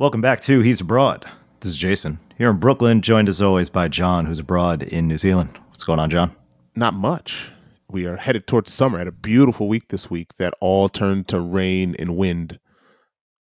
Welcome 0.00 0.22
back 0.22 0.40
to 0.44 0.60
He's 0.60 0.80
Abroad. 0.80 1.26
This 1.60 1.72
is 1.72 1.76
Jason 1.76 2.20
here 2.38 2.48
in 2.48 2.56
Brooklyn, 2.56 3.02
joined 3.02 3.28
as 3.28 3.42
always 3.42 3.68
by 3.68 3.88
John, 3.88 4.24
who's 4.24 4.38
abroad 4.38 4.82
in 4.82 5.06
New 5.06 5.18
Zealand. 5.18 5.58
What's 5.68 5.84
going 5.84 5.98
on, 5.98 6.08
John? 6.08 6.34
Not 6.74 6.94
much. 6.94 7.52
We 7.90 8.06
are 8.06 8.16
headed 8.16 8.46
towards 8.46 8.72
summer. 8.72 8.96
Had 8.96 9.08
a 9.08 9.12
beautiful 9.12 9.68
week 9.68 9.88
this 9.88 10.08
week 10.08 10.28
that 10.38 10.54
all 10.58 10.88
turned 10.88 11.28
to 11.28 11.38
rain 11.38 11.94
and 11.98 12.16
wind 12.16 12.58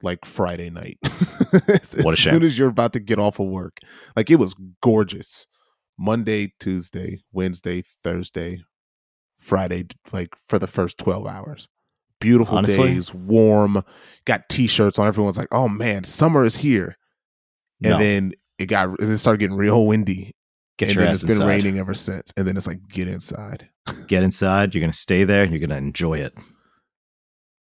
like 0.03 0.27
Friday 0.27 0.69
night. 0.69 0.99
as 1.03 1.95
What 2.03 2.13
a 2.13 2.17
shame. 2.19 2.35
soon 2.35 2.43
as 2.43 2.59
you're 2.59 2.69
about 2.69 2.93
to 2.93 3.01
get 3.01 3.19
off 3.19 3.41
of 3.41 3.47
work, 3.47 3.79
like 4.15 4.31
it 4.31 4.37
was 4.37 4.55
gorgeous. 4.83 5.47
Monday, 5.99 6.53
Tuesday, 6.61 7.23
Wednesday, 7.33 7.83
Thursday, 8.05 8.63
Friday, 9.39 9.87
like 10.13 10.35
for 10.49 10.59
the 10.59 10.67
first 10.67 10.99
12 10.99 11.27
hours. 11.27 11.69
Beautiful 12.23 12.57
Honestly? 12.59 12.95
days, 12.95 13.13
warm, 13.13 13.83
got 14.25 14.49
t 14.49 14.67
shirts 14.67 14.99
on. 14.99 15.07
Everyone's 15.07 15.37
like, 15.39 15.49
oh 15.53 15.69
man, 15.69 16.05
summer 16.05 16.45
is 16.45 16.57
here. 16.57 16.97
And 17.85 17.93
No, 17.93 17.99
then 17.99 18.33
it 18.59 18.67
got, 18.67 19.01
it 19.01 19.19
started 19.19 19.39
getting 19.39 19.57
real 19.57 19.87
windy. 19.87 20.33
get 20.79 20.89
and 20.89 20.95
your 20.97 21.03
then 21.05 21.11
ass 21.11 21.17
it's 21.17 21.25
been 21.25 21.43
inside. 21.43 21.49
raining 21.49 21.79
ever 21.79 21.95
since. 21.95 22.33
And 22.37 22.47
then 22.47 22.57
it's 22.57 22.67
like, 22.67 22.87
get 22.89 23.09
inside. 23.09 23.69
Get 24.07 24.23
inside. 24.23 24.73
You're 24.75 24.81
going 24.81 24.93
to 24.93 24.97
stay 24.97 25.25
there. 25.25 25.43
and 25.43 25.51
You're 25.53 25.59
going 25.59 25.71
to 25.71 25.77
enjoy 25.77 26.21
it. 26.21 26.33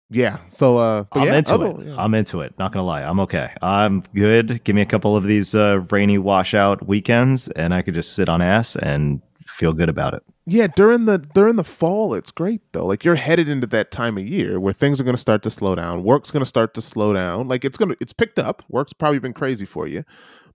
Yeah. 0.08 0.38
So, 0.46 0.78
uh, 0.78 1.04
I'm 1.12 1.26
yeah, 1.26 1.34
into 1.36 1.54
other- 1.54 1.66
it. 1.82 1.86
yeah. 1.88 1.96
I'm 1.98 2.14
into 2.14 2.40
it. 2.40 2.54
Not 2.58 2.72
going 2.72 2.80
to 2.82 2.86
lie. 2.86 3.02
I'm 3.02 3.20
okay. 3.20 3.52
I'm 3.60 4.02
good. 4.14 4.62
Give 4.64 4.74
me 4.76 4.82
a 4.82 4.86
couple 4.86 5.16
of 5.16 5.24
these 5.24 5.54
uh, 5.54 5.80
rainy 5.90 6.16
washout 6.18 6.86
weekends, 6.86 7.48
and 7.48 7.74
I 7.74 7.82
could 7.82 7.94
just 7.94 8.14
sit 8.14 8.28
on 8.28 8.40
ass 8.40 8.76
and 8.76 9.20
feel 9.46 9.72
good 9.72 9.88
about 9.88 10.14
it. 10.14 10.22
Yeah, 10.46 10.66
during 10.68 11.06
the 11.06 11.18
during 11.18 11.56
the 11.56 11.64
fall, 11.64 12.14
it's 12.14 12.30
great 12.30 12.60
though. 12.72 12.86
Like 12.86 13.04
you're 13.04 13.14
headed 13.16 13.48
into 13.48 13.66
that 13.68 13.90
time 13.90 14.16
of 14.18 14.26
year 14.26 14.60
where 14.60 14.72
things 14.72 15.00
are 15.00 15.04
going 15.04 15.16
to 15.16 15.20
start 15.20 15.42
to 15.44 15.50
slow 15.50 15.74
down. 15.74 16.02
Work's 16.04 16.30
going 16.30 16.42
to 16.42 16.46
start 16.46 16.74
to 16.74 16.82
slow 16.82 17.12
down. 17.12 17.48
Like 17.48 17.64
it's 17.64 17.76
going 17.76 17.90
to 17.90 17.96
it's 18.00 18.12
picked 18.12 18.38
up. 18.38 18.62
Work's 18.68 18.92
probably 18.92 19.18
been 19.18 19.32
crazy 19.32 19.64
for 19.64 19.86
you, 19.86 20.04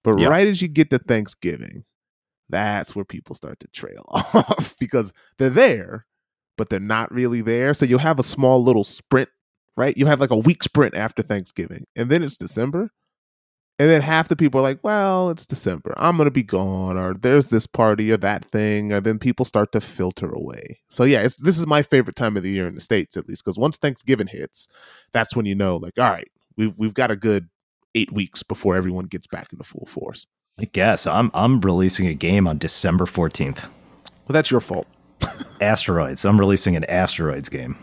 but 0.04 0.18
Yeah. 0.20 0.28
right 0.30 0.48
as 0.48 0.62
you 0.62 0.68
get 0.68 0.90
to 0.92 1.00
Thanksgiving, 1.00 1.84
that's 2.50 2.96
where 2.96 3.06
people 3.06 3.36
start 3.36 3.60
to 3.62 3.68
trail 3.68 4.06
off 4.10 4.76
because 4.80 5.12
they're 5.38 5.50
there, 5.50 6.06
but 6.58 6.70
they're 6.70 6.80
not 6.80 7.12
really 7.14 7.42
there. 7.42 7.74
So 7.74 7.86
you'll 7.86 8.00
have 8.00 8.20
a 8.20 8.24
small 8.24 8.64
little 8.64 8.84
sprint, 8.84 9.30
right? 9.76 9.98
You 9.98 10.06
have 10.06 10.20
like 10.22 10.32
a 10.32 10.38
week 10.38 10.64
sprint 10.64 10.96
after 10.96 11.22
Thanksgiving, 11.22 11.86
and 11.96 12.10
then 12.10 12.24
it's 12.24 12.38
December. 12.38 12.92
And 13.82 13.90
then 13.90 14.04
half 14.04 14.28
the 14.28 14.36
people 14.36 14.60
are 14.60 14.62
like, 14.62 14.78
well, 14.84 15.32
it's 15.32 15.48
December. 15.48 15.96
I'm 15.98 16.16
going 16.16 16.28
to 16.28 16.32
be 16.32 16.44
gone, 16.44 16.98
or 17.00 17.16
there's 17.16 17.48
this 17.48 17.66
party 17.66 18.12
or 18.12 18.18
that 18.18 18.46
thing. 18.46 18.94
And 18.94 19.04
then 19.04 19.18
people 19.18 19.44
start 19.44 19.72
to 19.72 19.82
filter 19.82 20.30
away. 20.30 20.82
So, 20.88 21.04
yeah, 21.04 21.22
it's, 21.22 21.36
this 21.38 21.58
is 21.58 21.66
my 21.66 21.82
favorite 21.82 22.16
time 22.16 22.38
of 22.38 22.44
the 22.44 22.52
year 22.52 22.68
in 22.68 22.76
the 22.76 22.80
States, 22.82 23.18
at 23.18 23.28
least, 23.28 23.44
because 23.44 23.58
once 23.58 23.78
Thanksgiving 23.78 24.28
hits, 24.28 24.68
that's 25.14 25.36
when 25.36 25.48
you 25.48 25.56
know, 25.56 25.78
like, 25.78 25.98
all 25.98 26.12
right, 26.12 26.28
we've, 26.58 26.76
we've 26.78 26.94
got 26.94 27.10
a 27.10 27.16
good 27.16 27.50
eight 27.96 28.12
weeks 28.14 28.44
before 28.44 28.76
everyone 28.76 29.06
gets 29.06 29.26
back 29.26 29.52
into 29.52 29.64
full 29.64 29.88
force. 29.88 30.28
I 30.60 30.66
guess 30.66 31.08
I'm 31.08 31.32
I'm 31.34 31.60
releasing 31.62 32.06
a 32.06 32.14
game 32.14 32.48
on 32.48 32.60
December 32.60 33.06
14th. 33.06 33.64
Well, 33.64 33.72
that's 34.30 34.52
your 34.52 34.60
fault. 34.60 34.86
Asteroids. 35.60 36.24
I'm 36.24 36.40
releasing 36.40 36.76
an 36.76 36.84
asteroids 36.84 37.50
game. 37.50 37.76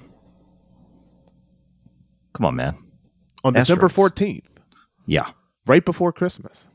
Come 2.35 2.47
on, 2.47 2.55
man. 2.55 2.77
On 3.43 3.53
December 3.53 3.89
14th, 3.89 4.45
Yeah. 5.07 5.27
Right 5.69 5.85
before 5.85 6.13
Christmas. 6.13 6.69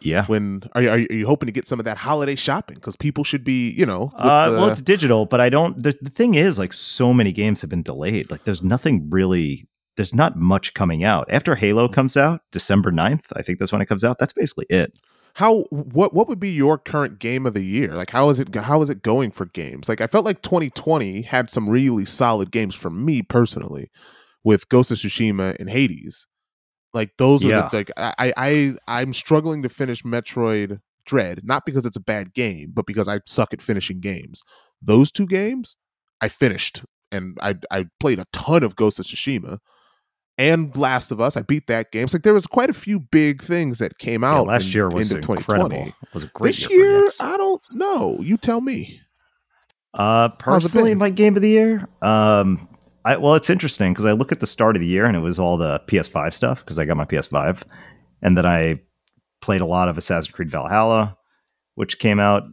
Yeah. 0.00 0.26
When 0.26 0.62
are 0.72 0.82
you, 0.82 0.90
are 0.90 0.98
you, 0.98 1.06
are 1.10 1.14
you 1.14 1.26
hoping 1.26 1.46
to 1.46 1.52
get 1.52 1.66
some 1.66 1.78
of 1.78 1.86
that 1.86 1.96
holiday 1.96 2.34
shopping? 2.34 2.74
Because 2.74 2.94
people 2.94 3.24
should 3.24 3.42
be, 3.42 3.70
you 3.70 3.86
know, 3.86 4.10
Uh, 4.14 4.48
well, 4.52 4.68
it's 4.68 4.82
digital, 4.82 5.24
but 5.24 5.40
I 5.40 5.48
don't. 5.48 5.82
The, 5.82 5.94
the 6.02 6.10
thing 6.10 6.34
is, 6.34 6.58
like, 6.58 6.74
so 6.74 7.14
many 7.14 7.32
games 7.32 7.62
have 7.62 7.70
been 7.70 7.82
delayed. 7.82 8.30
Like, 8.30 8.44
there's 8.44 8.62
nothing 8.62 9.08
really. 9.10 9.66
There's 9.96 10.12
not 10.14 10.36
much 10.36 10.74
coming 10.74 11.04
out 11.04 11.26
after 11.30 11.54
Halo 11.54 11.88
comes 11.88 12.16
out, 12.16 12.40
December 12.52 12.90
9th. 12.90 13.26
I 13.34 13.42
think 13.42 13.58
that's 13.60 13.72
when 13.72 13.80
it 13.80 13.86
comes 13.86 14.04
out. 14.04 14.18
That's 14.18 14.32
basically 14.32 14.66
it. 14.68 14.92
how 15.34 15.62
what 15.70 16.12
what 16.12 16.28
would 16.28 16.40
be 16.40 16.50
your 16.50 16.76
current 16.78 17.18
game 17.18 17.46
of 17.46 17.54
the 17.54 17.64
year 17.64 17.94
like 17.94 18.10
how 18.10 18.28
is 18.28 18.38
it 18.38 18.54
how 18.54 18.82
is 18.82 18.90
it 18.90 19.02
going 19.02 19.30
for 19.32 19.46
games 19.46 19.88
like 19.88 20.00
i 20.00 20.06
felt 20.06 20.24
like 20.24 20.42
2020 20.42 21.22
had 21.22 21.50
some 21.50 21.68
really 21.68 22.04
solid 22.04 22.50
games 22.52 22.74
for 22.74 22.88
me 22.90 23.20
personally 23.22 23.90
with 24.44 24.68
ghost 24.68 24.92
of 24.92 24.98
tsushima 24.98 25.56
and 25.58 25.70
hades 25.70 26.26
like 26.94 27.10
those 27.18 27.44
are 27.44 27.48
Yeah. 27.48 27.68
the, 27.70 27.76
like 27.76 27.90
I, 27.96 28.32
I 28.36 28.74
i'm 28.88 29.12
struggling 29.12 29.62
to 29.62 29.68
finish 29.68 30.02
metroid 30.02 30.80
dread 31.04 31.40
not 31.44 31.66
because 31.66 31.84
it's 31.84 31.96
a 31.96 32.00
bad 32.00 32.32
game 32.32 32.70
but 32.72 32.86
because 32.86 33.08
i 33.08 33.20
suck 33.26 33.52
at 33.52 33.60
finishing 33.60 34.00
games 34.00 34.42
those 34.80 35.10
two 35.12 35.26
games 35.26 35.76
i 36.22 36.28
finished 36.28 36.82
and 37.12 37.36
i 37.42 37.56
i 37.70 37.86
played 38.00 38.18
a 38.18 38.26
ton 38.32 38.62
of 38.62 38.76
ghost 38.76 38.98
of 38.98 39.04
tsushima 39.06 39.58
and 40.36 40.76
Last 40.76 41.12
of 41.12 41.20
Us, 41.20 41.36
I 41.36 41.42
beat 41.42 41.68
that 41.68 41.92
game. 41.92 42.08
So 42.08 42.16
like 42.16 42.24
there 42.24 42.34
was 42.34 42.44
quite 42.48 42.68
a 42.68 42.74
few 42.74 42.98
big 42.98 43.40
things 43.40 43.78
that 43.78 43.98
came 43.98 44.22
Yeah, 44.24 44.32
out. 44.38 44.48
last 44.48 44.66
in- 44.66 44.72
year 44.72 44.88
was 44.88 45.12
into 45.12 45.30
incredible. 45.30 45.68
2020. 45.68 45.88
It 45.90 46.12
was 46.12 46.24
a 46.24 46.26
great 46.26 46.48
This 46.56 46.68
year. 46.68 46.80
year. 47.02 47.08
I 47.20 47.36
don't 47.36 47.62
know. 47.70 48.18
You 48.20 48.36
tell 48.36 48.60
me. 48.60 49.00
Uh, 49.96 50.30
personally, 50.30 50.96
my 50.96 51.10
game 51.10 51.36
of 51.36 51.42
the 51.42 51.50
year. 51.50 51.86
Um, 52.02 52.68
I 53.04 53.16
well, 53.16 53.34
it's 53.34 53.50
interesting 53.50 53.92
because 53.92 54.06
I 54.06 54.12
look 54.12 54.32
at 54.32 54.40
the 54.40 54.46
start 54.46 54.76
of 54.76 54.80
the 54.80 54.88
year 54.88 55.04
and 55.04 55.16
it 55.16 55.20
was 55.20 55.38
all 55.38 55.56
the 55.56 55.80
PS5 55.88 56.32
stuff 56.32 56.64
because 56.64 56.78
I 56.78 56.84
got 56.84 56.96
my 56.96 57.04
PS5, 57.04 57.62
and 58.22 58.36
then 58.36 58.46
I 58.46 58.80
played 59.40 59.60
a 59.60 59.66
lot 59.66 59.88
of 59.88 59.98
Assassin's 59.98 60.34
Creed 60.34 60.50
Valhalla, 60.50 61.16
which 61.74 61.98
came 61.98 62.18
out 62.18 62.44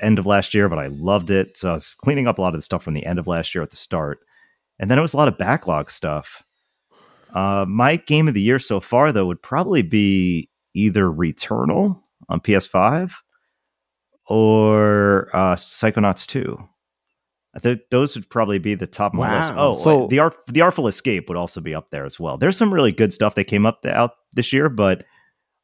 end 0.00 0.18
of 0.18 0.26
last 0.26 0.54
year, 0.54 0.68
but 0.68 0.78
I 0.78 0.88
loved 0.88 1.30
it. 1.30 1.56
So 1.56 1.70
I 1.70 1.74
was 1.74 1.90
cleaning 1.90 2.26
up 2.26 2.38
a 2.38 2.42
lot 2.42 2.54
of 2.54 2.58
the 2.58 2.62
stuff 2.62 2.82
from 2.82 2.94
the 2.94 3.06
end 3.06 3.18
of 3.18 3.26
last 3.26 3.54
year 3.54 3.62
at 3.62 3.70
the 3.70 3.76
start, 3.76 4.18
and 4.78 4.90
then 4.90 4.98
it 4.98 5.02
was 5.02 5.14
a 5.14 5.16
lot 5.16 5.28
of 5.28 5.38
backlog 5.38 5.90
stuff. 5.90 6.42
Uh, 7.34 7.64
my 7.68 7.96
game 7.96 8.26
of 8.26 8.34
the 8.34 8.40
year 8.40 8.58
so 8.58 8.80
far, 8.80 9.12
though, 9.12 9.26
would 9.26 9.42
probably 9.42 9.82
be 9.82 10.48
either 10.74 11.04
Returnal 11.04 12.00
on 12.28 12.40
PS5 12.40 13.12
or 14.26 15.28
uh, 15.32 15.54
Psychonauts 15.56 16.26
2. 16.26 16.58
I 17.54 17.58
think 17.58 17.80
those 17.90 18.14
would 18.16 18.30
probably 18.30 18.58
be 18.58 18.74
the 18.76 18.86
top 18.86 19.12
of 19.12 19.18
my 19.18 19.38
list. 19.40 19.52
Oh, 19.56 19.74
So- 19.74 20.06
the 20.06 20.20
Art, 20.20 20.36
the 20.46 20.60
Artful 20.60 20.86
Escape 20.86 21.28
would 21.28 21.36
also 21.36 21.60
be 21.60 21.74
up 21.74 21.90
there 21.90 22.04
as 22.06 22.20
well. 22.20 22.38
There's 22.38 22.56
some 22.56 22.72
really 22.72 22.92
good 22.92 23.12
stuff 23.12 23.34
that 23.34 23.44
came 23.44 23.66
up 23.66 23.84
out 23.84 24.12
this 24.34 24.52
year, 24.52 24.68
but 24.68 25.04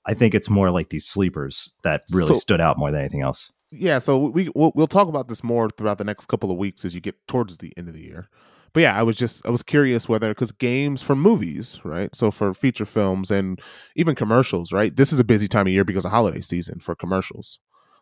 I 0.05 0.15
think 0.15 0.35
it's 0.35 0.51
more 0.51 0.71
like 0.71 0.89
these 0.91 1.07
sleepers 1.07 1.73
that 1.85 2.03
really 2.13 2.29
So- 2.29 2.35
stood 2.35 2.61
out 2.61 2.79
more 2.79 2.91
than 2.91 3.01
anything 3.01 3.23
else. 3.23 3.53
Yeah, 3.71 3.99
so 3.99 4.17
we 4.19 4.49
we'll, 4.55 4.73
we'll 4.77 4.87
talk 4.87 5.09
about 5.09 5.27
this 5.29 5.43
more 5.43 5.69
throughout 5.69 5.99
the 5.99 6.05
next 6.05 6.27
couple 6.27 6.51
of 6.53 6.57
weeks 6.57 6.85
as 6.85 6.95
you 6.95 7.01
get 7.01 7.17
towards 7.27 7.59
the 7.59 7.73
end 7.77 7.89
of 7.89 7.95
the 7.95 8.03
year. 8.03 8.29
But 8.73 8.81
yeah, 8.81 8.97
I 8.99 9.03
was 9.03 9.17
just 9.17 9.45
I 9.47 9.51
was 9.51 9.63
curious 9.65 10.09
whether 10.09 10.29
because 10.29 10.53
games 10.53 11.03
for 11.03 11.17
movies, 11.17 11.81
right? 11.83 12.15
So 12.15 12.31
for 12.31 12.55
feature 12.55 12.85
films 12.85 13.31
and 13.31 13.61
even 13.97 14.15
commercials, 14.15 14.73
right? 14.73 14.95
This 14.95 15.13
is 15.13 15.19
a 15.19 15.25
busy 15.25 15.49
time 15.49 15.67
of 15.67 15.73
year 15.73 15.85
because 15.85 16.05
of 16.05 16.11
holiday 16.13 16.41
season 16.43 16.79
for 16.79 16.95
commercials. 16.95 17.59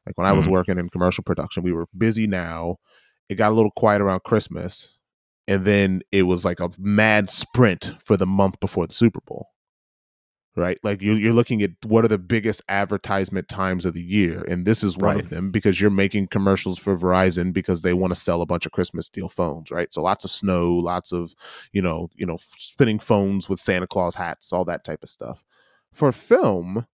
Like 0.06 0.18
when 0.18 0.26
I 0.26 0.32
was 0.32 0.46
Mhm. 0.46 0.50
working 0.52 0.78
in 0.78 0.90
commercial 0.90 1.24
production, 1.24 1.62
we 1.62 1.72
were 1.72 1.86
busy 1.96 2.26
now. 2.26 2.76
It 3.28 3.36
got 3.36 3.52
a 3.52 3.54
little 3.54 3.70
quiet 3.70 4.00
around 4.02 4.22
Christmas, 4.24 4.98
and 5.48 5.64
then 5.64 6.02
it 6.12 6.22
was 6.24 6.44
like 6.44 6.60
a 6.60 6.70
mad 6.78 7.30
sprint 7.30 7.94
for 8.04 8.16
the 8.16 8.26
month 8.26 8.60
before 8.60 8.86
the 8.86 8.94
Super 8.94 9.20
Bowl. 9.26 9.48
Right, 10.56 10.78
like 10.84 11.02
you're 11.02 11.16
you're 11.16 11.32
looking 11.32 11.62
at 11.62 11.72
what 11.84 12.04
are 12.04 12.08
the 12.08 12.16
biggest 12.16 12.62
advertisement 12.68 13.48
times 13.48 13.84
of 13.84 13.92
the 13.92 14.04
year, 14.04 14.44
and 14.46 14.64
this 14.64 14.84
is 14.84 14.96
one 14.96 15.16
Right. 15.16 15.24
of 15.24 15.28
them 15.28 15.50
because 15.50 15.80
you're 15.80 15.90
making 15.90 16.28
commercials 16.28 16.78
for 16.78 16.96
Verizon 16.96 17.52
because 17.52 17.82
they 17.82 17.92
want 17.92 18.12
to 18.12 18.20
sell 18.20 18.40
a 18.40 18.46
bunch 18.46 18.64
of 18.64 18.70
Christmas 18.70 19.08
deal 19.08 19.28
phones, 19.28 19.72
right? 19.72 19.92
So 19.92 20.00
lots 20.00 20.24
of 20.24 20.30
snow, 20.30 20.72
lots 20.74 21.10
of 21.10 21.34
you 21.72 21.82
know, 21.82 22.08
you 22.14 22.24
know, 22.24 22.36
spinning 22.56 23.00
phones 23.00 23.48
with 23.48 23.58
Santa 23.58 23.88
Claus 23.88 24.14
hats, 24.14 24.52
all 24.52 24.64
that 24.66 24.84
type 24.84 25.02
of 25.02 25.08
stuff. 25.08 25.42
For 25.92 26.12
film, 26.12 26.86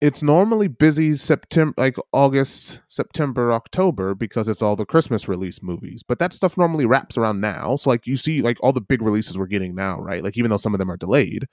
it's 0.00 0.22
normally 0.22 0.68
busy 0.68 1.16
September, 1.16 1.74
like 1.76 1.96
August, 2.12 2.80
September, 2.88 3.52
October, 3.52 4.14
because 4.14 4.46
it's 4.46 4.62
all 4.62 4.76
the 4.76 4.86
Christmas 4.86 5.26
release 5.26 5.62
movies. 5.62 6.02
But 6.02 6.20
that 6.20 6.32
stuff 6.32 6.56
normally 6.56 6.86
wraps 6.86 7.18
around 7.18 7.40
now. 7.40 7.76
So 7.76 7.90
like 7.90 8.06
you 8.06 8.16
see, 8.16 8.40
like 8.40 8.58
all 8.60 8.72
the 8.72 8.80
big 8.80 9.02
releases 9.02 9.36
we're 9.36 9.46
getting 9.46 9.74
now, 9.74 9.98
right? 10.00 10.22
Like 10.22 10.38
even 10.38 10.50
though 10.50 10.56
some 10.56 10.72
of 10.74 10.78
them 10.78 10.90
are 10.90 10.96
delayed, 10.96 11.46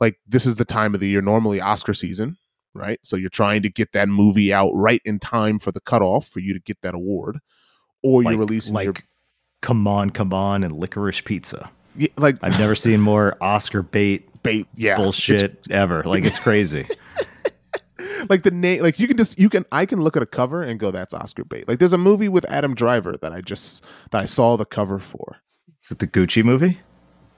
like 0.00 0.20
this 0.26 0.46
is 0.46 0.56
the 0.56 0.64
time 0.64 0.94
of 0.94 1.00
the 1.00 1.08
year 1.08 1.20
normally 1.20 1.60
Oscar 1.60 1.94
season, 1.94 2.36
right? 2.74 3.00
So 3.02 3.16
you're 3.16 3.30
trying 3.30 3.62
to 3.62 3.70
get 3.70 3.92
that 3.92 4.08
movie 4.08 4.52
out 4.52 4.70
right 4.72 5.00
in 5.04 5.18
time 5.18 5.58
for 5.58 5.72
the 5.72 5.80
cutoff 5.80 6.28
for 6.28 6.40
you 6.40 6.54
to 6.54 6.60
get 6.60 6.80
that 6.82 6.94
award, 6.94 7.38
or 8.02 8.22
Like, 8.22 8.32
you're 8.32 8.40
releasing 8.40 8.74
like 8.74 8.84
your 8.84 8.94
Come 9.62 9.88
On, 9.88 10.10
Come 10.10 10.32
On, 10.32 10.62
and 10.62 10.74
Licorice 10.74 11.24
Pizza. 11.24 11.70
yeah, 11.96 12.08
like 12.18 12.36
I've 12.40 12.58
never 12.58 12.76
seen 12.76 13.00
more 13.00 13.36
Oscar 13.40 13.82
bait 13.82 14.28
bait, 14.44 14.68
yeah, 14.76 14.96
bullshit 14.96 15.66
ever. 15.70 16.04
Like 16.04 16.24
it's 16.24 16.38
crazy. 16.38 16.86
like 18.28 18.42
the 18.42 18.50
name 18.50 18.82
like 18.82 18.98
you 18.98 19.06
can 19.08 19.16
just 19.16 19.38
you 19.38 19.48
can 19.48 19.64
i 19.72 19.84
can 19.86 20.00
look 20.02 20.16
at 20.16 20.22
a 20.22 20.26
cover 20.26 20.62
and 20.62 20.78
go 20.80 20.90
that's 20.90 21.12
oscar 21.14 21.44
bait 21.44 21.66
like 21.68 21.78
there's 21.78 21.92
a 21.92 21.98
movie 21.98 22.28
with 22.28 22.44
adam 22.50 22.74
driver 22.74 23.16
that 23.22 23.32
i 23.32 23.40
just 23.40 23.84
that 24.10 24.20
i 24.22 24.24
saw 24.24 24.56
the 24.56 24.64
cover 24.64 24.98
for 24.98 25.36
Is 25.80 25.90
it 25.90 25.98
the 25.98 26.06
Gucci 26.06 26.44
movie? 26.44 26.80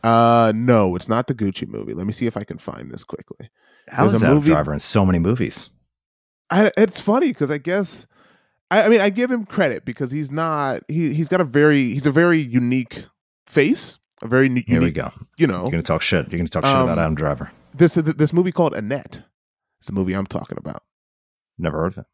uh 0.05 0.53
no 0.55 0.95
it's 0.97 1.09
not 1.09 1.27
the 1.27 1.35
gucci 1.35 1.67
movie 1.67 1.95
let 1.95 2.07
me 2.07 2.13
see 2.13 2.27
if 2.27 2.37
i 2.37 2.45
can 2.45 2.59
find 2.59 2.91
this 2.91 3.03
quickly 3.05 3.51
How 3.89 4.03
There's 4.05 4.15
is 4.15 4.23
a 4.23 4.27
Adam 4.27 4.37
movie- 4.39 4.51
Driver 4.53 4.73
in 4.73 4.79
so 4.81 5.05
many 5.07 5.19
movies? 5.19 5.71
I, 6.51 6.71
it's 6.77 7.01
funny 7.01 7.29
because 7.29 7.51
i 7.51 7.59
guess 7.59 8.07
I, 8.71 8.83
I 8.83 8.89
mean 8.89 9.01
i 9.01 9.11
give 9.11 9.31
him 9.31 9.47
credit 9.47 9.85
because 9.85 10.11
he's 10.11 10.31
not 10.31 10.83
he, 10.89 11.13
he's 11.15 11.29
got 11.29 11.41
a 11.41 11.45
very 11.45 11.85
he's 11.95 12.07
a 12.07 12.11
very 12.13 12.39
unique 12.39 13.07
face 13.47 13.99
a 14.23 14.29
very 14.29 14.49
nu- 14.49 14.63
Here 14.67 14.79
we 14.81 14.87
unique 14.87 14.95
go. 14.95 15.11
you 15.39 15.47
know 15.47 15.63
You're 15.63 15.73
gonna 15.73 15.83
talk 15.83 16.03
shit. 16.03 16.31
You're 16.31 16.39
gonna 16.39 16.49
talk 16.49 16.65
shit 16.65 16.75
Um, 16.75 16.85
about 16.85 16.99
Adam 16.99 17.15
Driver. 17.15 17.51
this 17.75 17.95
this 17.95 18.33
movie 18.33 18.51
called 18.53 18.75
Annette. 18.75 19.23
It's 19.79 19.89
the 19.89 19.93
movie 19.93 20.15
I'm 20.15 20.27
talking 20.27 20.59
about. 20.59 20.83
Never 21.59 21.79
heard 21.79 21.93
of 21.93 21.99
it. 21.99 22.07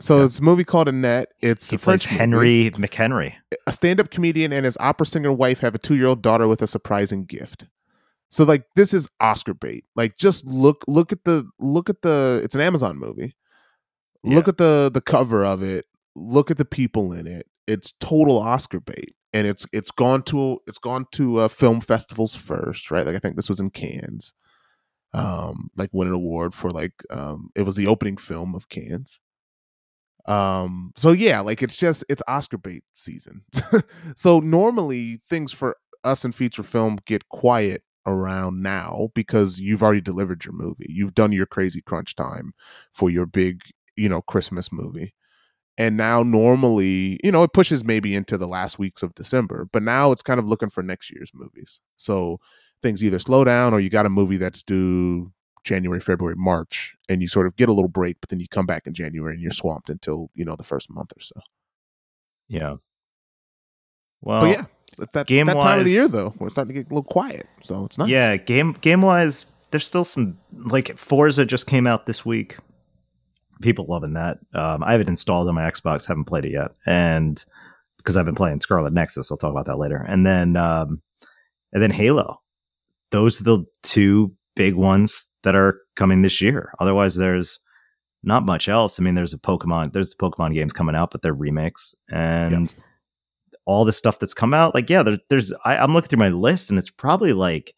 So 0.00 0.18
yeah. 0.18 0.24
it's 0.26 0.38
a 0.38 0.42
movie 0.42 0.64
called 0.64 0.88
Annette. 0.88 1.28
It's 1.40 1.70
he 1.70 1.76
a 1.76 1.78
French 1.78 2.04
Henry 2.04 2.64
movie. 2.64 2.70
McHenry. 2.70 3.34
A 3.66 3.72
stand-up 3.72 4.10
comedian 4.10 4.52
and 4.52 4.64
his 4.64 4.76
opera 4.78 5.06
singer 5.06 5.32
wife 5.32 5.60
have 5.60 5.74
a 5.74 5.78
two-year-old 5.78 6.22
daughter 6.22 6.46
with 6.46 6.62
a 6.62 6.68
surprising 6.68 7.24
gift. 7.24 7.66
So 8.30 8.44
like 8.44 8.64
this 8.76 8.92
is 8.94 9.08
Oscar 9.20 9.54
bait. 9.54 9.84
Like 9.96 10.16
just 10.16 10.46
look 10.46 10.84
look 10.86 11.12
at 11.12 11.24
the 11.24 11.48
look 11.58 11.88
at 11.88 12.02
the 12.02 12.40
it's 12.44 12.54
an 12.54 12.60
Amazon 12.60 12.98
movie. 12.98 13.34
Yeah. 14.22 14.36
Look 14.36 14.48
at 14.48 14.58
the 14.58 14.90
the 14.92 15.00
cover 15.00 15.44
of 15.44 15.62
it. 15.62 15.86
Look 16.14 16.50
at 16.50 16.58
the 16.58 16.64
people 16.64 17.12
in 17.12 17.26
it. 17.26 17.46
It's 17.66 17.92
total 18.00 18.38
Oscar 18.38 18.80
bait. 18.80 19.14
And 19.32 19.46
it's 19.46 19.66
it's 19.72 19.90
gone 19.90 20.22
to 20.24 20.60
it's 20.66 20.78
gone 20.78 21.06
to 21.12 21.38
uh, 21.38 21.48
film 21.48 21.80
festivals 21.80 22.34
first, 22.34 22.90
right? 22.90 23.06
Like 23.06 23.16
I 23.16 23.18
think 23.18 23.36
this 23.36 23.48
was 23.48 23.60
in 23.60 23.70
Cannes. 23.70 24.32
Um 25.14 25.70
like 25.76 25.90
win 25.92 26.08
an 26.08 26.14
award 26.14 26.54
for 26.54 26.70
like 26.70 26.92
um 27.10 27.50
it 27.54 27.62
was 27.62 27.76
the 27.76 27.86
opening 27.86 28.16
film 28.16 28.54
of 28.54 28.68
Cannes. 28.68 29.20
Um 30.26 30.92
so 30.96 31.12
yeah, 31.12 31.40
like 31.40 31.62
it's 31.62 31.76
just 31.76 32.04
it's 32.08 32.22
Oscar 32.28 32.58
bait 32.58 32.84
season. 32.94 33.42
so 34.16 34.40
normally 34.40 35.20
things 35.28 35.52
for 35.52 35.76
us 36.04 36.24
in 36.24 36.32
feature 36.32 36.62
film 36.62 36.98
get 37.06 37.28
quiet 37.28 37.82
around 38.06 38.62
now 38.62 39.08
because 39.14 39.58
you've 39.58 39.82
already 39.82 40.00
delivered 40.00 40.44
your 40.44 40.54
movie. 40.54 40.86
You've 40.88 41.14
done 41.14 41.32
your 41.32 41.46
crazy 41.46 41.80
crunch 41.82 42.14
time 42.14 42.52
for 42.92 43.10
your 43.10 43.26
big, 43.26 43.62
you 43.96 44.08
know, 44.08 44.22
Christmas 44.22 44.70
movie. 44.72 45.14
And 45.78 45.96
now 45.96 46.22
normally, 46.24 47.20
you 47.22 47.30
know, 47.32 47.44
it 47.44 47.52
pushes 47.52 47.84
maybe 47.84 48.14
into 48.14 48.36
the 48.36 48.48
last 48.48 48.78
weeks 48.78 49.02
of 49.02 49.14
December, 49.14 49.68
but 49.72 49.82
now 49.82 50.10
it's 50.12 50.22
kind 50.22 50.40
of 50.40 50.46
looking 50.48 50.70
for 50.70 50.82
next 50.82 51.10
year's 51.10 51.30
movies. 51.34 51.80
So 51.96 52.38
things 52.82 53.02
either 53.02 53.18
slow 53.18 53.44
down 53.44 53.74
or 53.74 53.80
you 53.80 53.90
got 53.90 54.06
a 54.06 54.10
movie 54.10 54.36
that's 54.36 54.62
due 54.62 55.32
January, 55.64 56.00
February, 56.00 56.36
March, 56.36 56.96
and 57.08 57.20
you 57.20 57.28
sort 57.28 57.46
of 57.46 57.56
get 57.56 57.68
a 57.68 57.72
little 57.72 57.88
break, 57.88 58.16
but 58.20 58.30
then 58.30 58.40
you 58.40 58.48
come 58.48 58.66
back 58.66 58.86
in 58.86 58.94
January 58.94 59.34
and 59.34 59.42
you're 59.42 59.52
swamped 59.52 59.90
until, 59.90 60.30
you 60.34 60.44
know, 60.44 60.56
the 60.56 60.64
first 60.64 60.90
month 60.90 61.12
or 61.16 61.20
so. 61.20 61.34
Yeah. 62.48 62.76
Well, 64.20 64.42
but 64.42 64.50
yeah, 64.50 64.64
it's 64.88 65.12
that, 65.12 65.26
game 65.26 65.46
that 65.46 65.60
time 65.60 65.78
of 65.78 65.84
the 65.84 65.90
year 65.90 66.08
though. 66.08 66.34
We're 66.38 66.48
starting 66.48 66.74
to 66.74 66.82
get 66.82 66.90
a 66.90 66.94
little 66.94 67.04
quiet, 67.04 67.46
so 67.62 67.84
it's 67.84 67.98
nice. 67.98 68.08
Yeah, 68.08 68.36
game 68.36 68.72
game 68.80 69.02
wise, 69.02 69.46
there's 69.70 69.86
still 69.86 70.04
some 70.04 70.38
like 70.52 70.98
Forza 70.98 71.44
just 71.44 71.66
came 71.66 71.86
out 71.86 72.06
this 72.06 72.26
week. 72.26 72.56
People 73.60 73.86
loving 73.88 74.14
that. 74.14 74.38
Um, 74.54 74.82
I 74.82 74.92
haven't 74.92 75.08
installed 75.08 75.48
on 75.48 75.54
my 75.54 75.70
Xbox, 75.70 76.06
haven't 76.06 76.24
played 76.24 76.46
it 76.46 76.52
yet, 76.52 76.72
and 76.84 77.44
because 77.98 78.16
I've 78.16 78.24
been 78.24 78.34
playing 78.34 78.60
Scarlet 78.60 78.92
Nexus, 78.92 79.30
I'll 79.30 79.38
talk 79.38 79.52
about 79.52 79.66
that 79.66 79.78
later. 79.78 80.04
And 80.08 80.26
then 80.26 80.56
um, 80.56 81.00
and 81.72 81.82
then 81.82 81.90
Halo. 81.90 82.40
Those 83.10 83.40
are 83.40 83.44
the 83.44 83.64
two 83.82 84.34
big 84.54 84.74
ones 84.74 85.28
that 85.42 85.54
are 85.54 85.80
coming 85.96 86.22
this 86.22 86.40
year. 86.40 86.72
Otherwise, 86.78 87.16
there's 87.16 87.58
not 88.22 88.44
much 88.44 88.68
else. 88.68 88.98
I 88.98 89.02
mean, 89.02 89.14
there's 89.14 89.32
a 89.32 89.38
Pokemon, 89.38 89.92
there's 89.92 90.14
the 90.14 90.22
Pokemon 90.22 90.54
games 90.54 90.72
coming 90.72 90.94
out, 90.94 91.10
but 91.10 91.22
they're 91.22 91.32
remakes, 91.34 91.94
and 92.10 92.70
yep 92.70 92.84
all 93.68 93.84
the 93.84 93.92
stuff 93.92 94.18
that's 94.18 94.32
come 94.32 94.54
out. 94.54 94.74
Like, 94.74 94.88
yeah, 94.88 95.02
there, 95.02 95.18
there's 95.28 95.52
I, 95.62 95.76
I'm 95.76 95.92
looking 95.92 96.08
through 96.08 96.18
my 96.20 96.30
list 96.30 96.70
and 96.70 96.78
it's 96.78 96.90
probably 96.90 97.34
like 97.34 97.74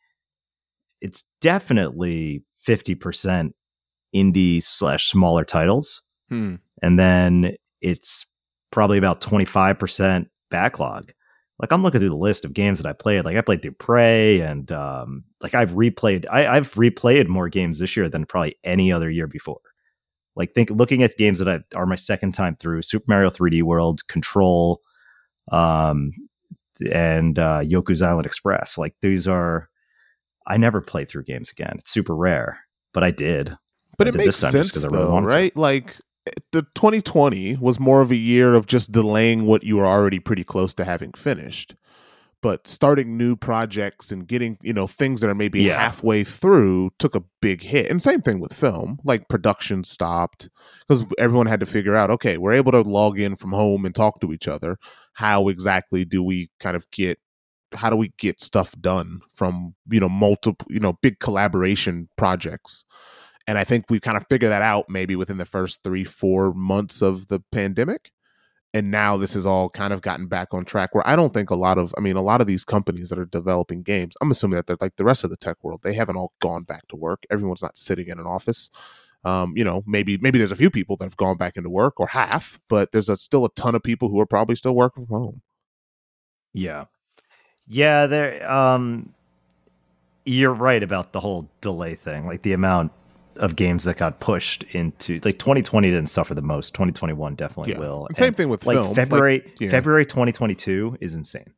it's 1.01 1.25
definitely 1.41 2.45
50% 2.67 3.51
indie 4.15 4.63
slash 4.63 5.11
smaller 5.11 5.45
titles. 5.45 6.03
Hmm. 6.29 6.57
And 6.81 6.97
then 6.97 7.57
it's 7.81 8.25
probably 8.71 8.99
about 8.99 9.21
25% 9.21 10.27
backlog. 10.49 11.13
Like 11.61 11.73
I'm 11.73 11.83
looking 11.83 12.01
through 12.01 12.09
the 12.09 12.17
list 12.17 12.47
of 12.47 12.55
games 12.55 12.81
that 12.81 12.89
I 12.89 12.95
played. 12.95 13.25
Like 13.25 13.37
I 13.37 13.43
played 13.43 13.61
through 13.61 13.73
Prey 13.73 14.41
and 14.41 14.73
um, 14.73 15.25
like 15.43 15.55
I've 15.55 15.73
replayed 15.73 16.25
I, 16.31 16.47
I've 16.47 16.73
replayed 16.75 17.29
more 17.29 17.51
games 17.51 17.79
this 17.79 17.97
year 17.97 18.09
than 18.09 18.25
probably 18.25 18.57
any 18.65 18.91
other 18.91 19.11
year 19.11 19.27
before. 19.27 19.61
Like 20.37 20.55
think 20.55 20.71
looking 20.71 21.03
at 21.03 21.19
games 21.19 21.39
that 21.39 21.49
I, 21.49 21.61
are 21.77 21.85
my 21.85 21.97
second 21.97 22.33
time 22.33 22.57
through 22.57 22.83
Super 22.83 23.05
Mario 23.09 23.29
3D 23.29 23.63
World, 23.63 24.07
Control, 24.09 24.81
um, 25.53 26.13
and 26.91 27.39
uh, 27.39 27.61
Yoku's 27.61 28.01
Island 28.01 28.25
Express. 28.25 28.79
Like 28.79 28.95
these 29.03 29.29
are, 29.29 29.69
I 30.47 30.57
never 30.57 30.81
play 30.81 31.05
through 31.05 31.25
games 31.25 31.51
again. 31.51 31.77
It's 31.79 31.91
super 31.91 32.17
rare, 32.17 32.61
but 32.95 33.05
I 33.05 33.11
did. 33.11 33.55
But 33.99 34.07
I 34.07 34.09
it 34.09 34.13
did 34.13 34.19
makes 34.19 34.37
sense 34.37 34.73
though, 34.73 34.89
really 34.89 35.27
right? 35.27 35.57
Like 35.57 35.97
the 36.53 36.63
2020 36.75 37.57
was 37.57 37.81
more 37.81 38.01
of 38.01 38.11
a 38.11 38.17
year 38.17 38.55
of 38.55 38.67
just 38.67 38.93
delaying 38.93 39.47
what 39.47 39.65
you 39.65 39.77
were 39.77 39.87
already 39.87 40.19
pretty 40.19 40.45
close 40.45 40.75
to 40.75 40.85
having 40.85 41.13
finished 41.13 41.75
but 42.43 42.67
starting 42.67 43.17
new 43.17 43.37
projects 43.37 44.11
and 44.11 44.27
getting 44.27 44.59
you 44.63 44.73
know 44.73 44.87
things 44.87 45.21
that 45.21 45.31
are 45.31 45.35
maybe 45.35 45.63
yeah. 45.63 45.79
halfway 45.79 46.25
through 46.25 46.91
took 46.99 47.15
a 47.15 47.23
big 47.41 47.63
hit. 47.63 47.91
And 47.91 48.01
same 48.01 48.23
thing 48.23 48.41
with 48.41 48.53
film 48.53 48.99
like 49.05 49.29
production 49.29 49.85
stopped 49.85 50.49
because 50.87 51.05
everyone 51.19 51.47
had 51.47 51.61
to 51.61 51.67
figure 51.67 51.97
out 51.97 52.11
okay 52.11 52.39
we're 52.39 52.53
able 52.53 52.73
to 52.73 52.81
log 52.81 53.19
in 53.19 53.37
from 53.37 53.53
home 53.53 53.85
and 53.85 53.95
talk 53.95 54.21
to 54.21 54.33
each 54.33 54.49
other. 54.49 54.79
How 55.15 55.49
exactly 55.49 56.05
do 56.05 56.23
we 56.23 56.51
kind 56.61 56.77
of 56.77 56.91
get 56.91 57.19
how 57.73 57.91
do 57.91 57.97
we 57.97 58.13
get 58.19 58.41
stuff 58.41 58.75
done 58.81 59.21
from 59.35 59.75
you 59.91 60.01
know 60.01 60.09
multiple 60.09 60.67
you 60.71 60.81
know 60.81 60.95
big 61.03 61.19
collaboration 61.21 62.09
projects 62.17 62.85
and 63.47 63.59
i 63.59 63.65
think 63.65 63.87
we 63.89 64.01
kind 64.01 64.17
of 64.17 64.27
figured 64.29 64.51
that 64.51 64.63
out 64.63 64.87
maybe 64.89 65.17
within 65.17 65.39
the 65.39 65.45
first 65.45 65.83
three 65.83 66.05
four 66.05 66.53
months 66.55 67.03
of 67.03 67.29
the 67.29 67.41
pandemic. 67.53 68.11
And 68.73 68.93
now 68.93 69.17
this 69.17 69.35
has 69.35 69.47
all 69.47 69.69
kind 69.69 69.93
of 69.93 70.01
gotten 70.01 70.29
back 70.29 70.55
on 70.55 70.65
track 70.65 70.95
where 70.95 71.07
i 71.07 71.17
don't 71.17 71.35
think 71.35 71.51
a 71.51 71.57
lot 71.57 71.77
of 71.77 71.93
i 71.99 72.01
mean 72.01 72.15
a 72.15 72.23
lot 72.23 72.41
of 72.41 72.47
these 72.47 72.65
companies 72.65 73.09
that 73.09 73.19
are 73.19 73.25
developing 73.25 73.83
games 73.83 74.17
i'm 74.21 74.31
assuming 74.31 74.55
that 74.57 74.69
they're 74.69 74.77
like 74.81 74.95
the 74.95 75.05
rest 75.05 75.25
of 75.25 75.31
the 75.31 75.37
tech 75.37 75.57
world 75.63 75.81
they 75.83 75.93
haven't 75.93 76.17
all 76.17 76.33
gone 76.41 76.63
back 76.63 76.87
to 76.89 76.97
work. 76.97 77.25
Everyone's 77.31 77.63
not 77.63 77.77
sitting 77.77 78.07
in 78.07 78.21
an 78.21 78.27
office. 78.27 78.71
Um, 79.25 79.55
you 79.57 79.65
know 79.65 79.83
maybe 79.87 80.19
maybe 80.19 80.39
there's 80.39 80.53
a 80.53 80.57
few 80.57 80.71
people 80.71 80.97
that 80.97 81.05
have 81.05 81.17
gone 81.17 81.37
back 81.37 81.57
into 81.57 81.69
work 81.69 81.99
or 81.99 82.07
half 82.07 82.61
but 82.69 82.93
there's 82.93 83.09
a, 83.09 83.17
still 83.17 83.45
a 83.45 83.51
ton 83.55 83.75
of 83.75 83.83
people 83.83 84.09
who 84.09 84.21
are 84.21 84.27
probably 84.27 84.55
still 84.55 84.75
working 84.75 85.05
from 85.05 85.17
home. 85.17 85.43
Yeah. 86.53 86.85
Yeah 87.67 88.07
there 88.07 88.51
um 88.51 89.13
you're 90.25 90.55
right 90.55 90.83
about 90.83 91.13
the 91.13 91.21
whole 91.21 91.51
delay 91.61 91.97
thing 91.97 92.27
like 92.27 92.43
the 92.43 92.53
amount 92.53 92.93
of 93.37 93.57
games 93.57 93.85
that 93.85 93.97
got 93.97 94.21
pushed 94.21 94.65
into 94.71 95.21
like 95.25 95.39
2020 95.39 95.91
didn't 95.91 96.09
suffer 96.09 96.35
the 96.35 96.43
most. 96.43 96.75
2021 96.75 97.35
definitely 97.35 97.73
yeah. 97.73 97.79
will. 97.79 98.07
And 98.07 98.17
same 98.17 98.29
and 98.29 98.37
thing 98.37 98.49
with 98.49 98.67
like 98.67 98.77
film. 98.77 98.95
February 98.95 99.43
like, 99.45 99.61
yeah. 99.61 99.71
February 99.71 100.07
2022 100.07 100.99
is 101.01 101.15
insane. 101.15 101.53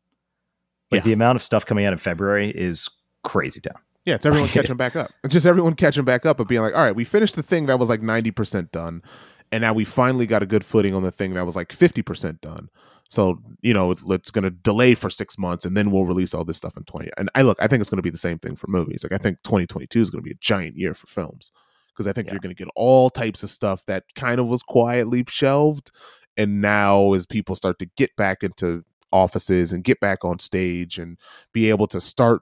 Like 0.90 1.00
yeah. 1.00 1.04
the 1.04 1.12
amount 1.12 1.36
of 1.36 1.42
stuff 1.42 1.64
coming 1.64 1.84
out 1.84 1.92
in 1.92 1.98
February 1.98 2.50
is 2.50 2.88
crazy 3.24 3.60
down. 3.60 3.76
Yeah, 4.04 4.16
it's 4.16 4.26
everyone 4.26 4.48
catching 4.50 4.76
back 4.76 4.96
up. 4.96 5.10
It's 5.24 5.32
just 5.32 5.46
everyone 5.46 5.74
catching 5.74 6.04
back 6.04 6.26
up 6.26 6.38
and 6.38 6.48
being 6.48 6.60
like, 6.60 6.74
all 6.74 6.82
right, 6.82 6.94
we 6.94 7.04
finished 7.04 7.34
the 7.34 7.42
thing 7.42 7.66
that 7.66 7.78
was 7.78 7.88
like 7.88 8.00
90% 8.00 8.70
done. 8.70 9.02
And 9.50 9.62
now 9.62 9.72
we 9.72 9.84
finally 9.84 10.26
got 10.26 10.42
a 10.42 10.46
good 10.46 10.64
footing 10.64 10.94
on 10.94 11.02
the 11.02 11.10
thing 11.10 11.34
that 11.34 11.44
was 11.44 11.56
like 11.56 11.68
50% 11.68 12.40
done. 12.40 12.70
So, 13.12 13.42
you 13.60 13.74
know, 13.74 13.90
it's 13.90 14.30
going 14.30 14.44
to 14.44 14.50
delay 14.50 14.94
for 14.94 15.10
six 15.10 15.36
months 15.36 15.66
and 15.66 15.76
then 15.76 15.90
we'll 15.90 16.06
release 16.06 16.32
all 16.32 16.44
this 16.44 16.56
stuff 16.56 16.78
in 16.78 16.84
20. 16.84 17.10
And 17.18 17.28
I 17.34 17.42
look, 17.42 17.58
I 17.60 17.66
think 17.66 17.82
it's 17.82 17.90
going 17.90 17.98
to 17.98 18.02
be 18.02 18.08
the 18.08 18.16
same 18.16 18.38
thing 18.38 18.56
for 18.56 18.68
movies. 18.68 19.04
Like, 19.04 19.12
I 19.12 19.18
think 19.18 19.36
2022 19.44 20.00
is 20.00 20.08
going 20.08 20.24
to 20.24 20.26
be 20.26 20.30
a 20.30 20.38
giant 20.40 20.78
year 20.78 20.94
for 20.94 21.06
films 21.06 21.52
because 21.88 22.06
I 22.06 22.14
think 22.14 22.28
yeah. 22.28 22.32
you're 22.32 22.40
going 22.40 22.56
to 22.56 22.58
get 22.58 22.72
all 22.74 23.10
types 23.10 23.42
of 23.42 23.50
stuff 23.50 23.84
that 23.84 24.04
kind 24.14 24.40
of 24.40 24.46
was 24.46 24.62
quietly 24.62 25.26
shelved. 25.28 25.90
And 26.38 26.62
now, 26.62 27.12
as 27.12 27.26
people 27.26 27.54
start 27.54 27.78
to 27.80 27.86
get 27.98 28.16
back 28.16 28.42
into 28.42 28.82
offices 29.12 29.72
and 29.72 29.84
get 29.84 30.00
back 30.00 30.24
on 30.24 30.38
stage 30.38 30.98
and 30.98 31.18
be 31.52 31.68
able 31.68 31.88
to 31.88 32.00
start 32.00 32.40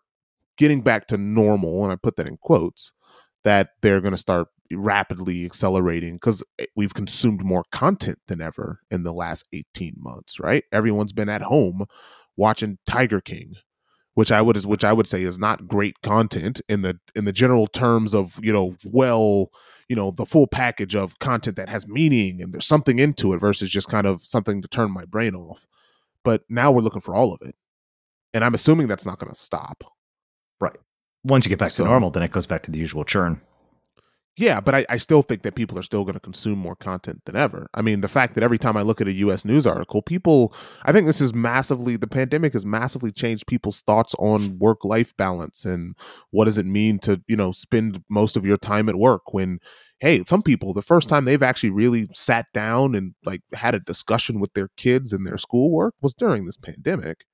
getting 0.57 0.83
back 0.83 1.09
to 1.09 1.17
normal, 1.17 1.83
and 1.83 1.93
I 1.93 1.97
put 1.97 2.15
that 2.15 2.29
in 2.29 2.37
quotes, 2.37 2.93
that 3.43 3.71
they're 3.81 4.01
going 4.01 4.13
to 4.13 4.19
start 4.19 4.47
rapidly 4.73 5.45
accelerating 5.45 6.15
because 6.15 6.43
eh, 6.59 6.67
we've 6.77 6.95
consumed 6.95 7.45
more 7.45 7.65
content 7.73 8.19
than 8.29 8.41
ever 8.41 8.81
in 8.91 9.03
the 9.03 9.13
last 9.13 9.49
18 9.53 9.95
months, 9.99 10.39
right? 10.39 10.65
Everyone's 10.73 11.13
been 11.13 11.29
at 11.29 11.43
home 11.43 11.87
watching 12.37 12.79
Tiger 12.87 13.21
King 13.21 13.55
which 14.15 14.33
I 14.33 14.43
would 14.43 14.57
is 14.57 14.67
which 14.67 14.85
I 14.85 14.93
would 14.93 15.07
say 15.07 15.23
is 15.23 15.39
not 15.39 15.67
great 15.67 16.03
content 16.03 16.61
in 16.69 16.83
the 16.83 16.99
in 17.15 17.25
the 17.25 17.33
general 17.33 17.67
terms 17.67 18.15
of 18.15 18.39
you 18.43 18.53
know 18.53 18.77
well 18.85 19.51
you 19.89 19.97
know 19.97 20.11
the 20.11 20.27
full 20.27 20.47
package 20.47 20.95
of 20.95 21.19
content 21.19 21.57
that 21.57 21.69
has 21.69 21.89
meaning 21.89 22.43
and 22.43 22.53
there's 22.53 22.67
something 22.67 22.99
into 22.99 23.33
it 23.33 23.39
versus 23.39 23.71
just 23.71 23.89
kind 23.89 24.07
of 24.07 24.25
something 24.25 24.63
to 24.63 24.69
turn 24.69 24.91
my 24.91 25.05
brain 25.05 25.35
off. 25.35 25.67
But 26.23 26.43
now 26.49 26.71
we're 26.71 26.83
looking 26.83 27.01
for 27.01 27.15
all 27.15 27.33
of 27.33 27.41
it, 27.43 27.55
and 28.35 28.45
I'm 28.45 28.53
assuming 28.53 28.89
that's 28.89 29.07
not 29.07 29.19
going 29.19 29.33
to 29.33 29.39
stop. 29.39 29.85
Right. 30.61 30.77
Once 31.25 31.47
you 31.47 31.49
get 31.49 31.59
back 31.59 31.71
so, 31.71 31.85
to 31.85 31.91
normal, 31.91 32.11
then 32.11 32.23
it 32.23 32.31
goes 32.31 32.47
back 32.47 32.63
to 32.65 32.71
the 32.71 32.79
usual 32.79 33.05
churn. 33.05 33.41
Yeah, 34.37 34.61
but 34.61 34.75
I, 34.75 34.87
I 34.89 34.97
still 34.97 35.23
think 35.23 35.43
that 35.43 35.55
people 35.55 35.79
are 35.79 35.83
still 35.83 36.05
going 36.05 36.15
to 36.15 36.21
consume 36.21 36.59
more 36.59 36.77
content 36.77 37.23
than 37.27 37.37
ever. 37.37 37.69
I 37.75 37.83
mean, 37.83 38.01
the 38.01 38.09
fact 38.09 38.35
that 38.35 38.45
every 38.45 38.59
time 38.59 38.77
I 38.77 38.83
look 38.83 39.01
at 39.01 39.09
a 39.09 39.13
U.S. 39.13 39.45
news 39.45 39.67
article, 39.67 40.01
people, 40.03 40.55
I 40.85 40.93
think 40.93 41.07
this 41.07 41.21
is 41.21 41.35
massively, 41.35 41.97
the 41.97 42.07
pandemic 42.07 42.55
has 42.55 42.65
massively 42.65 43.13
changed 43.13 43.47
people's 43.49 43.83
thoughts 43.83 44.15
on 44.19 44.59
work 44.59 44.85
life 44.85 45.15
balance 45.17 45.65
and 45.65 45.95
what 46.31 46.47
does 46.47 46.59
it 46.59 46.65
mean 46.65 46.99
to, 47.01 47.21
you 47.27 47.37
know, 47.37 47.53
spend 47.53 48.03
most 48.09 48.37
of 48.37 48.47
your 48.47 48.57
time 48.57 48.89
at 48.89 48.97
work 48.97 49.35
when, 49.35 49.59
hey, 49.99 50.23
some 50.27 50.43
people, 50.43 50.73
the 50.73 50.81
first 50.81 51.09
time 51.09 51.25
they've 51.25 51.43
actually 51.43 51.71
really 51.71 52.07
sat 52.13 52.47
down 52.55 52.95
and 52.95 53.15
like 53.27 53.43
had 53.53 53.75
a 53.75 53.81
discussion 53.81 54.41
with 54.41 54.55
their 54.55 54.69
kids 54.77 55.13
and 55.13 55.27
their 55.27 55.39
schoolwork 55.39 55.95
was 56.01 56.15
during 56.15 56.47
this 56.47 56.57
pandemic. 56.57 57.25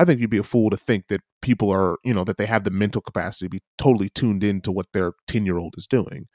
I 0.00 0.06
think 0.06 0.18
you'd 0.18 0.30
be 0.30 0.38
a 0.38 0.42
fool 0.42 0.70
to 0.70 0.78
think 0.78 1.08
that 1.08 1.20
people 1.42 1.70
are, 1.70 1.98
you 2.02 2.14
know, 2.14 2.24
that 2.24 2.38
they 2.38 2.46
have 2.46 2.64
the 2.64 2.70
mental 2.70 3.02
capacity 3.02 3.44
to 3.44 3.50
be 3.50 3.60
totally 3.76 4.08
tuned 4.08 4.42
in 4.42 4.62
to 4.62 4.72
what 4.72 4.86
their 4.94 5.12
10 5.26 5.44
year 5.44 5.58
old 5.58 5.74
is 5.76 5.86
doing. 5.86 6.26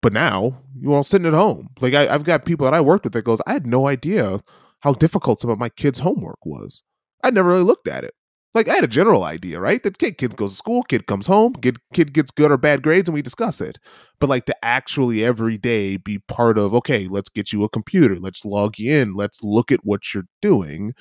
But 0.00 0.12
now 0.12 0.62
you're 0.80 0.94
all 0.94 1.02
sitting 1.02 1.26
at 1.26 1.34
home. 1.34 1.70
Like 1.80 1.92
I, 1.92 2.06
have 2.06 2.22
got 2.22 2.44
people 2.44 2.64
that 2.64 2.74
I 2.74 2.80
worked 2.80 3.02
with 3.02 3.14
that 3.14 3.24
goes, 3.24 3.40
I 3.48 3.52
had 3.52 3.66
no 3.66 3.88
idea 3.88 4.38
how 4.80 4.92
difficult 4.92 5.40
some 5.40 5.50
of 5.50 5.58
my 5.58 5.70
kids' 5.70 5.98
homework 5.98 6.46
was. 6.46 6.84
I 7.24 7.30
never 7.30 7.48
really 7.48 7.64
looked 7.64 7.88
at 7.88 8.04
it. 8.04 8.14
Like 8.54 8.68
I 8.68 8.74
had 8.74 8.84
a 8.84 8.88
general 8.88 9.24
idea, 9.24 9.58
right? 9.58 9.82
That 9.82 9.98
kid, 9.98 10.18
kid 10.18 10.36
goes 10.36 10.52
to 10.52 10.56
school, 10.56 10.84
kid 10.84 11.08
comes 11.08 11.26
home, 11.26 11.54
kid, 11.54 11.78
kid 11.92 12.12
gets 12.12 12.30
good 12.30 12.52
or 12.52 12.58
bad 12.58 12.84
grades, 12.84 13.08
and 13.08 13.14
we 13.14 13.22
discuss 13.22 13.60
it. 13.60 13.78
But 14.20 14.30
like 14.30 14.44
to 14.44 14.64
actually 14.64 15.24
every 15.24 15.58
day 15.58 15.96
be 15.96 16.20
part 16.28 16.58
of, 16.58 16.74
okay, 16.74 17.08
let's 17.08 17.28
get 17.28 17.52
you 17.52 17.64
a 17.64 17.68
computer, 17.68 18.18
let's 18.20 18.44
log 18.44 18.78
in, 18.78 19.14
let's 19.14 19.42
look 19.42 19.72
at 19.72 19.80
what 19.82 20.14
you're 20.14 20.28
doing. 20.40 20.94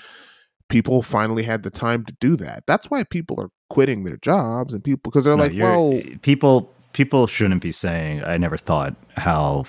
People 0.72 1.02
finally 1.04 1.44
had 1.44 1.64
the 1.64 1.70
time 1.70 2.06
to 2.06 2.14
do 2.20 2.36
that. 2.38 2.64
That's 2.66 2.90
why 2.90 3.04
people 3.04 3.40
are 3.40 3.50
quitting 3.70 4.04
their 4.04 4.18
jobs 4.18 4.74
and 4.74 4.84
people 4.84 5.12
because 5.12 5.26
they're 5.26 5.36
no, 5.36 5.44
like, 5.44 5.54
well, 5.56 5.94
eh, 5.94 6.18
people 6.22 6.72
people 6.94 7.28
shouldn't 7.28 7.62
be 7.62 7.72
saying, 7.72 8.24
I 8.24 8.38
never 8.38 8.58
thought 8.58 8.96
how 9.18 9.66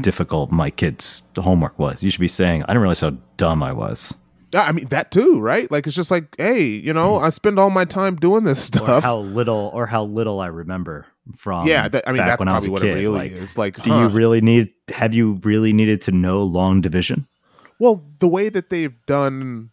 difficult 0.00 0.50
my 0.50 0.70
kids' 0.70 1.22
homework 1.38 1.78
was. 1.78 2.02
You 2.02 2.10
should 2.10 2.20
be 2.20 2.28
saying, 2.28 2.62
I 2.64 2.66
didn't 2.68 2.82
realize 2.82 3.00
how 3.00 3.16
dumb 3.36 3.62
I 3.62 3.72
was. 3.72 4.14
I 4.54 4.70
mean 4.72 4.86
that 4.88 5.10
too, 5.10 5.40
right? 5.40 5.70
Like 5.70 5.86
it's 5.86 5.96
just 5.96 6.10
like, 6.10 6.36
hey, 6.38 6.62
you 6.62 6.92
know, 6.92 7.14
mm-hmm. 7.14 7.24
I 7.24 7.30
spend 7.30 7.58
all 7.58 7.70
my 7.70 7.84
time 7.84 8.16
doing 8.16 8.44
this 8.44 8.62
stuff. 8.62 8.88
Or 8.88 9.00
how 9.00 9.18
little, 9.18 9.70
or 9.74 9.86
how 9.86 10.04
little 10.04 10.40
I 10.40 10.46
remember 10.46 11.06
from. 11.36 11.66
Yeah, 11.66 11.88
that, 11.88 12.08
I 12.08 12.12
mean 12.12 12.18
that's 12.18 12.42
probably 12.42 12.68
what 12.68 12.82
kid. 12.82 12.92
it 12.92 13.00
really 13.00 13.30
like, 13.30 13.32
is. 13.32 13.58
Like, 13.58 13.82
do 13.82 13.90
huh. 13.90 14.02
you 14.02 14.08
really 14.08 14.40
need? 14.40 14.72
Have 14.90 15.14
you 15.14 15.40
really 15.42 15.72
needed 15.72 16.00
to 16.02 16.12
know 16.12 16.42
long 16.42 16.80
division? 16.80 17.26
Well, 17.78 18.04
the 18.20 18.28
way 18.28 18.48
that 18.48 18.70
they've 18.70 18.94
done 19.06 19.70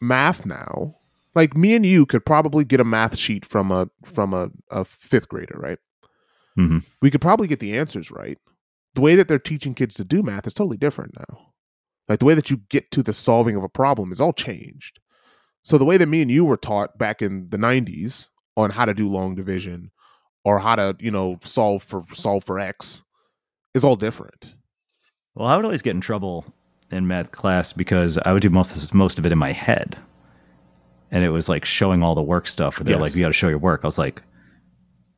math 0.00 0.44
now, 0.46 0.96
like 1.34 1.56
me 1.56 1.74
and 1.74 1.84
you 1.84 2.06
could 2.06 2.24
probably 2.24 2.64
get 2.64 2.80
a 2.80 2.84
math 2.84 3.16
sheet 3.16 3.44
from 3.44 3.70
a 3.70 3.88
from 4.04 4.32
a, 4.32 4.50
a 4.70 4.84
fifth 4.84 5.28
grader, 5.28 5.56
right? 5.58 5.78
Mm-hmm. 6.58 6.78
We 7.02 7.10
could 7.10 7.20
probably 7.20 7.48
get 7.48 7.60
the 7.60 7.76
answers 7.76 8.10
right. 8.10 8.38
The 8.94 9.00
way 9.00 9.16
that 9.16 9.26
they're 9.26 9.38
teaching 9.38 9.74
kids 9.74 9.96
to 9.96 10.04
do 10.04 10.22
math 10.22 10.46
is 10.46 10.54
totally 10.54 10.76
different 10.76 11.14
now. 11.16 11.52
Like 12.08 12.20
the 12.20 12.26
way 12.26 12.34
that 12.34 12.50
you 12.50 12.58
get 12.68 12.90
to 12.92 13.02
the 13.02 13.14
solving 13.14 13.56
of 13.56 13.64
a 13.64 13.68
problem 13.68 14.12
is 14.12 14.20
all 14.20 14.32
changed. 14.32 15.00
So 15.64 15.78
the 15.78 15.84
way 15.84 15.96
that 15.96 16.08
me 16.08 16.22
and 16.22 16.30
you 16.30 16.44
were 16.44 16.58
taught 16.58 16.98
back 16.98 17.22
in 17.22 17.48
the 17.48 17.56
90s 17.56 18.28
on 18.56 18.70
how 18.70 18.84
to 18.84 18.94
do 18.94 19.08
long 19.08 19.34
division 19.34 19.90
or 20.44 20.58
how 20.58 20.76
to, 20.76 20.94
you 21.00 21.10
know, 21.10 21.38
solve 21.42 21.82
for 21.82 22.02
solve 22.12 22.44
for 22.44 22.58
x 22.58 23.02
is 23.74 23.82
all 23.82 23.96
different. 23.96 24.46
Well, 25.34 25.48
I 25.48 25.56
would 25.56 25.64
always 25.64 25.82
get 25.82 25.94
in 25.94 26.00
trouble 26.00 26.44
in 26.94 27.06
math 27.06 27.32
class 27.32 27.72
because 27.72 28.18
I 28.18 28.32
would 28.32 28.42
do 28.42 28.50
most 28.50 28.76
of, 28.76 28.94
most 28.94 29.18
of 29.18 29.26
it 29.26 29.32
in 29.32 29.38
my 29.38 29.52
head. 29.52 29.96
And 31.10 31.24
it 31.24 31.30
was 31.30 31.48
like 31.48 31.64
showing 31.64 32.02
all 32.02 32.14
the 32.14 32.22
work 32.22 32.48
stuff 32.48 32.78
where 32.78 32.84
they're 32.84 32.94
yes. 32.94 33.00
like, 33.00 33.14
you 33.14 33.20
got 33.20 33.28
to 33.28 33.32
show 33.32 33.48
your 33.48 33.58
work. 33.58 33.80
I 33.84 33.86
was 33.86 33.98
like, 33.98 34.22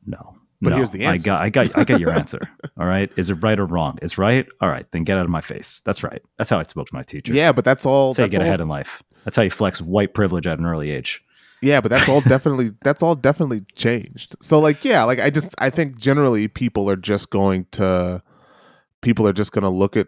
no, 0.05 0.35
but 0.61 0.71
no, 0.71 0.75
here's 0.75 0.89
the 0.91 1.05
answer. 1.05 1.13
I 1.13 1.17
got, 1.17 1.41
I 1.41 1.49
got, 1.49 1.77
I 1.77 1.83
got 1.83 1.99
your 1.99 2.11
answer. 2.17 2.39
All 2.77 2.85
right. 2.85 3.11
Is 3.15 3.29
it 3.29 3.35
right 3.35 3.59
or 3.59 3.65
wrong? 3.65 3.97
It's 4.01 4.17
right. 4.17 4.47
All 4.61 4.69
right. 4.69 4.85
Then 4.91 5.03
get 5.03 5.17
out 5.17 5.23
of 5.23 5.29
my 5.29 5.41
face. 5.41 5.81
That's 5.85 6.03
right. 6.03 6.21
That's 6.37 6.49
how 6.49 6.59
I 6.59 6.63
spoke 6.63 6.87
to 6.87 6.95
my 6.95 7.03
teachers. 7.03 7.35
Yeah, 7.35 7.51
but 7.51 7.65
that's 7.65 7.85
all. 7.85 8.09
That's, 8.09 8.17
that's 8.17 8.23
how 8.23 8.25
you 8.25 8.31
get 8.31 8.41
all, 8.41 8.47
ahead 8.47 8.61
in 8.61 8.67
life. 8.67 9.03
That's 9.23 9.35
how 9.35 9.43
you 9.43 9.49
flex 9.49 9.81
white 9.81 10.13
privilege 10.13 10.47
at 10.47 10.59
an 10.59 10.65
early 10.65 10.91
age. 10.91 11.23
Yeah, 11.61 11.81
but 11.81 11.89
that's 11.89 12.07
all 12.07 12.21
definitely 12.27 12.71
that's 12.83 13.01
all 13.01 13.15
definitely 13.15 13.61
changed. 13.75 14.35
So 14.41 14.59
like 14.59 14.85
yeah, 14.85 15.03
like 15.03 15.19
I 15.19 15.29
just 15.29 15.53
I 15.57 15.69
think 15.69 15.97
generally 15.97 16.47
people 16.47 16.89
are 16.89 16.95
just 16.95 17.29
going 17.29 17.65
to 17.71 18.21
people 19.01 19.27
are 19.27 19.33
just 19.33 19.51
going 19.51 19.63
to 19.63 19.69
look 19.69 19.97
at 19.97 20.07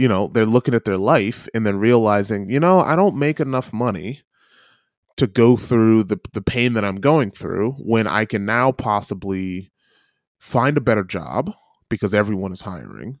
you 0.00 0.08
know, 0.08 0.28
they're 0.28 0.46
looking 0.46 0.72
at 0.72 0.86
their 0.86 0.96
life 0.96 1.46
and 1.52 1.66
then 1.66 1.78
realizing, 1.78 2.48
you 2.48 2.58
know, 2.58 2.80
I 2.80 2.96
don't 2.96 3.16
make 3.16 3.38
enough 3.38 3.70
money 3.70 4.22
to 5.18 5.26
go 5.26 5.58
through 5.58 6.04
the 6.04 6.18
the 6.32 6.40
pain 6.40 6.72
that 6.72 6.86
I'm 6.86 6.96
going 6.96 7.30
through 7.30 7.72
when 7.72 8.06
I 8.06 8.24
can 8.24 8.46
now 8.46 8.72
possibly 8.72 9.70
find 10.38 10.78
a 10.78 10.80
better 10.80 11.04
job 11.04 11.52
because 11.90 12.14
everyone 12.14 12.52
is 12.52 12.62
hiring. 12.62 13.20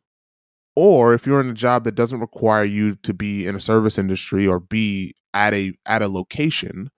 Or 0.74 1.12
if 1.12 1.26
you're 1.26 1.42
in 1.42 1.50
a 1.50 1.54
job 1.54 1.84
that 1.84 1.96
doesn't 1.96 2.20
require 2.20 2.64
you 2.64 2.96
to 3.02 3.12
be 3.12 3.46
in 3.46 3.54
a 3.56 3.60
service 3.60 3.98
industry 3.98 4.46
or 4.46 4.58
be 4.58 5.14
at 5.34 5.52
a 5.52 5.74
at 5.84 6.00
a 6.00 6.08
location, 6.08 6.88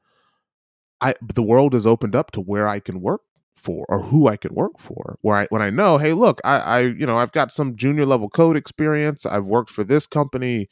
I 1.00 1.14
the 1.34 1.42
world 1.42 1.74
is 1.74 1.88
opened 1.88 2.14
up 2.14 2.30
to 2.32 2.40
where 2.40 2.68
I 2.68 2.78
can 2.78 3.00
work 3.00 3.22
for 3.62 3.86
or 3.88 4.02
who 4.02 4.28
I 4.28 4.36
can 4.36 4.54
work 4.54 4.78
for. 4.78 5.18
Where 5.22 5.36
I 5.36 5.46
when 5.50 5.62
I 5.62 5.70
know, 5.70 5.98
hey, 5.98 6.12
look, 6.12 6.40
I, 6.44 6.58
I 6.58 6.80
you 6.80 7.06
know 7.06 7.18
I've 7.18 7.32
got 7.32 7.52
some 7.52 7.76
junior 7.76 8.04
level 8.04 8.28
code 8.28 8.56
experience. 8.56 9.24
I've 9.24 9.46
worked 9.46 9.70
for 9.70 9.84
this 9.84 10.06
company. 10.06 10.68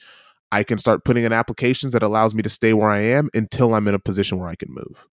I 0.52 0.64
can 0.64 0.78
start 0.78 1.04
putting 1.04 1.25
in 1.25 1.32
applications 1.32 1.92
that 1.92 2.02
allows 2.02 2.35
me 2.35 2.42
to 2.42 2.49
stay 2.49 2.73
where 2.73 2.90
I 2.90 3.00
am 3.00 3.30
until 3.35 3.75
I'm 3.75 3.87
in 3.87 3.94
a 3.94 4.00
position 4.00 4.38
where 4.38 4.49
I 4.49 4.56
can 4.56 4.68
move. 4.70 5.06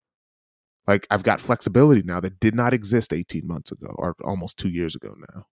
Like 0.86 1.06
I've 1.10 1.24
got 1.24 1.40
flexibility 1.40 2.02
now 2.02 2.20
that 2.20 2.40
did 2.40 2.54
not 2.54 2.72
exist 2.72 3.12
18 3.12 3.46
months 3.46 3.70
ago 3.70 3.94
or 3.96 4.16
almost 4.24 4.56
two 4.56 4.68
years 4.68 4.94
ago 4.94 5.14
now. 5.34 5.46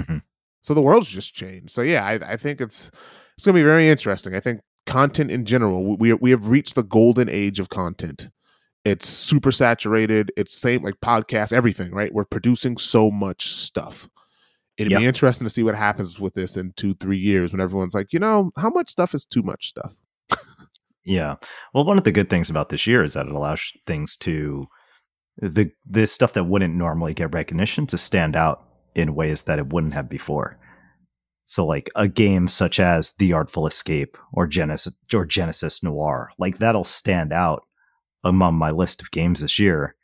Mm-hmm. 0.00 0.18
So 0.62 0.74
the 0.74 0.82
world's 0.82 1.08
just 1.08 1.32
changed. 1.32 1.70
So 1.70 1.82
yeah, 1.82 2.04
I, 2.04 2.32
I 2.32 2.36
think 2.36 2.60
it's 2.60 2.90
it's 3.36 3.46
going 3.46 3.54
to 3.54 3.60
be 3.60 3.64
very 3.64 3.88
interesting. 3.88 4.34
I 4.34 4.40
think 4.40 4.60
content 4.86 5.30
in 5.30 5.44
general, 5.44 5.96
we 5.96 6.12
we 6.14 6.30
have 6.30 6.48
reached 6.48 6.74
the 6.74 6.82
golden 6.82 7.28
age 7.28 7.60
of 7.60 7.68
content. 7.68 8.28
It's 8.86 9.08
super 9.08 9.50
saturated. 9.50 10.32
It's 10.36 10.56
same 10.56 10.82
like 10.82 11.00
podcast, 11.00 11.52
everything. 11.52 11.90
Right? 11.90 12.14
We're 12.14 12.24
producing 12.24 12.76
so 12.76 13.10
much 13.10 13.48
stuff. 13.48 14.08
It'd 14.78 14.92
yep. 14.92 15.00
be 15.00 15.06
interesting 15.06 15.46
to 15.46 15.50
see 15.50 15.62
what 15.62 15.74
happens 15.74 16.20
with 16.20 16.34
this 16.34 16.56
in 16.56 16.72
two, 16.76 16.94
three 16.94 17.16
years 17.16 17.52
when 17.52 17.60
everyone's 17.60 17.94
like, 17.94 18.12
you 18.12 18.18
know, 18.18 18.50
how 18.58 18.68
much 18.68 18.90
stuff 18.90 19.14
is 19.14 19.24
too 19.24 19.42
much 19.42 19.68
stuff. 19.68 19.94
Yeah. 21.06 21.36
Well, 21.72 21.84
one 21.84 21.98
of 21.98 22.04
the 22.04 22.12
good 22.12 22.28
things 22.28 22.50
about 22.50 22.68
this 22.68 22.86
year 22.86 23.02
is 23.04 23.14
that 23.14 23.26
it 23.26 23.32
allows 23.32 23.72
things 23.86 24.16
to 24.16 24.66
the 25.38 25.70
this 25.84 26.12
stuff 26.12 26.32
that 26.32 26.44
wouldn't 26.44 26.74
normally 26.74 27.14
get 27.14 27.32
recognition 27.32 27.86
to 27.86 27.98
stand 27.98 28.34
out 28.34 28.64
in 28.94 29.14
ways 29.14 29.44
that 29.44 29.58
it 29.58 29.72
wouldn't 29.72 29.94
have 29.94 30.08
before. 30.08 30.58
So 31.44 31.64
like 31.64 31.88
a 31.94 32.08
game 32.08 32.48
such 32.48 32.80
as 32.80 33.12
The 33.18 33.32
Artful 33.32 33.68
Escape 33.68 34.18
or 34.32 34.48
Genesis 34.48 34.94
or 35.14 35.24
Genesis 35.24 35.80
Noir, 35.82 36.32
like 36.38 36.58
that'll 36.58 36.84
stand 36.84 37.32
out 37.32 37.62
among 38.26 38.56
my 38.56 38.70
list 38.70 39.00
of 39.00 39.10
games 39.10 39.40
this 39.40 39.58
year 39.58 39.94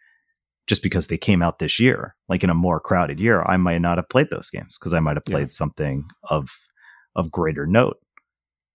just 0.67 0.83
because 0.83 1.09
they 1.09 1.19
came 1.19 1.43
out 1.43 1.59
this 1.59 1.81
year. 1.81 2.15
Like 2.29 2.45
in 2.45 2.51
a 2.51 2.55
more 2.55 2.81
crowded 2.81 3.21
year, 3.21 3.43
I 3.43 3.57
might 3.57 3.81
not 3.81 3.99
have 3.99 4.09
played 4.09 4.31
those 4.31 4.51
games 4.51 4.79
because 4.79 4.95
I 4.95 5.01
might 5.01 5.17
have 5.17 5.25
played 5.25 5.49
yeah. 5.49 5.57
something 5.57 6.05
of 6.31 6.49
of 7.15 7.31
greater 7.31 7.67
note. 7.67 7.99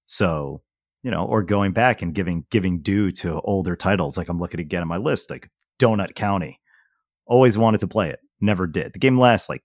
So 0.05 0.61
you 1.03 1.11
know, 1.11 1.25
or 1.25 1.41
going 1.43 1.71
back 1.71 2.01
and 2.01 2.13
giving 2.13 2.45
giving 2.49 2.81
due 2.81 3.11
to 3.13 3.39
older 3.41 3.75
titles. 3.75 4.17
Like 4.17 4.29
I'm 4.29 4.39
looking 4.39 4.59
again 4.59 4.81
on 4.81 4.87
my 4.87 4.97
list, 4.97 5.29
like 5.29 5.49
Donut 5.79 6.15
County. 6.15 6.59
Always 7.25 7.57
wanted 7.57 7.79
to 7.81 7.87
play 7.87 8.09
it, 8.09 8.19
never 8.39 8.67
did. 8.67 8.93
The 8.93 8.99
game 8.99 9.19
lasts 9.19 9.49
like 9.49 9.63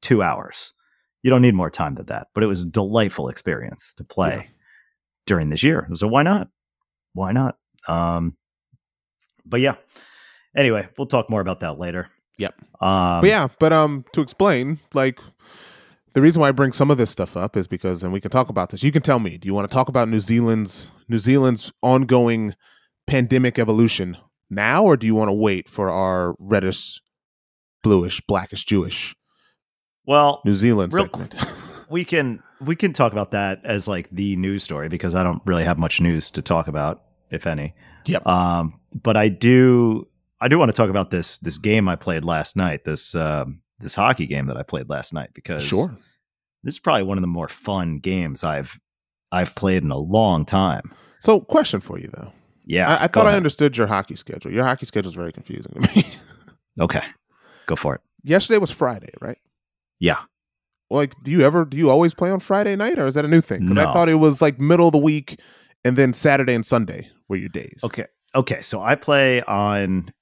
two 0.00 0.22
hours. 0.22 0.72
You 1.22 1.30
don't 1.30 1.42
need 1.42 1.54
more 1.54 1.70
time 1.70 1.94
than 1.94 2.06
that, 2.06 2.28
but 2.34 2.42
it 2.42 2.48
was 2.48 2.64
a 2.64 2.70
delightful 2.70 3.28
experience 3.28 3.94
to 3.96 4.04
play 4.04 4.34
yeah. 4.36 4.50
during 5.26 5.50
this 5.50 5.62
year. 5.62 5.88
So 5.94 6.08
why 6.08 6.22
not? 6.22 6.48
Why 7.12 7.32
not? 7.32 7.56
Um, 7.86 8.36
but 9.44 9.60
yeah. 9.60 9.74
Anyway, 10.56 10.88
we'll 10.98 11.06
talk 11.06 11.30
more 11.30 11.40
about 11.40 11.60
that 11.60 11.78
later. 11.78 12.08
Yep. 12.38 12.54
Um, 12.80 13.20
but 13.20 13.28
yeah, 13.28 13.48
but 13.58 13.72
um, 13.72 14.04
to 14.12 14.20
explain, 14.20 14.80
like 14.92 15.20
the 16.12 16.20
reason 16.20 16.40
why 16.40 16.48
I 16.48 16.52
bring 16.52 16.72
some 16.72 16.90
of 16.90 16.98
this 16.98 17.10
stuff 17.10 17.36
up 17.36 17.56
is 17.56 17.66
because, 17.66 18.02
and 18.02 18.12
we 18.12 18.20
can 18.20 18.30
talk 18.30 18.48
about 18.48 18.70
this. 18.70 18.82
You 18.82 18.92
can 18.92 19.02
tell 19.02 19.18
me. 19.18 19.38
Do 19.38 19.46
you 19.46 19.54
want 19.54 19.70
to 19.70 19.74
talk 19.74 19.88
about 19.88 20.08
New 20.08 20.20
Zealand's 20.20 20.90
New 21.08 21.18
Zealand's 21.18 21.72
ongoing 21.82 22.54
pandemic 23.06 23.58
evolution 23.58 24.16
now, 24.50 24.84
or 24.84 24.96
do 24.96 25.06
you 25.06 25.14
want 25.14 25.28
to 25.28 25.34
wait 25.34 25.68
for 25.68 25.90
our 25.90 26.34
reddish, 26.38 27.00
bluish, 27.82 28.20
blackish 28.26 28.64
Jewish? 28.64 29.14
Well, 30.04 30.42
New 30.44 30.54
Zealand 30.54 30.92
real, 30.92 31.04
segment. 31.04 31.34
we 31.88 32.04
can 32.04 32.42
we 32.60 32.76
can 32.76 32.92
talk 32.92 33.12
about 33.12 33.30
that 33.32 33.60
as 33.64 33.88
like 33.88 34.08
the 34.10 34.36
news 34.36 34.62
story 34.62 34.88
because 34.88 35.14
I 35.14 35.22
don't 35.22 35.42
really 35.44 35.64
have 35.64 35.78
much 35.78 36.00
news 36.00 36.30
to 36.32 36.42
talk 36.42 36.68
about, 36.68 37.02
if 37.30 37.46
any. 37.46 37.74
Yep. 38.06 38.26
Um, 38.26 38.80
but 38.94 39.16
I 39.16 39.28
do 39.28 40.06
I 40.40 40.48
do 40.48 40.58
want 40.58 40.70
to 40.70 40.76
talk 40.76 40.90
about 40.90 41.10
this 41.10 41.38
this 41.38 41.58
game 41.58 41.88
I 41.88 41.96
played 41.96 42.24
last 42.24 42.56
night. 42.56 42.84
This 42.84 43.14
um, 43.14 43.60
this 43.78 43.94
hockey 43.94 44.26
game 44.26 44.46
that 44.46 44.56
I 44.56 44.62
played 44.62 44.88
last 44.88 45.12
night 45.12 45.30
because 45.34 45.62
sure. 45.62 45.96
this 46.62 46.74
is 46.74 46.80
probably 46.80 47.04
one 47.04 47.18
of 47.18 47.22
the 47.22 47.28
more 47.28 47.48
fun 47.48 47.98
games 47.98 48.42
I've 48.44 48.78
I've 49.30 49.54
played 49.54 49.82
in 49.82 49.90
a 49.90 49.98
long 49.98 50.44
time. 50.44 50.92
So, 51.20 51.40
question 51.40 51.80
for 51.80 51.98
you 51.98 52.08
though. 52.12 52.32
Yeah, 52.64 52.88
I, 52.88 53.04
I 53.04 53.06
thought 53.08 53.26
ahead. 53.26 53.34
I 53.34 53.36
understood 53.36 53.76
your 53.76 53.86
hockey 53.86 54.16
schedule. 54.16 54.52
Your 54.52 54.64
hockey 54.64 54.86
schedule 54.86 55.08
is 55.08 55.14
very 55.14 55.32
confusing 55.32 55.72
to 55.72 55.80
me. 55.80 56.06
okay, 56.80 57.02
go 57.66 57.76
for 57.76 57.94
it. 57.94 58.00
Yesterday 58.24 58.58
was 58.58 58.70
Friday, 58.70 59.12
right? 59.20 59.38
Yeah. 59.98 60.18
Like, 60.90 61.14
do 61.22 61.30
you 61.30 61.42
ever 61.42 61.64
do 61.64 61.76
you 61.76 61.90
always 61.90 62.14
play 62.14 62.30
on 62.30 62.40
Friday 62.40 62.76
night, 62.76 62.98
or 62.98 63.06
is 63.06 63.14
that 63.14 63.24
a 63.24 63.28
new 63.28 63.40
thing? 63.40 63.60
Because 63.60 63.76
no. 63.76 63.88
I 63.88 63.92
thought 63.92 64.08
it 64.08 64.16
was 64.16 64.42
like 64.42 64.60
middle 64.60 64.88
of 64.88 64.92
the 64.92 64.98
week, 64.98 65.40
and 65.84 65.96
then 65.96 66.12
Saturday 66.12 66.54
and 66.54 66.66
Sunday 66.66 67.08
were 67.32 67.36
your 67.38 67.48
days. 67.48 67.80
Okay. 67.82 68.06
Okay. 68.34 68.62
So 68.62 68.80
I 68.80 68.94
play 68.94 69.42
on. 69.42 70.12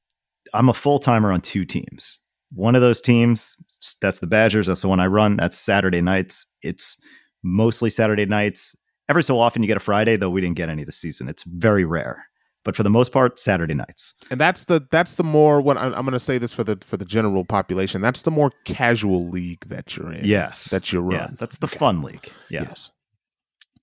I'm 0.54 0.68
a 0.68 0.74
full 0.74 0.98
timer 0.98 1.30
on 1.30 1.42
two 1.42 1.64
teams 1.64 2.18
one 2.52 2.74
of 2.74 2.80
those 2.80 3.00
teams, 3.00 3.56
that's 4.00 4.18
the 4.20 4.26
Badgers. 4.26 4.66
That's 4.66 4.82
the 4.82 4.88
one 4.88 5.00
I 5.00 5.06
run. 5.06 5.36
That's 5.36 5.56
Saturday 5.56 6.00
nights. 6.00 6.46
It's 6.62 6.96
mostly 7.42 7.90
Saturday 7.90 8.26
nights. 8.26 8.74
Every 9.08 9.22
so 9.22 9.38
often 9.38 9.62
you 9.62 9.68
get 9.68 9.76
a 9.76 9.80
Friday, 9.80 10.16
though 10.16 10.30
we 10.30 10.40
didn't 10.40 10.56
get 10.56 10.68
any 10.68 10.84
this 10.84 10.96
season. 10.96 11.28
It's 11.28 11.44
very 11.44 11.84
rare. 11.84 12.24
but 12.64 12.76
for 12.76 12.82
the 12.82 12.90
most 12.90 13.12
part, 13.12 13.38
Saturday 13.38 13.74
nights. 13.74 14.14
And 14.30 14.40
that's 14.40 14.64
the 14.64 14.86
that's 14.90 15.14
the 15.14 15.24
more 15.24 15.60
what 15.60 15.76
I'm, 15.78 15.94
I'm 15.94 16.02
going 16.02 16.12
to 16.12 16.20
say 16.20 16.38
this 16.38 16.52
for 16.52 16.64
the 16.64 16.78
for 16.82 16.96
the 16.96 17.04
general 17.04 17.44
population. 17.44 18.02
That's 18.02 18.22
the 18.22 18.30
more 18.30 18.50
casual 18.64 19.28
league 19.30 19.66
that 19.68 19.96
you're 19.96 20.12
in. 20.12 20.24
Yes, 20.24 20.64
that 20.66 20.92
you 20.92 21.00
run. 21.00 21.12
Yeah, 21.12 21.26
that's 21.38 21.58
the 21.58 21.66
okay. 21.66 21.78
fun 21.78 22.02
league. 22.02 22.30
Yeah. 22.50 22.62
Yes. 22.62 22.90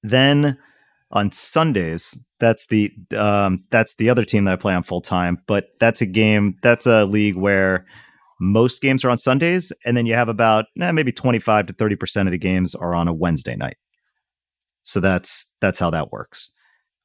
Then 0.03 0.57
on 1.11 1.31
Sundays, 1.31 2.17
that's 2.39 2.67
the 2.67 2.91
um, 3.15 3.63
that's 3.69 3.95
the 3.95 4.09
other 4.09 4.25
team 4.25 4.45
that 4.45 4.53
I 4.53 4.57
play 4.57 4.73
on 4.73 4.83
full 4.83 5.01
time. 5.01 5.41
But 5.47 5.69
that's 5.79 6.01
a 6.01 6.05
game. 6.05 6.57
That's 6.61 6.85
a 6.85 7.05
league 7.05 7.35
where 7.35 7.85
most 8.39 8.81
games 8.81 9.03
are 9.03 9.09
on 9.09 9.17
Sundays, 9.17 9.71
and 9.85 9.95
then 9.95 10.05
you 10.05 10.13
have 10.13 10.29
about 10.29 10.65
eh, 10.79 10.91
maybe 10.91 11.11
twenty 11.11 11.39
five 11.39 11.65
to 11.67 11.73
thirty 11.73 11.95
percent 11.95 12.27
of 12.27 12.31
the 12.31 12.37
games 12.37 12.75
are 12.75 12.93
on 12.93 13.07
a 13.07 13.13
Wednesday 13.13 13.55
night. 13.55 13.77
So 14.83 14.99
that's 14.99 15.47
that's 15.59 15.79
how 15.79 15.89
that 15.91 16.11
works. 16.11 16.49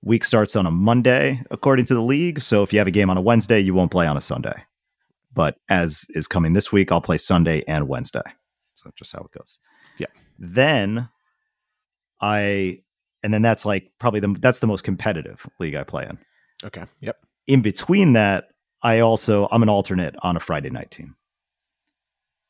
Week 0.05 0.25
starts 0.25 0.57
on 0.57 0.67
a 0.67 0.71
Monday, 0.71 1.43
according 1.51 1.85
to 1.87 1.95
the 1.95 2.03
league. 2.03 2.41
So 2.41 2.63
if 2.63 2.73
you 2.73 2.79
have 2.81 2.89
a 2.89 2.93
game 2.93 3.09
on 3.09 3.17
a 3.17 3.23
Wednesday, 3.23 3.61
you 3.61 3.73
won't 3.73 3.93
play 3.93 4.07
on 4.07 4.17
a 4.17 4.21
Sunday. 4.21 4.65
But 5.35 5.57
as 5.69 6.07
is 6.11 6.27
coming 6.27 6.53
this 6.53 6.73
week, 6.73 6.93
I'll 6.93 7.01
play 7.01 7.19
Sunday 7.19 7.63
and 7.67 7.89
Wednesday. 7.89 8.23
So 8.75 8.91
just 8.97 9.13
how 9.13 9.21
it 9.21 9.31
goes. 9.37 9.59
Yeah. 9.99 10.09
Then 10.39 11.09
I, 12.21 12.83
and 13.23 13.33
then 13.33 13.43
that's 13.43 13.65
like 13.65 13.91
probably 13.99 14.21
the 14.21 14.37
that's 14.41 14.59
the 14.59 14.67
most 14.67 14.85
competitive 14.85 15.47
league 15.59 15.75
I 15.75 15.85
play 15.85 16.07
in. 16.09 16.19
Okay. 16.65 16.85
Yep. 17.01 17.17
In 17.47 17.63
between 17.63 18.13
that, 18.15 18.49
I 18.83 19.01
also 19.01 19.49
I'm 19.51 19.63
an 19.63 19.69
alternate 19.69 20.15
on 20.23 20.37
a 20.37 20.41
Friday 20.41 20.71
night 20.71 20.91
team. 20.91 21.17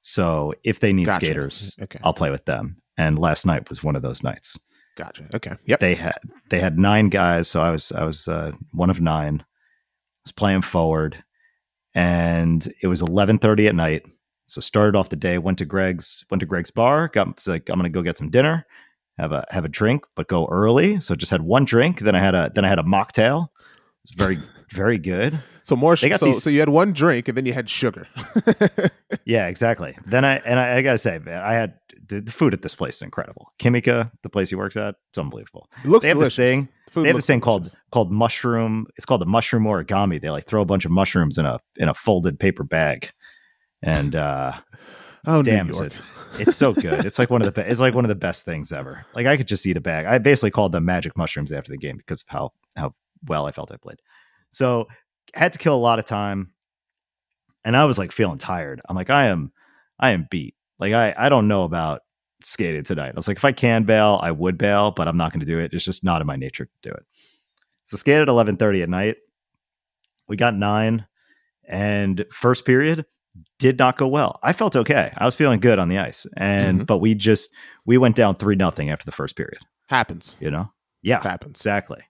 So 0.02 0.54
if 0.64 0.80
they 0.80 0.92
need 0.92 1.06
gotcha. 1.06 1.26
skaters, 1.26 1.76
okay. 1.80 2.00
I'll 2.02 2.12
play 2.12 2.30
with 2.30 2.44
them. 2.44 2.76
And 2.98 3.18
last 3.18 3.46
night 3.46 3.68
was 3.68 3.82
one 3.82 3.96
of 3.96 4.02
those 4.02 4.22
nights. 4.22 4.58
Gotcha. 4.96 5.24
Okay. 5.34 5.54
Yep. 5.66 5.80
They 5.80 5.94
had 5.94 6.18
they 6.50 6.60
had 6.60 6.78
nine 6.78 7.08
guys, 7.08 7.48
so 7.48 7.62
I 7.62 7.70
was 7.70 7.92
I 7.92 8.04
was 8.04 8.28
uh, 8.28 8.52
one 8.72 8.90
of 8.90 9.00
nine. 9.00 9.40
I 9.40 9.44
was 10.26 10.32
playing 10.32 10.62
forward, 10.62 11.22
and 11.94 12.70
it 12.82 12.88
was 12.88 13.00
eleven 13.00 13.38
thirty 13.38 13.66
at 13.66 13.74
night. 13.74 14.04
So 14.46 14.60
started 14.60 14.96
off 14.98 15.08
the 15.08 15.16
day, 15.16 15.38
went 15.38 15.58
to 15.58 15.64
Greg's 15.64 16.24
went 16.30 16.40
to 16.40 16.46
Greg's 16.46 16.70
bar. 16.70 17.08
Got 17.08 17.46
like 17.46 17.70
I'm 17.70 17.78
gonna 17.78 17.88
go 17.88 18.02
get 18.02 18.18
some 18.18 18.30
dinner, 18.30 18.66
have 19.18 19.32
a 19.32 19.44
have 19.50 19.64
a 19.64 19.68
drink, 19.68 20.04
but 20.14 20.28
go 20.28 20.46
early. 20.50 21.00
So 21.00 21.14
just 21.14 21.30
had 21.30 21.42
one 21.42 21.64
drink. 21.64 22.00
Then 22.00 22.14
I 22.14 22.20
had 22.20 22.34
a 22.34 22.50
then 22.54 22.64
I 22.64 22.68
had 22.68 22.78
a 22.78 22.84
mocktail. 22.84 23.48
It's 24.04 24.14
very 24.14 24.38
very 24.70 24.98
good. 24.98 25.38
So 25.64 25.76
more. 25.76 25.96
Sh- 25.96 26.10
so, 26.16 26.26
these... 26.26 26.42
so 26.42 26.50
you 26.50 26.60
had 26.60 26.68
one 26.68 26.92
drink 26.92 27.28
and 27.28 27.36
then 27.36 27.46
you 27.46 27.52
had 27.52 27.70
sugar. 27.70 28.08
yeah, 29.24 29.46
exactly. 29.46 29.96
Then 30.06 30.24
I 30.24 30.36
and 30.38 30.58
I, 30.58 30.76
I, 30.76 30.82
gotta 30.82 30.98
say, 30.98 31.18
man, 31.18 31.42
I 31.42 31.52
had 31.52 31.74
the 32.08 32.32
food 32.32 32.52
at 32.52 32.62
this 32.62 32.74
place 32.74 32.96
is 32.96 33.02
incredible. 33.02 33.52
Kimika, 33.58 34.10
the 34.22 34.28
place 34.28 34.50
he 34.50 34.56
works 34.56 34.76
at, 34.76 34.96
it's 35.10 35.18
unbelievable. 35.18 35.68
It 35.84 35.88
looks 35.88 36.02
they 36.02 36.08
have 36.08 36.16
delicious. 36.16 36.36
this 36.36 36.44
thing. 36.44 36.68
The 36.94 37.00
they 37.00 37.08
have 37.08 37.16
this 37.16 37.26
thing 37.26 37.40
delicious. 37.40 37.70
called 37.72 37.76
called 37.92 38.12
mushroom. 38.12 38.86
It's 38.96 39.06
called 39.06 39.20
the 39.20 39.26
mushroom 39.26 39.64
origami. 39.64 40.20
They 40.20 40.30
like 40.30 40.46
throw 40.46 40.62
a 40.62 40.66
bunch 40.66 40.84
of 40.84 40.90
mushrooms 40.90 41.38
in 41.38 41.46
a 41.46 41.60
in 41.76 41.88
a 41.88 41.94
folded 41.94 42.40
paper 42.40 42.64
bag, 42.64 43.10
and 43.82 44.16
uh, 44.16 44.52
oh 45.26 45.42
damn, 45.42 45.70
it, 45.70 45.96
it's 46.38 46.56
so 46.56 46.72
good. 46.72 47.04
it's 47.04 47.18
like 47.18 47.30
one 47.30 47.42
of 47.42 47.54
the 47.54 47.70
it's 47.70 47.80
like 47.80 47.94
one 47.94 48.04
of 48.04 48.08
the 48.08 48.14
best 48.14 48.44
things 48.44 48.72
ever. 48.72 49.04
Like 49.14 49.26
I 49.26 49.36
could 49.36 49.48
just 49.48 49.66
eat 49.66 49.76
a 49.76 49.80
bag. 49.80 50.06
I 50.06 50.18
basically 50.18 50.50
called 50.50 50.72
them 50.72 50.84
magic 50.84 51.16
mushrooms 51.16 51.52
after 51.52 51.70
the 51.70 51.78
game 51.78 51.96
because 51.96 52.22
of 52.22 52.28
how 52.28 52.52
how 52.76 52.94
well 53.26 53.46
I 53.46 53.52
felt 53.52 53.72
I 53.72 53.76
played. 53.76 54.00
So 54.50 54.88
had 55.34 55.52
to 55.52 55.58
kill 55.58 55.74
a 55.74 55.76
lot 55.76 55.98
of 55.98 56.04
time 56.04 56.52
and 57.64 57.76
I 57.76 57.84
was 57.84 57.98
like 57.98 58.12
feeling 58.12 58.38
tired. 58.38 58.80
I'm 58.88 58.96
like, 58.96 59.10
I 59.10 59.26
am, 59.26 59.52
I 59.98 60.10
am 60.10 60.26
beat. 60.30 60.54
Like 60.78 60.92
I, 60.92 61.14
I 61.16 61.28
don't 61.28 61.48
know 61.48 61.64
about 61.64 62.02
skating 62.42 62.84
tonight. 62.84 63.10
I 63.10 63.16
was 63.16 63.28
like, 63.28 63.36
if 63.36 63.44
I 63.44 63.52
can 63.52 63.84
bail, 63.84 64.18
I 64.22 64.32
would 64.32 64.58
bail, 64.58 64.90
but 64.90 65.06
I'm 65.06 65.16
not 65.16 65.32
going 65.32 65.40
to 65.40 65.46
do 65.46 65.58
it. 65.58 65.72
It's 65.72 65.84
just 65.84 66.04
not 66.04 66.20
in 66.20 66.26
my 66.26 66.36
nature 66.36 66.66
to 66.66 66.90
do 66.90 66.90
it. 66.90 67.04
So 67.84 67.96
skated 67.96 68.28
at 68.28 68.28
11:30 68.28 68.82
at 68.82 68.88
night. 68.88 69.16
We 70.28 70.36
got 70.36 70.54
nine, 70.54 71.06
and 71.68 72.24
first 72.32 72.64
period 72.64 73.04
did 73.58 73.78
not 73.78 73.96
go 73.96 74.08
well. 74.08 74.38
I 74.42 74.52
felt 74.52 74.76
okay. 74.76 75.12
I 75.16 75.24
was 75.24 75.34
feeling 75.34 75.60
good 75.60 75.78
on 75.78 75.88
the 75.88 75.98
ice, 75.98 76.26
and 76.36 76.78
mm-hmm. 76.78 76.84
but 76.84 76.98
we 76.98 77.14
just 77.14 77.50
we 77.86 77.98
went 77.98 78.16
down 78.16 78.36
three 78.36 78.56
nothing 78.56 78.90
after 78.90 79.04
the 79.04 79.12
first 79.12 79.36
period. 79.36 79.58
Happens, 79.88 80.36
you 80.40 80.50
know. 80.50 80.70
Yeah, 81.02 81.22
happens 81.22 81.52
exactly. 81.60 82.00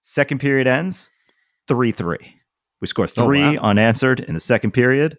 Second 0.00 0.40
period 0.40 0.66
ends 0.66 1.10
three 1.68 1.92
three. 1.92 2.36
We 2.80 2.86
score 2.86 3.06
three 3.06 3.42
oh, 3.42 3.52
wow. 3.54 3.70
unanswered 3.70 4.20
in 4.20 4.34
the 4.34 4.40
second 4.40 4.72
period. 4.72 5.18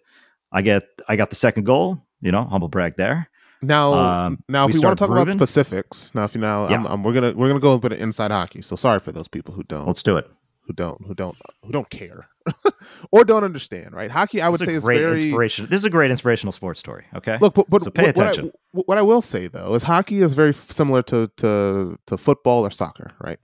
I 0.52 0.62
get 0.62 0.84
I 1.08 1.16
got 1.16 1.30
the 1.30 1.36
second 1.36 1.64
goal. 1.64 2.00
You 2.20 2.32
know, 2.32 2.44
humble 2.44 2.68
brag 2.68 2.96
there. 2.96 3.28
Now, 3.62 3.94
um, 3.94 4.44
now, 4.48 4.66
if 4.66 4.74
we, 4.74 4.80
we 4.80 4.84
want 4.84 4.98
to 4.98 5.02
talk 5.02 5.08
grooving. 5.08 5.34
about 5.34 5.38
specifics, 5.38 6.14
now 6.14 6.24
if 6.24 6.34
you 6.34 6.40
now, 6.40 6.68
yeah. 6.68 6.76
I'm, 6.76 6.86
I'm, 6.86 7.02
we're 7.02 7.12
gonna 7.12 7.32
we're 7.32 7.48
gonna 7.48 7.60
go 7.60 7.72
a 7.72 7.78
bit 7.78 7.92
of 7.92 8.00
inside 8.00 8.30
hockey. 8.30 8.62
So 8.62 8.76
sorry 8.76 9.00
for 9.00 9.12
those 9.12 9.28
people 9.28 9.54
who 9.54 9.62
don't. 9.64 9.86
Let's 9.86 10.02
do 10.02 10.16
it. 10.16 10.30
Who 10.66 10.72
don't 10.72 11.04
who 11.06 11.14
don't 11.14 11.36
who 11.64 11.70
don't 11.70 11.88
care 11.88 12.28
or 13.12 13.24
don't 13.24 13.44
understand, 13.44 13.94
right? 13.94 14.10
Hockey, 14.10 14.40
I 14.40 14.48
would 14.48 14.58
say, 14.58 14.74
is 14.74 14.82
great 14.82 14.98
very 14.98 15.22
inspiration. 15.22 15.66
This 15.66 15.78
is 15.78 15.84
a 15.84 15.90
great 15.90 16.10
inspirational 16.10 16.52
sports 16.52 16.80
story. 16.80 17.04
Okay, 17.14 17.38
look, 17.40 17.54
but, 17.54 17.70
but 17.70 17.82
so 17.82 17.90
pay 17.90 18.02
what, 18.02 18.10
attention. 18.10 18.52
What 18.72 18.82
I, 18.82 18.84
what 18.86 18.98
I 18.98 19.02
will 19.02 19.22
say 19.22 19.46
though 19.46 19.74
is 19.74 19.84
hockey 19.84 20.22
is 20.22 20.34
very 20.34 20.52
similar 20.52 21.02
to 21.02 21.30
to 21.36 21.98
to 22.06 22.16
football 22.16 22.66
or 22.66 22.72
soccer, 22.72 23.12
right? 23.20 23.38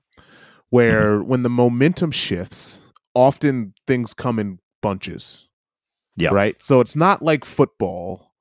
Where 0.71 1.19
mm-hmm. 1.19 1.29
when 1.29 1.43
the 1.45 1.51
momentum 1.51 2.11
shifts, 2.11 2.81
often 3.15 3.75
things 3.87 4.15
come 4.15 4.39
in 4.39 4.59
bunches. 4.81 5.49
Yeah. 6.17 6.31
Right. 6.31 6.61
So 6.63 6.81
it's 6.81 6.97
not 6.97 7.23
like 7.23 7.45
football 7.45 8.32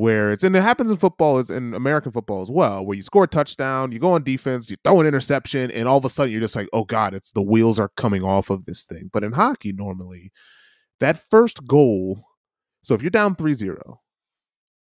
where 0.00 0.32
it's 0.32 0.42
and 0.42 0.56
it 0.56 0.62
happens 0.62 0.90
in 0.90 0.96
football 0.96 1.38
is 1.38 1.50
in 1.50 1.74
American 1.74 2.10
football 2.10 2.40
as 2.40 2.50
well, 2.50 2.84
where 2.86 2.96
you 2.96 3.02
score 3.02 3.24
a 3.24 3.28
touchdown, 3.28 3.92
you 3.92 3.98
go 3.98 4.12
on 4.12 4.22
defense, 4.22 4.70
you 4.70 4.76
throw 4.82 4.98
an 4.98 5.06
interception, 5.06 5.70
and 5.72 5.86
all 5.86 5.98
of 5.98 6.06
a 6.06 6.08
sudden 6.08 6.32
you're 6.32 6.40
just 6.40 6.56
like, 6.56 6.70
oh 6.72 6.84
God, 6.84 7.12
it's 7.12 7.32
the 7.32 7.42
wheels 7.42 7.78
are 7.78 7.90
coming 7.98 8.24
off 8.24 8.48
of 8.48 8.64
this 8.64 8.82
thing. 8.82 9.10
But 9.12 9.24
in 9.24 9.32
hockey, 9.32 9.74
normally, 9.74 10.32
that 11.00 11.18
first 11.30 11.66
goal, 11.66 12.24
so 12.82 12.94
if 12.94 13.02
you're 13.02 13.10
down 13.10 13.34
3-0 13.34 13.98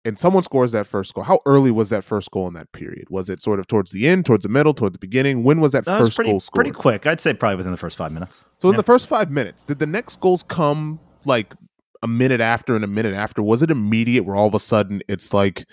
and 0.07 0.19
someone 0.19 0.43
scores 0.43 0.73
that 0.73 0.87
first 0.87 1.13
goal, 1.13 1.25
how 1.25 1.41
early 1.45 1.71
was 1.71 1.91
that 1.91 2.05
first 2.05 2.31
goal 2.31 2.49
in 2.49 2.55
that 2.55 2.73
period? 2.73 3.05
Was 3.11 3.29
it 3.29 3.43
sort 3.43 3.61
of 3.61 3.67
towards 3.67 3.91
the 3.91 4.09
end, 4.09 4.25
towards 4.25 4.45
the 4.45 4.49
middle, 4.49 4.73
towards 4.73 4.95
the 4.95 4.99
beginning? 4.99 5.45
When 5.45 5.61
was 5.61 5.73
that 5.73 5.85
that 5.85 5.99
first 5.99 6.09
was 6.09 6.15
pretty, 6.15 6.31
goal 6.31 6.41
scored? 6.41 6.65
Pretty 6.65 6.75
quick. 6.75 7.07
I'd 7.07 7.21
say 7.21 7.35
probably 7.35 7.57
within 7.57 7.73
the 7.73 7.77
first 7.77 7.99
five 7.99 8.13
minutes. 8.13 8.47
So 8.57 8.71
in 8.71 8.77
the 8.77 8.83
first 8.83 9.09
five 9.09 9.31
minutes, 9.31 9.63
did 9.63 9.79
the 9.79 9.87
next 9.87 10.21
goals 10.21 10.43
come 10.43 11.01
like 11.27 11.53
a 12.03 12.09
minute 12.09 12.41
after 12.41 12.75
and 12.75 12.85
a 12.85 12.89
minute 12.89 13.15
after? 13.15 13.43
Was 13.43 13.63
it 13.63 13.71
immediate 13.71 14.25
where 14.25 14.37
all 14.37 14.49
of 14.49 14.55
a 14.55 14.59
sudden 14.59 15.03
it's 15.09 15.33
like 15.33 15.67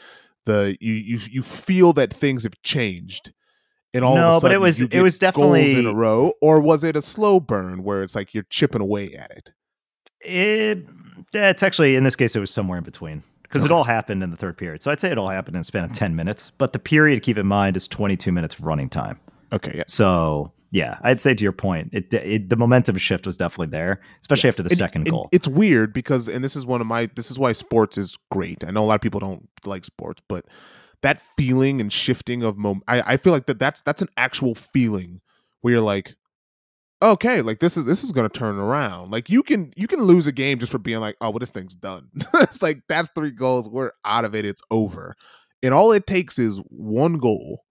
the 0.46 0.78
you 0.80 0.94
you 0.94 1.20
you 1.30 1.44
feel 1.44 1.94
that 1.94 2.14
things 2.14 2.44
have 2.44 2.62
changed? 2.64 3.32
And 3.94 4.06
all 4.06 4.16
no, 4.16 4.30
of 4.30 4.30
a 4.30 4.34
sudden 4.36 4.50
but 4.50 4.52
it 4.56 4.62
was 4.62 4.82
it 4.82 5.02
was 5.02 5.18
definitely 5.18 5.80
in 5.80 5.88
a 5.88 5.94
row, 5.94 6.34
or 6.42 6.60
was 6.60 6.84
it 6.84 6.96
a 6.96 7.02
slow 7.02 7.40
burn 7.40 7.84
where 7.84 8.04
it's 8.04 8.16
like 8.16 8.34
you're 8.34 8.46
chipping 8.50 8.82
away 8.82 9.14
at 9.14 9.32
it? 9.32 9.50
It 10.22 10.86
it's 11.34 11.64
actually 11.64 11.96
in 11.96 12.04
this 12.04 12.16
case 12.16 12.36
it 12.36 12.40
was 12.40 12.52
somewhere 12.52 12.78
in 12.78 12.84
between 12.84 13.24
because 13.44 13.66
it 13.66 13.72
all 13.72 13.84
happened 13.84 14.22
in 14.22 14.30
the 14.30 14.38
third 14.38 14.58
period. 14.58 14.84
So 14.84 14.92
I'd 14.92 15.00
say 15.00 15.12
it 15.12 15.18
all 15.18 15.30
happened 15.30 15.56
in 15.56 15.62
a 15.62 15.64
span 15.64 15.84
of 15.84 15.92
ten 15.94 16.16
minutes. 16.16 16.52
But 16.52 16.74
the 16.74 16.80
period, 16.80 17.24
keep 17.24 17.38
in 17.38 17.48
mind, 17.48 17.76
is 17.78 17.88
twenty 17.88 18.16
two 18.16 18.32
minutes 18.32 18.60
running 18.60 18.90
time. 18.90 19.20
Okay, 19.52 19.74
yeah. 19.78 19.84
So 19.88 20.54
yeah, 20.72 20.98
I'd 21.02 21.20
say 21.20 21.34
to 21.34 21.44
your 21.44 21.52
point, 21.52 21.90
it, 21.94 22.14
it 22.14 22.50
the 22.50 22.56
momentum 22.56 22.98
shift 22.98 23.26
was 23.26 23.38
definitely 23.38 23.72
there, 23.72 24.02
especially 24.22 24.50
yes. 24.50 24.54
after 24.54 24.64
the 24.64 24.70
and, 24.70 24.78
second 24.78 25.02
and 25.02 25.12
goal. 25.12 25.30
It's 25.32 25.48
weird 25.48 25.94
because, 25.94 26.28
and 26.28 26.44
this 26.44 26.56
is 26.56 26.66
one 26.66 26.80
of 26.80 26.88
my, 26.88 27.10
this 27.16 27.32
is 27.32 27.40
why 27.40 27.54
sports 27.54 27.98
is 27.98 28.18
great. 28.30 28.64
I 28.64 28.72
know 28.72 28.84
a 28.84 28.86
lot 28.86 28.96
of 28.96 29.02
people 29.02 29.20
don't 29.20 29.50
like 29.66 29.84
sports, 29.84 30.22
but 30.28 30.46
that 31.02 31.22
feeling 31.38 31.82
and 31.82 31.92
shifting 31.92 32.44
of 32.44 32.58
moment, 32.58 32.84
I, 32.88 33.14
I 33.14 33.18
feel 33.18 33.34
like 33.34 33.48
that 33.48 33.58
that's 33.58 33.82
that's 33.82 34.02
an 34.02 34.10
actual 34.18 34.54
feeling 34.54 35.22
where 35.62 35.74
you're 35.74 35.82
like, 35.82 36.16
okay, 37.02 37.42
like 37.42 37.60
this 37.60 37.76
is 37.76 37.86
this 37.86 38.04
is 38.04 38.12
gonna 38.12 38.30
turn 38.30 38.60
around. 38.60 39.12
Like 39.12 39.30
you 39.30 39.42
can 39.42 39.74
you 39.76 39.88
can 39.88 40.04
lose 40.04 40.28
a 40.28 40.32
game 40.32 40.60
just 40.60 40.72
for 40.72 40.78
being 40.78 41.00
like, 41.00 41.16
oh, 41.22 41.30
well, 41.32 41.40
this 41.40 41.52
thing's 41.52 41.76
done. 41.76 42.10
it's 42.36 42.62
like 42.62 42.84
that's 42.88 43.10
three 43.16 43.32
goals, 43.32 43.70
we're 43.70 43.92
out 44.06 44.26
of 44.26 44.36
it, 44.36 44.46
it's 44.46 44.62
over. 44.70 45.16
And 45.64 45.74
all 45.74 45.92
it 45.92 46.06
takes 46.06 46.38
is 46.38 46.62
one 46.68 47.18
goal 47.18 47.64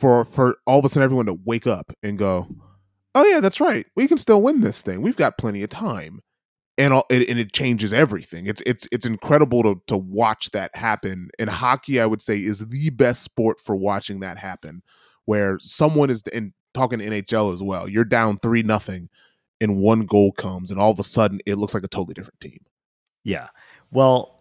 for 0.00 0.24
for 0.24 0.56
all 0.66 0.78
of 0.78 0.84
a 0.84 0.88
sudden 0.88 1.04
everyone 1.04 1.26
to 1.26 1.38
wake 1.44 1.66
up 1.66 1.92
and 2.02 2.18
go, 2.18 2.48
"Oh 3.14 3.24
yeah, 3.24 3.40
that's 3.40 3.60
right. 3.60 3.86
We 3.94 4.08
can 4.08 4.18
still 4.18 4.42
win 4.42 4.62
this 4.62 4.80
thing. 4.80 5.02
We've 5.02 5.16
got 5.16 5.38
plenty 5.38 5.62
of 5.62 5.70
time." 5.70 6.20
And 6.78 6.94
all, 6.94 7.04
it, 7.10 7.28
and 7.28 7.38
it 7.38 7.52
changes 7.52 7.92
everything. 7.92 8.46
It's 8.46 8.62
it's 8.64 8.88
it's 8.90 9.06
incredible 9.06 9.62
to 9.62 9.82
to 9.88 9.96
watch 9.98 10.50
that 10.52 10.74
happen. 10.74 11.30
And 11.38 11.50
hockey, 11.50 12.00
I 12.00 12.06
would 12.06 12.22
say, 12.22 12.38
is 12.38 12.66
the 12.66 12.90
best 12.90 13.22
sport 13.22 13.60
for 13.60 13.76
watching 13.76 14.20
that 14.20 14.38
happen, 14.38 14.82
where 15.26 15.58
someone 15.60 16.08
is 16.08 16.22
in 16.32 16.54
talking 16.72 17.00
NHL 17.00 17.52
as 17.52 17.62
well. 17.62 17.88
You're 17.88 18.04
down 18.04 18.38
three 18.38 18.62
nothing, 18.62 19.10
and 19.60 19.76
one 19.76 20.06
goal 20.06 20.32
comes, 20.32 20.70
and 20.70 20.80
all 20.80 20.90
of 20.90 20.98
a 20.98 21.04
sudden 21.04 21.40
it 21.44 21.56
looks 21.56 21.74
like 21.74 21.84
a 21.84 21.88
totally 21.88 22.14
different 22.14 22.40
team. 22.40 22.58
Yeah. 23.24 23.48
Well, 23.90 24.40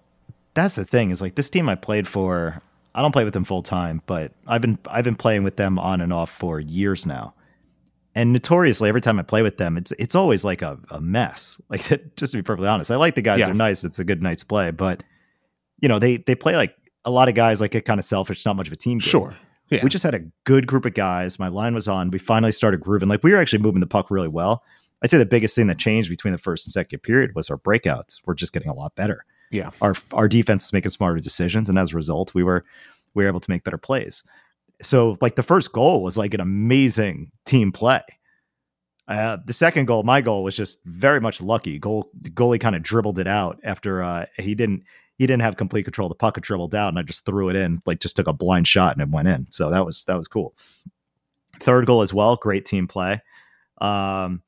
that's 0.54 0.76
the 0.76 0.86
thing 0.86 1.12
is 1.12 1.22
like 1.22 1.36
this 1.36 1.50
team 1.50 1.68
I 1.68 1.76
played 1.76 2.08
for 2.08 2.62
I 2.96 3.02
don't 3.02 3.12
play 3.12 3.24
with 3.24 3.34
them 3.34 3.44
full 3.44 3.64
time, 3.64 4.02
but 4.06 4.34
I've 4.48 4.62
been 4.62 4.78
I've 4.90 5.04
been 5.04 5.16
playing 5.16 5.44
with 5.44 5.58
them 5.58 5.78
on 5.78 6.02
and 6.02 6.12
off 6.12 6.32
for 6.32 6.60
years 6.60 7.06
now. 7.06 7.34
And 8.16 8.34
notoriously, 8.34 8.90
every 8.90 9.02
time 9.02 9.20
I 9.20 9.24
play 9.24 9.42
with 9.42 9.58
them, 9.58 9.78
it's 9.78 9.92
it's 10.00 10.16
always 10.16 10.44
like 10.44 10.62
a, 10.62 10.80
a 10.90 11.00
mess. 11.00 11.62
Like 11.70 11.84
just 12.16 12.32
to 12.32 12.38
be 12.38 12.42
perfectly 12.42 12.68
honest, 12.68 12.90
I 12.92 12.96
like 12.96 13.16
the 13.16 13.22
guys; 13.22 13.40
yeah. 13.40 13.46
they're 13.46 13.54
nice. 13.54 13.84
It's 13.84 14.00
a 14.00 14.04
good 14.04 14.22
night's 14.22 14.44
play, 14.44 14.72
but 14.72 15.04
you 15.82 15.88
know 15.88 16.00
they 16.00 16.18
they 16.18 16.36
play 16.36 16.56
like 16.56 16.76
a 17.06 17.12
lot 17.12 17.30
of 17.30 17.36
guys 17.36 17.62
like 17.62 17.72
get 17.72 17.86
kind 17.86 18.00
of 18.00 18.06
selfish, 18.06 18.46
not 18.46 18.56
much 18.56 18.68
of 18.68 18.74
a 18.74 18.78
team. 18.78 18.98
Game. 18.98 19.08
Sure. 19.08 19.38
Yeah. 19.70 19.84
We 19.84 19.90
just 19.90 20.04
had 20.04 20.16
a 20.16 20.22
good 20.46 20.66
group 20.66 20.86
of 20.86 20.96
guys. 20.96 21.38
My 21.38 21.48
line 21.48 21.76
was 21.76 21.88
on. 21.88 22.10
We 22.10 22.18
finally 22.18 22.52
started 22.52 22.80
grooving. 22.80 23.08
Like 23.08 23.24
we 23.24 23.32
were 23.32 23.38
actually 23.38 23.62
moving 23.62 23.82
the 23.82 23.88
puck 23.88 24.10
really 24.10 24.28
well. 24.28 24.64
I'd 25.02 25.12
say 25.12 25.18
the 25.18 25.26
biggest 25.26 25.56
thing 25.56 25.68
that 25.68 25.78
changed 25.78 26.10
between 26.10 26.32
the 26.32 26.40
first 26.40 26.66
and 26.66 26.74
second 26.74 27.00
period 27.00 27.36
was 27.36 27.50
our 27.50 27.58
breakouts. 27.58 28.22
We're 28.26 28.34
just 28.34 28.52
getting 28.52 28.70
a 28.70 28.74
lot 28.74 28.96
better. 28.96 29.26
Yeah. 29.52 29.72
Our 29.82 29.96
our 30.14 30.28
defense 30.28 30.66
is 30.66 30.74
making 30.74 30.92
smarter 30.92 31.20
decisions, 31.20 31.70
and 31.70 31.80
as 31.80 31.94
a 31.94 31.96
result, 31.96 32.34
we 32.34 32.44
were 32.44 32.64
we 33.14 33.24
were 33.24 33.30
able 33.30 33.40
to 33.40 33.50
make 33.50 33.64
better 33.64 33.78
plays. 33.78 34.24
So 34.82 35.18
like 35.22 35.36
the 35.36 35.44
first 35.44 35.72
goal 35.72 36.04
was 36.04 36.18
like 36.18 36.34
an 36.34 36.40
amazing 36.40 37.32
team 37.46 37.72
play. 37.72 38.02
Uh, 39.08 39.38
the 39.44 39.54
second 39.54 39.86
goal, 39.86 40.04
my 40.04 40.22
goal 40.22 40.44
was 40.44 40.56
just 40.56 40.80
very 40.86 41.20
much 41.20 41.42
lucky. 41.42 41.80
Goal 41.80 42.12
the 42.22 42.30
goalie 42.30 42.60
kind 42.60 42.76
of 42.76 42.84
dribbled 42.84 43.18
it 43.18 43.28
out 43.28 43.60
after 43.64 44.04
uh, 44.04 44.26
he 44.38 44.54
didn't 44.54 44.84
he 45.18 45.26
didn't 45.28 45.42
have 45.42 45.58
complete 45.58 45.84
control. 45.84 46.08
The 46.08 46.16
puck 46.16 46.36
had 46.36 46.44
dribbled 46.44 46.76
out, 46.76 46.90
and 46.90 47.00
I 47.00 47.02
just 47.02 47.26
threw 47.26 47.50
it 47.50 47.56
in, 47.56 47.82
like 47.86 48.00
just 48.00 48.16
took 48.16 48.28
a 48.28 48.34
blind 48.34 48.68
shot 48.68 48.94
and 48.94 49.02
it 49.02 49.10
went 49.10 49.28
in. 49.28 49.48
So 49.50 49.70
that 49.72 49.86
was 49.86 50.06
that 50.06 50.16
was 50.16 50.28
cool. 50.28 50.56
Third 51.60 51.88
goal 51.88 52.04
as 52.04 52.14
well, 52.14 52.36
great 52.36 52.66
team 52.66 52.88
play. 52.88 53.22
Um, 53.82 54.44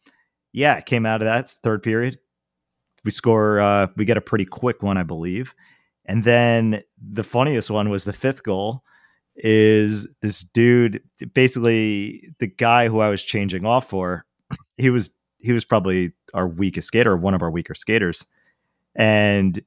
yeah, 0.53 0.79
came 0.79 1.05
out 1.05 1.21
of 1.21 1.25
that 1.25 1.49
third 1.49 1.81
period. 1.83 2.19
We 3.03 3.11
score, 3.11 3.59
uh, 3.59 3.87
we 3.95 4.05
get 4.05 4.17
a 4.17 4.21
pretty 4.21 4.45
quick 4.45 4.83
one, 4.83 4.97
I 4.97 5.03
believe, 5.03 5.55
and 6.05 6.23
then 6.23 6.83
the 7.01 7.23
funniest 7.23 7.69
one 7.69 7.89
was 7.89 8.03
the 8.03 8.13
fifth 8.13 8.43
goal. 8.43 8.83
Is 9.35 10.07
this 10.21 10.43
dude 10.43 11.01
basically 11.33 12.33
the 12.39 12.47
guy 12.47 12.89
who 12.89 12.99
I 12.99 13.09
was 13.09 13.23
changing 13.23 13.65
off 13.65 13.89
for? 13.89 14.25
He 14.77 14.89
was 14.89 15.09
he 15.39 15.53
was 15.53 15.65
probably 15.65 16.11
our 16.33 16.47
weakest 16.47 16.87
skater, 16.87 17.13
or 17.13 17.17
one 17.17 17.33
of 17.33 17.41
our 17.41 17.49
weaker 17.49 17.73
skaters, 17.73 18.25
and 18.95 19.59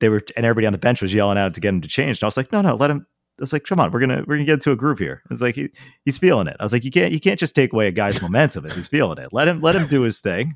they 0.00 0.08
were 0.08 0.20
and 0.36 0.44
everybody 0.44 0.66
on 0.66 0.72
the 0.72 0.78
bench 0.78 1.00
was 1.00 1.14
yelling 1.14 1.38
out 1.38 1.54
to 1.54 1.60
get 1.60 1.70
him 1.70 1.80
to 1.80 1.88
change. 1.88 2.18
And 2.18 2.24
I 2.24 2.26
was 2.26 2.36
like, 2.36 2.52
no, 2.52 2.60
no, 2.60 2.74
let 2.74 2.90
him. 2.90 3.06
I 3.38 3.42
was 3.42 3.52
like, 3.52 3.64
come 3.64 3.80
on, 3.80 3.90
we're 3.92 4.00
gonna 4.00 4.24
we're 4.26 4.34
gonna 4.34 4.44
get 4.44 4.54
into 4.54 4.72
a 4.72 4.76
groove 4.76 4.98
here. 4.98 5.22
It's 5.30 5.40
like 5.40 5.54
he, 5.54 5.70
he's 6.04 6.18
feeling 6.18 6.48
it. 6.48 6.56
I 6.60 6.64
was 6.64 6.72
like, 6.72 6.84
you 6.84 6.90
can't 6.90 7.12
you 7.12 7.20
can't 7.20 7.38
just 7.38 7.54
take 7.54 7.72
away 7.72 7.86
a 7.86 7.92
guy's 7.92 8.20
momentum 8.20 8.66
if 8.66 8.74
he's 8.74 8.88
feeling 8.88 9.18
it. 9.18 9.32
Let 9.32 9.48
him 9.48 9.60
let 9.60 9.74
him 9.76 9.86
do 9.86 10.02
his 10.02 10.20
thing, 10.20 10.52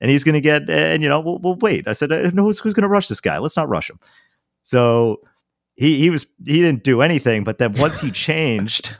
and 0.00 0.10
he's 0.10 0.24
gonna 0.24 0.40
get 0.40 0.68
and 0.68 1.02
you 1.02 1.08
know 1.08 1.20
we'll, 1.20 1.38
we'll 1.38 1.56
wait. 1.56 1.86
I 1.88 1.92
said, 1.92 2.10
no, 2.10 2.44
who's, 2.44 2.58
who's 2.58 2.74
gonna 2.74 2.88
rush 2.88 3.08
this 3.08 3.20
guy? 3.20 3.38
Let's 3.38 3.56
not 3.56 3.68
rush 3.68 3.90
him. 3.90 3.98
So 4.62 5.20
he 5.76 5.98
he 5.98 6.10
was 6.10 6.26
he 6.44 6.60
didn't 6.60 6.84
do 6.84 7.02
anything, 7.02 7.44
but 7.44 7.58
then 7.58 7.72
once 7.74 8.00
he 8.00 8.10
changed, 8.10 8.96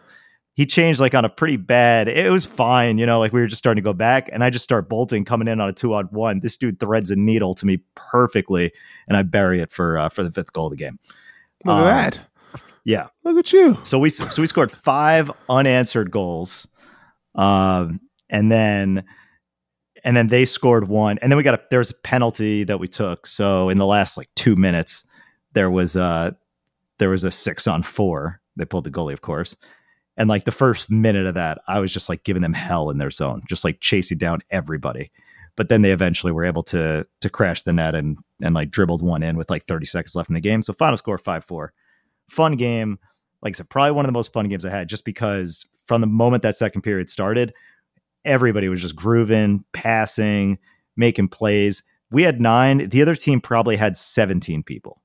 he 0.55 0.67
changed 0.67 1.01
like 1.01 1.15
on 1.15 1.25
a 1.25 1.29
pretty 1.29 1.57
bad. 1.57 2.09
It 2.09 2.31
was 2.31 2.45
fine, 2.45 2.99
you 2.99 3.07
know, 3.07 3.19
like 3.19 3.33
we 3.33 3.41
were 3.41 3.47
just 3.47 3.59
starting 3.61 3.83
to 3.83 3.87
go 3.87 3.93
back, 3.93 4.29
and 4.33 4.43
I 4.45 4.51
just 4.51 4.65
start 4.65 4.89
bolting 4.89 5.25
coming 5.25 5.49
in 5.49 5.61
on 5.61 5.69
a 5.69 5.73
two 5.73 5.95
on 5.95 6.07
one. 6.07 6.41
This 6.41 6.57
dude 6.57 6.79
threads 6.81 7.11
a 7.11 7.17
needle 7.17 7.55
to 7.55 7.67
me 7.67 7.79
perfectly, 7.95 8.73
and 9.09 9.17
I 9.17 9.23
bury 9.23 9.61
it 9.61 9.73
for 9.73 9.99
uh, 9.99 10.09
for 10.09 10.23
the 10.25 10.31
fifth 10.33 10.53
goal 10.53 10.67
of 10.67 10.73
the 10.73 10.77
game. 10.77 10.99
Look 11.65 11.77
Um, 11.77 11.85
at 11.87 12.13
that. 12.15 12.31
Yeah, 12.87 13.07
Look 13.25 13.39
at 13.39 13.51
you. 13.53 13.79
so 13.83 13.99
we 13.99 14.11
so 14.11 14.43
we 14.43 14.47
scored 14.47 14.71
five 14.71 15.31
unanswered 15.49 16.11
goals, 16.11 16.67
um, 17.35 18.01
and 18.29 18.53
then 18.53 19.05
and 20.05 20.17
then 20.17 20.29
they 20.29 20.45
scored 20.45 20.89
one, 20.89 21.19
and 21.19 21.33
then 21.33 21.37
we 21.37 21.43
got 21.43 21.55
a 21.55 21.63
there 21.71 21.79
was 21.79 21.91
a 21.91 22.01
penalty 22.03 22.65
that 22.65 22.79
we 22.79 22.87
took. 22.87 23.27
So 23.27 23.69
in 23.69 23.79
the 23.79 23.87
last 23.87 24.17
like 24.17 24.29
two 24.37 24.55
minutes, 24.57 25.05
there 25.53 25.71
was 25.71 25.97
a 25.97 26.37
there 26.99 27.11
was 27.11 27.25
a 27.25 27.31
six 27.31 27.67
on 27.67 27.83
four. 27.83 28.41
They 28.57 28.65
pulled 28.65 28.85
the 28.85 28.91
goalie, 28.91 29.15
of 29.15 29.23
course, 29.23 29.57
and 30.17 30.29
like 30.29 30.45
the 30.45 30.53
first 30.53 30.91
minute 30.91 31.27
of 31.27 31.35
that, 31.35 31.61
I 31.67 31.81
was 31.81 31.93
just 31.93 32.09
like 32.09 32.25
giving 32.25 32.43
them 32.43 32.53
hell 32.53 32.91
in 32.91 32.99
their 32.99 33.11
zone, 33.11 33.43
just 33.49 33.65
like 33.65 33.81
chasing 33.81 34.19
down 34.19 34.43
everybody. 34.51 35.11
But 35.57 35.69
then 35.69 35.83
they 35.83 35.93
eventually 35.93 36.33
were 36.33 36.45
able 36.45 36.63
to 36.65 37.07
to 37.21 37.31
crash 37.31 37.63
the 37.63 37.73
net 37.73 37.95
and 37.95 38.19
and 38.43 38.55
like 38.55 38.71
dribbled 38.71 39.03
one 39.03 39.23
in 39.23 39.37
with 39.37 39.51
like 39.51 39.65
30 39.65 39.87
seconds 39.87 40.15
left 40.15 40.29
in 40.29 40.35
the 40.35 40.41
game. 40.41 40.63
So 40.63 40.73
final 40.73 40.97
score 40.97 41.19
five 41.19 41.45
four. 41.45 41.73
Fun 42.29 42.57
game 42.57 42.99
like 43.45 43.55
I 43.55 43.57
said, 43.59 43.69
probably 43.69 43.93
one 43.93 44.07
of 44.07 44.09
the 44.09 44.15
most 44.15 44.33
fun 44.33 44.49
games 44.49 44.65
I 44.65 44.71
had 44.71 44.89
just 44.89 45.05
because 45.05 45.67
from 45.87 46.01
the 46.01 46.07
moment 46.07 46.43
that 46.43 46.57
second 46.57 46.81
period 46.81 47.11
started, 47.11 47.53
everybody 48.25 48.69
was 48.69 48.81
just 48.81 48.97
grooving, 48.97 49.65
passing, 49.73 50.59
making 50.97 51.29
plays. 51.29 51.83
We 52.11 52.23
had 52.23 52.41
nine. 52.41 52.89
The 52.89 53.03
other 53.03 53.15
team 53.15 53.41
probably 53.41 53.77
had 53.77 53.97
17 53.97 54.63
people. 54.63 55.01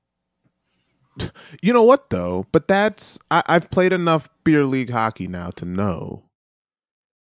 You 1.61 1.73
know 1.73 1.83
what 1.83 2.09
though? 2.09 2.45
But 2.51 2.67
that's 2.67 3.19
I, 3.29 3.43
I've 3.47 3.69
played 3.71 3.91
enough 3.91 4.29
beer 4.45 4.63
league 4.63 4.89
hockey 4.89 5.27
now 5.27 5.49
to 5.51 5.65
know 5.65 6.29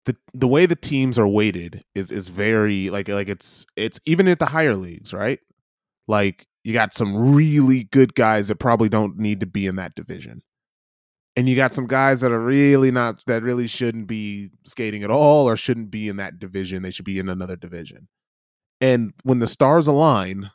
the 0.04 0.16
the 0.33 0.48
way 0.48 0.66
the 0.66 0.76
teams 0.76 1.18
are 1.18 1.28
weighted 1.28 1.85
is 1.94 2.11
is 2.11 2.28
very 2.28 2.90
like 2.90 3.09
like 3.09 3.28
it's 3.28 3.66
it's 3.76 4.00
even 4.04 4.28
at 4.28 4.38
the 4.38 4.46
higher 4.46 4.74
leagues, 4.74 5.12
right? 5.12 5.40
Like 6.07 6.46
you 6.62 6.72
got 6.72 6.94
some 6.94 7.35
really 7.35 7.85
good 7.85 8.14
guys 8.14 8.48
that 8.48 8.57
probably 8.57 8.88
don't 8.88 9.18
need 9.18 9.40
to 9.40 9.46
be 9.46 9.66
in 9.66 9.76
that 9.76 9.94
division. 9.94 10.42
And 11.37 11.49
you 11.49 11.57
got 11.57 11.75
some 11.75 11.87
guys 11.87 12.20
that 12.20 12.31
are 12.31 12.40
really 12.40 12.92
not 12.92 13.25
that 13.27 13.42
really 13.42 13.66
shouldn't 13.66 14.07
be 14.07 14.51
skating 14.64 15.03
at 15.03 15.11
all 15.11 15.49
or 15.49 15.57
shouldn't 15.57 15.90
be 15.90 16.09
in 16.09 16.16
that 16.16 16.38
division. 16.38 16.83
They 16.83 16.90
should 16.90 17.05
be 17.05 17.18
in 17.18 17.29
another 17.29 17.57
division. 17.57 18.09
And 18.81 19.12
when 19.25 19.40
the 19.40 19.49
stars 19.49 19.87
align, 19.87 20.51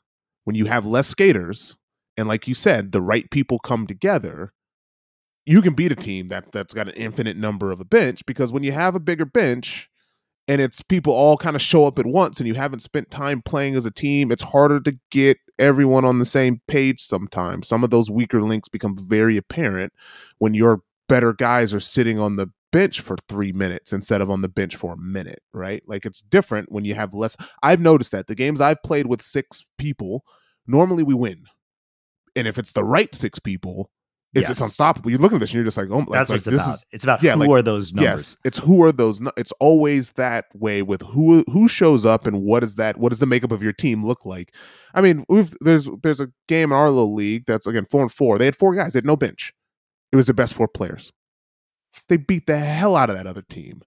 when 0.46 0.56
you 0.56 0.66
have 0.66 0.86
less 0.86 1.08
skaters, 1.08 1.76
and 2.16 2.28
like 2.28 2.48
you 2.48 2.54
said, 2.54 2.92
the 2.92 3.02
right 3.02 3.30
people 3.30 3.60
come 3.60 3.88
together, 3.88 4.54
you 5.46 5.62
can 5.62 5.74
beat 5.74 5.92
a 5.92 5.96
team 5.96 6.28
that 6.30 6.52
that's 6.52 6.74
got 6.74 6.88
an 6.88 6.94
infinite 6.96 7.36
number 7.36 7.72
of 7.72 7.80
a 7.80 7.86
bench 7.86 8.26
because 8.26 8.52
when 8.52 8.64
you 8.64 8.72
have 8.72 8.96
a 8.96 9.00
bigger 9.00 9.26
bench 9.26 9.89
and 10.50 10.60
it's 10.60 10.82
people 10.82 11.14
all 11.14 11.38
kind 11.38 11.56
of 11.56 11.62
show 11.62 11.86
up 11.86 12.00
at 12.00 12.08
once 12.08 12.40
and 12.40 12.48
you 12.48 12.56
haven't 12.56 12.82
spent 12.82 13.12
time 13.12 13.42
playing 13.42 13.76
as 13.76 13.86
a 13.86 13.92
team, 13.92 14.32
it's 14.32 14.42
harder 14.42 14.80
to 14.82 14.98
get 15.12 15.38
everyone 15.60 16.04
on 16.04 16.18
the 16.18 16.26
same 16.26 16.60
page 16.68 17.00
sometimes. 17.00 17.68
Some 17.68 17.84
of 17.84 17.92
those 17.92 18.10
weaker 18.10 18.42
links 18.42 18.68
become 18.68 18.98
very 18.98 19.38
apparent 19.38 19.94
when 20.40 20.56
your 20.56 20.82
better 21.08 21.34
guys 21.34 21.72
are 21.72 21.80
sitting 21.80 22.18
on 22.18 22.36
the 22.36 22.48
bench 22.72 23.00
for 23.00 23.16
3 23.28 23.52
minutes 23.52 23.94
instead 23.94 24.22
of 24.22 24.32
on 24.32 24.42
the 24.42 24.50
bench 24.50 24.76
for 24.76 24.94
a 24.94 24.98
minute, 24.98 25.42
right? 25.54 25.84
Like 25.86 26.04
it's 26.04 26.22
different 26.24 26.72
when 26.72 26.84
you 26.84 26.96
have 26.96 27.14
less 27.14 27.38
I've 27.62 27.80
noticed 27.80 28.12
that 28.12 28.26
the 28.26 28.36
games 28.36 28.60
I've 28.60 28.82
played 28.82 29.06
with 29.06 29.22
6 29.22 29.66
people, 29.78 30.24
normally 30.66 31.04
we 31.04 31.14
win 31.14 31.46
and 32.36 32.48
if 32.48 32.58
it's 32.58 32.72
the 32.72 32.84
right 32.84 33.14
six 33.14 33.38
people, 33.38 33.90
it's, 34.34 34.50
it's 34.50 34.62
unstoppable. 34.62 35.10
You 35.10 35.18
look 35.18 35.34
at 35.34 35.40
this 35.40 35.50
and 35.50 35.56
you're 35.56 35.64
just 35.64 35.78
like, 35.78 35.88
oh, 35.90 36.00
like, 36.00 36.08
That's 36.12 36.30
like, 36.30 36.46
what 36.46 36.54
it's 36.54 36.64
about. 36.64 36.76
is 36.76 36.86
it's 36.92 37.04
about 37.04 37.24
yeah, 37.24 37.34
who 37.34 37.40
like- 37.40 37.50
are 37.50 37.62
those 37.62 37.92
numbers. 37.92 38.12
yes. 38.12 38.38
It's 38.46 38.60
who 38.60 38.84
are 38.84 38.92
those? 38.92 39.22
It's 39.38 39.52
always 39.60 40.12
that 40.14 40.46
way 40.54 40.82
with 40.82 41.02
who 41.02 41.44
who 41.52 41.68
shows 41.68 42.06
up 42.06 42.28
and 42.28 42.44
what 42.44 42.64
is 42.64 42.76
that? 42.76 42.98
What 42.98 43.10
does 43.10 43.20
the 43.20 43.26
makeup 43.26 43.52
of 43.52 43.64
your 43.64 43.74
team 43.74 44.06
look 44.06 44.26
like? 44.26 44.54
I 44.94 45.02
mean, 45.02 45.26
we've 45.30 45.56
there's 45.62 45.90
there's 46.04 46.20
a 46.20 46.30
game 46.48 46.72
in 46.72 46.78
our 46.78 46.90
little 46.90 47.16
league 47.16 47.46
that's 47.48 47.66
again 47.66 47.86
four 47.90 48.02
and 48.02 48.12
four. 48.12 48.38
They 48.38 48.46
had 48.46 48.56
four 48.56 48.76
guys. 48.76 48.94
They 48.94 48.98
had 48.98 49.06
no 49.06 49.18
bench. 49.18 49.54
It 50.12 50.16
was 50.16 50.28
their 50.28 50.34
best 50.36 50.54
four 50.54 50.68
players. 50.68 51.12
They 52.08 52.18
beat 52.18 52.46
the 52.46 52.60
hell 52.60 52.96
out 52.96 53.10
of 53.10 53.16
that 53.18 53.28
other 53.28 53.44
team 53.44 53.82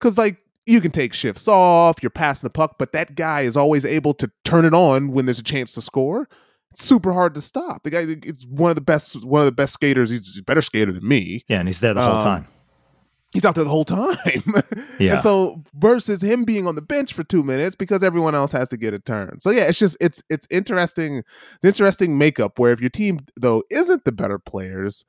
because 0.00 0.18
like. 0.18 0.38
You 0.64 0.80
can 0.80 0.92
take 0.92 1.12
shifts 1.12 1.48
off, 1.48 2.00
you're 2.04 2.10
passing 2.10 2.46
the 2.46 2.50
puck, 2.52 2.76
but 2.78 2.92
that 2.92 3.16
guy 3.16 3.40
is 3.40 3.56
always 3.56 3.84
able 3.84 4.14
to 4.14 4.30
turn 4.44 4.64
it 4.64 4.74
on 4.74 5.10
when 5.10 5.26
there's 5.26 5.40
a 5.40 5.42
chance 5.42 5.72
to 5.74 5.82
score 5.82 6.28
super 6.74 7.12
hard 7.12 7.34
to 7.34 7.40
stop. 7.40 7.82
The 7.82 7.90
guy 7.90 8.00
is 8.24 8.46
one 8.46 8.70
of 8.70 8.74
the 8.74 8.80
best 8.80 9.24
one 9.24 9.40
of 9.40 9.46
the 9.46 9.52
best 9.52 9.72
skaters. 9.74 10.10
He's 10.10 10.38
a 10.38 10.42
better 10.42 10.60
skater 10.62 10.92
than 10.92 11.06
me. 11.06 11.44
Yeah, 11.48 11.58
and 11.60 11.68
he's 11.68 11.80
there 11.80 11.94
the 11.94 12.02
whole 12.02 12.16
Um, 12.20 12.24
time. 12.24 12.46
He's 13.32 13.46
out 13.46 13.54
there 13.54 13.64
the 13.64 13.70
whole 13.70 13.84
time. 13.86 14.12
Yeah. 14.98 15.14
And 15.14 15.22
so 15.22 15.64
versus 15.74 16.22
him 16.22 16.44
being 16.44 16.68
on 16.68 16.76
the 16.76 16.82
bench 16.82 17.12
for 17.12 17.24
two 17.24 17.42
minutes 17.42 17.74
because 17.74 18.04
everyone 18.04 18.34
else 18.36 18.52
has 18.52 18.68
to 18.68 18.76
get 18.76 18.94
a 18.94 19.00
turn. 19.00 19.40
So 19.40 19.50
yeah, 19.50 19.64
it's 19.64 19.78
just 19.78 19.96
it's 20.00 20.22
it's 20.28 20.46
interesting, 20.50 21.24
the 21.60 21.68
interesting 21.68 22.18
makeup 22.18 22.58
where 22.58 22.72
if 22.72 22.80
your 22.80 22.90
team 22.90 23.20
though 23.40 23.64
isn't 23.70 24.04
the 24.04 24.12
better 24.12 24.38
players, 24.38 25.04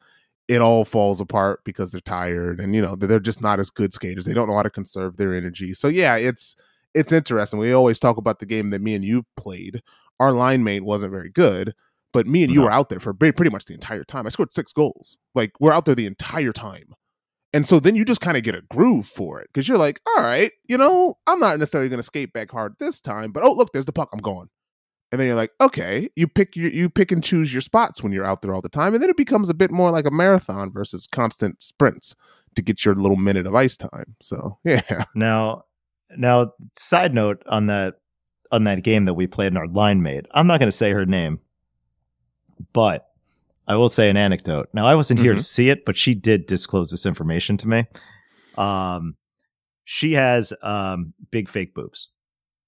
it 0.47 0.61
all 0.61 0.83
falls 0.83 1.21
apart 1.21 1.59
because 1.63 1.91
they're 1.91 2.01
tired 2.01 2.59
and 2.59 2.73
you 2.73 2.81
know 2.81 2.95
they're 2.95 3.19
just 3.19 3.41
not 3.41 3.59
as 3.59 3.69
good 3.69 3.93
skaters. 3.93 4.25
They 4.25 4.33
don't 4.33 4.47
know 4.47 4.55
how 4.55 4.63
to 4.63 4.69
conserve 4.69 5.17
their 5.17 5.35
energy. 5.35 5.73
So 5.73 5.87
yeah, 5.87 6.15
it's 6.15 6.55
it's 6.95 7.11
interesting. 7.11 7.59
We 7.59 7.71
always 7.73 7.99
talk 7.99 8.17
about 8.17 8.39
the 8.39 8.45
game 8.47 8.71
that 8.71 8.81
me 8.81 8.95
and 8.95 9.03
you 9.05 9.25
played. 9.37 9.81
Our 10.19 10.31
line 10.31 10.63
mate 10.63 10.83
wasn't 10.83 11.11
very 11.11 11.29
good, 11.29 11.73
but 12.11 12.27
me 12.27 12.43
and 12.43 12.51
you 12.53 12.59
No. 12.59 12.65
were 12.65 12.71
out 12.71 12.89
there 12.89 12.99
for 12.99 13.13
pretty 13.13 13.33
pretty 13.33 13.51
much 13.51 13.65
the 13.65 13.73
entire 13.73 14.03
time. 14.03 14.25
I 14.25 14.29
scored 14.29 14.53
six 14.53 14.71
goals. 14.73 15.17
Like 15.35 15.51
we're 15.59 15.73
out 15.73 15.85
there 15.85 15.95
the 15.95 16.05
entire 16.05 16.51
time. 16.53 16.93
And 17.55 17.67
so 17.67 17.79
then 17.79 17.95
you 17.95 18.03
just 18.03 18.21
kind 18.21 18.35
of 18.35 18.41
get 18.43 18.55
a 18.55 18.61
groove 18.61 19.05
for 19.05 19.39
it 19.39 19.47
because 19.53 19.67
you're 19.67 19.77
like, 19.77 19.99
all 20.07 20.23
right, 20.23 20.51
you 20.67 20.77
know, 20.77 21.15
I'm 21.27 21.39
not 21.39 21.59
necessarily 21.59 21.87
going 21.87 21.99
to 21.99 22.03
skate 22.03 22.33
back 22.33 22.51
hard 22.51 22.73
this 22.79 22.99
time, 22.99 23.31
but 23.31 23.43
oh 23.43 23.53
look, 23.53 23.71
there's 23.73 23.85
the 23.85 23.93
puck, 23.93 24.09
I'm 24.11 24.21
going. 24.21 24.47
And 25.11 25.19
then 25.19 25.27
you're 25.27 25.35
like, 25.35 25.51
okay, 25.61 26.09
you 26.15 26.27
pick 26.27 26.55
your, 26.55 26.71
you 26.71 26.89
pick 26.89 27.11
and 27.11 27.23
choose 27.23 27.53
your 27.53 27.61
spots 27.61 28.01
when 28.01 28.11
you're 28.11 28.25
out 28.25 28.41
there 28.41 28.55
all 28.55 28.61
the 28.61 28.69
time, 28.69 28.95
and 28.95 29.03
then 29.03 29.11
it 29.11 29.17
becomes 29.17 29.47
a 29.47 29.53
bit 29.53 29.69
more 29.69 29.91
like 29.91 30.07
a 30.07 30.11
marathon 30.11 30.71
versus 30.71 31.05
constant 31.05 31.61
sprints 31.61 32.15
to 32.55 32.63
get 32.63 32.83
your 32.83 32.95
little 32.95 33.17
minute 33.17 33.45
of 33.45 33.53
ice 33.53 33.77
time. 33.77 34.15
So 34.19 34.57
yeah, 34.63 35.03
Now, 35.13 35.65
now, 36.17 36.53
side 36.75 37.13
note 37.13 37.43
on 37.47 37.67
that 37.67 37.97
on 38.53 38.65
that 38.65 38.83
game 38.83 39.05
that 39.05 39.15
we 39.15 39.25
played 39.25 39.51
in 39.51 39.57
our 39.57 39.67
line 39.67 40.03
mate. 40.03 40.27
I'm 40.31 40.45
not 40.45 40.59
going 40.59 40.67
to 40.67 40.77
say 40.77 40.91
her 40.91 41.07
name, 41.07 41.39
but 42.71 43.07
I 43.67 43.75
will 43.75 43.89
say 43.89 44.09
an 44.09 44.15
anecdote. 44.15 44.69
Now, 44.73 44.85
I 44.85 44.93
wasn't 44.93 45.19
here 45.19 45.33
to 45.33 45.41
see 45.41 45.69
it, 45.69 45.85
but 45.85 45.97
she 45.97 46.13
did 46.13 46.45
disclose 46.45 46.91
this 46.91 47.05
information 47.05 47.57
to 47.57 47.67
me. 47.67 47.85
Um, 48.55 49.15
she 49.85 50.13
has 50.13 50.53
um 50.61 51.13
big 51.31 51.49
fake 51.49 51.73
boobs, 51.73 52.09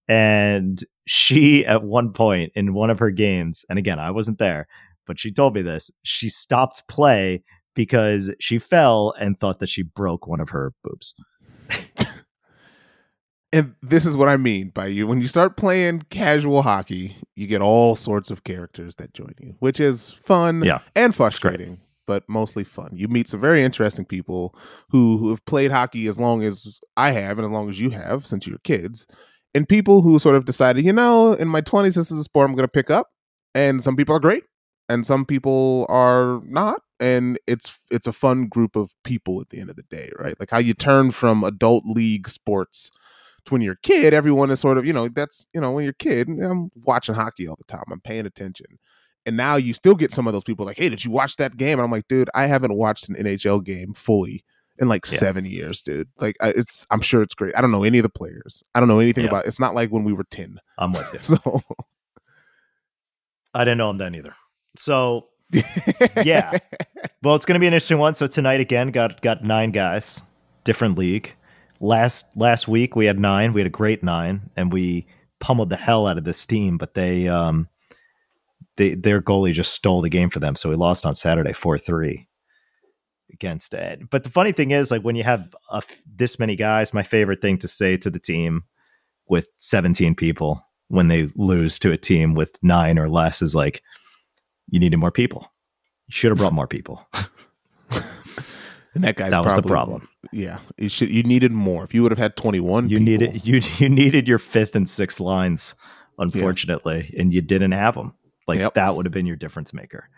and 0.07 0.83
she 1.05 1.65
at 1.65 1.83
one 1.83 2.11
point 2.11 2.51
in 2.55 2.73
one 2.73 2.89
of 2.89 2.99
her 2.99 3.11
games, 3.11 3.63
and 3.69 3.77
again, 3.77 3.99
I 3.99 4.09
wasn't 4.09 4.39
there, 4.39 4.67
but 5.05 5.19
she 5.19 5.31
told 5.31 5.53
me 5.53 5.61
this. 5.61 5.91
She 6.01 6.29
stopped 6.29 6.87
play 6.87 7.43
because 7.75 8.33
she 8.39 8.57
fell 8.57 9.13
and 9.19 9.39
thought 9.39 9.59
that 9.59 9.69
she 9.69 9.83
broke 9.83 10.25
one 10.27 10.41
of 10.41 10.49
her 10.49 10.73
boobs. 10.83 11.13
And 13.55 13.73
this 13.81 14.05
is 14.05 14.15
what 14.17 14.27
I 14.29 14.37
mean 14.37 14.69
by 14.69 14.87
you. 14.87 15.07
When 15.07 15.21
you 15.21 15.27
start 15.27 15.55
playing 15.57 16.03
casual 16.09 16.61
hockey, 16.61 17.15
you 17.35 17.47
get 17.47 17.61
all 17.61 17.95
sorts 17.95 18.29
of 18.29 18.43
characters 18.43 18.95
that 18.95 19.13
join 19.13 19.33
you, 19.39 19.55
which 19.59 19.79
is 19.79 20.11
fun 20.23 20.63
Yeah. 20.63 20.79
and 20.95 21.15
frustrating, 21.15 21.79
but 22.05 22.23
mostly 22.27 22.63
fun. 22.63 22.89
You 22.93 23.07
meet 23.07 23.29
some 23.29 23.39
very 23.41 23.63
interesting 23.63 24.05
people 24.05 24.53
who, 24.89 25.17
who 25.17 25.29
have 25.29 25.43
played 25.45 25.71
hockey 25.71 26.07
as 26.07 26.19
long 26.19 26.43
as 26.43 26.79
I 26.97 27.11
have 27.11 27.37
and 27.37 27.45
as 27.45 27.51
long 27.51 27.69
as 27.69 27.79
you 27.79 27.91
have 27.91 28.27
since 28.27 28.45
you 28.45 28.53
were 28.53 28.59
kids. 28.59 29.07
And 29.53 29.67
people 29.69 30.01
who 30.01 30.19
sort 30.19 30.35
of 30.35 30.45
decided, 30.45 30.83
you 30.83 30.91
know, 30.93 31.33
in 31.33 31.47
my 31.47 31.61
20s, 31.61 31.95
this 31.95 32.11
is 32.11 32.19
a 32.19 32.23
sport 32.23 32.49
I'm 32.49 32.55
going 32.55 32.67
to 32.67 32.71
pick 32.71 32.91
up. 32.91 33.07
And 33.53 33.81
some 33.81 33.95
people 33.95 34.13
are 34.15 34.19
great 34.19 34.43
and 34.89 35.05
some 35.05 35.25
people 35.25 35.85
are 35.89 36.41
not 36.45 36.81
and 36.99 37.39
it's 37.47 37.77
it's 37.89 38.07
a 38.07 38.13
fun 38.13 38.47
group 38.47 38.75
of 38.75 38.91
people 39.03 39.41
at 39.41 39.49
the 39.49 39.59
end 39.59 39.69
of 39.69 39.75
the 39.75 39.83
day 39.83 40.09
right 40.19 40.39
like 40.39 40.49
how 40.51 40.57
you 40.59 40.73
turn 40.73 41.11
from 41.11 41.43
adult 41.43 41.83
league 41.85 42.29
sports 42.29 42.91
when 43.49 43.61
you're 43.61 43.73
a 43.73 43.81
kid 43.83 44.13
everyone 44.13 44.49
is 44.51 44.59
sort 44.59 44.77
of 44.77 44.85
you 44.85 44.93
know 44.93 45.07
that's 45.09 45.47
you 45.53 45.61
know 45.61 45.71
when 45.71 45.83
you're 45.83 45.91
a 45.91 45.93
kid 45.95 46.27
i'm 46.27 46.69
watching 46.85 47.15
hockey 47.15 47.47
all 47.47 47.55
the 47.57 47.63
time 47.65 47.83
i'm 47.91 47.99
paying 48.01 48.25
attention 48.25 48.65
and 49.25 49.35
now 49.37 49.55
you 49.55 49.73
still 49.73 49.95
get 49.95 50.11
some 50.11 50.27
of 50.27 50.33
those 50.33 50.43
people 50.43 50.65
like 50.65 50.77
hey 50.77 50.89
did 50.89 51.03
you 51.05 51.11
watch 51.11 51.35
that 51.37 51.55
game 51.57 51.79
and 51.79 51.85
i'm 51.85 51.91
like 51.91 52.07
dude 52.07 52.29
i 52.35 52.45
haven't 52.45 52.75
watched 52.75 53.07
an 53.09 53.15
nhl 53.15 53.63
game 53.63 53.93
fully 53.93 54.43
in 54.79 54.87
like 54.89 55.05
Yeah. 55.11 55.17
seven 55.19 55.45
years 55.45 55.81
dude 55.81 56.07
like 56.19 56.35
it's 56.41 56.85
i'm 56.91 57.01
sure 57.01 57.21
it's 57.21 57.33
great 57.35 57.55
i 57.57 57.61
don't 57.61 57.71
know 57.71 57.83
any 57.83 57.99
of 57.99 58.03
the 58.03 58.09
players 58.09 58.63
i 58.73 58.79
don't 58.79 58.89
know 58.89 58.99
anything 58.99 59.23
Yeah. 59.23 59.29
about 59.29 59.45
it's 59.45 59.59
not 59.59 59.73
like 59.75 59.89
when 59.89 60.03
we 60.03 60.13
were 60.13 60.25
10 60.25 60.59
I'm 60.77 60.91
with 60.93 61.09
you. 61.13 61.19
so 61.19 61.61
I 63.53 63.63
didn't 63.63 63.77
know 63.77 63.89
him 63.89 63.97
then 63.97 64.15
either. 64.15 64.35
So 64.77 65.27
Yeah. 66.23 66.57
Well, 67.23 67.35
it's 67.35 67.45
going 67.45 67.53
to 67.53 67.59
be 67.59 67.67
an 67.67 67.73
interesting 67.73 67.97
one. 67.99 68.15
So 68.15 68.27
tonight 68.27 68.59
again, 68.59 68.89
got 68.91 69.21
got 69.21 69.43
nine 69.43 69.71
guys, 69.71 70.21
different 70.63 70.97
league. 70.97 71.33
Last 71.79 72.25
last 72.35 72.67
week 72.67 72.95
we 72.95 73.05
had 73.05 73.19
nine. 73.19 73.53
We 73.53 73.61
had 73.61 73.67
a 73.67 73.71
great 73.71 74.03
nine, 74.03 74.49
and 74.55 74.71
we 74.71 75.07
pummeled 75.39 75.69
the 75.69 75.75
hell 75.75 76.07
out 76.07 76.17
of 76.17 76.23
this 76.23 76.45
team. 76.45 76.77
But 76.77 76.93
they 76.93 77.27
um 77.27 77.67
they 78.77 78.95
their 78.95 79.21
goalie 79.21 79.53
just 79.53 79.73
stole 79.73 80.01
the 80.01 80.09
game 80.09 80.29
for 80.29 80.39
them, 80.39 80.55
so 80.55 80.69
we 80.69 80.75
lost 80.75 81.05
on 81.05 81.15
Saturday 81.15 81.53
four 81.53 81.77
three 81.77 82.27
against 83.31 83.73
Ed. 83.73 84.09
But 84.09 84.23
the 84.23 84.29
funny 84.29 84.51
thing 84.51 84.71
is, 84.71 84.91
like 84.91 85.01
when 85.01 85.15
you 85.15 85.23
have 85.23 85.53
a 85.71 85.83
this 86.05 86.39
many 86.39 86.55
guys, 86.55 86.93
my 86.93 87.03
favorite 87.03 87.41
thing 87.41 87.57
to 87.59 87.67
say 87.67 87.97
to 87.97 88.09
the 88.09 88.19
team 88.19 88.63
with 89.27 89.47
seventeen 89.57 90.15
people 90.15 90.65
when 90.87 91.07
they 91.07 91.29
lose 91.35 91.79
to 91.79 91.91
a 91.91 91.97
team 91.97 92.35
with 92.35 92.57
nine 92.61 92.99
or 92.99 93.09
less 93.09 93.41
is 93.41 93.55
like, 93.55 93.81
you 94.69 94.79
needed 94.79 94.97
more 94.97 95.11
people. 95.11 95.51
You 96.07 96.13
should 96.13 96.31
have 96.31 96.37
brought 96.37 96.53
more 96.53 96.67
people. 96.67 97.07
and 98.95 99.03
that 99.03 99.15
guy's 99.15 99.31
that 99.31 99.43
was 99.45 99.53
the 99.55 99.61
problem. 99.61 100.07
Yeah, 100.31 100.59
you 100.77 100.89
should. 100.89 101.09
You 101.09 101.21
needed 101.23 101.51
more. 101.51 101.83
If 101.83 101.93
you 101.93 102.01
would 102.03 102.11
have 102.11 102.17
had 102.17 102.35
twenty 102.35 102.59
one, 102.59 102.89
You 102.89 102.99
needed 102.99 103.45
you 103.45 103.61
you 103.77 103.89
needed 103.89 104.27
your 104.27 104.39
fifth 104.39 104.75
and 104.75 104.89
sixth 104.89 105.19
lines, 105.19 105.75
unfortunately, 106.17 107.13
and 107.17 107.33
you 107.33 107.41
didn't 107.41 107.71
have 107.73 107.95
them. 107.95 108.15
Like 108.47 108.59
Yep. 108.59 108.73
that 108.75 108.95
would 108.95 109.05
have 109.05 109.13
been 109.13 109.25
your 109.25 109.35
difference 109.35 109.73
maker. 109.73 110.09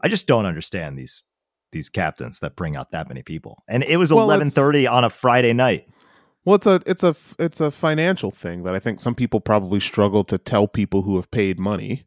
I 0.00 0.08
just 0.08 0.26
don't 0.26 0.46
understand 0.46 0.98
these 0.98 1.24
these 1.70 1.88
captains 1.88 2.40
that 2.40 2.56
bring 2.56 2.76
out 2.76 2.90
that 2.90 3.08
many 3.08 3.22
people. 3.22 3.62
And 3.68 3.82
it 3.82 3.96
was 3.96 4.12
Well, 4.12 4.24
eleven 4.24 4.50
thirty 4.50 4.86
on 4.86 5.04
a 5.04 5.10
Friday 5.10 5.52
night. 5.52 5.88
Well, 6.44 6.56
it's 6.56 6.66
a 6.66 6.80
it's 6.86 7.04
a 7.04 7.14
it's 7.38 7.60
a 7.60 7.70
financial 7.70 8.30
thing 8.30 8.64
that 8.64 8.74
I 8.74 8.78
think 8.78 9.00
some 9.00 9.14
people 9.14 9.40
probably 9.40 9.80
struggle 9.80 10.24
to 10.24 10.38
tell 10.38 10.66
people 10.66 11.02
who 11.02 11.16
have 11.16 11.30
paid 11.30 11.58
money. 11.60 12.04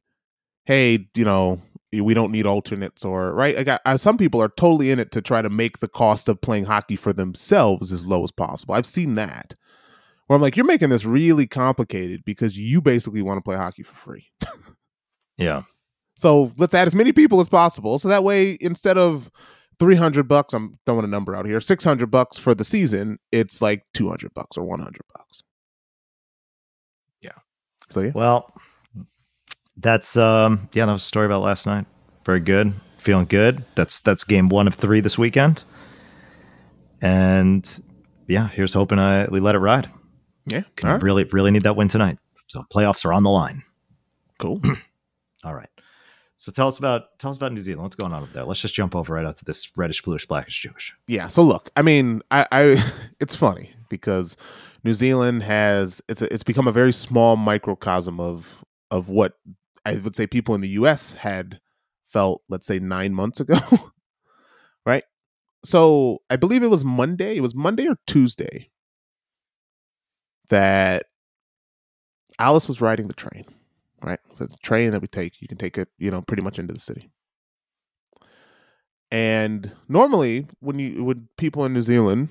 Hey, 0.65 1.07
you 1.15 1.23
know, 1.25 1.61
we 1.93 2.13
don't 2.13 2.31
need 2.31 2.45
alternates, 2.45 3.05
or 3.05 3.33
right? 3.33 3.57
I 3.57 3.63
got 3.63 3.81
I, 3.85 3.95
some 3.95 4.17
people 4.17 4.41
are 4.41 4.49
totally 4.49 4.91
in 4.91 4.99
it 4.99 5.11
to 5.13 5.21
try 5.21 5.41
to 5.41 5.49
make 5.49 5.79
the 5.79 5.87
cost 5.87 6.27
of 6.29 6.41
playing 6.41 6.65
hockey 6.65 6.95
for 6.95 7.13
themselves 7.13 7.91
as 7.91 8.05
low 8.05 8.23
as 8.23 8.31
possible. 8.31 8.75
I've 8.75 8.85
seen 8.85 9.15
that. 9.15 9.53
Where 10.27 10.35
I'm 10.35 10.41
like, 10.41 10.55
you're 10.55 10.65
making 10.65 10.89
this 10.89 11.05
really 11.05 11.45
complicated 11.45 12.25
because 12.25 12.57
you 12.57 12.81
basically 12.81 13.21
want 13.21 13.37
to 13.37 13.43
play 13.43 13.55
hockey 13.55 13.83
for 13.83 13.93
free. 13.93 14.31
Yeah. 15.37 15.63
So 16.15 16.53
let's 16.57 16.73
add 16.73 16.87
as 16.87 16.95
many 16.95 17.11
people 17.11 17.41
as 17.41 17.49
possible. 17.49 17.99
So 17.99 18.07
that 18.07 18.23
way, 18.23 18.57
instead 18.61 18.97
of 18.97 19.29
300 19.79 20.27
bucks, 20.27 20.53
I'm 20.53 20.79
throwing 20.85 21.03
a 21.03 21.07
number 21.07 21.35
out 21.35 21.45
here, 21.45 21.59
600 21.59 22.09
bucks 22.09 22.37
for 22.37 22.55
the 22.55 22.63
season, 22.63 23.17
it's 23.31 23.61
like 23.61 23.83
200 23.93 24.33
bucks 24.33 24.57
or 24.57 24.63
100 24.63 25.01
bucks. 25.13 25.43
Yeah. 27.21 27.31
So 27.91 27.99
yeah. 27.99 28.11
Well, 28.15 28.53
that's 29.77 30.15
um 30.17 30.69
yeah, 30.73 30.85
that 30.85 30.91
was 30.91 31.03
a 31.03 31.05
story 31.05 31.25
about 31.25 31.41
last 31.41 31.65
night. 31.65 31.85
Very 32.25 32.39
good. 32.39 32.73
Feeling 32.97 33.25
good. 33.25 33.63
That's 33.75 33.99
that's 33.99 34.23
game 34.23 34.47
one 34.47 34.67
of 34.67 34.75
three 34.75 35.01
this 35.01 35.17
weekend. 35.17 35.63
And 37.01 37.83
yeah, 38.27 38.47
here's 38.49 38.73
hoping 38.73 38.99
I 38.99 39.27
we 39.27 39.39
let 39.39 39.55
it 39.55 39.59
ride. 39.59 39.89
Yeah. 40.47 40.63
Can 40.75 40.89
right. 40.89 41.01
really 41.01 41.23
really 41.25 41.51
need 41.51 41.63
that 41.63 41.75
win 41.75 41.88
tonight. 41.88 42.17
So 42.47 42.65
playoffs 42.73 43.05
are 43.05 43.13
on 43.13 43.23
the 43.23 43.31
line. 43.31 43.63
Cool. 44.38 44.61
All 45.45 45.53
right. 45.53 45.69
So 46.35 46.51
tell 46.51 46.67
us 46.67 46.77
about 46.77 47.17
tell 47.19 47.31
us 47.31 47.38
about 47.38 47.53
New 47.53 47.61
Zealand. 47.61 47.83
What's 47.83 47.95
going 47.95 48.11
on 48.11 48.23
up 48.23 48.33
there? 48.33 48.43
Let's 48.43 48.59
just 48.59 48.75
jump 48.75 48.93
over 48.93 49.13
right 49.13 49.25
out 49.25 49.38
to 49.38 49.45
this 49.45 49.71
reddish, 49.77 50.01
bluish, 50.01 50.27
blackish, 50.27 50.59
Jewish. 50.59 50.93
yeah. 51.07 51.27
So 51.27 51.41
look, 51.41 51.69
I 51.77 51.81
mean, 51.81 52.21
I, 52.31 52.45
I 52.51 52.83
it's 53.21 53.33
funny 53.33 53.71
because 53.88 54.35
New 54.83 54.93
Zealand 54.93 55.43
has 55.43 56.01
it's 56.09 56.21
a, 56.21 56.33
it's 56.33 56.43
become 56.43 56.67
a 56.67 56.73
very 56.73 56.91
small 56.91 57.38
microcosm 57.38 58.19
of 58.19 58.65
of 58.91 59.07
what 59.07 59.38
I 59.85 59.95
would 59.97 60.15
say 60.15 60.27
people 60.27 60.55
in 60.55 60.61
the 60.61 60.69
U.S. 60.69 61.13
had 61.13 61.59
felt, 62.07 62.41
let's 62.49 62.67
say, 62.67 62.79
nine 62.79 63.13
months 63.13 63.39
ago, 63.39 63.57
right? 64.85 65.03
So 65.63 66.19
I 66.29 66.35
believe 66.35 66.63
it 66.63 66.67
was 66.67 66.85
Monday. 66.85 67.37
It 67.37 67.41
was 67.41 67.55
Monday 67.55 67.87
or 67.87 67.97
Tuesday 68.07 68.69
that 70.49 71.05
Alice 72.39 72.67
was 72.67 72.81
riding 72.81 73.07
the 73.07 73.13
train, 73.13 73.45
right? 74.01 74.19
So 74.33 74.45
it's 74.45 74.53
a 74.53 74.57
train 74.57 74.91
that 74.91 75.01
we 75.01 75.07
take. 75.07 75.41
You 75.41 75.47
can 75.47 75.57
take 75.57 75.77
it, 75.77 75.89
you 75.97 76.11
know, 76.11 76.21
pretty 76.21 76.43
much 76.43 76.59
into 76.59 76.73
the 76.73 76.79
city. 76.79 77.09
And 79.11 79.71
normally, 79.87 80.47
when 80.59 80.79
you 80.79 81.03
when 81.03 81.29
people 81.37 81.63
in 81.65 81.73
New 81.73 81.81
Zealand, 81.81 82.29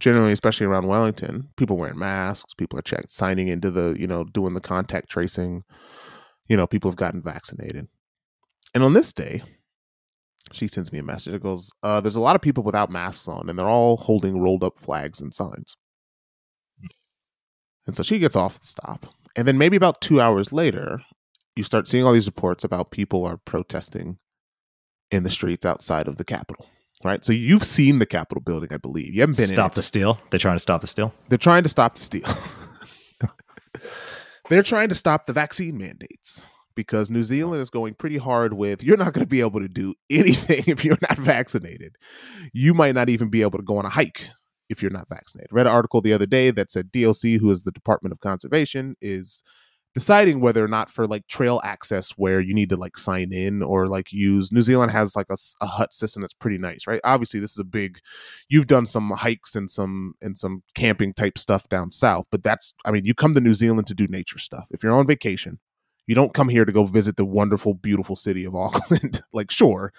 generally, 0.00 0.32
especially 0.32 0.66
around 0.66 0.86
Wellington, 0.86 1.48
people 1.56 1.76
wearing 1.76 1.98
masks, 1.98 2.52
people 2.54 2.78
are 2.78 2.82
checked, 2.82 3.12
signing 3.12 3.48
into 3.48 3.70
the, 3.70 3.96
you 3.98 4.06
know, 4.06 4.24
doing 4.24 4.54
the 4.54 4.60
contact 4.60 5.08
tracing. 5.08 5.64
You 6.48 6.56
know, 6.56 6.66
people 6.66 6.90
have 6.90 6.96
gotten 6.96 7.22
vaccinated. 7.22 7.88
And 8.74 8.84
on 8.84 8.92
this 8.92 9.12
day, 9.12 9.42
she 10.52 10.68
sends 10.68 10.92
me 10.92 10.98
a 10.98 11.02
message. 11.02 11.32
that 11.32 11.42
goes, 11.42 11.70
uh, 11.82 12.00
"There's 12.00 12.16
a 12.16 12.20
lot 12.20 12.36
of 12.36 12.42
people 12.42 12.62
without 12.62 12.90
masks 12.90 13.28
on, 13.28 13.48
and 13.48 13.58
they're 13.58 13.68
all 13.68 13.96
holding 13.96 14.40
rolled 14.40 14.62
up 14.62 14.78
flags 14.78 15.20
and 15.20 15.34
signs." 15.34 15.76
And 17.86 17.96
so 17.96 18.02
she 18.02 18.18
gets 18.18 18.36
off 18.36 18.60
the 18.60 18.66
stop, 18.66 19.06
and 19.36 19.46
then 19.46 19.58
maybe 19.58 19.76
about 19.76 20.00
two 20.00 20.20
hours 20.20 20.52
later, 20.52 21.02
you 21.54 21.64
start 21.64 21.88
seeing 21.88 22.04
all 22.04 22.12
these 22.12 22.26
reports 22.26 22.64
about 22.64 22.90
people 22.90 23.24
are 23.24 23.36
protesting 23.36 24.18
in 25.10 25.22
the 25.22 25.30
streets 25.30 25.64
outside 25.64 26.08
of 26.08 26.16
the 26.16 26.24
Capitol. 26.24 26.66
Right, 27.04 27.24
so 27.24 27.32
you've 27.32 27.62
seen 27.62 27.98
the 27.98 28.06
Capitol 28.06 28.40
building, 28.40 28.70
I 28.72 28.78
believe. 28.78 29.14
You 29.14 29.20
haven't 29.20 29.36
been 29.36 29.50
in 29.50 29.54
Stop 29.54 29.74
the 29.74 29.82
steal. 29.82 30.18
They're 30.30 30.40
trying 30.40 30.56
to 30.56 30.60
stop 30.60 30.80
the 30.80 30.86
steal. 30.86 31.12
They're 31.28 31.38
trying 31.38 31.62
to 31.62 31.68
stop 31.68 31.94
the 31.94 32.00
steal. 32.00 32.24
They're 34.48 34.62
trying 34.62 34.88
to 34.90 34.94
stop 34.94 35.26
the 35.26 35.32
vaccine 35.32 35.76
mandates 35.76 36.46
because 36.76 37.10
New 37.10 37.24
Zealand 37.24 37.60
is 37.60 37.70
going 37.70 37.94
pretty 37.94 38.18
hard 38.18 38.52
with 38.52 38.82
you're 38.82 38.96
not 38.96 39.12
going 39.12 39.24
to 39.24 39.28
be 39.28 39.40
able 39.40 39.60
to 39.60 39.68
do 39.68 39.94
anything 40.10 40.62
if 40.66 40.84
you're 40.84 40.98
not 41.02 41.18
vaccinated. 41.18 41.96
You 42.52 42.72
might 42.72 42.94
not 42.94 43.08
even 43.08 43.28
be 43.28 43.42
able 43.42 43.58
to 43.58 43.64
go 43.64 43.78
on 43.78 43.84
a 43.84 43.90
hike 43.90 44.30
if 44.68 44.82
you're 44.82 44.90
not 44.92 45.08
vaccinated. 45.08 45.52
Read 45.52 45.66
an 45.66 45.72
article 45.72 46.00
the 46.00 46.12
other 46.12 46.26
day 46.26 46.50
that 46.52 46.70
said 46.70 46.92
DLC, 46.92 47.40
who 47.40 47.50
is 47.50 47.62
the 47.62 47.72
Department 47.72 48.12
of 48.12 48.20
Conservation, 48.20 48.94
is 49.00 49.42
deciding 49.96 50.40
whether 50.40 50.62
or 50.62 50.68
not 50.68 50.90
for 50.90 51.06
like 51.06 51.26
trail 51.26 51.58
access 51.64 52.10
where 52.18 52.38
you 52.38 52.52
need 52.52 52.68
to 52.68 52.76
like 52.76 52.98
sign 52.98 53.32
in 53.32 53.62
or 53.62 53.86
like 53.86 54.12
use 54.12 54.52
New 54.52 54.60
Zealand 54.60 54.90
has 54.90 55.16
like 55.16 55.28
a 55.30 55.66
hut 55.66 55.94
system 55.94 56.20
that's 56.20 56.34
pretty 56.34 56.58
nice, 56.58 56.86
right? 56.86 57.00
Obviously, 57.02 57.40
this 57.40 57.52
is 57.52 57.58
a 57.58 57.64
big. 57.64 57.98
You've 58.50 58.66
done 58.66 58.84
some 58.84 59.10
hikes 59.12 59.54
and 59.54 59.70
some 59.70 60.12
and 60.20 60.36
some 60.36 60.62
camping 60.74 61.14
type 61.14 61.38
stuff 61.38 61.66
down 61.70 61.92
south, 61.92 62.26
but 62.30 62.42
that's 62.42 62.74
I 62.84 62.90
mean, 62.90 63.06
you 63.06 63.14
come 63.14 63.32
to 63.32 63.40
New 63.40 63.54
Zealand 63.54 63.86
to 63.86 63.94
do 63.94 64.06
nature 64.06 64.38
stuff. 64.38 64.68
If 64.70 64.82
you're 64.82 64.92
on 64.92 65.06
vacation, 65.06 65.60
you 66.06 66.14
don't 66.14 66.34
come 66.34 66.50
here 66.50 66.66
to 66.66 66.72
go 66.72 66.84
visit 66.84 67.16
the 67.16 67.24
wonderful, 67.24 67.72
beautiful 67.72 68.16
city 68.16 68.44
of 68.44 68.54
Auckland. 68.54 69.22
like, 69.32 69.50
sure. 69.50 69.94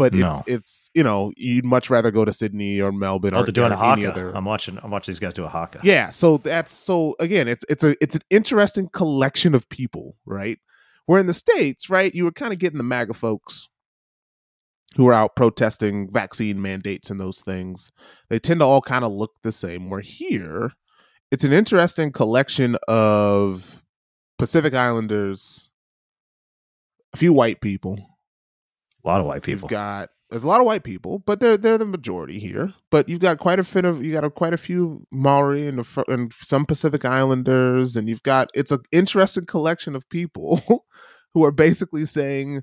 But 0.00 0.14
it's 0.14 0.20
No. 0.20 0.40
it's 0.46 0.90
you 0.94 1.02
know 1.04 1.30
you'd 1.36 1.64
much 1.64 1.90
rather 1.90 2.10
go 2.10 2.24
to 2.24 2.32
Sydney 2.32 2.80
or 2.80 2.90
Melbourne 2.90 3.34
Oh, 3.34 3.40
or 3.40 3.44
they're 3.44 3.52
doing 3.52 3.70
or 3.72 3.74
a 3.74 3.92
any 3.92 4.02
haka. 4.04 4.12
other 4.12 4.36
I'm 4.36 4.44
watching. 4.46 4.78
I'm 4.82 4.90
watching 4.90 5.12
these 5.12 5.18
guys 5.20 5.34
do 5.34 5.44
a 5.44 5.48
haka. 5.48 5.80
yeah 5.84 6.08
so 6.10 6.38
that's 6.38 6.72
so 6.72 7.14
again 7.20 7.46
it's 7.48 7.64
it's 7.68 7.84
a 7.84 7.94
it's 8.02 8.14
an 8.14 8.22
interesting 8.30 8.88
collection 8.88 9.54
of 9.54 9.68
people 9.68 10.16
right 10.24 10.58
where 11.06 11.20
in 11.20 11.26
the 11.26 11.34
states 11.34 11.90
right 11.90 12.14
you 12.14 12.24
were 12.24 12.32
kind 12.32 12.52
of 12.52 12.58
getting 12.58 12.78
the 12.78 12.84
maga 12.84 13.12
folks 13.14 13.68
who 14.96 15.06
are 15.06 15.12
out 15.12 15.36
protesting 15.36 16.10
vaccine 16.10 16.60
mandates 16.62 17.10
and 17.10 17.20
those 17.20 17.38
things 17.40 17.92
they 18.30 18.38
tend 18.38 18.60
to 18.60 18.66
all 18.66 18.80
kind 18.80 19.04
of 19.04 19.12
look 19.12 19.32
the 19.42 19.52
same 19.52 19.88
where 19.90 20.00
here 20.00 20.72
it's 21.30 21.44
an 21.44 21.52
interesting 21.52 22.10
collection 22.10 22.76
of 22.88 23.82
pacific 24.38 24.74
islanders 24.74 25.70
a 27.12 27.16
few 27.18 27.32
white 27.32 27.60
people 27.60 27.98
A 29.04 29.08
lot 29.08 29.20
of 29.20 29.26
white 29.26 29.42
people. 29.42 29.66
You've 29.66 29.70
got 29.70 30.10
There's 30.30 30.42
a 30.42 30.48
lot 30.48 30.60
of 30.60 30.66
white 30.66 30.84
people, 30.84 31.20
but 31.20 31.40
they're 31.40 31.56
they're 31.56 31.78
the 31.78 31.84
majority 31.84 32.38
here. 32.38 32.74
But 32.90 33.08
you've 33.08 33.20
got 33.20 33.38
quite 33.38 33.58
a 33.58 33.64
fit 33.64 33.84
of 33.84 34.04
you 34.04 34.12
got 34.12 34.24
a, 34.24 34.30
quite 34.30 34.52
a 34.52 34.58
few 34.58 35.06
Maori 35.10 35.66
and, 35.66 35.80
a, 35.80 36.04
and 36.08 36.32
some 36.32 36.66
Pacific 36.66 37.04
Islanders, 37.04 37.96
and 37.96 38.08
you've 38.08 38.22
got 38.22 38.48
it's 38.54 38.72
an 38.72 38.82
interesting 38.92 39.46
collection 39.46 39.96
of 39.96 40.08
people 40.10 40.84
who 41.34 41.44
are 41.44 41.52
basically 41.52 42.04
saying 42.04 42.62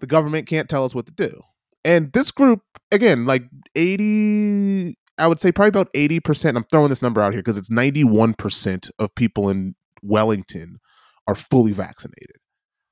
the 0.00 0.06
government 0.06 0.46
can't 0.46 0.68
tell 0.68 0.84
us 0.84 0.94
what 0.94 1.06
to 1.06 1.12
do. 1.12 1.40
And 1.84 2.12
this 2.12 2.30
group, 2.30 2.60
again, 2.90 3.26
like 3.26 3.44
80, 3.74 4.96
I 5.18 5.26
would 5.26 5.38
say 5.38 5.52
probably 5.52 5.68
about 5.68 5.92
80%. 5.92 6.56
I'm 6.56 6.64
throwing 6.70 6.88
this 6.88 7.02
number 7.02 7.20
out 7.20 7.34
here 7.34 7.42
because 7.42 7.58
it's 7.58 7.68
91% 7.70 8.90
of 8.98 9.14
people 9.14 9.50
in 9.50 9.74
Wellington 10.02 10.78
are 11.26 11.34
fully 11.34 11.72
vaccinated. 11.72 12.36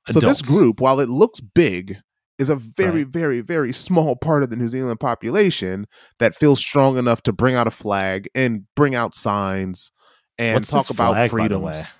Adults. 0.07 0.21
So 0.23 0.27
this 0.27 0.41
group, 0.41 0.79
while 0.79 0.99
it 0.99 1.09
looks 1.09 1.39
big, 1.39 1.97
is 2.39 2.49
a 2.49 2.55
very, 2.55 3.03
right. 3.03 3.07
very, 3.07 3.41
very 3.41 3.73
small 3.73 4.15
part 4.15 4.43
of 4.43 4.49
the 4.49 4.55
New 4.55 4.67
Zealand 4.67 4.99
population 4.99 5.85
that 6.19 6.35
feels 6.35 6.59
strong 6.59 6.97
enough 6.97 7.21
to 7.23 7.33
bring 7.33 7.55
out 7.55 7.67
a 7.67 7.71
flag 7.71 8.27
and 8.33 8.65
bring 8.75 8.95
out 8.95 9.15
signs 9.15 9.91
and 10.37 10.55
What's 10.55 10.69
talk 10.69 10.89
about 10.89 11.13
flag, 11.13 11.29
freedoms. 11.29 11.95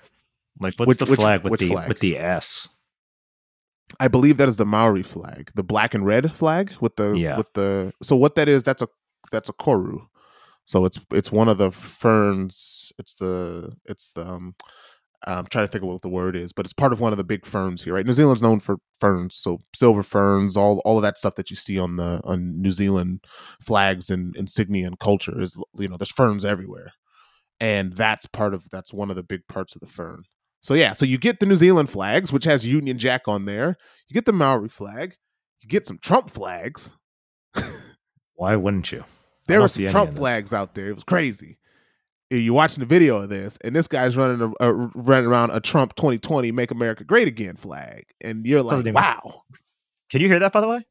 Like 0.60 0.74
what's 0.76 0.88
which, 0.88 0.98
the 0.98 1.06
flag 1.06 1.42
which, 1.44 1.50
with 1.52 1.60
the 1.60 1.68
flag? 1.68 1.88
with 1.88 2.00
the 2.00 2.18
S? 2.18 2.68
I 4.00 4.08
believe 4.08 4.38
that 4.38 4.48
is 4.48 4.56
the 4.56 4.66
Maori 4.66 5.02
flag, 5.02 5.50
the 5.54 5.62
black 5.62 5.94
and 5.94 6.04
red 6.04 6.36
flag 6.36 6.72
with 6.80 6.96
the 6.96 7.12
yeah. 7.12 7.36
with 7.36 7.52
the. 7.52 7.92
So 8.02 8.16
what 8.16 8.34
that 8.34 8.48
is? 8.48 8.62
That's 8.62 8.82
a 8.82 8.88
that's 9.30 9.48
a 9.48 9.52
koru. 9.52 10.06
So 10.64 10.84
it's 10.84 10.98
it's 11.12 11.30
one 11.30 11.48
of 11.48 11.58
the 11.58 11.70
ferns. 11.70 12.92
It's 12.98 13.14
the 13.14 13.76
it's 13.84 14.10
the. 14.12 14.26
Um, 14.26 14.54
I'm 15.26 15.46
trying 15.46 15.66
to 15.66 15.72
think 15.72 15.82
of 15.82 15.88
what 15.88 16.02
the 16.02 16.08
word 16.08 16.36
is, 16.36 16.52
but 16.52 16.66
it's 16.66 16.72
part 16.72 16.92
of 16.92 17.00
one 17.00 17.12
of 17.12 17.18
the 17.18 17.24
big 17.24 17.46
ferns 17.46 17.82
here, 17.82 17.94
right? 17.94 18.06
New 18.06 18.12
Zealand's 18.12 18.42
known 18.42 18.60
for 18.60 18.76
ferns, 19.00 19.36
so 19.36 19.58
silver 19.74 20.02
ferns, 20.02 20.56
all 20.56 20.82
all 20.84 20.96
of 20.96 21.02
that 21.02 21.18
stuff 21.18 21.34
that 21.36 21.50
you 21.50 21.56
see 21.56 21.78
on 21.78 21.96
the 21.96 22.20
on 22.24 22.60
New 22.60 22.70
Zealand 22.70 23.20
flags 23.64 24.10
and 24.10 24.36
insignia 24.36 24.86
and 24.86 24.98
culture 24.98 25.40
is 25.40 25.56
you 25.76 25.88
know 25.88 25.96
there's 25.96 26.12
ferns 26.12 26.44
everywhere, 26.44 26.92
and 27.60 27.94
that's 27.94 28.26
part 28.26 28.54
of 28.54 28.68
that's 28.70 28.92
one 28.92 29.10
of 29.10 29.16
the 29.16 29.22
big 29.22 29.46
parts 29.48 29.74
of 29.74 29.80
the 29.80 29.86
fern. 29.86 30.22
So 30.60 30.74
yeah, 30.74 30.92
so 30.92 31.04
you 31.04 31.18
get 31.18 31.40
the 31.40 31.46
New 31.46 31.56
Zealand 31.56 31.90
flags, 31.90 32.32
which 32.32 32.44
has 32.44 32.66
Union 32.66 32.98
Jack 32.98 33.28
on 33.28 33.44
there. 33.44 33.76
You 34.08 34.14
get 34.14 34.24
the 34.24 34.32
Maori 34.32 34.68
flag. 34.68 35.16
You 35.62 35.68
get 35.68 35.86
some 35.86 35.98
Trump 35.98 36.30
flags. 36.30 36.92
Why 38.34 38.56
wouldn't 38.56 38.90
you? 38.92 39.04
There 39.46 39.60
were 39.60 39.68
some 39.68 39.88
Trump 39.88 40.16
flags 40.16 40.52
out 40.52 40.74
there. 40.74 40.88
It 40.88 40.94
was 40.94 41.04
crazy. 41.04 41.58
You're 42.30 42.54
watching 42.54 42.80
the 42.80 42.86
video 42.86 43.18
of 43.18 43.28
this, 43.28 43.58
and 43.62 43.76
this 43.76 43.86
guy's 43.86 44.16
running 44.16 44.54
a, 44.60 44.66
a, 44.66 44.72
running 44.72 45.26
around 45.26 45.50
a 45.50 45.60
Trump 45.60 45.94
2020 45.94 46.50
"Make 46.52 46.70
America 46.70 47.04
Great 47.04 47.28
Again" 47.28 47.56
flag, 47.56 48.04
and 48.20 48.46
you're 48.46 48.62
like, 48.62 48.84
"Wow!" 48.94 49.42
Can 50.10 50.20
you 50.20 50.28
hear 50.28 50.38
that? 50.38 50.52
By 50.52 50.60
the 50.60 50.68
way, 50.68 50.84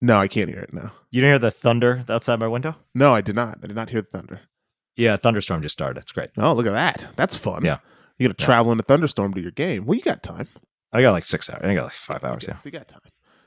no, 0.00 0.18
I 0.18 0.28
can't 0.28 0.48
hear 0.48 0.60
it. 0.60 0.72
No, 0.72 0.90
you 1.10 1.20
didn't 1.20 1.32
hear 1.32 1.38
the 1.38 1.50
thunder 1.50 2.04
outside 2.08 2.38
my 2.38 2.46
window? 2.46 2.76
No, 2.94 3.14
I 3.14 3.20
did 3.20 3.34
not. 3.34 3.58
I 3.62 3.66
did 3.66 3.76
not 3.76 3.90
hear 3.90 4.02
the 4.02 4.08
thunder. 4.08 4.40
Yeah, 4.96 5.16
thunderstorm 5.16 5.62
just 5.62 5.74
started. 5.74 6.00
It's 6.00 6.12
great. 6.12 6.30
Oh, 6.38 6.52
look 6.52 6.66
at 6.66 6.72
that. 6.72 7.06
That's 7.16 7.36
fun. 7.36 7.64
Yeah. 7.64 7.78
You 8.18 8.28
got 8.28 8.36
to 8.36 8.42
yeah. 8.42 8.46
travel 8.46 8.72
in 8.72 8.80
a 8.80 8.82
thunderstorm 8.82 9.32
to 9.34 9.40
your 9.40 9.52
game. 9.52 9.86
Well, 9.86 9.96
you 9.96 10.02
got 10.02 10.22
time. 10.24 10.48
I 10.92 11.02
got 11.02 11.12
like 11.12 11.24
six 11.24 11.48
hours. 11.48 11.62
I 11.62 11.74
got 11.74 11.84
like 11.84 11.92
five 11.92 12.24
hours. 12.24 12.44
Okay, 12.44 12.52
yeah, 12.52 12.58
so 12.58 12.66
you 12.66 12.72
got 12.72 12.88
time. 12.88 13.00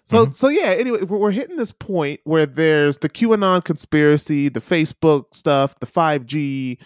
So 0.03 0.25
mm-hmm. 0.25 0.31
so 0.31 0.49
yeah. 0.49 0.75
Anyway, 0.77 1.03
we're 1.03 1.31
hitting 1.31 1.57
this 1.57 1.71
point 1.71 2.19
where 2.23 2.45
there's 2.45 2.99
the 2.99 3.09
QAnon 3.09 3.63
conspiracy, 3.63 4.49
the 4.49 4.59
Facebook 4.59 5.33
stuff, 5.33 5.79
the 5.79 5.85
five 5.85 6.25
G 6.25 6.79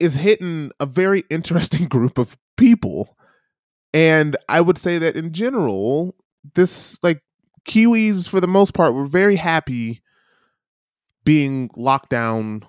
is 0.00 0.14
hitting 0.14 0.70
a 0.78 0.86
very 0.86 1.24
interesting 1.30 1.88
group 1.88 2.18
of 2.18 2.36
people, 2.56 3.16
and 3.92 4.36
I 4.48 4.60
would 4.60 4.78
say 4.78 4.98
that 4.98 5.16
in 5.16 5.32
general, 5.32 6.14
this 6.54 6.98
like 7.02 7.22
Kiwis 7.66 8.28
for 8.28 8.40
the 8.40 8.46
most 8.46 8.74
part 8.74 8.94
were 8.94 9.06
very 9.06 9.36
happy 9.36 10.02
being 11.24 11.70
locked 11.76 12.10
down 12.10 12.64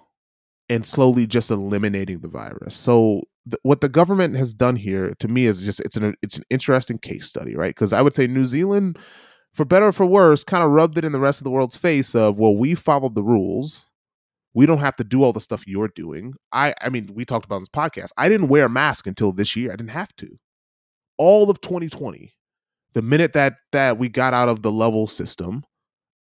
and 0.70 0.86
slowly 0.86 1.26
just 1.26 1.50
eliminating 1.50 2.20
the 2.20 2.28
virus. 2.28 2.76
So 2.76 3.24
what 3.64 3.82
the 3.82 3.90
government 3.90 4.36
has 4.38 4.54
done 4.54 4.76
here 4.76 5.16
to 5.20 5.28
me 5.28 5.46
is 5.46 5.64
just 5.64 5.80
it's 5.80 5.96
an 5.96 6.16
it's 6.22 6.38
an 6.38 6.44
interesting 6.50 6.98
case 6.98 7.26
study, 7.26 7.56
right? 7.56 7.70
Because 7.70 7.94
I 7.94 8.02
would 8.02 8.14
say 8.14 8.28
New 8.28 8.46
Zealand, 8.46 8.98
for 9.60 9.66
better 9.66 9.88
or 9.88 9.92
for 9.92 10.06
worse, 10.06 10.46
kind 10.46 10.64
of 10.64 10.72
rubbed 10.72 10.98
it 10.98 11.04
in 11.04 11.12
the 11.12 11.20
rest 11.20 11.42
of 11.42 11.44
the 11.44 11.52
world's 11.52 11.76
face 11.76 12.16
of 12.16 12.40
well, 12.40 12.56
we 12.56 12.76
followed 12.76 13.14
the 13.14 13.22
rules. 13.22 13.90
We 14.54 14.66
don't 14.66 14.78
have 14.78 14.96
to 14.96 15.04
do 15.04 15.22
all 15.22 15.34
the 15.34 15.42
stuff 15.42 15.68
you're 15.68 15.90
doing. 15.90 16.36
I 16.54 16.74
I 16.80 16.88
mean, 16.88 17.10
we 17.14 17.26
talked 17.26 17.44
about 17.44 17.60
this 17.60 17.68
podcast. 17.68 18.12
I 18.16 18.30
didn't 18.30 18.48
wear 18.48 18.68
a 18.68 18.70
mask 18.70 19.06
until 19.06 19.34
this 19.34 19.58
year. 19.58 19.74
I 19.74 19.76
didn't 19.76 19.90
have 19.90 20.16
to. 20.16 20.40
All 21.18 21.50
of 21.50 21.60
2020, 21.60 22.32
the 22.94 23.02
minute 23.02 23.34
that 23.34 23.56
that 23.74 23.98
we 23.98 24.08
got 24.08 24.34
out 24.34 24.48
of 24.48 24.62
the 24.62 24.72
level 24.72 25.08
system, 25.08 25.66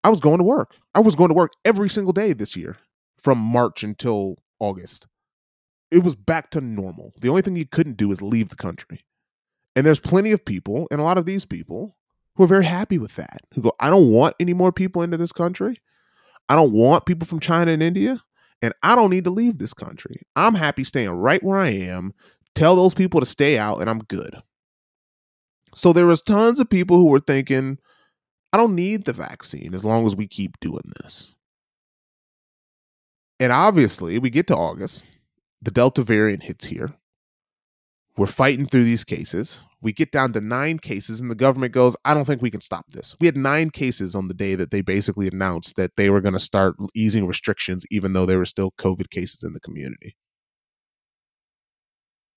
I 0.03 0.09
was 0.09 0.19
going 0.19 0.39
to 0.39 0.43
work. 0.43 0.75
I 0.93 0.99
was 0.99 1.15
going 1.15 1.29
to 1.29 1.33
work 1.33 1.53
every 1.63 1.87
single 1.87 2.11
day 2.11 2.33
this 2.33 2.57
year 2.57 2.75
from 3.23 3.37
March 3.37 3.83
until 3.83 4.35
August 4.59 5.07
it 5.91 6.03
was 6.03 6.15
back 6.15 6.51
to 6.51 6.59
normal. 6.59 7.13
The 7.21 7.29
only 7.29 7.41
thing 7.41 7.55
you 7.55 7.65
couldn't 7.65 7.95
do 7.95 8.11
is 8.11 8.21
leave 8.21 8.49
the 8.49 8.57
country. 8.57 9.05
And 9.77 9.85
there's 9.85 9.99
plenty 9.99 10.31
of 10.31 10.43
people, 10.43 10.87
and 10.91 10.99
a 10.99 11.03
lot 11.03 11.17
of 11.17 11.25
these 11.25 11.45
people 11.45 11.95
who 12.39 12.45
are 12.45 12.47
very 12.47 12.63
happy 12.63 12.97
with 12.97 13.17
that, 13.17 13.41
who 13.53 13.61
go, 13.61 13.73
I 13.81 13.89
don't 13.89 14.11
want 14.11 14.33
any 14.39 14.53
more 14.53 14.71
people 14.71 15.01
into 15.01 15.17
this 15.17 15.33
country. 15.33 15.75
I 16.47 16.55
don't 16.55 16.71
want 16.71 17.05
people 17.05 17.27
from 17.27 17.41
China 17.41 17.69
and 17.73 17.83
India, 17.83 18.23
and 18.61 18.73
I 18.81 18.95
don't 18.95 19.09
need 19.09 19.25
to 19.25 19.29
leave 19.29 19.57
this 19.57 19.73
country. 19.73 20.21
I'm 20.37 20.55
happy 20.55 20.85
staying 20.85 21.09
right 21.09 21.43
where 21.43 21.59
I 21.59 21.71
am. 21.71 22.13
Tell 22.55 22.77
those 22.77 22.93
people 22.93 23.19
to 23.19 23.25
stay 23.25 23.57
out, 23.57 23.81
and 23.81 23.89
I'm 23.89 23.99
good. 23.99 24.37
So 25.75 25.91
there 25.91 26.05
was 26.05 26.21
tons 26.21 26.61
of 26.61 26.69
people 26.69 26.95
who 26.95 27.07
were 27.07 27.19
thinking, 27.19 27.77
I 28.53 28.57
don't 28.57 28.73
need 28.73 29.03
the 29.03 29.11
vaccine 29.11 29.73
as 29.73 29.83
long 29.83 30.05
as 30.05 30.15
we 30.15 30.25
keep 30.25 30.57
doing 30.61 30.93
this. 31.01 31.35
And 33.41 33.51
obviously, 33.51 34.17
we 34.17 34.29
get 34.29 34.47
to 34.47 34.55
August 34.55 35.03
the 35.61 35.71
Delta 35.71 36.03
variant 36.03 36.43
hits 36.43 36.67
here. 36.67 36.93
We're 38.19 38.25
fighting 38.25 38.67
through 38.67 38.83
these 38.83 39.05
cases. 39.05 39.61
We 39.81 39.93
get 39.93 40.11
down 40.11 40.33
to 40.33 40.41
nine 40.41 40.79
cases, 40.79 41.21
and 41.21 41.31
the 41.31 41.35
government 41.35 41.71
goes, 41.71 41.95
I 42.03 42.13
don't 42.13 42.25
think 42.25 42.41
we 42.41 42.51
can 42.51 42.59
stop 42.59 42.91
this. 42.91 43.15
We 43.21 43.27
had 43.27 43.37
nine 43.37 43.69
cases 43.69 44.13
on 44.13 44.27
the 44.27 44.33
day 44.33 44.55
that 44.55 44.71
they 44.71 44.81
basically 44.81 45.29
announced 45.29 45.77
that 45.77 45.95
they 45.95 46.09
were 46.09 46.19
going 46.19 46.33
to 46.33 46.39
start 46.39 46.75
easing 46.93 47.25
restrictions, 47.25 47.85
even 47.89 48.11
though 48.11 48.25
there 48.25 48.37
were 48.37 48.43
still 48.43 48.71
COVID 48.71 49.09
cases 49.09 49.41
in 49.41 49.53
the 49.53 49.61
community. 49.61 50.17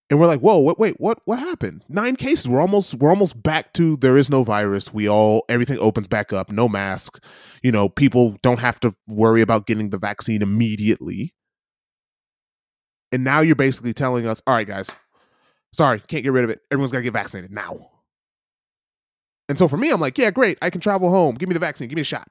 And 0.08 0.20
we're 0.20 0.28
like, 0.28 0.38
whoa, 0.38 0.60
wait, 0.60 0.78
wait, 0.78 0.94
what 1.00 1.18
what 1.24 1.40
happened? 1.40 1.82
Nine 1.88 2.14
cases. 2.14 2.46
We're 2.46 2.60
almost 2.60 2.94
we're 2.94 3.10
almost 3.10 3.42
back 3.42 3.72
to 3.72 3.96
there 3.96 4.16
is 4.16 4.30
no 4.30 4.44
virus. 4.44 4.94
We 4.94 5.08
all 5.08 5.44
everything 5.48 5.78
opens 5.80 6.06
back 6.06 6.32
up, 6.32 6.52
no 6.52 6.68
mask. 6.68 7.20
You 7.60 7.72
know, 7.72 7.88
people 7.88 8.36
don't 8.40 8.60
have 8.60 8.78
to 8.80 8.94
worry 9.08 9.40
about 9.40 9.66
getting 9.66 9.90
the 9.90 9.98
vaccine 9.98 10.42
immediately. 10.42 11.34
And 13.10 13.24
now 13.24 13.40
you're 13.40 13.56
basically 13.56 13.92
telling 13.92 14.28
us, 14.28 14.40
all 14.46 14.54
right, 14.54 14.66
guys, 14.66 14.90
sorry, 15.72 16.00
can't 16.00 16.22
get 16.22 16.32
rid 16.32 16.44
of 16.44 16.50
it. 16.50 16.60
Everyone's 16.70 16.92
got 16.92 16.98
to 16.98 17.04
get 17.04 17.12
vaccinated 17.12 17.52
now. 17.52 17.90
And 19.48 19.58
so 19.58 19.68
for 19.68 19.76
me, 19.76 19.90
I'm 19.90 20.00
like, 20.00 20.18
yeah, 20.18 20.30
great. 20.30 20.58
I 20.62 20.70
can 20.70 20.80
travel 20.80 21.10
home. 21.10 21.34
Give 21.34 21.48
me 21.48 21.52
the 21.52 21.60
vaccine. 21.60 21.88
Give 21.88 21.96
me 21.96 22.02
a 22.02 22.04
shot. 22.04 22.28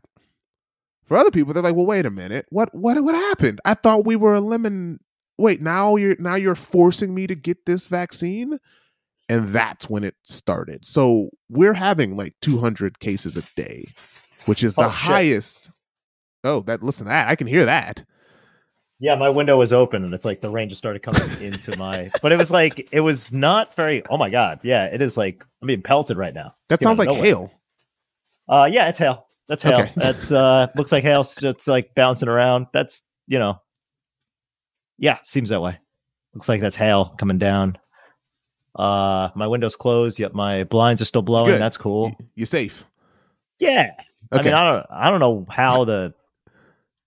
For 1.06 1.18
other 1.18 1.32
people, 1.32 1.54
they're 1.54 1.64
like, 1.64 1.76
well, 1.76 1.86
wait 1.86 2.06
a 2.06 2.10
minute. 2.10 2.46
What 2.50 2.74
what 2.74 3.02
what 3.04 3.16
happened? 3.16 3.60
I 3.66 3.74
thought 3.74 4.06
we 4.06 4.16
were 4.16 4.34
eliminating. 4.34 5.00
Wait, 5.38 5.62
now 5.62 5.96
you're 5.98 6.16
now 6.20 6.36
you're 6.36 6.56
forcing 6.56 7.14
me 7.14 7.28
to 7.28 7.36
get 7.36 7.66
this 7.66 7.88
vaccine, 7.88 8.60
and 9.28 9.50
that's 9.50 9.90
when 9.90 10.04
it 10.04 10.16
started. 10.24 10.86
So 10.86 11.30
we're 11.50 11.74
having 11.74 12.16
like 12.16 12.36
200 12.42 13.00
cases 13.00 13.36
a 13.36 13.42
day, 13.56 13.86
which 14.46 14.64
is 14.64 14.76
the 14.76 14.86
oh, 14.86 14.90
highest. 14.90 15.72
Oh, 16.44 16.62
that 16.62 16.82
listen 16.82 17.06
to 17.06 17.10
that. 17.10 17.28
I 17.28 17.36
can 17.36 17.48
hear 17.48 17.66
that. 17.66 18.06
Yeah, 19.02 19.16
my 19.16 19.30
window 19.30 19.58
was 19.58 19.74
open 19.74 20.06
and 20.06 20.14
it's 20.14 20.26
like 20.26 20.42
the 20.42 20.50
rain 20.52 20.70
just 20.70 20.78
started 20.78 21.02
coming 21.02 21.24
into 21.42 21.76
my 21.80 22.12
but 22.22 22.32
it 22.32 22.38
was 22.38 22.52
like 22.52 22.88
it 22.92 23.02
was 23.02 23.34
not 23.34 23.74
very 23.76 24.04
oh 24.12 24.18
my 24.18 24.30
god. 24.30 24.60
Yeah, 24.62 24.86
it 24.86 25.02
is 25.02 25.18
like 25.18 25.44
I'm 25.62 25.68
being 25.68 25.82
pelted 25.82 26.18
right 26.18 26.34
now. 26.34 26.54
That 26.70 26.84
sounds 26.84 27.00
like 27.00 27.08
nowhere. 27.08 27.24
hail. 27.24 27.52
Uh 28.48 28.70
yeah, 28.72 28.90
it's 28.90 29.00
hail. 29.00 29.26
That's 29.48 29.64
hail. 29.64 29.82
Okay. 29.82 29.92
That's 29.96 30.32
uh 30.32 30.68
looks 30.76 30.92
like 30.92 31.02
hail 31.04 31.22
it's 31.22 31.68
like 31.68 31.96
bouncing 31.96 32.30
around. 32.30 32.68
That's 32.74 33.02
you 33.26 33.40
know 33.40 33.60
Yeah, 35.00 35.18
seems 35.24 35.50
that 35.50 35.64
way. 35.64 35.80
Looks 36.36 36.48
like 36.48 36.62
that's 36.62 36.76
hail 36.76 37.16
coming 37.18 37.40
down. 37.40 37.80
Uh 38.76 39.30
my 39.34 39.48
window's 39.48 39.76
closed, 39.76 40.20
yet 40.20 40.36
my 40.36 40.64
blinds 40.66 41.02
are 41.02 41.06
still 41.06 41.24
blowing. 41.24 41.54
Good. 41.54 41.62
That's 41.62 41.76
cool. 41.78 42.16
You're 42.36 42.46
safe. 42.46 42.86
Yeah. 43.58 43.96
Okay. 44.32 44.42
I 44.42 44.44
mean, 44.44 44.54
I 44.54 44.72
don't 44.72 44.86
I 44.92 45.10
don't 45.10 45.20
know 45.20 45.48
how 45.50 45.86
the 45.86 46.14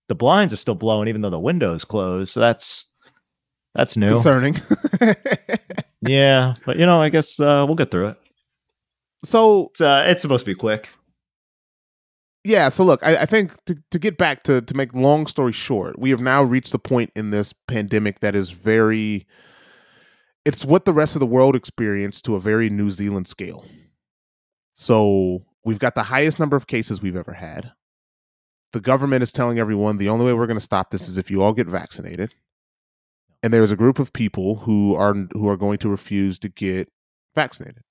the 0.09 0.15
blinds 0.15 0.53
are 0.53 0.57
still 0.59 0.75
blowing 0.75 1.09
even 1.09 1.23
though 1.23 1.31
the 1.31 1.41
window's 1.41 1.85
closed. 1.85 2.33
So 2.33 2.41
that's 2.41 2.87
that's 3.75 3.97
new. 3.97 4.11
Concerning. 4.11 4.57
yeah, 6.03 6.55
but 6.65 6.77
you 6.77 6.87
know, 6.87 7.01
I 7.01 7.09
guess 7.09 7.41
uh, 7.41 7.65
we'll 7.67 7.77
get 7.77 7.91
through 7.91 8.09
it. 8.09 8.17
So 9.25 9.69
it's, 9.69 9.81
uh, 9.81 10.05
it's 10.07 10.23
supposed 10.23 10.45
to 10.45 10.51
be 10.51 10.55
quick. 10.55 10.89
Yeah, 12.45 12.69
so 12.69 12.85
look, 12.85 13.03
I, 13.03 13.17
I, 13.23 13.27
think 13.27 13.53
to, 13.65 13.77
to 13.91 13.99
get 13.99 14.19
back 14.19 14.43
to 14.45 14.61
to 14.61 14.75
make 14.75 14.95
long 14.95 15.27
story 15.27 15.53
short, 15.53 15.99
we 15.99 16.11
have 16.11 16.21
now 16.21 16.43
reached 16.43 16.73
the 16.73 16.79
point 16.79 17.11
in 17.17 17.31
this 17.31 17.55
pandemic 17.55 18.21
that 18.21 18.37
is 18.37 18.51
very 18.51 19.27
it's 20.45 20.63
what 20.63 20.85
the 20.85 20.93
rest 20.93 21.17
of 21.17 21.21
the 21.21 21.27
world 21.27 21.57
experienced 21.57 22.27
to 22.27 22.37
a 22.37 22.41
very 22.41 22.69
New 22.69 22.91
Zealand 22.91 23.27
scale. 23.27 23.65
So 24.75 25.47
we've 25.65 25.79
got 25.79 25.95
the 25.95 26.03
highest 26.03 26.39
number 26.39 26.55
of 26.55 26.67
cases 26.67 27.01
we've 27.01 27.17
ever 27.17 27.33
had 27.33 27.73
the 28.75 28.81
government 28.81 29.23
is 29.23 29.33
telling 29.33 29.59
everyone 29.59 29.97
the 29.97 30.09
only 30.09 30.27
way 30.27 30.33
we're 30.35 30.49
going 30.49 30.59
to 30.59 30.65
stop 30.65 30.91
this 30.91 31.09
is 31.09 31.17
if 31.17 31.31
you 31.31 31.43
all 31.43 31.55
get 31.55 31.69
vaccinated. 31.69 32.35
And 33.43 33.55
there's 33.55 33.71
a 33.71 33.77
group 33.77 33.99
of 33.99 34.13
people 34.13 34.57
who 34.57 34.95
are 34.97 35.15
who 35.15 35.49
are 35.49 35.57
going 35.57 35.79
to 35.79 35.89
refuse 35.89 36.39
to 36.41 36.49
get 36.49 36.91
vaccinated. 37.35 37.85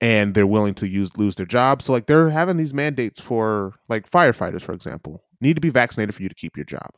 And 0.00 0.34
they're 0.34 0.46
willing 0.46 0.74
to 0.74 0.88
use 0.88 1.16
lose 1.16 1.34
their 1.34 1.46
jobs. 1.46 1.86
So 1.86 1.92
like 1.92 2.06
they're 2.06 2.30
having 2.30 2.58
these 2.58 2.72
mandates 2.72 3.20
for 3.20 3.74
like 3.88 4.08
firefighters, 4.08 4.62
for 4.62 4.72
example, 4.72 5.24
need 5.40 5.54
to 5.54 5.60
be 5.60 5.70
vaccinated 5.70 6.14
for 6.14 6.22
you 6.22 6.28
to 6.28 6.34
keep 6.34 6.56
your 6.56 6.64
job. 6.64 6.90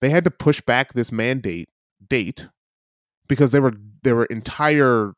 They 0.00 0.10
had 0.10 0.24
to 0.24 0.30
push 0.30 0.60
back 0.60 0.92
this 0.92 1.10
mandate 1.10 1.68
date 2.06 2.46
because 3.28 3.50
there 3.50 3.62
were 3.62 3.74
there 4.04 4.14
were 4.14 4.26
entire 4.26 5.14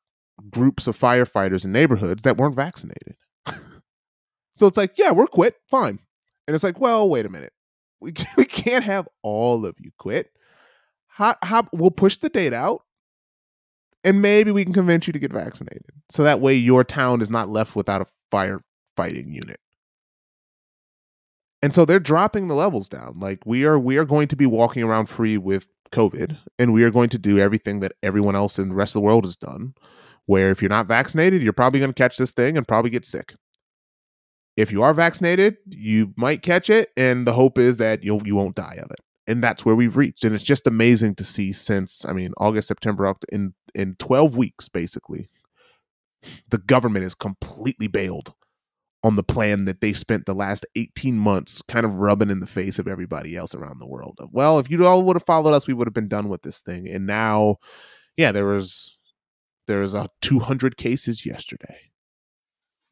groups 0.50 0.86
of 0.86 0.98
firefighters 0.98 1.64
in 1.64 1.72
neighborhoods 1.72 2.22
that 2.22 2.38
weren't 2.38 2.56
vaccinated. 2.56 3.16
So 4.54 4.66
it's 4.66 4.76
like, 4.76 4.96
yeah, 4.96 5.10
we're 5.10 5.26
quit, 5.26 5.56
fine. 5.70 5.98
And 6.46 6.54
it's 6.54 6.64
like, 6.64 6.80
well, 6.80 7.08
wait 7.08 7.26
a 7.26 7.30
minute. 7.30 7.52
We 8.00 8.12
we 8.36 8.44
can't 8.44 8.84
have 8.84 9.08
all 9.22 9.66
of 9.66 9.76
you 9.78 9.90
quit. 9.98 10.30
How, 11.06 11.36
how, 11.42 11.68
we'll 11.72 11.92
push 11.92 12.16
the 12.16 12.28
date 12.28 12.52
out 12.52 12.82
and 14.02 14.20
maybe 14.20 14.50
we 14.50 14.64
can 14.64 14.74
convince 14.74 15.06
you 15.06 15.12
to 15.12 15.18
get 15.18 15.32
vaccinated. 15.32 15.84
So 16.10 16.24
that 16.24 16.40
way 16.40 16.54
your 16.54 16.82
town 16.82 17.20
is 17.20 17.30
not 17.30 17.48
left 17.48 17.76
without 17.76 18.02
a 18.02 18.06
firefighting 18.32 19.32
unit. 19.32 19.58
And 21.62 21.72
so 21.72 21.84
they're 21.84 22.00
dropping 22.00 22.48
the 22.48 22.54
levels 22.54 22.88
down. 22.88 23.18
Like 23.18 23.40
we 23.46 23.64
are 23.64 23.78
we 23.78 23.96
are 23.96 24.04
going 24.04 24.28
to 24.28 24.36
be 24.36 24.44
walking 24.44 24.82
around 24.82 25.06
free 25.06 25.38
with 25.38 25.68
COVID 25.92 26.36
and 26.58 26.72
we 26.74 26.82
are 26.82 26.90
going 26.90 27.08
to 27.10 27.18
do 27.18 27.38
everything 27.38 27.80
that 27.80 27.92
everyone 28.02 28.34
else 28.34 28.58
in 28.58 28.68
the 28.68 28.74
rest 28.74 28.90
of 28.90 29.00
the 29.00 29.06
world 29.06 29.24
has 29.24 29.36
done 29.36 29.74
where 30.26 30.50
if 30.50 30.62
you're 30.62 30.68
not 30.68 30.86
vaccinated, 30.86 31.42
you're 31.42 31.52
probably 31.52 31.80
going 31.80 31.92
to 31.92 31.94
catch 31.94 32.16
this 32.16 32.32
thing 32.32 32.56
and 32.56 32.66
probably 32.66 32.90
get 32.90 33.06
sick. 33.06 33.34
If 34.56 34.70
you 34.70 34.82
are 34.82 34.94
vaccinated, 34.94 35.56
you 35.66 36.14
might 36.16 36.42
catch 36.42 36.70
it, 36.70 36.90
and 36.96 37.26
the 37.26 37.32
hope 37.32 37.58
is 37.58 37.78
that 37.78 38.04
you'll 38.04 38.26
you 38.26 38.36
won't 38.36 38.56
die 38.56 38.78
of 38.80 38.90
it. 38.90 39.00
And 39.26 39.42
that's 39.42 39.64
where 39.64 39.74
we've 39.74 39.96
reached. 39.96 40.24
And 40.24 40.34
it's 40.34 40.44
just 40.44 40.66
amazing 40.66 41.14
to 41.16 41.24
see 41.24 41.52
since 41.52 42.04
I 42.04 42.12
mean 42.12 42.32
August, 42.38 42.68
September, 42.68 43.12
in 43.32 43.54
in 43.74 43.96
12 43.96 44.36
weeks, 44.36 44.68
basically, 44.68 45.28
the 46.48 46.58
government 46.58 47.04
is 47.04 47.14
completely 47.14 47.88
bailed 47.88 48.34
on 49.04 49.16
the 49.16 49.22
plan 49.22 49.66
that 49.66 49.82
they 49.82 49.92
spent 49.92 50.24
the 50.24 50.34
last 50.34 50.64
18 50.76 51.18
months 51.18 51.60
kind 51.60 51.84
of 51.84 51.96
rubbing 51.96 52.30
in 52.30 52.40
the 52.40 52.46
face 52.46 52.78
of 52.78 52.88
everybody 52.88 53.36
else 53.36 53.54
around 53.54 53.78
the 53.78 53.86
world. 53.86 54.18
Well, 54.32 54.58
if 54.58 54.70
you 54.70 54.86
all 54.86 55.04
would 55.04 55.16
have 55.16 55.26
followed 55.26 55.52
us, 55.52 55.66
we 55.66 55.74
would 55.74 55.86
have 55.86 55.94
been 55.94 56.08
done 56.08 56.30
with 56.30 56.40
this 56.40 56.60
thing. 56.60 56.88
And 56.88 57.06
now, 57.06 57.56
yeah, 58.16 58.32
there 58.32 58.46
was 58.46 58.96
there 59.66 59.80
was 59.80 59.94
a 59.94 60.08
200 60.22 60.76
cases 60.76 61.26
yesterday. 61.26 61.76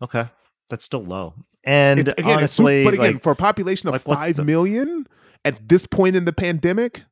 Okay, 0.03 0.29
that's 0.69 0.85
still 0.85 1.05
low. 1.05 1.35
And 1.65 2.01
it, 2.01 2.09
again, 2.19 2.39
honestly, 2.39 2.85
but 2.85 2.95
again, 2.95 3.15
like, 3.15 3.23
for 3.23 3.33
a 3.33 3.37
population 3.37 3.89
of 3.89 3.93
like, 3.93 4.03
five 4.03 4.37
the... 4.37 4.45
million 4.45 5.07
at 5.45 5.69
this 5.69 5.87
point 5.87 6.17
in 6.17 6.25
the 6.25 6.33
pandemic, 6.33 7.03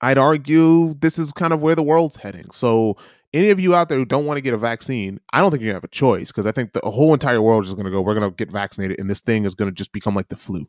I'd 0.00 0.18
argue 0.18 0.94
this 0.94 1.18
is 1.18 1.32
kind 1.32 1.52
of 1.52 1.60
where 1.60 1.74
the 1.74 1.82
world's 1.82 2.16
heading. 2.16 2.50
So, 2.52 2.96
any 3.34 3.50
of 3.50 3.60
you 3.60 3.74
out 3.74 3.90
there 3.90 3.98
who 3.98 4.06
don't 4.06 4.24
want 4.24 4.38
to 4.38 4.40
get 4.40 4.54
a 4.54 4.58
vaccine, 4.58 5.20
I 5.32 5.40
don't 5.40 5.50
think 5.50 5.62
you 5.62 5.72
have 5.74 5.84
a 5.84 5.88
choice 5.88 6.28
because 6.28 6.46
I 6.46 6.52
think 6.52 6.72
the 6.72 6.80
whole 6.80 7.12
entire 7.12 7.42
world 7.42 7.66
is 7.66 7.74
going 7.74 7.84
to 7.84 7.90
go. 7.90 8.00
We're 8.00 8.14
going 8.14 8.30
to 8.30 8.34
get 8.34 8.50
vaccinated, 8.50 8.98
and 8.98 9.10
this 9.10 9.20
thing 9.20 9.44
is 9.44 9.54
going 9.54 9.70
to 9.70 9.74
just 9.74 9.92
become 9.92 10.14
like 10.14 10.28
the 10.28 10.36
flu. 10.36 10.66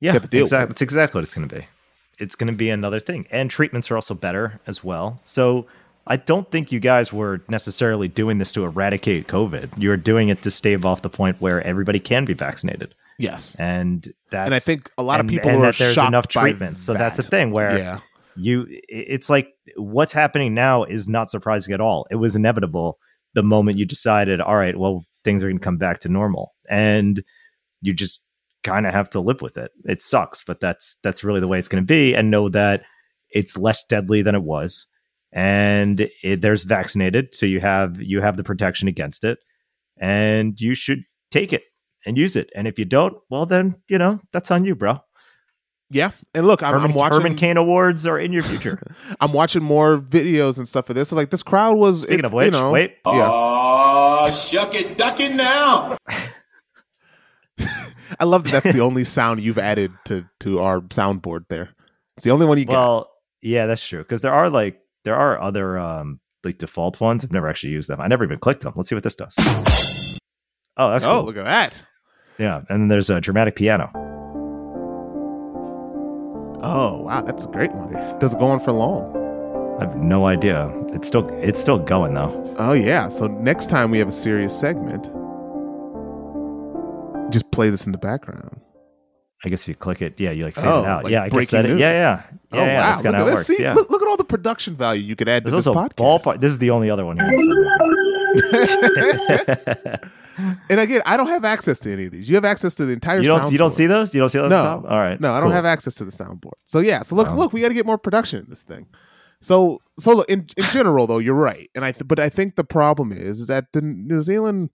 Yeah, 0.00 0.16
exactly. 0.16 0.72
It's 0.72 0.82
exactly 0.82 1.18
what 1.18 1.24
it's 1.24 1.34
going 1.34 1.48
to 1.48 1.54
be. 1.54 1.66
It's 2.18 2.34
going 2.34 2.48
to 2.48 2.56
be 2.56 2.70
another 2.70 3.00
thing, 3.00 3.26
and 3.30 3.50
treatments 3.50 3.90
are 3.90 3.96
also 3.96 4.14
better 4.14 4.60
as 4.66 4.82
well. 4.82 5.20
So 5.24 5.66
I 6.06 6.16
don't 6.16 6.50
think 6.50 6.70
you 6.70 6.80
guys 6.80 7.12
were 7.12 7.40
necessarily 7.48 8.08
doing 8.08 8.38
this 8.38 8.52
to 8.52 8.64
eradicate 8.64 9.26
COVID. 9.26 9.80
You 9.80 9.88
were 9.88 9.96
doing 9.96 10.28
it 10.28 10.42
to 10.42 10.50
stave 10.50 10.84
off 10.84 11.02
the 11.02 11.10
point 11.10 11.40
where 11.40 11.62
everybody 11.62 11.98
can 11.98 12.24
be 12.24 12.34
vaccinated. 12.34 12.94
Yes, 13.18 13.54
and 13.58 14.06
that 14.30 14.46
and 14.46 14.54
I 14.54 14.58
think 14.58 14.90
a 14.98 15.02
lot 15.02 15.20
of 15.20 15.28
people 15.28 15.50
and 15.50 15.60
are 15.60 15.66
that 15.66 15.78
there's 15.78 15.96
enough 15.96 16.28
treatments. 16.28 16.82
So 16.82 16.92
that. 16.92 16.98
that's 16.98 17.16
the 17.16 17.22
thing 17.22 17.52
where 17.52 17.78
yeah. 17.78 17.98
you 18.36 18.66
it's 18.68 19.30
like 19.30 19.54
what's 19.76 20.12
happening 20.12 20.52
now 20.52 20.84
is 20.84 21.06
not 21.08 21.30
surprising 21.30 21.72
at 21.72 21.80
all. 21.80 22.06
It 22.10 22.16
was 22.16 22.34
inevitable 22.34 22.98
the 23.34 23.42
moment 23.42 23.78
you 23.78 23.86
decided, 23.86 24.40
all 24.40 24.56
right, 24.56 24.76
well 24.76 25.04
things 25.22 25.42
are 25.42 25.48
going 25.48 25.58
to 25.58 25.64
come 25.64 25.78
back 25.78 26.00
to 26.00 26.08
normal, 26.08 26.54
and 26.68 27.22
you 27.82 27.94
just 27.94 28.20
kind 28.64 28.86
of 28.86 28.92
have 28.92 29.08
to 29.10 29.20
live 29.20 29.42
with 29.42 29.56
it. 29.56 29.70
It 29.84 30.02
sucks, 30.02 30.42
but 30.42 30.58
that's 30.58 30.96
that's 31.04 31.22
really 31.22 31.40
the 31.40 31.48
way 31.48 31.60
it's 31.60 31.68
going 31.68 31.82
to 31.82 31.86
be, 31.86 32.16
and 32.16 32.32
know 32.32 32.48
that 32.48 32.82
it's 33.30 33.56
less 33.56 33.84
deadly 33.84 34.22
than 34.22 34.34
it 34.34 34.42
was 34.42 34.86
and 35.34 36.08
it, 36.22 36.40
there's 36.40 36.62
vaccinated, 36.62 37.34
so 37.34 37.44
you 37.44 37.60
have 37.60 38.00
you 38.00 38.20
have 38.22 38.36
the 38.36 38.44
protection 38.44 38.88
against 38.88 39.24
it, 39.24 39.38
and 39.98 40.58
you 40.60 40.74
should 40.74 41.00
take 41.30 41.52
it 41.52 41.64
and 42.06 42.16
use 42.16 42.36
it. 42.36 42.50
And 42.54 42.68
if 42.68 42.78
you 42.78 42.84
don't, 42.84 43.16
well, 43.28 43.44
then 43.44 43.74
you 43.88 43.98
know 43.98 44.20
that's 44.32 44.50
on 44.50 44.64
you, 44.64 44.76
bro. 44.76 45.00
Yeah, 45.90 46.12
and 46.34 46.46
look, 46.46 46.62
I'm, 46.62 46.72
Herman, 46.72 46.90
I'm 46.92 46.96
watching. 46.96 47.20
Herman 47.20 47.36
Cain 47.36 47.56
Awards 47.56 48.06
are 48.06 48.18
in 48.18 48.32
your 48.32 48.42
future. 48.42 48.80
I'm 49.20 49.32
watching 49.32 49.62
more 49.62 49.98
videos 49.98 50.56
and 50.56 50.66
stuff 50.66 50.86
for 50.86 50.94
this. 50.94 51.08
So 51.10 51.16
like 51.16 51.30
this 51.30 51.42
crowd 51.42 51.76
was. 51.76 52.02
Speaking 52.02 52.20
it, 52.20 52.24
of 52.24 52.32
which, 52.32 52.46
you 52.46 52.50
know, 52.52 52.70
wait. 52.70 52.94
Yeah. 53.04 53.28
Oh, 53.30 54.30
shuck 54.30 54.74
it, 54.74 54.96
duck 54.96 55.18
it 55.20 55.34
now. 55.34 55.98
I 58.20 58.24
love 58.24 58.44
that. 58.44 58.62
That's 58.62 58.76
the 58.76 58.82
only 58.82 59.04
sound 59.04 59.40
you've 59.40 59.58
added 59.58 59.92
to 60.06 60.24
to 60.40 60.60
our 60.60 60.80
soundboard. 60.80 61.48
There, 61.48 61.70
it's 62.16 62.24
the 62.24 62.30
only 62.30 62.46
one 62.46 62.58
you 62.58 62.64
got. 62.64 62.72
Well, 62.72 63.10
yeah, 63.42 63.66
that's 63.66 63.86
true. 63.86 63.98
Because 64.00 64.20
there 64.20 64.32
are 64.32 64.48
like 64.48 64.80
there 65.04 65.16
are 65.16 65.40
other 65.40 65.78
um, 65.78 66.20
like 66.42 66.58
default 66.58 67.00
ones. 67.00 67.24
I've 67.24 67.32
never 67.32 67.48
actually 67.48 67.72
used 67.72 67.88
them. 67.88 68.00
I 68.00 68.08
never 68.08 68.24
even 68.24 68.38
clicked 68.38 68.62
them. 68.62 68.72
Let's 68.76 68.88
see 68.88 68.94
what 68.94 69.04
this 69.04 69.14
does. 69.14 69.34
Oh, 70.76 70.90
that's 70.90 71.04
oh, 71.04 71.18
cool. 71.18 71.24
look 71.26 71.36
at 71.36 71.44
that. 71.44 71.84
Yeah, 72.38 72.62
and 72.68 72.82
then 72.82 72.88
there's 72.88 73.10
a 73.10 73.20
dramatic 73.20 73.54
piano. 73.54 73.90
Oh 76.62 77.02
wow, 77.02 77.22
that's 77.22 77.44
a 77.44 77.48
great 77.48 77.72
one. 77.72 77.92
Does 78.18 78.34
it 78.34 78.40
go 78.40 78.46
on 78.46 78.58
for 78.58 78.72
long? 78.72 79.14
I 79.78 79.84
have 79.84 79.96
no 79.96 80.26
idea. 80.26 80.72
It's 80.88 81.06
still 81.06 81.28
it's 81.34 81.58
still 81.58 81.78
going 81.78 82.14
though. 82.14 82.54
Oh 82.58 82.72
yeah. 82.72 83.08
So 83.08 83.26
next 83.26 83.68
time 83.68 83.90
we 83.90 83.98
have 83.98 84.08
a 84.08 84.12
serious 84.12 84.58
segment, 84.58 85.04
just 87.32 87.50
play 87.52 87.70
this 87.70 87.86
in 87.86 87.92
the 87.92 87.98
background. 87.98 88.63
I 89.44 89.48
guess 89.50 89.62
if 89.62 89.68
you 89.68 89.74
click 89.74 90.00
it, 90.02 90.14
yeah, 90.18 90.30
you 90.30 90.44
like 90.44 90.54
fade 90.54 90.64
Oh, 90.66 90.82
it 90.82 90.86
out. 90.86 91.04
like 91.04 91.12
yeah, 91.12 91.22
I 91.24 91.28
guess 91.28 91.50
that. 91.50 91.66
news. 91.66 91.78
Yeah, 91.78 91.92
yeah, 91.92 92.00
yeah. 92.00 92.22
oh 92.52 92.56
yeah, 92.64 92.80
wow, 92.80 92.86
That's 92.86 92.96
look 92.96 93.04
kind 93.04 93.14
at 93.16 93.20
of 93.20 93.26
how 93.26 93.30
it 93.30 93.34
works. 93.34 93.46
See, 93.46 93.56
yeah. 93.60 93.74
look, 93.74 93.90
look 93.90 94.00
at 94.02 94.08
all 94.08 94.16
the 94.16 94.24
production 94.24 94.74
value 94.74 95.02
you 95.02 95.14
could 95.16 95.28
add 95.28 95.44
to 95.44 95.50
this 95.50 95.66
podcast. 95.66 95.94
ballpark. 95.96 96.40
This 96.40 96.52
is 96.52 96.58
the 96.58 96.70
only 96.70 96.88
other 96.88 97.04
one 97.04 97.18
here. 97.18 97.28
and 100.70 100.80
again, 100.80 101.02
I 101.06 101.16
don't 101.16 101.28
have 101.28 101.44
access 101.44 101.78
to 101.80 101.92
any 101.92 102.06
of 102.06 102.12
these. 102.12 102.28
You 102.28 102.34
have 102.36 102.44
access 102.44 102.74
to 102.76 102.84
the 102.86 102.92
entire. 102.92 103.18
you 103.18 103.24
don't. 103.24 103.50
You 103.52 103.58
don't 103.58 103.70
see 103.70 103.86
those. 103.86 104.14
You 104.14 104.20
don't 104.20 104.28
see 104.28 104.38
those. 104.38 104.50
No. 104.50 104.56
at 104.56 104.62
the 104.62 104.68
top? 104.82 104.90
All 104.90 104.98
right. 104.98 105.20
No, 105.20 105.32
I 105.32 105.40
don't 105.40 105.48
cool. 105.48 105.52
have 105.56 105.64
access 105.64 105.94
to 105.96 106.04
the 106.04 106.12
soundboard. 106.12 106.52
So 106.64 106.80
yeah, 106.80 107.02
so 107.02 107.14
look, 107.16 107.28
Um, 107.28 107.36
look, 107.36 107.52
we 107.52 107.60
got 107.60 107.68
to 107.68 107.74
get 107.74 107.86
more 107.86 107.98
production 107.98 108.40
in 108.40 108.46
this 108.48 108.62
thing. 108.62 108.86
So, 109.44 109.82
so 109.98 110.22
in 110.22 110.46
in 110.56 110.64
general, 110.72 111.06
though, 111.06 111.18
you're 111.18 111.34
right, 111.34 111.68
and 111.74 111.84
I 111.84 111.92
th- 111.92 112.08
but 112.08 112.18
I 112.18 112.30
think 112.30 112.54
the 112.56 112.64
problem 112.64 113.12
is 113.12 113.46
that 113.46 113.66
the 113.74 113.82
New 113.82 114.22
Zealand, 114.22 114.70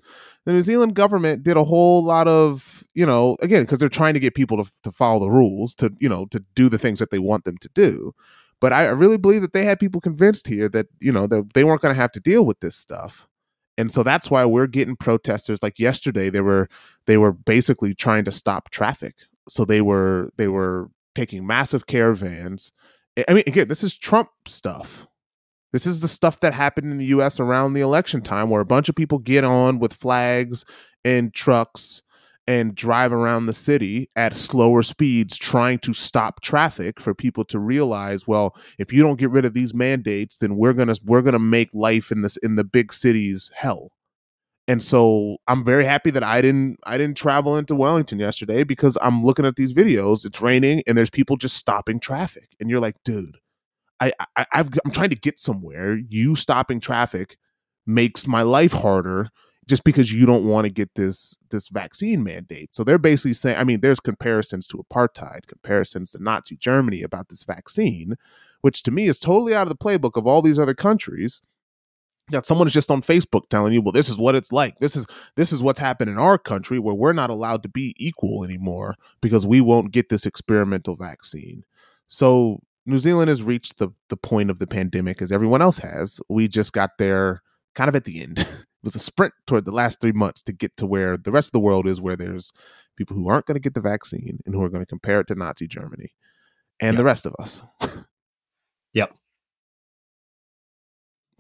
the 0.47 0.53
New 0.53 0.63
Zealand 0.63 0.95
government 0.95 1.43
did 1.43 1.57
a 1.57 1.65
whole 1.65 2.05
lot 2.05 2.29
of, 2.29 2.85
you 2.95 3.05
know, 3.05 3.37
again 3.43 3.65
because 3.65 3.81
they're 3.81 3.89
trying 3.89 4.15
to 4.15 4.21
get 4.21 4.37
people 4.37 4.63
to 4.65 4.71
to 4.85 4.93
follow 4.93 5.19
the 5.19 5.31
rules, 5.31 5.75
to 5.77 5.93
you 6.01 6.09
know, 6.09 6.27
to 6.27 6.45
do 6.55 6.69
the 6.69 6.79
things 6.79 7.01
that 7.01 7.11
they 7.11 7.19
want 7.19 7.43
them 7.45 7.59
to 7.59 7.69
do. 7.75 8.13
But 8.61 8.73
I 8.73 8.85
really 8.87 9.17
believe 9.19 9.43
that 9.43 9.53
they 9.55 9.65
had 9.65 9.81
people 9.81 10.01
convinced 10.01 10.47
here 10.47 10.69
that 10.69 10.87
you 11.01 11.11
know 11.13 11.27
that 11.27 11.53
they 11.55 11.65
weren't 11.65 11.83
going 11.83 11.95
to 11.95 12.01
have 12.01 12.13
to 12.13 12.21
deal 12.21 12.45
with 12.45 12.61
this 12.61 12.77
stuff, 12.77 13.27
and 13.77 13.91
so 13.93 14.05
that's 14.05 14.31
why 14.31 14.45
we're 14.45 14.69
getting 14.69 14.95
protesters. 14.95 15.63
Like 15.65 15.81
yesterday, 15.81 16.31
they 16.31 16.43
were 16.43 16.69
they 17.07 17.17
were 17.17 17.33
basically 17.33 17.93
trying 17.95 18.25
to 18.27 18.33
stop 18.33 18.71
traffic, 18.71 19.17
so 19.49 19.65
they 19.65 19.81
were 19.81 20.31
they 20.37 20.47
were 20.49 20.91
taking 21.17 21.45
massive 21.45 21.87
caravans. 21.89 22.71
I- 23.29 23.35
mean, 23.35 23.45
again, 23.47 23.69
this 23.69 23.85
is 23.85 23.97
Trump 23.97 24.29
stuff. 24.47 25.07
This 25.73 25.87
is 25.87 26.01
the 26.01 26.09
stuff 26.09 26.41
that 26.41 26.53
happened 26.53 26.91
in 26.91 26.99
the 26.99 27.07
US 27.07 27.39
around 27.39 27.75
the 27.75 27.81
election 27.81 28.23
time 28.23 28.51
where 28.51 28.61
a 28.61 28.67
bunch 28.67 28.89
of 28.89 28.97
people 28.97 29.19
get 29.19 29.45
on 29.45 29.79
with 29.79 29.95
flags 29.95 30.65
and 31.05 31.33
trucks 31.33 32.03
and 32.47 32.75
drive 32.75 33.13
around 33.13 33.47
the 33.47 33.55
city 33.55 34.11
at 34.17 34.37
slower 34.37 34.83
speeds 34.83 35.39
trying 35.39 35.79
to 35.79 35.93
stop 35.93 36.41
traffic 36.41 37.01
for 37.01 37.15
people 37.15 37.45
to 37.45 37.59
realize 37.59 38.27
well 38.27 38.57
if 38.79 38.93
you 38.93 39.03
don't 39.03 39.21
get 39.21 39.31
rid 39.31 39.45
of 39.45 39.55
these 39.55 39.75
mandates 39.75 40.39
then 40.39 40.57
we're 40.57 40.73
going 40.73 40.89
to 40.89 40.99
we're 41.05 41.23
going 41.23 41.35
to 41.35 41.39
make 41.39 41.69
life 41.73 42.11
in 42.11 42.23
this 42.23 42.37
in 42.39 42.57
the 42.57 42.65
big 42.65 42.93
cities 42.93 43.51
hell 43.55 43.93
and 44.71 44.85
so 44.85 45.37
i'm 45.49 45.65
very 45.65 45.85
happy 45.85 46.11
that 46.11 46.23
i 46.23 46.41
didn't 46.41 46.79
i 46.85 46.97
didn't 46.97 47.17
travel 47.17 47.57
into 47.57 47.75
wellington 47.75 48.21
yesterday 48.21 48.63
because 48.63 48.97
i'm 49.03 49.25
looking 49.25 49.45
at 49.45 49.57
these 49.57 49.73
videos 49.73 50.25
it's 50.25 50.41
raining 50.41 50.81
and 50.87 50.97
there's 50.97 51.11
people 51.11 51.37
just 51.37 51.57
stopping 51.57 51.99
traffic. 51.99 52.55
And 52.61 52.71
you're 52.71 52.81
like 52.81 52.95
dude 53.05 53.37
i, 53.99 54.13
I 54.37 54.47
I've, 54.53 54.71
i'm 54.85 54.93
trying 54.93 55.11
to 55.11 55.17
get 55.17 55.41
somewhere. 55.41 55.99
You 56.09 56.37
stopping 56.37 56.79
traffic 56.79 57.37
makes 57.85 58.27
my 58.27 58.43
life 58.43 58.73
harder 58.73 59.29
just 59.69 59.83
because 59.85 60.13
you 60.13 60.25
don't 60.25 60.45
want 60.45 60.67
to 60.67 60.71
get 60.71 60.95
this 60.95 61.37
this 61.51 61.69
vaccine 61.69 62.23
mandate. 62.23 62.75
So 62.75 62.85
they're 62.85 62.99
basically 62.99 63.35
saying 63.35 63.59
i 63.59 63.65
mean 63.65 63.81
there's 63.81 64.01
comparisons 64.01 64.69
to 64.69 64.79
apartheid 64.79 65.47
comparisons 65.49 66.13
to 66.13 66.23
nazi 66.23 66.57
germany 66.57 67.03
about 67.03 67.29
this 67.29 67.43
vaccine 67.43 68.15
which 68.61 68.85
to 68.85 68.91
me 68.91 69.09
is 69.09 69.19
totally 69.19 69.55
out 69.55 69.67
of 69.67 69.69
the 69.69 69.85
playbook 69.85 70.17
of 70.17 70.27
all 70.29 70.43
these 70.43 70.59
other 70.59 70.75
countries 70.75 71.43
that 72.31 72.47
someone 72.47 72.67
is 72.67 72.73
just 72.73 72.91
on 72.91 73.03
Facebook 73.03 73.49
telling 73.49 73.73
you, 73.73 73.83
well, 73.83 73.93
this 73.93 74.09
is 74.09 74.19
what 74.19 74.35
it's 74.35 74.53
like. 74.53 74.79
This 74.81 74.97
is 74.97 75.07
this 75.37 75.53
is 75.53 75.63
what's 75.63 75.79
happened 75.79 76.11
in 76.11 76.19
our 76.19 76.39
country 76.39 76.79
where 76.79 76.95
we're 76.95 77.13
not 77.13 77.31
allowed 77.31 77.63
to 77.63 77.69
be 77.69 77.95
equal 77.99 78.45
anymore 78.45 78.95
because 79.21 79.47
we 79.47 79.61
won't 79.61 79.93
get 79.93 80.09
this 80.09 80.27
experimental 80.27 80.97
vaccine. 80.97 81.65
So 82.09 82.61
New 82.87 82.99
Zealand 82.99 83.29
has 83.29 83.43
reached 83.43 83.79
the 83.79 83.91
the 84.09 84.17
point 84.17 84.51
of 84.51 84.59
the 84.59 84.67
pandemic 84.67 85.23
as 85.23 85.33
everyone 85.33 85.63
else 85.63 85.79
has. 85.79 86.21
We 86.29 86.49
just 86.49 86.73
got 86.73 86.91
there 86.99 87.43
kind 87.75 87.89
of 87.89 87.95
at 87.97 88.05
the 88.05 88.23
end. 88.23 88.39
it 88.39 88.65
was 88.83 88.95
a 88.95 89.01
sprint 89.01 89.35
toward 89.47 89.65
the 89.65 89.73
last 89.73 90.01
three 90.01 90.13
months 90.13 90.43
to 90.45 90.53
get 90.53 90.77
to 90.79 90.87
where 90.87 91.17
the 91.17 91.33
rest 91.33 91.49
of 91.49 91.53
the 91.53 91.61
world 91.61 91.87
is, 91.87 92.01
where 92.01 92.17
there's 92.17 92.53
people 92.97 93.17
who 93.17 93.29
aren't 93.29 93.47
going 93.47 93.55
to 93.57 93.61
get 93.61 93.75
the 93.75 93.81
vaccine 93.81 94.39
and 94.47 94.55
who 94.55 94.63
are 94.63 94.69
going 94.71 94.83
to 94.83 94.87
compare 94.87 95.21
it 95.21 95.27
to 95.29 95.35
Nazi 95.35 95.67
Germany 95.67 96.13
and 96.81 96.95
Yep. 96.95 96.99
the 96.99 97.05
rest 97.05 97.27
of 97.27 97.35
us. 97.39 97.61
Yep. 98.93 99.15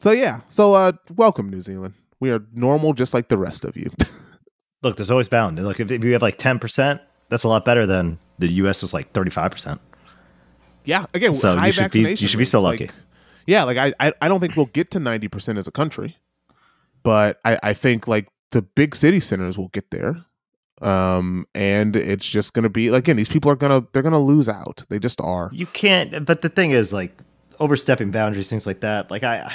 So 0.01 0.13
yeah, 0.13 0.41
so 0.49 0.75
uh 0.75 0.93
welcome 1.17 1.51
New 1.51 1.61
Zealand. 1.61 1.95
We 2.21 2.31
are 2.31 2.43
normal 2.55 2.93
just 2.95 3.13
like 3.15 3.29
the 3.29 3.37
rest 3.39 3.65
of 3.65 3.77
you. 3.77 3.91
Look, 4.83 4.97
there's 4.97 5.11
always 5.11 5.29
bound. 5.29 5.63
Look, 5.63 5.79
if, 5.79 5.91
if 5.91 6.03
you 6.03 6.13
have 6.15 6.23
like 6.23 6.39
10%, 6.39 7.01
that's 7.29 7.45
a 7.45 7.49
lot 7.49 7.65
better 7.67 7.85
than 7.85 8.19
the 8.39 8.49
US 8.65 8.83
is 8.83 8.95
like 8.95 9.13
35%. 9.13 9.79
yeah, 10.87 11.05
again, 11.13 11.35
So 11.35 11.55
high 11.57 11.67
you 11.67 11.73
should 11.73 11.91
be- 11.93 12.01
you 12.11 12.17
should 12.29 12.39
be 12.39 12.45
so 12.47 12.61
lucky. 12.61 12.87
like- 12.87 12.95
yeah, 13.47 13.65
like 13.65 13.77
I, 13.79 13.93
I 14.01 14.13
I 14.23 14.29
don't 14.29 14.41
think 14.41 14.57
we'll 14.57 14.67
get 14.67 14.91
to 14.93 14.99
90% 14.99 15.59
as 15.59 15.67
a 15.67 15.73
country. 15.73 16.17
But 17.03 17.41
I 17.45 17.59
I 17.63 17.75
think 17.75 18.07
like 18.09 18.29
the 18.53 18.63
big 18.63 18.95
city 18.97 19.21
centers 19.21 19.59
will 19.59 19.69
get 19.69 19.91
there. 19.91 20.25
Um 20.81 21.47
and 21.55 21.95
it's 21.95 22.25
just 22.27 22.55
going 22.55 22.63
to 22.63 22.71
be 22.71 22.91
like 22.91 23.01
again 23.05 23.17
these 23.17 23.29
people 23.29 23.51
are 23.51 23.57
going 23.57 23.83
to 23.83 23.87
they're 23.93 24.03
going 24.03 24.13
to 24.15 24.19
lose 24.19 24.49
out. 24.49 24.83
They 24.89 24.99
just 24.99 25.21
are. 25.21 25.51
You 25.53 25.67
can't, 25.67 26.25
but 26.25 26.41
the 26.41 26.49
thing 26.49 26.71
is, 26.71 26.91
like, 26.93 27.13
overstepping 27.59 28.11
boundaries, 28.13 28.49
things 28.49 28.67
like 28.67 28.81
that. 28.81 29.11
Like, 29.11 29.23
I, 29.25 29.53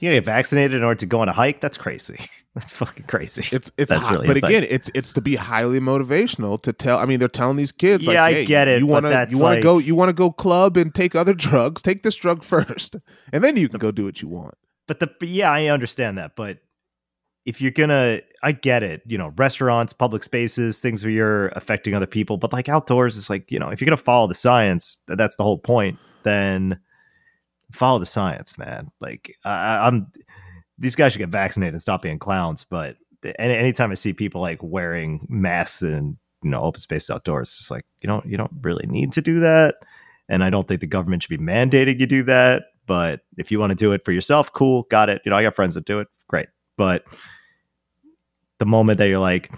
you 0.00 0.08
gotta 0.08 0.16
get 0.16 0.24
vaccinated 0.24 0.74
in 0.76 0.82
order 0.82 0.98
to 0.98 1.06
go 1.06 1.20
on 1.20 1.28
a 1.28 1.32
hike. 1.32 1.60
That's 1.60 1.76
crazy. 1.78 2.18
That's 2.54 2.72
fucking 2.72 3.06
crazy. 3.06 3.54
It's 3.54 3.70
it's 3.76 3.92
That's 3.92 4.04
hot, 4.04 4.14
really 4.14 4.26
but 4.26 4.36
again, 4.38 4.64
it's 4.68 4.90
it's 4.94 5.12
to 5.12 5.20
be 5.20 5.36
highly 5.36 5.78
motivational 5.80 6.60
to 6.62 6.72
tell. 6.72 6.98
I 6.98 7.06
mean, 7.06 7.18
they're 7.20 7.28
telling 7.28 7.56
these 7.56 7.70
kids, 7.72 8.06
like, 8.06 8.14
Yeah, 8.14 8.24
I 8.24 8.32
hey, 8.32 8.44
get 8.44 8.66
it, 8.66 8.80
You 8.80 8.86
want 8.86 9.06
to 9.06 9.10
you 9.30 9.38
want 9.38 9.52
to 9.52 9.56
like- 9.58 9.62
go 9.62 9.78
you 9.78 9.94
want 9.94 10.08
to 10.08 10.12
go 10.14 10.32
club 10.32 10.76
and 10.76 10.94
take 10.94 11.14
other 11.14 11.34
drugs. 11.46 11.82
Take 11.82 12.02
this 12.02 12.16
drug 12.16 12.42
first, 12.42 12.96
and 13.32 13.44
then 13.44 13.56
you 13.56 13.68
can 13.68 13.78
go 13.78 13.90
do 13.90 14.04
what 14.04 14.20
you 14.20 14.28
want. 14.28 14.54
but 14.88 14.98
the 15.00 15.08
yeah, 15.22 15.50
I 15.50 15.66
understand 15.66 16.18
that. 16.18 16.34
But 16.34 16.58
if 17.46 17.60
you're 17.60 17.70
gonna, 17.70 18.20
I 18.42 18.52
get 18.52 18.82
it. 18.82 19.02
You 19.06 19.16
know, 19.16 19.32
restaurants, 19.36 19.92
public 19.92 20.22
spaces, 20.24 20.78
things 20.78 21.04
where 21.04 21.10
you're 21.12 21.48
affecting 21.48 21.94
other 21.94 22.06
people. 22.06 22.36
But 22.36 22.52
like 22.52 22.68
outdoors, 22.68 23.16
it's 23.16 23.30
like 23.30 23.50
you 23.50 23.58
know, 23.58 23.68
if 23.70 23.80
you're 23.80 23.86
gonna 23.86 23.96
follow 23.96 24.26
the 24.26 24.34
science, 24.34 24.98
that's 25.06 25.36
the 25.36 25.42
whole 25.44 25.58
point. 25.58 25.98
Then 26.24 26.78
follow 27.72 27.98
the 27.98 28.06
science, 28.06 28.56
man. 28.58 28.90
Like 29.00 29.36
I, 29.44 29.86
I'm, 29.86 30.10
these 30.78 30.96
guys 30.96 31.12
should 31.12 31.18
get 31.18 31.28
vaccinated 31.28 31.74
and 31.74 31.82
stop 31.82 32.02
being 32.02 32.18
clowns. 32.18 32.64
But 32.64 32.96
any, 33.38 33.54
anytime 33.54 33.90
I 33.90 33.94
see 33.94 34.12
people 34.12 34.40
like 34.40 34.62
wearing 34.62 35.26
masks 35.28 35.82
and 35.82 36.16
you 36.42 36.50
know 36.50 36.62
open 36.62 36.80
space 36.80 37.10
outdoors, 37.10 37.50
it's 37.50 37.58
just 37.58 37.70
like 37.70 37.84
you 38.00 38.06
don't 38.06 38.26
you 38.26 38.36
don't 38.36 38.52
really 38.62 38.86
need 38.86 39.12
to 39.12 39.22
do 39.22 39.40
that. 39.40 39.76
And 40.28 40.44
I 40.44 40.50
don't 40.50 40.66
think 40.66 40.80
the 40.80 40.86
government 40.86 41.22
should 41.22 41.30
be 41.30 41.44
mandating 41.44 41.98
you 41.98 42.06
do 42.06 42.22
that. 42.24 42.64
But 42.86 43.20
if 43.36 43.50
you 43.50 43.58
want 43.58 43.70
to 43.70 43.76
do 43.76 43.92
it 43.92 44.04
for 44.04 44.12
yourself, 44.12 44.52
cool, 44.52 44.84
got 44.90 45.08
it. 45.08 45.22
You 45.24 45.30
know, 45.30 45.36
I 45.36 45.42
got 45.42 45.54
friends 45.54 45.74
that 45.74 45.84
do 45.84 46.00
it, 46.00 46.08
great. 46.28 46.48
But 46.76 47.04
the 48.58 48.66
moment 48.66 48.98
that 48.98 49.08
you're 49.08 49.18
like, 49.18 49.50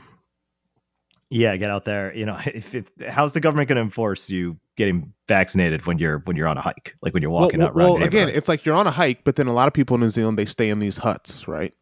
yeah, 1.30 1.56
get 1.56 1.70
out 1.70 1.84
there, 1.84 2.14
you 2.14 2.26
know, 2.26 2.38
if, 2.46 2.74
if 2.74 2.90
how's 3.08 3.32
the 3.32 3.40
government 3.40 3.68
going 3.68 3.76
to 3.76 3.82
enforce 3.82 4.28
you 4.28 4.58
getting 4.76 5.12
vaccinated 5.28 5.86
when 5.86 5.98
you're 5.98 6.18
when 6.24 6.36
you're 6.36 6.48
on 6.48 6.58
a 6.58 6.60
hike, 6.62 6.94
like 7.02 7.12
when 7.14 7.22
you're 7.22 7.30
walking 7.30 7.60
well, 7.60 7.68
out 7.68 7.74
well, 7.74 8.02
again, 8.02 8.28
it's 8.28 8.48
like 8.48 8.64
you're 8.64 8.74
on 8.74 8.86
a 8.86 8.90
hike, 8.90 9.24
but 9.24 9.36
then 9.36 9.46
a 9.46 9.52
lot 9.52 9.68
of 9.68 9.74
people 9.74 9.94
in 9.94 10.00
New 10.00 10.10
Zealand 10.10 10.38
they 10.38 10.44
stay 10.44 10.70
in 10.70 10.78
these 10.78 10.98
huts, 10.98 11.46
right? 11.48 11.74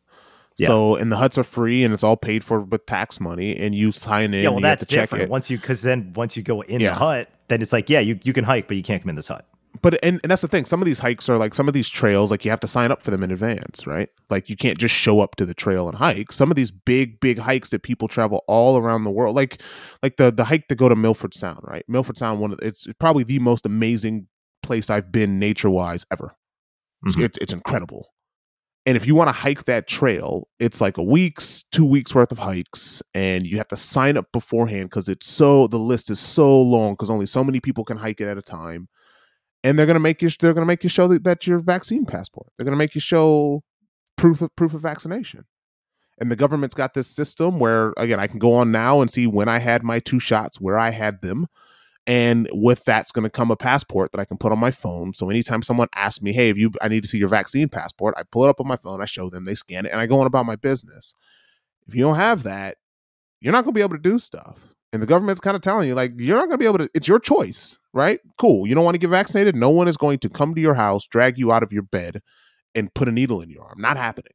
Yeah. 0.59 0.67
So 0.67 0.97
and 0.97 1.11
the 1.11 1.17
huts 1.17 1.39
are 1.39 1.43
free 1.45 1.85
and 1.85 1.95
it's 1.95 2.05
all 2.05 2.17
paid 2.17 2.45
for 2.45 2.61
with 2.61 2.85
tax 2.87 3.21
money, 3.21 3.57
and 3.57 3.75
you 3.75 3.93
sign 3.93 4.35
in. 4.35 4.43
yeah, 4.43 4.49
well, 4.51 4.59
you 4.61 4.67
have 4.67 4.79
that's 4.79 4.87
to 4.87 4.95
check 4.95 5.03
different. 5.05 5.25
it. 5.25 5.31
Once 5.31 5.49
you 5.51 5.59
because 5.59 5.83
then 5.83 6.13
once 6.15 6.37
you 6.37 6.43
go 6.43 6.61
in 6.63 6.81
Yeah. 6.81 6.91
the 6.91 6.95
hut, 6.97 7.29
then 7.49 7.63
it's 7.63 7.73
like, 7.73 7.89
yeah, 7.89 8.01
you 8.01 8.19
you 8.25 8.33
can 8.33 8.45
hike, 8.45 8.69
but 8.69 8.77
you 8.77 8.83
can't 8.83 9.03
come 9.03 9.11
in 9.11 9.17
this 9.17 9.29
hut. 9.29 9.47
But 9.83 9.95
and, 10.05 10.21
and 10.23 10.31
that's 10.31 10.43
the 10.43 10.49
thing. 10.49 10.65
Some 10.65 10.81
of 10.83 10.87
these 10.87 10.99
hikes 10.99 11.29
are 11.29 11.39
like 11.39 11.55
some 11.55 11.69
of 11.69 11.75
these 11.75 11.89
trails 11.89 12.31
like 12.31 12.45
you 12.45 12.51
have 12.51 12.61
to 12.61 12.69
sign 12.69 12.91
up 12.91 13.03
for 13.03 13.11
them 13.11 13.23
in 13.23 13.31
advance 13.31 13.87
right? 13.87 14.09
Like 14.29 14.49
you 14.51 14.57
can't 14.57 14.79
just 14.79 14.95
show 14.95 15.21
up 15.21 15.37
to 15.37 15.47
the 15.47 15.55
trail 15.55 15.89
and 15.89 15.97
hike. 15.97 16.33
Some 16.33 16.51
of 16.51 16.57
these 16.57 16.71
big 16.71 17.21
big 17.21 17.39
hikes 17.39 17.71
that 17.71 17.83
people 17.83 18.09
travel 18.09 18.45
all 18.47 18.77
around 18.77 19.05
the 19.05 19.11
world 19.11 19.35
like 19.37 19.63
like 20.03 20.17
the 20.17 20.31
the 20.31 20.45
hike 20.45 20.69
to 20.69 20.75
go 20.75 20.89
to 20.89 20.97
milford 20.97 21.35
sound 21.35 21.61
right? 21.65 21.85
Milford 21.89 22.19
sound 22.19 22.41
one 22.41 22.53
of 22.53 22.59
it's 22.63 22.87
probably 22.99 23.25
the 23.25 23.39
most 23.39 23.65
amazing 23.67 24.27
place 24.63 24.91
i've 24.91 25.11
been 25.11 25.39
nature 25.39 25.71
wise 25.71 26.05
ever. 26.13 26.35
It's- 27.07 27.17
Mhm. 27.17 27.25
it's, 27.25 27.39
it's 27.39 27.53
incredible. 27.53 28.09
And 28.87 28.97
if 28.97 29.07
you 29.07 29.15
want 29.15 29.29
to 29.29 29.33
hike 29.33 29.65
that 29.67 29.87
trail 29.89 30.49
it's 30.59 30.81
like 30.81 30.97
a 30.99 31.03
week's 31.03 31.63
two 31.73 31.85
weeks 31.85 32.15
worth 32.15 32.33
of 32.33 32.39
hikes 32.39 33.03
and 33.15 33.47
you 33.47 33.57
have 33.59 33.69
to 33.69 33.77
sign 33.77 34.17
up 34.17 34.27
beforehand 34.33 34.91
because 34.91 35.09
it's 35.09 35.27
so 35.27 35.67
the 35.67 35.79
list 35.79 36.11
is 36.11 36.19
so 36.21 36.61
long 36.61 36.93
because 36.93 37.11
only 37.11 37.27
so 37.27 37.43
many 37.45 37.61
people 37.61 37.85
can 37.85 37.97
hike 37.97 38.21
it 38.21 38.29
at 38.29 38.37
a 38.39 38.43
time 38.43 38.89
and 39.63 39.79
they're 39.79 39.87
gonna 39.87 39.99
make 39.99 40.23
you 40.23 40.31
they're 40.41 40.55
gonna 40.55 40.67
make 40.67 40.83
you 40.83 40.91
show 40.91 41.09
that, 41.09 41.25
that 41.25 41.47
your 41.47 41.59
vaccine 41.59 42.05
passport. 42.05 42.49
They're 42.57 42.65
gonna 42.65 42.77
make 42.77 42.95
you 42.95 43.01
show 43.01 43.63
proof 44.17 44.43
of 44.43 44.55
proof 44.57 44.75
of 44.75 44.81
vaccination. 44.81 45.45
And 46.19 46.31
the 46.31 46.37
government's 46.37 46.75
got 46.75 46.95
this 46.95 47.07
system 47.07 47.59
where 47.59 47.93
again 47.97 48.21
i 48.21 48.27
can 48.27 48.39
go 48.39 48.55
on 48.55 48.71
now 48.71 49.01
and 49.01 49.11
see 49.11 49.27
when 49.27 49.49
i 49.49 49.59
had 49.59 49.83
my 49.83 49.99
two 49.99 50.21
shots 50.21 50.61
where 50.61 50.79
i 50.79 50.91
had 50.91 51.23
them. 51.23 51.47
And 52.07 52.49
with 52.53 52.85
that's 52.85 53.13
going 53.13 53.25
to 53.25 53.31
come 53.31 53.51
a 53.51 53.57
passport 53.57 54.13
that 54.13 54.21
i 54.21 54.25
can 54.25 54.39
put 54.39 54.53
on 54.53 54.59
my 54.59 54.71
phone. 54.71 55.15
So 55.15 55.31
anytime 55.31 55.63
someone 55.63 55.89
asks 55.95 56.23
me 56.23 56.33
hey 56.33 56.49
if 56.49 56.57
you 56.57 56.73
i 56.81 56.89
need 56.89 57.03
to 57.03 57.09
see 57.09 57.19
your 57.19 57.29
vaccine 57.29 57.69
passport 57.69 58.15
i 58.17 58.23
pull 58.23 58.45
it 58.45 58.49
up 58.49 58.61
on 58.61 58.67
my 58.69 58.77
phone 58.77 59.01
i 59.01 59.07
show 59.07 59.31
them 59.31 59.45
they 59.45 59.55
scan 59.55 59.87
it 59.87 59.93
and 59.93 60.01
i 60.01 60.07
go 60.07 60.21
on 60.21 60.27
about 60.27 60.47
my 60.47 60.57
business. 60.57 61.15
If 61.87 61.95
you 61.95 62.03
don't 62.03 62.17
have 62.17 62.43
that 62.45 62.77
you're 63.41 63.53
not 63.53 63.65
going 63.65 63.73
to 63.73 63.79
be 63.79 63.83
able 63.83 63.97
to 63.97 64.03
do 64.03 64.19
stuff 64.19 64.75
and 64.93 65.01
the 65.03 65.07
government's 65.07 65.41
kind 65.41 65.55
of 65.55 65.63
telling 65.63 65.89
you 65.89 65.95
like 65.95 66.13
you're 66.17 66.37
not 66.37 66.43
going 66.49 66.53
to 66.53 66.59
be 66.59 66.67
able 66.67 66.79
to 66.79 66.89
it's 66.95 67.07
your 67.09 67.19
choice 67.21 67.79
right 67.93 68.21
cool 68.39 68.67
you 68.67 68.75
don't 68.75 68.85
want 68.85 68.95
to 68.95 68.99
get 68.99 69.09
vaccinated 69.11 69.55
no 69.57 69.71
one 69.71 69.89
is 69.89 69.97
going 69.97 70.19
to 70.19 70.29
come 70.29 70.55
to 70.55 70.61
your 70.61 70.75
house 70.75 71.07
drag 71.07 71.39
you 71.39 71.53
out 71.53 71.63
of 71.63 71.73
your 71.73 71.83
bed 71.83 72.21
and 72.75 72.93
put 72.95 73.09
a 73.09 73.13
needle 73.13 73.41
in 73.41 73.51
your 73.51 73.65
arm 73.65 73.81
not 73.81 73.97
happening 73.97 74.33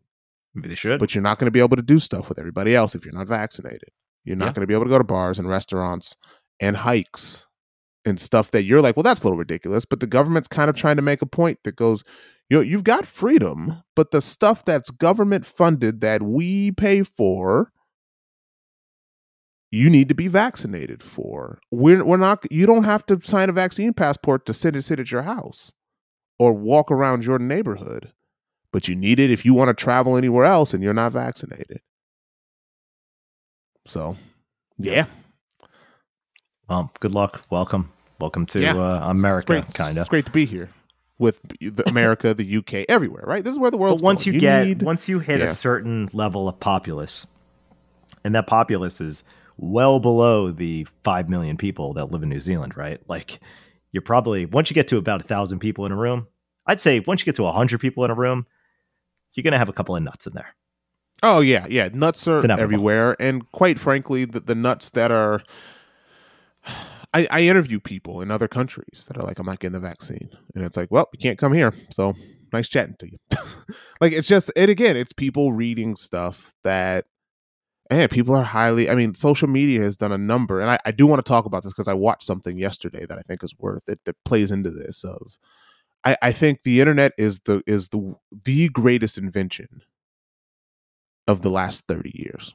Maybe 0.54 0.70
they 0.70 0.76
should. 0.76 1.00
but 1.00 1.14
you're 1.14 1.22
not 1.22 1.38
going 1.40 1.48
to 1.48 1.52
be 1.52 1.60
able 1.60 1.76
to 1.76 1.82
do 1.84 2.00
stuff 2.00 2.30
with 2.30 2.40
everybody 2.40 2.76
else 2.76 2.96
if 2.96 3.04
you're 3.06 3.14
not 3.14 3.28
vaccinated 3.28 3.90
you're 4.24 4.36
not 4.38 4.46
Yeah. 4.48 4.52
going 4.54 4.62
to 4.62 4.68
be 4.68 4.74
able 4.74 4.86
to 4.86 4.90
go 4.90 4.98
to 4.98 5.04
bars 5.04 5.38
and 5.40 5.48
restaurants 5.50 6.16
and 6.60 6.78
hikes 6.78 7.48
and 8.06 8.20
stuff 8.20 8.52
that 8.52 8.64
you're 8.64 8.82
like 8.82 8.96
well 8.96 9.04
that's 9.04 9.22
a 9.22 9.26
little 9.26 9.38
ridiculous 9.38 9.84
but 9.86 10.00
the 10.00 10.08
government's 10.08 10.48
kind 10.48 10.70
of 10.70 10.76
trying 10.76 10.96
to 10.96 11.02
make 11.02 11.22
a 11.22 11.26
point 11.26 11.60
that 11.64 11.76
goes 11.76 12.04
you 12.50 12.56
know 12.58 12.62
you've 12.62 12.84
got 12.84 13.06
freedom 13.06 13.84
but 13.96 14.12
the 14.12 14.22
stuff 14.22 14.64
that's 14.64 14.90
government 14.92 15.46
funded 15.46 16.00
that 16.02 16.22
we 16.22 16.72
pay 16.72 17.02
for 17.04 17.72
you 19.76 19.90
need 19.90 20.10
to 20.10 20.16
be 20.16 20.28
vaccinated 20.28 21.04
for. 21.04 21.60
We're 21.72 22.04
we're 22.04 22.18
not 22.18 22.46
you 22.52 22.66
don't 22.66 22.84
have 22.84 23.06
to 23.08 23.20
sign 23.22 23.50
a 23.50 23.54
vaccine 23.54 23.94
passport 23.94 24.46
to 24.46 24.54
sit 24.54 24.74
and 24.74 24.84
sit 24.84 25.00
at 25.00 25.12
your 25.12 25.24
house 25.24 25.74
or 26.40 26.54
walk 26.54 26.92
around 26.92 27.26
your 27.26 27.40
neighborhood. 27.40 28.12
But 28.72 28.88
you 28.88 28.96
need 28.96 29.20
it 29.20 29.32
if 29.32 29.46
you 29.46 29.54
want 29.54 29.70
to 29.70 29.74
travel 29.74 30.18
anywhere 30.18 30.46
else 30.46 30.74
and 30.74 30.84
you're 30.84 30.94
not 30.94 31.12
vaccinated. 31.14 31.80
So, 33.86 34.18
yeah. 34.78 35.06
well, 36.68 36.92
good 37.00 37.12
luck. 37.14 37.42
Welcome. 37.50 37.92
Welcome 38.20 38.46
to 38.48 38.62
Yeah. 38.62 38.76
uh, 38.76 39.10
America, 39.10 39.66
kind 39.74 39.98
It's 39.98 40.10
great 40.10 40.26
to 40.26 40.32
be 40.32 40.46
here 40.46 40.70
with 41.20 41.40
the 41.60 41.88
America, 41.88 42.34
the 42.34 42.58
UK, 42.58 42.86
everywhere, 42.90 43.24
right? 43.28 43.44
This 43.44 43.54
is 43.54 43.60
where 43.60 43.72
the 43.72 43.78
world's 43.78 44.02
But 44.02 44.06
once 44.06 44.26
going. 44.26 44.36
you, 44.36 44.42
get, 44.42 44.66
need- 44.68 44.82
once 44.84 45.08
you 45.08 45.20
hit 45.20 45.40
yeah. 45.40 45.46
a 45.46 45.54
certain 45.54 46.10
level 46.14 46.48
of 46.50 46.60
populace, 46.60 47.28
and 48.24 48.34
that 48.36 48.48
populace 48.48 49.00
is 49.00 49.24
well 49.58 50.00
below 50.00 50.52
the 50.52 50.88
five 51.04 51.30
million 51.30 51.58
people 51.58 51.94
that 51.94 52.12
live 52.12 52.24
in 52.24 52.30
New 52.30 52.40
Zealand, 52.40 52.76
right? 52.76 53.00
Like, 53.08 53.40
you're 53.92 54.02
probably 54.02 54.46
once 54.46 54.70
you 54.70 54.74
get 54.74 54.88
to 54.90 54.98
about 54.98 55.22
a 55.22 55.24
thousand 55.24 55.60
people 55.60 55.86
in 55.86 55.92
a 55.92 55.96
room, 55.96 56.28
I'd 56.66 56.82
say 56.82 57.00
once 57.00 57.22
you 57.22 57.26
get 57.26 57.36
to 57.36 57.48
a 57.48 57.52
hundred 57.52 57.80
people 57.80 58.04
in 58.06 58.12
a 58.12 58.16
room, 58.16 58.46
you're 59.34 59.44
gonna 59.44 59.58
have 59.58 59.70
a 59.70 59.74
couple 59.74 59.96
of 59.96 60.04
nuts 60.04 60.28
in 60.28 60.34
there. 60.34 60.56
Oh 61.24 61.40
yeah, 61.40 61.66
yeah. 61.70 61.90
Nuts 61.94 62.28
are 62.28 62.40
everywhere, 62.52 63.16
and 63.20 63.50
quite 63.52 63.80
frankly, 63.80 64.26
the, 64.26 64.40
the 64.40 64.56
nuts 64.56 64.90
that 64.92 65.12
are. 65.12 65.42
I, 67.14 67.28
I 67.32 67.42
interview 67.44 67.80
people 67.80 68.22
in 68.22 68.30
other 68.30 68.50
countries 68.50 69.06
that 69.08 69.16
are 69.16 69.24
like, 69.24 69.40
I'm 69.40 69.46
not 69.46 69.60
getting 69.60 69.80
the 69.80 69.80
vaccine, 69.80 70.30
and 70.54 70.66
it's 70.66 70.76
like, 70.76 70.92
well, 70.92 71.08
you 71.14 71.20
can't 71.20 71.40
come 71.40 71.54
here. 71.54 71.74
So 71.92 72.14
nice 72.52 72.68
chatting 72.68 72.96
to 73.00 73.10
you. 73.10 73.18
like 74.02 74.12
it's 74.12 74.28
just, 74.28 74.52
and 74.56 74.70
again, 74.70 74.98
it's 74.98 75.14
people 75.14 75.54
reading 75.54 75.96
stuff 75.96 76.54
that, 76.64 77.06
and 77.90 78.10
people 78.10 78.36
are 78.36 78.44
highly. 78.44 78.90
I 78.90 78.96
mean, 78.96 79.14
social 79.14 79.48
media 79.48 79.82
has 79.82 79.96
done 79.96 80.12
a 80.12 80.18
number, 80.18 80.60
and 80.60 80.70
I, 80.70 80.80
I 80.86 80.92
do 80.92 81.06
want 81.06 81.24
to 81.24 81.30
talk 81.30 81.46
about 81.46 81.64
this 81.64 81.74
because 81.74 81.88
I 81.88 81.94
watched 81.94 82.24
something 82.24 82.58
yesterday 82.58 83.06
that 83.06 83.18
I 83.18 83.22
think 83.22 83.44
is 83.44 83.58
worth 83.58 83.88
it 83.90 84.00
that 84.06 84.16
plays 84.26 84.52
into 84.52 84.72
this. 84.72 85.04
Of, 85.04 85.38
I, 86.04 86.18
I 86.22 86.32
think 86.32 86.64
the 86.64 86.82
internet 86.82 87.14
is 87.18 87.40
the 87.46 87.62
is 87.68 87.90
the 87.90 88.16
the 88.44 88.70
greatest 88.70 89.18
invention 89.18 89.82
of 91.28 91.42
the 91.42 91.50
last 91.50 91.84
30 91.88 92.12
years. 92.14 92.54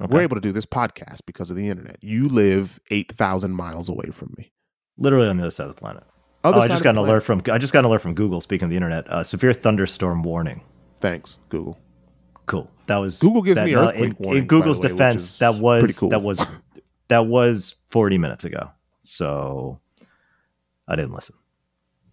Okay. 0.00 0.14
We're 0.14 0.22
able 0.22 0.36
to 0.36 0.40
do 0.40 0.52
this 0.52 0.66
podcast 0.66 1.20
because 1.26 1.50
of 1.50 1.56
the 1.56 1.68
internet. 1.68 1.96
You 2.00 2.28
live 2.28 2.78
8,000 2.90 3.52
miles 3.52 3.88
away 3.88 4.10
from 4.12 4.32
me. 4.38 4.52
Literally 4.96 5.28
on 5.28 5.36
the 5.36 5.42
other 5.42 5.50
side 5.50 5.68
of 5.68 5.74
the 5.74 5.80
planet. 5.80 6.04
Other 6.44 6.58
Oh, 6.58 6.60
I 6.60 6.68
just 6.68 6.84
got 6.84 6.90
an 6.90 6.98
alert 6.98 7.24
from 7.24 7.42
I 7.50 7.58
just 7.58 7.72
got 7.72 7.80
an 7.80 7.86
alert 7.86 8.00
from 8.00 8.14
Google. 8.14 8.40
Speaking 8.40 8.64
of 8.66 8.70
the 8.70 8.76
internet, 8.76 9.08
uh, 9.08 9.24
severe 9.24 9.52
thunderstorm 9.52 10.22
warning. 10.22 10.62
Thanks, 11.00 11.38
Google. 11.48 11.78
Cool. 12.48 12.68
That 12.86 12.96
was 12.96 13.20
Google 13.20 13.42
gives 13.42 13.56
that, 13.56 13.66
me 13.66 13.74
uh, 13.74 13.88
earthquake 13.88 14.10
in, 14.10 14.16
warnings, 14.18 14.42
in 14.42 14.46
Google's 14.48 14.80
way, 14.80 14.88
defense. 14.88 15.38
That 15.38 15.56
was 15.56 15.98
cool. 15.98 16.08
that 16.08 16.22
was 16.22 16.56
that 17.08 17.26
was 17.26 17.76
40 17.88 18.18
minutes 18.18 18.44
ago. 18.44 18.70
So 19.02 19.78
I 20.88 20.96
didn't 20.96 21.12
listen. 21.12 21.36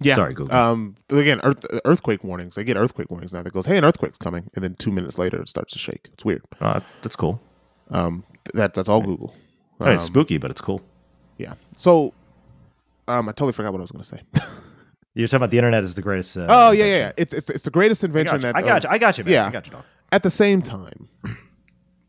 Yeah. 0.01 0.15
Sorry, 0.15 0.33
Google. 0.33 0.53
Um. 0.53 0.95
Again, 1.09 1.39
earth, 1.43 1.65
earthquake 1.85 2.23
warnings. 2.25 2.55
They 2.55 2.65
get 2.65 2.75
earthquake 2.75 3.09
warnings 3.09 3.31
now. 3.31 3.41
That 3.41 3.53
goes, 3.53 3.65
"Hey, 3.65 3.77
an 3.77 3.85
earthquake's 3.85 4.17
coming," 4.17 4.49
and 4.53 4.61
then 4.61 4.75
two 4.75 4.91
minutes 4.91 5.17
later, 5.17 5.41
it 5.41 5.47
starts 5.47 5.71
to 5.71 5.79
shake. 5.79 6.09
It's 6.13 6.25
weird. 6.25 6.43
Uh, 6.59 6.81
that's 7.01 7.15
cool. 7.15 7.41
Um. 7.89 8.25
That 8.53 8.73
that's 8.73 8.89
all 8.89 9.01
Google. 9.01 9.33
All 9.79 9.87
right, 9.87 9.93
Um, 9.93 9.99
spooky, 9.99 10.37
but 10.37 10.51
it's 10.51 10.59
cool. 10.61 10.81
Yeah. 11.37 11.53
So, 11.77 12.13
um, 13.07 13.29
I 13.29 13.31
totally 13.31 13.53
forgot 13.53 13.71
what 13.71 13.79
I 13.79 13.83
was 13.83 13.91
going 13.91 14.03
to 14.03 14.09
say. 14.09 14.21
You're 15.13 15.27
talking 15.27 15.37
about 15.37 15.51
the 15.51 15.57
internet 15.57 15.83
is 15.83 15.95
the 15.95 16.01
greatest. 16.01 16.35
Uh, 16.37 16.45
oh 16.49 16.71
yeah, 16.71 16.83
yeah, 16.85 16.95
yeah. 16.97 17.11
It's 17.15 17.33
it's 17.33 17.49
it's 17.49 17.63
the 17.63 17.71
greatest 17.71 18.03
I 18.03 18.07
invention 18.07 18.35
you. 18.35 18.41
that 18.41 18.55
I 18.55 18.61
got 18.61 18.83
you. 18.83 18.89
I 18.91 18.97
got 18.97 19.17
you. 19.17 19.23
Man. 19.23 19.33
yeah. 19.33 19.47
I 19.47 19.51
got 19.51 19.65
you. 19.65 19.71
Dog. 19.71 19.83
At 20.11 20.23
the 20.23 20.31
same 20.31 20.61
time, 20.61 21.09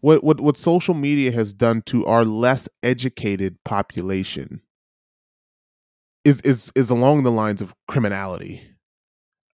what 0.01 0.23
what 0.23 0.41
what 0.41 0.57
social 0.57 0.95
media 0.95 1.33
has 1.33 1.53
done 1.53 1.83
to 1.83 2.05
our 2.07 2.25
less 2.25 2.69
educated 2.83 3.57
population 3.65 4.61
is 6.25 6.41
is 6.43 6.73
is 6.75 6.91
along 6.91 7.23
the 7.23 7.31
lines 7.31 7.61
of 7.61 7.75
criminality, 7.89 8.63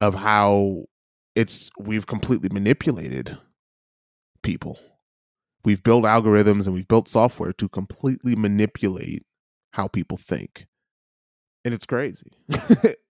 of 0.01 0.15
how 0.15 0.85
it's 1.35 1.69
we've 1.79 2.07
completely 2.07 2.49
manipulated 2.51 3.37
people. 4.43 4.79
We've 5.65 5.83
built 5.83 6.05
algorithms 6.05 6.65
and 6.65 6.73
we've 6.73 6.87
built 6.87 7.07
software 7.07 7.53
to 7.53 7.67
completely 7.67 8.35
manipulate 8.35 9.23
how 9.73 9.87
people 9.87 10.17
think. 10.17 10.67
And 11.65 11.73
it's 11.73 11.85
crazy. 11.85 12.31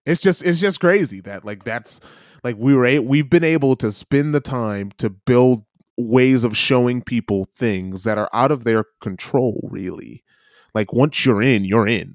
it's 0.05 0.19
just 0.19 0.43
it's 0.43 0.59
just 0.59 0.79
crazy 0.79 1.21
that 1.21 1.45
like 1.45 1.63
that's 1.63 1.99
like 2.43 2.55
we 2.57 2.73
were 2.75 2.85
a- 2.85 2.99
we've 2.99 3.29
been 3.29 3.43
able 3.43 3.75
to 3.77 3.91
spend 3.91 4.33
the 4.33 4.39
time 4.39 4.91
to 4.97 5.09
build 5.09 5.63
ways 5.97 6.43
of 6.43 6.55
showing 6.55 7.01
people 7.01 7.47
things 7.55 8.03
that 8.03 8.17
are 8.17 8.29
out 8.33 8.51
of 8.51 8.63
their 8.63 8.85
control 9.01 9.67
really. 9.71 10.23
Like 10.73 10.93
once 10.93 11.25
you're 11.25 11.41
in 11.41 11.65
you're 11.65 11.87
in. 11.87 12.13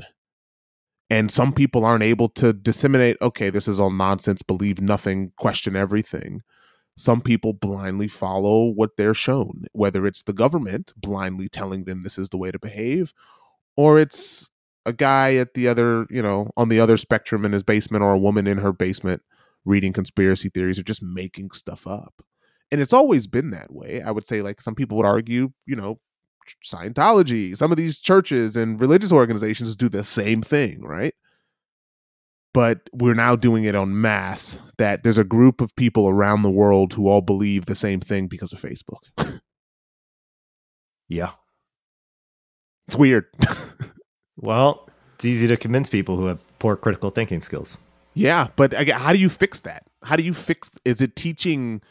And 1.10 1.30
some 1.30 1.52
people 1.52 1.84
aren't 1.84 2.02
able 2.02 2.28
to 2.30 2.52
disseminate 2.52 3.16
okay 3.20 3.50
this 3.50 3.68
is 3.68 3.78
all 3.78 3.90
nonsense 3.90 4.42
believe 4.42 4.80
nothing 4.80 5.32
question 5.36 5.76
everything. 5.76 6.40
Some 6.96 7.20
people 7.20 7.52
blindly 7.52 8.08
follow 8.08 8.66
what 8.66 8.90
they're 8.96 9.14
shown 9.14 9.64
whether 9.72 10.06
it's 10.06 10.22
the 10.22 10.32
government 10.32 10.92
blindly 10.96 11.48
telling 11.48 11.84
them 11.84 12.02
this 12.02 12.18
is 12.18 12.28
the 12.30 12.38
way 12.38 12.50
to 12.50 12.58
behave 12.58 13.12
or 13.76 13.98
it's 13.98 14.50
a 14.86 14.92
guy 14.92 15.36
at 15.36 15.54
the 15.54 15.68
other 15.68 16.06
you 16.10 16.22
know 16.22 16.50
on 16.56 16.68
the 16.68 16.80
other 16.80 16.96
spectrum 16.96 17.44
in 17.44 17.52
his 17.52 17.62
basement 17.62 18.02
or 18.02 18.12
a 18.12 18.18
woman 18.18 18.46
in 18.46 18.58
her 18.58 18.72
basement 18.72 19.22
reading 19.64 19.92
conspiracy 19.92 20.48
theories 20.48 20.78
or 20.78 20.82
just 20.82 21.02
making 21.02 21.50
stuff 21.52 21.86
up. 21.86 22.14
And 22.70 22.80
it's 22.80 22.92
always 22.92 23.26
been 23.26 23.50
that 23.50 23.72
way. 23.72 24.02
I 24.02 24.10
would 24.10 24.26
say, 24.26 24.42
like, 24.42 24.60
some 24.60 24.74
people 24.74 24.96
would 24.96 25.06
argue, 25.06 25.52
you 25.66 25.76
know, 25.76 26.00
Scientology, 26.64 27.56
some 27.56 27.70
of 27.70 27.78
these 27.78 27.98
churches 27.98 28.56
and 28.56 28.78
religious 28.80 29.12
organizations 29.12 29.76
do 29.76 29.88
the 29.88 30.04
same 30.04 30.42
thing, 30.42 30.82
right? 30.82 31.14
But 32.52 32.80
we're 32.92 33.14
now 33.14 33.34
doing 33.34 33.64
it 33.64 33.74
en 33.74 34.00
masse 34.00 34.60
that 34.78 35.02
there's 35.02 35.18
a 35.18 35.24
group 35.24 35.60
of 35.60 35.74
people 35.76 36.08
around 36.08 36.42
the 36.42 36.50
world 36.50 36.92
who 36.92 37.08
all 37.08 37.22
believe 37.22 37.66
the 37.66 37.74
same 37.74 38.00
thing 38.00 38.26
because 38.26 38.52
of 38.52 38.60
Facebook. 38.60 39.10
Yeah. 41.06 41.32
it's 42.88 42.96
weird. 42.96 43.26
Well, 44.36 44.88
it's 45.14 45.24
easy 45.24 45.46
to 45.46 45.56
convince 45.56 45.88
people 45.88 46.16
who 46.16 46.26
have 46.26 46.40
poor 46.58 46.76
critical 46.76 47.10
thinking 47.10 47.40
skills. 47.40 47.76
Yeah, 48.14 48.48
but 48.56 48.78
again, 48.78 48.98
how 48.98 49.12
do 49.12 49.18
you 49.18 49.28
fix 49.28 49.60
that? 49.60 49.88
How 50.02 50.16
do 50.16 50.22
you 50.22 50.34
fix? 50.34 50.70
Is 50.84 51.00
it 51.00 51.16
teaching? 51.16 51.82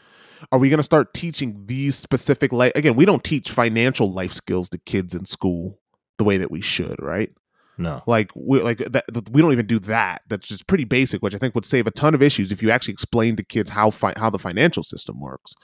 Are 0.52 0.58
we 0.58 0.68
going 0.68 0.78
to 0.78 0.84
start 0.84 1.14
teaching 1.14 1.64
these 1.66 1.96
specific 1.96 2.52
life? 2.52 2.72
Again, 2.74 2.96
we 2.96 3.04
don't 3.04 3.24
teach 3.24 3.50
financial 3.50 4.10
life 4.10 4.32
skills 4.32 4.68
to 4.70 4.78
kids 4.78 5.14
in 5.14 5.24
school 5.24 5.78
the 6.18 6.24
way 6.24 6.36
that 6.38 6.50
we 6.50 6.60
should, 6.60 7.00
right? 7.00 7.30
No. 7.76 8.02
Like 8.06 8.30
we 8.36 8.60
like 8.60 8.78
that. 8.78 9.04
We 9.30 9.42
don't 9.42 9.52
even 9.52 9.66
do 9.66 9.78
that. 9.80 10.22
That's 10.28 10.48
just 10.48 10.66
pretty 10.66 10.84
basic, 10.84 11.22
which 11.22 11.34
I 11.34 11.38
think 11.38 11.54
would 11.54 11.66
save 11.66 11.86
a 11.86 11.90
ton 11.90 12.14
of 12.14 12.22
issues 12.22 12.52
if 12.52 12.62
you 12.62 12.70
actually 12.70 12.92
explain 12.92 13.36
to 13.36 13.42
kids 13.42 13.70
how 13.70 13.90
fi- 13.90 14.14
how 14.16 14.30
the 14.30 14.38
financial 14.38 14.82
system 14.82 15.20
works. 15.20 15.54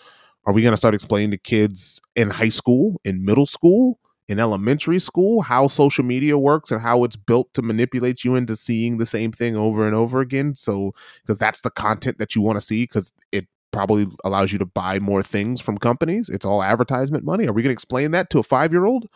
Are 0.46 0.52
we 0.52 0.62
going 0.62 0.72
to 0.72 0.76
start 0.78 0.94
explaining 0.94 1.30
to 1.32 1.38
kids 1.38 2.00
in 2.16 2.30
high 2.30 2.48
school, 2.48 3.00
in 3.04 3.24
middle 3.24 3.46
school, 3.46 4.00
in 4.30 4.38
elementary 4.38 5.00
school 5.00 5.42
how 5.42 5.66
social 5.66 6.04
media 6.04 6.38
works 6.38 6.70
and 6.70 6.80
how 6.80 7.02
it's 7.02 7.16
built 7.16 7.52
to 7.52 7.62
manipulate 7.62 8.22
you 8.24 8.36
into 8.36 8.54
seeing 8.54 8.98
the 8.98 9.04
same 9.06 9.32
thing 9.32 9.56
over 9.56 9.84
and 9.86 9.94
over 9.94 10.20
again? 10.20 10.54
So, 10.54 10.94
because 11.22 11.38
that's 11.38 11.62
the 11.62 11.70
content 11.70 12.18
that 12.18 12.36
you 12.36 12.40
want 12.40 12.56
to 12.56 12.60
see, 12.60 12.84
because 12.84 13.12
it 13.32 13.46
probably 13.72 14.06
allows 14.24 14.52
you 14.52 14.58
to 14.58 14.66
buy 14.66 15.00
more 15.00 15.22
things 15.22 15.60
from 15.60 15.78
companies. 15.78 16.28
It's 16.28 16.44
all 16.46 16.62
advertisement 16.62 17.24
money. 17.24 17.46
Are 17.46 17.52
we 17.52 17.62
going 17.62 17.70
to 17.70 17.72
explain 17.72 18.12
that 18.12 18.30
to 18.30 18.38
a 18.38 18.42
five 18.42 18.72
year 18.72 18.84
old? 18.86 19.08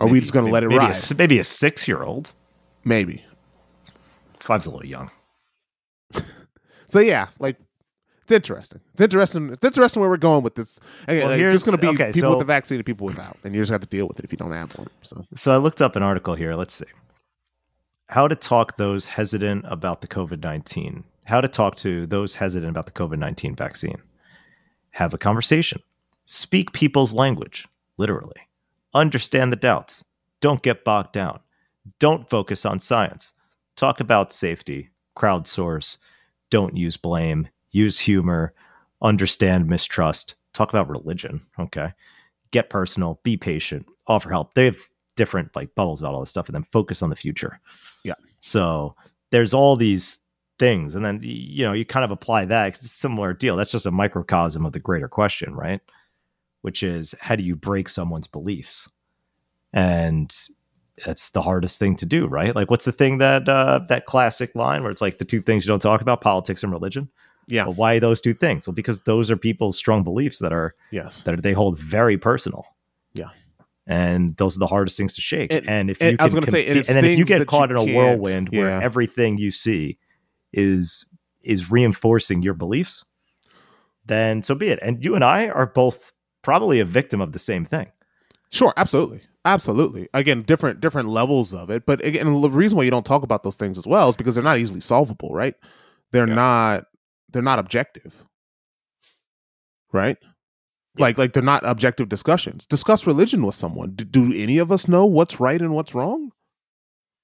Are 0.00 0.08
we 0.08 0.18
just 0.20 0.32
going 0.32 0.44
to 0.44 0.50
let 0.50 0.64
it 0.64 0.68
maybe 0.68 0.78
ride? 0.78 0.88
A, 0.88 0.90
s- 0.90 1.16
maybe 1.16 1.38
a 1.38 1.44
six 1.44 1.86
year 1.86 2.02
old. 2.02 2.32
Maybe. 2.84 3.24
Five's 4.40 4.66
a 4.66 4.70
little 4.70 4.86
young. 4.86 5.10
So 6.86 6.98
yeah, 6.98 7.28
like 7.38 7.56
it's 8.22 8.32
interesting. 8.32 8.80
It's 8.92 9.02
interesting. 9.02 9.50
It's 9.52 9.64
interesting 9.64 10.00
where 10.00 10.10
we're 10.10 10.16
going 10.16 10.42
with 10.42 10.54
this. 10.54 10.78
Well, 11.08 11.28
like, 11.28 11.40
it's 11.40 11.52
just 11.52 11.66
going 11.66 11.76
to 11.76 11.82
be 11.82 11.88
okay, 11.88 12.12
people 12.12 12.20
so- 12.20 12.30
with 12.30 12.38
the 12.38 12.44
vaccine 12.52 12.76
and 12.76 12.86
people 12.86 13.06
without, 13.06 13.36
and 13.44 13.54
you 13.54 13.60
just 13.60 13.72
have 13.72 13.80
to 13.80 13.86
deal 13.86 14.06
with 14.06 14.18
it 14.18 14.24
if 14.24 14.32
you 14.32 14.38
don't 14.38 14.52
have 14.52 14.76
one. 14.78 14.88
So 15.02 15.24
So 15.34 15.52
I 15.52 15.56
looked 15.56 15.80
up 15.82 15.96
an 15.96 16.02
article 16.02 16.34
here. 16.34 16.54
Let's 16.54 16.74
see. 16.74 16.86
How 18.08 18.28
to 18.28 18.36
talk 18.36 18.76
those 18.76 19.06
hesitant 19.06 19.64
about 19.68 20.00
the 20.02 20.08
COVID 20.08 20.42
19. 20.42 21.04
How 21.24 21.40
to 21.40 21.48
talk 21.48 21.76
to 21.76 22.06
those 22.06 22.34
hesitant 22.34 22.70
about 22.70 22.86
the 22.86 22.92
COVID 22.92 23.18
19 23.18 23.56
vaccine. 23.56 24.00
Have 24.90 25.14
a 25.14 25.18
conversation. 25.18 25.80
Speak 26.24 26.72
people's 26.72 27.14
language, 27.14 27.66
literally. 27.96 28.40
Understand 28.94 29.52
the 29.52 29.56
doubts. 29.56 30.04
Don't 30.40 30.62
get 30.62 30.84
bogged 30.84 31.12
down. 31.12 31.40
Don't 31.98 32.28
focus 32.28 32.64
on 32.66 32.80
science. 32.80 33.32
Talk 33.76 34.00
about 34.00 34.32
safety. 34.32 34.90
Crowdsource. 35.16 35.96
Don't 36.50 36.76
use 36.76 36.96
blame. 36.96 37.48
Use 37.72 37.98
humor. 37.98 38.54
Understand 39.00 39.66
mistrust. 39.66 40.36
Talk 40.52 40.70
about 40.70 40.88
religion. 40.88 41.42
Okay. 41.58 41.92
Get 42.50 42.70
personal. 42.70 43.20
Be 43.22 43.36
patient. 43.36 43.86
Offer 44.06 44.30
help. 44.30 44.54
They 44.54 44.66
have 44.66 44.76
different 45.16 45.54
like 45.56 45.74
bubbles 45.74 46.00
about 46.00 46.14
all 46.14 46.20
this 46.20 46.30
stuff 46.30 46.46
and 46.46 46.54
then 46.54 46.66
focus 46.72 47.02
on 47.02 47.10
the 47.10 47.16
future. 47.16 47.60
Yeah. 48.04 48.14
So 48.40 48.94
there's 49.30 49.54
all 49.54 49.76
these 49.76 50.20
things. 50.58 50.94
And 50.94 51.04
then, 51.04 51.20
you 51.22 51.64
know, 51.64 51.72
you 51.72 51.84
kind 51.84 52.04
of 52.04 52.10
apply 52.10 52.44
that 52.46 52.68
it's 52.68 52.84
a 52.84 52.88
similar 52.88 53.32
deal. 53.32 53.56
That's 53.56 53.72
just 53.72 53.86
a 53.86 53.90
microcosm 53.90 54.64
of 54.64 54.72
the 54.72 54.78
greater 54.78 55.08
question, 55.08 55.54
right? 55.54 55.80
Which 56.60 56.82
is 56.82 57.14
how 57.20 57.36
do 57.36 57.42
you 57.42 57.56
break 57.56 57.88
someone's 57.88 58.26
beliefs? 58.26 58.88
And 59.72 60.32
that's 61.04 61.30
the 61.30 61.42
hardest 61.42 61.78
thing 61.78 61.96
to 61.96 62.06
do, 62.06 62.26
right? 62.26 62.54
Like, 62.54 62.70
what's 62.70 62.84
the 62.84 62.92
thing 62.92 63.18
that 63.18 63.48
uh, 63.48 63.80
that 63.88 64.06
classic 64.06 64.54
line 64.54 64.82
where 64.82 64.90
it's 64.90 65.00
like 65.00 65.18
the 65.18 65.24
two 65.24 65.40
things 65.40 65.64
you 65.64 65.68
don't 65.68 65.82
talk 65.82 66.00
about, 66.00 66.20
politics 66.20 66.62
and 66.62 66.70
religion? 66.70 67.08
Yeah, 67.48 67.64
Well, 67.64 67.74
why 67.74 67.98
those 67.98 68.20
two 68.20 68.34
things? 68.34 68.66
Well, 68.66 68.74
because 68.74 69.00
those 69.02 69.30
are 69.30 69.36
people's 69.36 69.76
strong 69.76 70.02
beliefs 70.02 70.38
that 70.38 70.52
are 70.52 70.74
yes, 70.90 71.22
that 71.22 71.42
they 71.42 71.52
hold 71.52 71.78
very 71.78 72.16
personal. 72.18 72.64
Yeah. 73.14 73.30
And 73.86 74.36
those 74.36 74.56
are 74.56 74.60
the 74.60 74.66
hardest 74.68 74.96
things 74.96 75.14
to 75.16 75.20
shake. 75.20 75.52
And- 75.52 75.68
And, 75.68 75.90
if 75.90 76.00
you 76.00 76.16
I 76.18 76.24
was 76.24 76.34
gonna 76.34 76.46
say, 76.46 76.66
and 76.66 76.76
and 76.78 76.86
then 76.86 77.04
if 77.04 77.18
you 77.18 77.24
get 77.24 77.44
caught 77.46 77.70
you 77.70 77.78
in 77.80 77.90
a 77.90 77.94
whirlwind 77.96 78.48
where 78.50 78.68
yeah. 78.70 78.80
everything 78.82 79.38
you 79.38 79.50
see 79.50 79.98
is 80.52 81.06
is 81.42 81.70
reinforcing 81.72 82.42
your 82.42 82.54
beliefs, 82.54 83.04
then 84.06 84.42
so 84.42 84.54
be 84.54 84.68
it. 84.68 84.78
And 84.82 85.02
you 85.04 85.14
and 85.14 85.24
I 85.24 85.48
are 85.48 85.66
both 85.66 86.12
probably 86.42 86.80
a 86.80 86.84
victim 86.84 87.20
of 87.20 87.32
the 87.32 87.38
same 87.38 87.64
thing. 87.64 87.90
sure, 88.50 88.72
absolutely, 88.76 89.22
absolutely. 89.44 90.08
Again, 90.14 90.42
different 90.42 90.80
different 90.80 91.08
levels 91.08 91.52
of 91.54 91.70
it, 91.70 91.84
but 91.86 92.04
again, 92.04 92.40
the 92.40 92.50
reason 92.50 92.76
why 92.78 92.84
you 92.84 92.90
don't 92.90 93.06
talk 93.06 93.22
about 93.22 93.42
those 93.42 93.56
things 93.56 93.78
as 93.78 93.86
well 93.86 94.08
is 94.08 94.16
because 94.16 94.34
they're 94.34 94.44
not 94.44 94.58
easily 94.58 94.80
solvable, 94.80 95.30
right? 95.34 95.54
They're 96.12 96.28
Yeah. 96.28 96.34
not 96.34 96.84
they're 97.32 97.42
not 97.42 97.58
objective, 97.58 98.24
right? 99.92 100.16
Like 100.98 101.16
like 101.16 101.32
they're 101.32 101.42
not 101.42 101.62
objective 101.64 102.08
discussions. 102.08 102.66
Discuss 102.66 103.06
religion 103.06 103.44
with 103.44 103.54
someone. 103.54 103.92
Do, 103.94 104.04
do 104.04 104.32
any 104.34 104.58
of 104.58 104.70
us 104.70 104.88
know 104.88 105.06
what's 105.06 105.40
right 105.40 105.60
and 105.60 105.74
what's 105.74 105.94
wrong? 105.94 106.32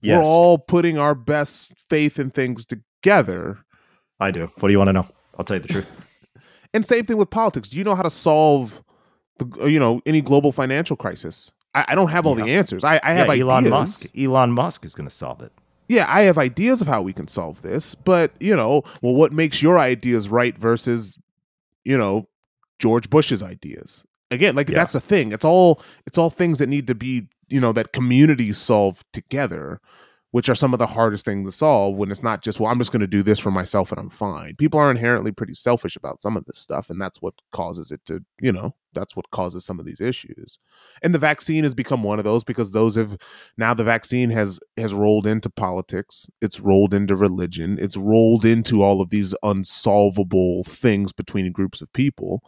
Yes, 0.00 0.24
We're 0.24 0.30
all 0.30 0.58
putting 0.58 0.96
our 0.96 1.14
best 1.14 1.72
faith 1.88 2.18
in 2.18 2.30
things 2.30 2.64
together. 2.64 3.58
I 4.20 4.30
do. 4.30 4.50
What 4.58 4.68
do 4.68 4.72
you 4.72 4.78
want 4.78 4.88
to 4.88 4.92
know? 4.92 5.06
I'll 5.36 5.44
tell 5.44 5.56
you 5.56 5.62
the 5.62 5.68
truth. 5.68 6.00
And 6.74 6.84
same 6.84 7.06
thing 7.06 7.16
with 7.16 7.30
politics. 7.30 7.70
Do 7.70 7.78
you 7.78 7.82
know 7.84 7.94
how 7.94 8.02
to 8.02 8.10
solve 8.10 8.82
the 9.38 9.62
uh, 9.62 9.66
you 9.66 9.80
know 9.80 10.02
any 10.04 10.20
global 10.20 10.52
financial 10.52 10.96
crisis? 10.96 11.50
I, 11.74 11.86
I 11.88 11.94
don't 11.94 12.10
have 12.10 12.26
all 12.26 12.34
the 12.34 12.44
answers. 12.44 12.84
I, 12.84 13.00
I 13.02 13.12
have 13.12 13.28
yeah, 13.28 13.42
Elon 13.42 13.64
ideas. 13.64 13.70
Musk. 13.70 14.18
Elon 14.18 14.52
Musk 14.52 14.84
is 14.84 14.94
going 14.94 15.08
to 15.08 15.14
solve 15.14 15.40
it. 15.40 15.50
Yeah, 15.88 16.04
I 16.08 16.22
have 16.22 16.36
ideas 16.38 16.80
of 16.82 16.86
how 16.86 17.00
we 17.02 17.12
can 17.14 17.28
solve 17.28 17.62
this, 17.62 17.94
but 17.94 18.32
you 18.40 18.54
know, 18.54 18.82
well, 19.02 19.14
what 19.14 19.32
makes 19.32 19.62
your 19.62 19.78
ideas 19.78 20.28
right 20.28 20.56
versus 20.56 21.18
you 21.84 21.96
know 21.96 22.28
George 22.78 23.08
Bush's 23.10 23.42
ideas? 23.42 24.04
Again, 24.30 24.54
like 24.54 24.68
Yeah. 24.68 24.76
that's 24.76 24.92
the 24.92 25.00
thing. 25.00 25.32
It's 25.32 25.44
all 25.44 25.80
it's 26.06 26.18
all 26.18 26.30
things 26.30 26.58
that 26.58 26.68
need 26.68 26.86
to 26.88 26.94
be 26.94 27.28
you 27.48 27.60
know 27.60 27.72
that 27.72 27.92
communities 27.92 28.58
solve 28.58 29.02
together. 29.12 29.80
Which 30.30 30.48
are 30.48 30.54
some 30.54 30.72
of 30.74 30.78
the 30.78 30.86
hardest 30.86 31.24
things 31.24 31.48
to 31.48 31.56
solve 31.56 31.96
when 31.96 32.10
it's 32.10 32.22
not 32.22 32.42
just 32.42 32.60
well 32.60 32.70
i'm 32.70 32.78
just 32.78 32.92
going 32.92 33.00
to 33.00 33.06
do 33.06 33.22
this 33.22 33.38
for 33.38 33.50
myself 33.50 33.90
and 33.90 33.98
i'm 34.00 34.10
fine. 34.10 34.54
People 34.56 34.78
are 34.80 34.90
inherently 34.90 35.32
pretty 35.32 35.54
selfish 35.54 35.96
about 35.96 36.22
some 36.22 36.36
of 36.36 36.44
this 36.44 36.58
stuff 36.58 36.90
and 36.90 37.00
that's 37.00 37.22
what 37.22 37.34
causes 37.52 37.90
it 37.90 38.04
to 38.06 38.20
you 38.40 38.52
know 38.52 38.74
that's 38.94 39.14
what 39.14 39.30
causes 39.30 39.64
some 39.64 39.78
of 39.78 39.86
these 39.86 40.00
issues. 40.00 40.58
And 41.02 41.14
the 41.14 41.18
vaccine 41.18 41.62
has 41.62 41.74
become 41.74 42.02
one 42.02 42.18
of 42.18 42.24
those 42.24 42.42
because 42.42 42.72
those 42.72 42.96
have 42.96 43.16
now 43.56 43.74
the 43.74 43.84
vaccine 43.84 44.30
has 44.30 44.60
has 44.76 44.92
rolled 44.94 45.26
into 45.26 45.50
politics 45.50 46.26
it's 46.40 46.60
rolled 46.60 46.94
into 46.94 47.16
religion 47.16 47.78
it's 47.80 47.96
rolled 47.96 48.44
into 48.44 48.82
all 48.82 49.00
of 49.00 49.10
these 49.10 49.34
unsolvable 49.42 50.64
things 50.64 51.12
between 51.12 51.50
groups 51.52 51.80
of 51.80 51.92
people 51.92 52.42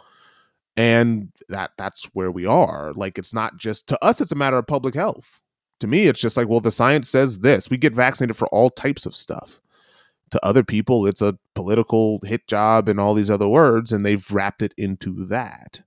and 0.76 1.30
that 1.48 1.72
that's 1.76 2.04
where 2.12 2.30
we 2.30 2.46
are. 2.46 2.92
Like 2.94 3.18
it's 3.18 3.34
not 3.34 3.56
just 3.56 3.86
to 3.88 4.04
us 4.04 4.20
it's 4.20 4.32
a 4.32 4.36
matter 4.36 4.58
of 4.58 4.66
public 4.66 4.94
health 4.94 5.40
to 5.80 5.86
me 5.86 6.06
it's 6.06 6.20
just 6.20 6.36
like 6.36 6.48
well 6.48 6.60
the 6.60 6.70
science 6.70 7.08
says 7.08 7.40
this. 7.40 7.68
We 7.70 7.76
get 7.76 7.94
vaccinated 7.94 8.36
for 8.36 8.48
all 8.48 8.70
types 8.70 9.06
of 9.06 9.16
stuff. 9.16 9.60
To 10.30 10.44
other 10.46 10.62
people 10.62 11.06
it's 11.06 11.20
a 11.22 11.36
political 11.54 12.20
hit 12.24 12.46
job 12.46 12.88
and 12.88 13.00
all 13.00 13.14
these 13.14 13.30
other 13.30 13.48
words 13.48 13.90
and 13.92 14.06
they've 14.06 14.30
wrapped 14.30 14.62
it 14.62 14.72
into 14.76 15.24
that. 15.26 15.82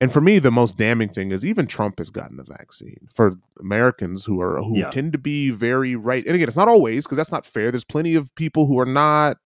And 0.00 0.12
for 0.12 0.20
me 0.20 0.38
the 0.38 0.50
most 0.50 0.76
damning 0.78 1.08
thing 1.10 1.30
is 1.32 1.44
even 1.44 1.66
trump 1.66 1.98
has 1.98 2.10
gotten 2.10 2.36
the 2.38 2.44
vaccine. 2.44 3.08
For 3.14 3.32
americans 3.60 4.24
who 4.24 4.40
are 4.40 4.62
who 4.62 4.78
Yeah. 4.78 4.90
tend 4.90 5.12
to 5.12 5.18
be 5.18 5.50
very 5.50 5.96
right 5.96 6.24
and 6.24 6.34
again 6.34 6.48
it's 6.48 6.56
not 6.56 6.68
always 6.68 7.04
because 7.04 7.16
that's 7.18 7.32
not 7.32 7.44
fair. 7.46 7.70
There's 7.70 7.84
plenty 7.84 8.14
of 8.14 8.34
people 8.36 8.66
who 8.66 8.78
are 8.78 8.86
not 8.86 9.36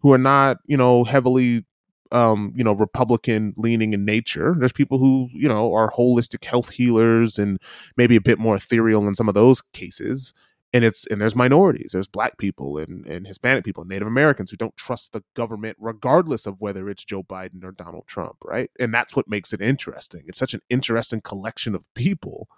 who 0.00 0.12
are 0.12 0.18
not 0.18 0.58
you 0.66 0.76
know 0.76 1.04
heavily 1.04 1.64
um 2.12 2.52
you 2.56 2.64
know 2.64 2.72
republican 2.72 3.54
leaning 3.56 3.92
in 3.94 4.04
nature. 4.04 4.54
There's 4.58 4.72
people 4.72 4.98
who 4.98 5.28
you 5.32 5.48
know 5.48 5.72
are 5.74 5.92
holistic 5.92 6.44
health 6.44 6.70
healers 6.70 7.38
and 7.38 7.60
maybe 7.96 8.16
a 8.16 8.20
bit 8.20 8.38
more 8.38 8.56
ethereal 8.56 9.06
in 9.08 9.14
some 9.14 9.28
of 9.28 9.34
those 9.34 9.62
cases. 9.72 10.32
And 10.72 10.84
it's 10.84 11.06
and 11.06 11.20
there's 11.20 11.36
minorities. 11.36 11.90
There's 11.92 12.08
black 12.08 12.38
people 12.38 12.78
and 12.78 13.06
and 13.06 13.26
hispanic 13.26 13.64
people 13.64 13.82
and 13.82 13.90
native 13.90 14.08
americans 14.08 14.50
who 14.50 14.56
don't 14.56 14.76
trust 14.76 15.12
the 15.12 15.22
government 15.34 15.76
regardless 15.80 16.46
of 16.46 16.60
whether 16.60 16.88
it's 16.88 17.04
joe 17.04 17.22
biden 17.22 17.64
or 17.64 17.72
donald 17.72 18.06
trump 18.06 18.36
right? 18.44 18.70
And 18.78 18.92
that's 18.92 19.14
what 19.16 19.28
makes 19.28 19.52
it 19.52 19.60
interesting. 19.62 20.24
It's 20.26 20.38
such 20.38 20.54
an 20.54 20.62
interesting 20.70 21.20
collection 21.20 21.74
of 21.74 21.92
people 21.94 22.48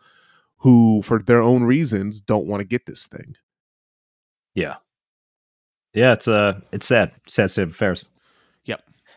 who 0.59 1.03
for 1.03 1.21
their 1.21 1.41
own 1.43 1.65
reasons 1.65 2.21
don't 2.21 2.47
want 2.47 2.61
to 2.61 2.67
get 2.67 2.87
this 2.87 3.07
thing. 3.07 3.37
Yeah. 4.55 4.77
Yeah, 5.95 6.13
it's 6.13 6.29
uh 6.29 6.61
it's 6.73 6.87
sad. 6.87 7.13
Sad 7.27 7.51
state 7.51 7.63
of 7.63 7.71
affairs. 7.71 8.11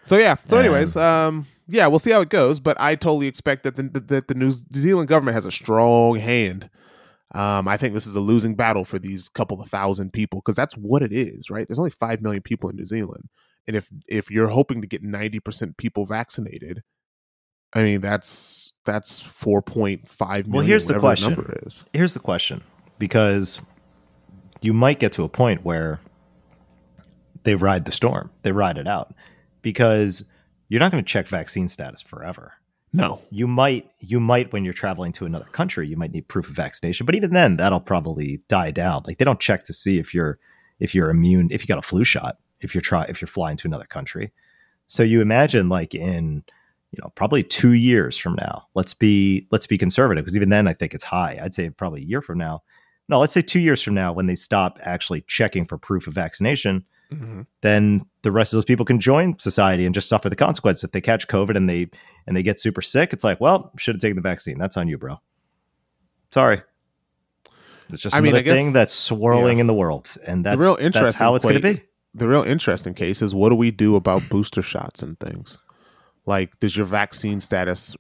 So 0.05 0.17
yeah. 0.17 0.35
So 0.45 0.57
anyways, 0.57 0.95
um, 0.95 1.47
yeah, 1.67 1.87
we'll 1.87 1.99
see 1.99 2.11
how 2.11 2.21
it 2.21 2.29
goes. 2.29 2.59
But 2.59 2.79
I 2.79 2.95
totally 2.95 3.27
expect 3.27 3.63
that 3.63 3.75
the 3.75 3.83
that 3.83 4.27
the 4.27 4.33
New 4.35 4.51
Zealand 4.51 5.07
government 5.07 5.35
has 5.35 5.45
a 5.45 5.51
strong 5.51 6.17
hand. 6.17 6.69
Um, 7.33 7.67
I 7.67 7.77
think 7.77 7.93
this 7.93 8.07
is 8.07 8.15
a 8.15 8.19
losing 8.19 8.55
battle 8.55 8.83
for 8.83 8.99
these 8.99 9.29
couple 9.29 9.61
of 9.61 9.69
thousand 9.69 10.11
people 10.11 10.41
because 10.41 10.55
that's 10.55 10.75
what 10.75 11.01
it 11.01 11.13
is, 11.13 11.49
right? 11.49 11.65
There's 11.65 11.79
only 11.79 11.91
five 11.91 12.21
million 12.21 12.43
people 12.43 12.69
in 12.69 12.75
New 12.75 12.85
Zealand, 12.85 13.29
and 13.67 13.75
if 13.75 13.89
if 14.07 14.29
you're 14.29 14.49
hoping 14.49 14.81
to 14.81 14.87
get 14.87 15.01
ninety 15.01 15.39
percent 15.39 15.77
people 15.77 16.05
vaccinated, 16.05 16.83
I 17.73 17.83
mean 17.83 18.01
that's 18.01 18.73
that's 18.83 19.21
four 19.21 19.61
point 19.61 20.09
five 20.09 20.47
million. 20.47 20.51
Well, 20.51 20.65
here's 20.65 20.87
the 20.87 20.99
question. 20.99 21.33
number 21.33 21.57
is. 21.65 21.85
Here's 21.93 22.13
the 22.13 22.19
question 22.19 22.63
because 22.99 23.61
you 24.59 24.73
might 24.73 24.99
get 24.99 25.13
to 25.13 25.23
a 25.23 25.29
point 25.29 25.63
where 25.63 26.01
they 27.43 27.55
ride 27.55 27.85
the 27.85 27.91
storm. 27.91 28.29
They 28.43 28.51
ride 28.51 28.77
it 28.77 28.87
out 28.87 29.13
because 29.61 30.23
you're 30.69 30.79
not 30.79 30.91
going 30.91 31.03
to 31.03 31.07
check 31.07 31.27
vaccine 31.27 31.67
status 31.67 32.01
forever. 32.01 32.53
No, 32.93 33.21
You 33.29 33.47
might 33.47 33.89
you 34.01 34.19
might 34.19 34.51
when 34.51 34.65
you're 34.65 34.73
traveling 34.73 35.13
to 35.13 35.25
another 35.25 35.45
country, 35.45 35.87
you 35.87 35.95
might 35.95 36.11
need 36.11 36.27
proof 36.27 36.49
of 36.49 36.55
vaccination, 36.55 37.05
but 37.05 37.15
even 37.15 37.33
then 37.33 37.55
that'll 37.55 37.79
probably 37.79 38.41
die 38.49 38.71
down. 38.71 39.03
Like 39.07 39.17
they 39.17 39.23
don't 39.25 39.39
check 39.39 39.63
to 39.65 39.73
see 39.73 39.97
if 39.97 40.13
you're 40.13 40.39
if 40.79 40.93
you're 40.93 41.09
immune, 41.09 41.47
if 41.51 41.63
you 41.63 41.67
got 41.67 41.77
a 41.77 41.87
flu 41.87 42.03
shot, 42.03 42.37
if 42.59 42.75
you're 42.75 42.81
try 42.81 43.05
if 43.05 43.21
you're 43.21 43.29
flying 43.29 43.55
to 43.57 43.67
another 43.67 43.85
country. 43.85 44.33
So 44.87 45.03
you 45.03 45.21
imagine 45.21 45.69
like 45.69 45.95
in 45.95 46.43
you 46.91 47.01
know 47.01 47.09
probably 47.15 47.43
2 47.43 47.71
years 47.73 48.17
from 48.17 48.35
now. 48.35 48.67
Let's 48.75 48.93
be 48.93 49.47
let's 49.51 49.67
be 49.67 49.77
conservative 49.77 50.25
because 50.25 50.35
even 50.35 50.49
then 50.49 50.67
I 50.67 50.73
think 50.73 50.93
it's 50.93 51.05
high. 51.05 51.39
I'd 51.41 51.53
say 51.53 51.69
probably 51.69 52.01
a 52.01 52.05
year 52.05 52.21
from 52.21 52.39
now. 52.39 52.61
No, 53.07 53.19
let's 53.19 53.33
say 53.33 53.41
2 53.41 53.61
years 53.61 53.81
from 53.81 53.93
now 53.93 54.11
when 54.11 54.25
they 54.25 54.35
stop 54.35 54.79
actually 54.81 55.21
checking 55.27 55.65
for 55.65 55.77
proof 55.77 56.07
of 56.07 56.13
vaccination, 56.13 56.83
Mhm. 57.11 57.45
then 57.61 58.05
the 58.21 58.31
rest 58.31 58.53
of 58.53 58.57
those 58.57 58.65
people 58.65 58.85
can 58.85 58.99
join 58.99 59.37
society 59.37 59.85
and 59.85 59.93
just 59.93 60.07
suffer 60.07 60.29
the 60.29 60.35
consequence. 60.35 60.83
If 60.83 60.91
they 60.91 61.01
catch 61.01 61.27
COVID 61.27 61.55
and 61.57 61.69
they 61.69 61.89
and 62.25 62.37
they 62.37 62.43
get 62.43 62.59
super 62.59 62.81
sick, 62.81 63.11
it's 63.13 63.23
like, 63.23 63.41
well, 63.41 63.71
should 63.77 63.95
have 63.95 64.01
taken 64.01 64.15
the 64.15 64.21
vaccine. 64.21 64.57
That's 64.57 64.77
on 64.77 64.87
you, 64.87 64.97
bro. 64.97 65.19
Sorry. 66.33 66.61
It's 67.89 68.01
just 68.01 68.15
I 68.15 68.19
mean, 68.21 68.27
another 68.29 68.39
I 68.39 68.41
guess- 68.43 68.57
thing 68.57 68.73
that's 68.73 68.93
swirling 68.93 69.59
in 69.59 69.67
the 69.67 69.73
world, 69.73 70.15
and 70.25 70.45
that's 70.45 70.57
real 70.59 70.77
that's 70.77 71.15
how 71.17 71.35
it's 71.35 71.43
going 71.43 71.61
to 71.61 71.73
be. 71.73 71.83
the 72.13 72.27
real 72.27 72.43
interesting 72.43 72.93
case 72.93 73.21
is 73.21 73.35
what 73.35 73.49
do 73.49 73.55
we 73.55 73.71
do 73.71 73.95
about 73.97 74.29
booster 74.29 74.61
shots 74.61 75.03
and 75.03 75.19
things? 75.19 75.57
Like, 76.25 76.57
does 76.61 76.77
your 76.77 76.85
vaccine 76.85 77.39
status 77.41 77.95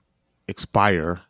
expire 0.47 1.21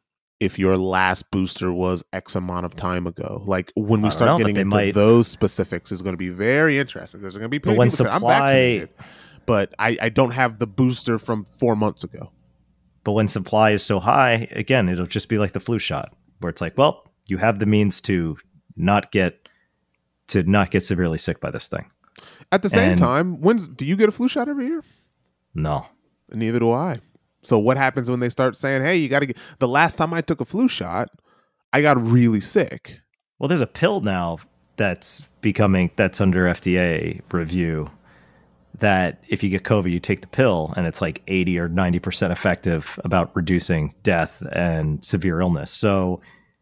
if 0.41 0.59
your 0.59 0.75
last 0.75 1.31
booster 1.31 1.71
was 1.71 2.03
X 2.11 2.35
amount 2.35 2.65
of 2.65 2.75
time 2.75 3.07
ago? 3.07 3.41
Like, 3.45 3.71
when 3.75 4.01
we 4.01 4.09
start 4.11 4.31
know, 4.31 4.37
getting 4.39 4.57
into 4.57 4.75
might- 4.75 4.93
those 4.93 5.29
specifics, 5.29 5.91
is 5.93 6.01
going 6.01 6.13
to 6.13 6.17
be 6.17 6.29
very 6.29 6.77
interesting. 6.77 7.21
There's 7.21 7.35
going 7.35 7.43
to 7.45 7.49
be 7.49 7.59
But 7.59 7.75
plenty 7.75 7.77
when 7.77 7.87
of 7.87 7.91
people 7.93 8.05
say, 8.05 8.09
I'm 8.11 8.19
supply- 8.19 8.39
vaccinated, 8.39 8.89
but 9.45 9.73
I, 9.79 9.97
I 10.01 10.09
don't 10.09 10.31
have 10.31 10.59
the 10.59 10.67
booster 10.67 11.17
from 11.17 11.45
four 11.57 11.75
months 11.77 12.03
ago. 12.03 12.31
But 13.03 13.13
when 13.13 13.27
supply 13.27 13.71
is 13.71 13.83
so 13.83 13.99
high, 13.99 14.47
again, 14.51 14.89
it'll 14.89 15.05
just 15.07 15.29
be 15.29 15.37
like 15.37 15.53
the 15.53 15.59
flu 15.59 15.79
shot, 15.79 16.13
where 16.39 16.49
it's 16.49 16.61
like, 16.61 16.77
well, 16.77 17.09
you 17.27 17.37
have 17.37 17.59
the 17.59 17.65
means 17.65 18.01
to 18.01 18.37
not 18.75 19.11
get 19.11 19.47
to 20.27 20.43
not 20.43 20.71
get 20.71 20.83
severely 20.83 21.17
sick 21.17 21.39
by 21.39 21.51
this 21.51 21.67
thing. 21.67 21.85
At 22.51 22.61
the 22.61 22.69
same 22.69 22.91
And- 22.91 22.99
time, 22.99 23.41
when's 23.41 23.67
do 23.67 23.85
you 23.85 23.95
get 23.95 24.09
a 24.09 24.11
flu 24.11 24.27
shot 24.27 24.47
every 24.49 24.65
year? 24.67 24.83
No, 25.53 25.85
Neither 26.33 26.59
do 26.59 26.71
I. 26.71 26.99
So 27.41 27.57
what 27.57 27.77
happens 27.77 28.09
when 28.09 28.19
they 28.19 28.29
start 28.29 28.55
saying, 28.55 28.81
"Hey, 28.81 28.97
you 28.97 29.09
got 29.09 29.19
to 29.19 29.25
get"? 29.25 29.37
The 29.59 29.67
last 29.67 29.95
time 29.95 30.13
I 30.13 30.21
took 30.21 30.41
a 30.41 30.45
flu 30.45 30.67
shot, 30.67 31.09
I 31.73 31.81
got 31.81 32.01
really 32.01 32.41
sick. 32.41 33.01
Well, 33.39 33.47
there's 33.47 33.61
a 33.61 33.67
pill 33.67 34.01
now 34.01 34.39
that's 34.77 35.27
becoming 35.41 35.91
that's 35.95 36.21
under 36.21 36.45
FDA 36.45 37.21
review 37.31 37.89
that 38.79 39.23
if 39.27 39.43
you 39.43 39.49
get 39.49 39.63
COVID, 39.63 39.91
you 39.91 39.99
take 39.99 40.21
the 40.21 40.27
pill 40.27 40.73
and 40.75 40.87
it's 40.87 41.01
like 41.01 41.21
80 41.27 41.59
or 41.59 41.69
90% 41.69 42.31
effective 42.31 42.99
about 43.03 43.35
reducing 43.35 43.93
death 44.03 44.41
and 44.51 45.03
severe 45.05 45.39
illness. 45.39 45.71
So, 45.71 46.21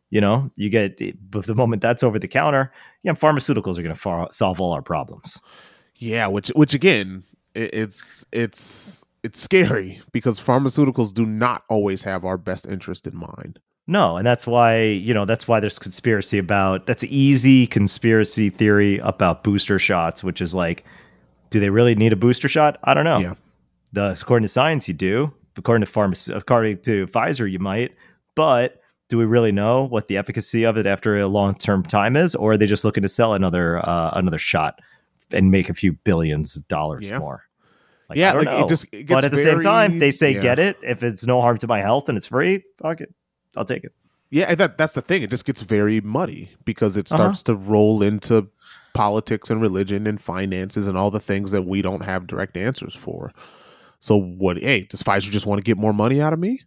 you 0.09 0.19
know, 0.21 0.51
you 0.55 0.69
get 0.69 0.99
but 1.32 1.45
the 1.45 1.55
moment 1.55 1.82
that's 1.82 2.03
over 2.03 2.19
the 2.19 2.27
counter, 2.27 2.71
yeah, 3.03 3.13
pharmaceuticals 3.13 3.77
are 3.77 3.84
going 3.84 3.95
to 3.95 3.99
far, 3.99 4.27
solve 4.32 4.59
all 4.59 4.73
our 4.73 4.82
problems. 4.82 5.39
Yeah, 5.95 6.27
which 6.27 6.49
which 6.49 6.73
again, 6.73 7.23
it's 7.55 8.25
it's 8.32 9.05
it's 9.24 9.39
scary 9.41 10.01
because 10.11 10.39
pharmaceuticals 10.39 11.13
do 11.13 11.26
not 11.26 11.63
always 11.70 12.03
have 12.03 12.26
our 12.26 12.38
best 12.38 12.67
interest 12.67 13.07
in 13.07 13.15
mind. 13.17 13.59
No, 13.88 14.17
and 14.17 14.26
that's 14.28 14.45
why, 14.45 14.82
you 14.84 15.13
know, 15.15 15.26
that's 15.26 15.47
why 15.47 15.59
there's 15.59 15.80
conspiracy 15.80 16.38
about 16.38 16.86
that's 16.86 17.03
easy 17.05 17.65
conspiracy 17.65 18.49
theory 18.49 18.99
about 18.99 19.43
booster 19.43 19.80
shots, 19.80 20.24
which 20.24 20.41
is 20.41 20.53
like, 20.53 20.84
do 21.49 21.59
they 21.59 21.72
really 21.72 21.95
need 21.95 22.13
a 22.13 22.15
booster 22.15 22.47
shot? 22.47 22.78
I 22.84 22.93
don't 22.93 23.03
know. 23.05 23.17
Yeah. 23.17 23.34
The 23.93 24.11
according 24.22 24.43
to 24.43 24.47
science, 24.49 24.88
you 24.88 24.93
do. 24.93 25.34
According 25.57 25.84
to 25.86 25.91
pharmacy, 25.91 26.32
according 26.32 26.82
to 26.84 27.07
Pfizer, 27.07 27.49
you 27.51 27.57
might. 27.59 27.95
But 28.36 28.80
do 29.09 29.17
we 29.17 29.26
really 29.26 29.51
know 29.51 29.86
what 29.86 30.07
the 30.07 30.17
efficacy 30.17 30.63
of 30.63 30.78
it 30.78 30.86
after 30.86 31.17
a 31.17 31.26
long 31.28 31.53
term 31.53 31.82
time 31.84 32.15
is, 32.15 32.36
or 32.36 32.51
are 32.51 32.57
they 32.57 32.67
just 32.67 32.86
looking 32.86 33.01
to 33.01 33.09
sell 33.09 33.34
another 33.34 33.80
uh, 33.80 34.11
another 34.13 34.38
shot 34.38 34.80
and 35.32 35.49
make 35.49 35.67
a 35.67 35.74
few 35.74 35.93
billions 35.93 36.55
of 36.55 36.67
dollars 36.67 37.09
Yeah. 37.09 37.17
more? 37.17 37.43
Like, 38.10 38.18
yeah, 38.18 38.34
like 38.34 38.45
know. 38.45 38.66
it 38.66 38.70
just 38.70 38.86
it 38.91 39.07
but 39.07 39.24
at 39.24 39.32
the 39.32 39.38
same 39.38 39.62
time, 39.62 39.99
they 39.99 40.12
say 40.12 40.34
yeah. 40.34 40.41
get 40.41 40.60
it 40.60 40.78
if 40.82 41.03
it's 41.03 41.26
no 41.26 41.41
harm 41.41 41.57
to 41.60 41.68
my 41.68 41.80
health 41.80 42.10
and 42.10 42.18
it's 42.18 42.26
free. 42.26 42.64
Fuck 42.82 43.01
it, 43.01 43.14
I'll 43.55 43.66
take 43.66 43.84
it. 43.84 43.93
Yeah, 44.32 44.53
that 44.55 44.78
that's 44.78 44.93
the 44.93 45.01
thing. 45.01 45.22
It 45.22 45.30
just 45.30 45.45
gets 45.45 45.62
very 45.62 46.01
muddy 46.01 46.51
because 46.66 46.97
it 46.97 47.12
Uh-huh. 47.12 47.18
starts 47.24 47.43
to 47.43 47.55
roll 47.55 48.01
into 48.03 48.47
politics 48.93 49.49
and 49.51 49.62
religion 49.62 50.07
and 50.07 50.20
finances 50.20 50.88
and 50.88 50.97
all 50.97 51.12
the 51.12 51.20
things 51.20 51.51
that 51.51 51.64
we 51.64 51.82
don't 51.84 52.01
have 52.01 52.26
direct 52.28 52.57
answers 52.57 52.95
for. 52.95 53.32
So 53.99 54.16
what 54.20 54.57
hey, 54.57 54.86
does 54.89 55.03
Pfizer 55.03 55.30
just 55.30 55.45
want 55.45 55.60
to 55.60 55.64
get 55.64 55.78
more 55.78 55.93
money 55.93 56.20
out 56.20 56.34
of 56.34 56.39
me? 56.39 56.62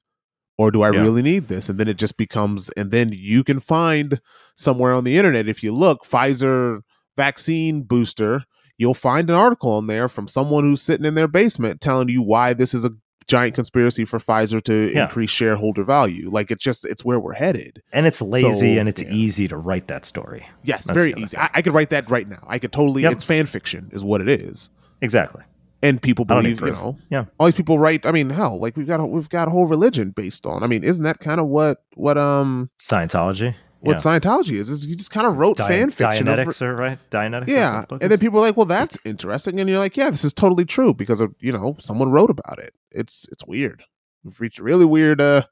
Or 0.59 0.71
do 0.71 0.83
I 0.83 0.91
Yeah. 0.93 1.01
really 1.01 1.23
need 1.23 1.49
this? 1.49 1.69
And 1.69 1.81
then 1.81 1.89
it 1.89 1.97
just 1.99 2.17
becomes 2.17 2.69
and 2.77 2.91
then 2.93 3.11
you 3.13 3.43
can 3.43 3.59
find 3.59 4.21
somewhere 4.55 4.93
on 4.93 5.03
the 5.05 5.17
internet 5.17 5.49
if 5.49 5.63
you 5.63 5.73
look 5.73 6.05
Pfizer 6.07 6.81
vaccine 7.17 7.83
booster, 7.83 8.45
you'll 8.83 8.93
find 8.93 9.31
an 9.31 9.37
article 9.37 9.73
on 9.73 9.87
there 9.87 10.09
from 10.09 10.29
someone 10.29 10.65
who's 10.65 10.83
sitting 10.83 11.07
in 11.07 11.15
their 11.15 11.29
basement 11.29 11.81
telling 11.81 12.11
you 12.11 12.21
why 12.23 12.53
this 12.53 12.75
is 12.75 12.85
a 12.85 12.91
giant 13.29 13.55
conspiracy 13.55 14.05
for 14.05 14.19
Pfizer 14.19 14.61
to 14.65 14.93
Yeah. 14.93 15.05
increase 15.05 15.31
shareholder 15.31 15.85
value. 15.85 16.29
Like 16.29 16.51
it's 16.51 16.63
just 16.63 16.85
it's 16.85 17.05
where 17.05 17.21
we're 17.21 17.35
headed. 17.35 17.81
And 17.93 18.05
it's 18.07 18.21
lazy 18.21 18.75
So, 18.75 18.81
and 18.81 18.89
it's 18.89 19.01
yeah. 19.01 19.09
easy 19.11 19.47
to 19.49 19.57
write 19.57 19.87
that 19.87 20.05
story. 20.05 20.45
Yes, 20.65 20.85
That's 20.85 20.99
very 20.99 21.15
easy. 21.17 21.37
I, 21.39 21.49
I 21.55 21.63
could 21.63 21.73
write 21.73 21.91
that 21.91 22.11
right 22.11 22.29
now. 22.29 22.45
I 22.49 22.59
could 22.59 22.73
totally. 22.73 23.03
Yep. 23.03 23.13
It's 23.13 23.25
fan 23.25 23.47
fiction, 23.47 23.89
is 23.93 24.03
what 24.05 24.21
it 24.21 24.29
is. 24.29 24.69
Exactly. 25.01 25.43
And 25.85 26.01
people 26.03 26.25
I 26.29 26.35
don't 26.35 26.45
need 26.45 26.59
believe, 26.59 26.75
you 26.75 26.81
know, 26.81 26.99
Yeah. 27.11 27.25
all 27.39 27.47
these 27.47 27.55
people 27.57 27.79
write. 27.79 28.07
I 28.07 28.13
mean, 28.13 28.31
hell, 28.31 28.59
like 28.61 28.77
we've 28.77 28.87
got 28.87 29.01
a, 29.01 29.07
we've 29.07 29.29
got 29.29 29.49
a 29.49 29.51
whole 29.53 29.67
religion 29.67 30.11
based 30.11 30.45
on. 30.47 30.63
I 30.63 30.67
mean, 30.67 30.83
isn't 30.85 31.03
that 31.05 31.21
kind 31.21 31.41
of 31.41 31.47
what 31.47 31.83
what 31.95 32.19
um 32.19 32.71
Scientology. 32.81 33.55
What 33.83 33.93
Yeah. 34.05 34.19
Scientology 34.19 34.55
is. 34.55 34.71
Is 34.71 34.87
you 34.87 34.97
just 34.97 35.11
kind 35.11 35.27
of 35.27 35.37
wrote 35.37 35.57
Di- 35.57 35.69
fan 35.69 35.91
fiction. 35.91 36.29
over- 36.29 36.43
Dianetics, 36.45 36.63
or 36.63 36.75
right? 36.75 36.99
Dianetics. 37.11 37.49
yeah, 37.49 37.75
what 37.77 37.81
the 37.83 37.87
book 37.95 38.03
and 38.03 38.11
then 38.13 38.19
people 38.19 38.39
are 38.39 38.43
like, 38.43 38.57
"Well, 38.57 38.67
that's 38.67 38.97
interesting," 39.05 39.61
and 39.61 39.69
you're 39.69 39.79
like, 39.79 39.97
"Yeah, 39.97 40.11
this 40.11 40.25
is 40.25 40.33
totally 40.33 40.65
true 40.65 40.95
because 40.95 41.21
of 41.21 41.35
you 41.41 41.53
know 41.53 41.77
someone 41.79 42.11
wrote 42.11 42.31
about 42.31 42.59
it." 42.59 42.75
It's 42.91 43.27
it's 43.33 43.45
weird. 43.47 43.85
We've 44.25 44.41
reached 44.41 44.59
a 44.61 44.63
really 44.63 44.85
weird, 44.85 45.21
uh, 45.21 45.43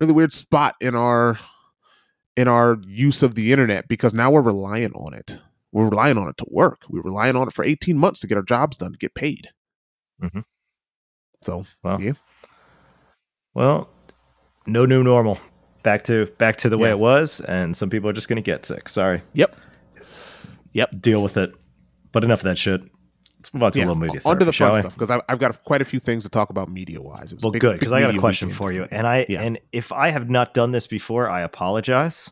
really 0.00 0.12
weird 0.12 0.32
spot 0.32 0.74
in 0.80 0.94
our 0.96 1.38
in 2.36 2.48
our 2.48 2.78
use 2.86 3.22
of 3.22 3.34
the 3.34 3.52
internet 3.52 3.86
because 3.88 4.12
now 4.14 4.30
we're 4.30 4.40
relying 4.40 4.92
on 4.92 5.14
it. 5.14 5.38
We're 5.72 5.88
relying 5.88 6.18
on 6.18 6.28
it 6.28 6.36
to 6.38 6.46
work. 6.48 6.82
We're 6.88 7.02
relying 7.02 7.36
on 7.36 7.46
it 7.48 7.52
for 7.52 7.64
18 7.64 7.96
months 7.98 8.20
to 8.20 8.26
get 8.26 8.36
our 8.36 8.42
jobs 8.42 8.76
done, 8.76 8.92
to 8.92 8.98
get 8.98 9.14
paid. 9.14 9.50
Mhm. 10.22 10.44
So 11.42 11.66
Well, 11.82 12.00
Yeah. 12.02 12.12
well, 13.54 13.88
no 14.66 14.86
new 14.86 15.02
normal. 15.02 15.38
Back 15.82 16.02
to 16.04 16.26
back 16.38 16.56
to 16.58 16.68
the 16.68 16.76
way 16.78 16.90
it 16.90 16.98
was, 16.98 17.40
and 17.40 17.74
some 17.76 17.88
people 17.90 18.08
are 18.10 18.12
just 18.12 18.28
going 18.28 18.36
to 18.36 18.42
get 18.42 18.66
sick. 18.66 18.88
Sorry. 18.88 19.22
Yep. 19.32 19.56
Yep. 20.72 21.00
Deal 21.00 21.22
with 21.22 21.36
it. 21.36 21.54
But 22.12 22.22
enough 22.24 22.40
of 22.40 22.44
that 22.44 22.58
shit. 22.58 22.82
Let's 23.38 23.54
move 23.54 23.62
on 23.62 23.72
to 23.72 23.78
a 23.78 23.80
little 23.80 23.94
movie. 23.96 24.20
onto 24.24 24.44
the 24.44 24.52
fun 24.52 24.74
stuff 24.74 24.92
because 24.92 25.08
I've, 25.10 25.22
I've 25.26 25.38
got 25.38 25.64
quite 25.64 25.80
a 25.80 25.84
few 25.86 25.98
things 25.98 26.24
to 26.24 26.28
talk 26.28 26.50
about 26.50 26.70
media 26.70 27.00
wise. 27.00 27.34
Well, 27.40 27.52
good 27.52 27.78
because 27.78 27.92
I 27.92 28.00
got 28.02 28.14
a 28.14 28.18
question 28.18 28.50
for 28.50 28.70
you, 28.72 28.86
and 28.90 29.06
I 29.06 29.24
Yeah. 29.30 29.40
and 29.40 29.58
if 29.72 29.90
I 29.92 30.10
have 30.10 30.28
not 30.28 30.52
done 30.52 30.72
this 30.72 30.86
before, 30.86 31.30
I 31.30 31.40
apologize. 31.40 32.30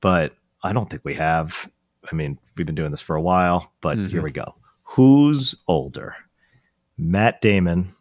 But 0.00 0.34
I 0.64 0.72
don't 0.72 0.90
think 0.90 1.04
we 1.04 1.14
have. 1.14 1.70
I 2.10 2.14
mean, 2.16 2.38
we've 2.56 2.66
been 2.66 2.74
doing 2.74 2.90
this 2.90 3.00
for 3.00 3.14
a 3.14 3.22
while, 3.22 3.70
but 3.80 3.96
Mhm. 3.98 4.10
here 4.10 4.22
we 4.22 4.32
go. 4.32 4.56
Who's 4.82 5.62
older, 5.68 6.16
Matt 6.98 7.40
Damon 7.40 7.94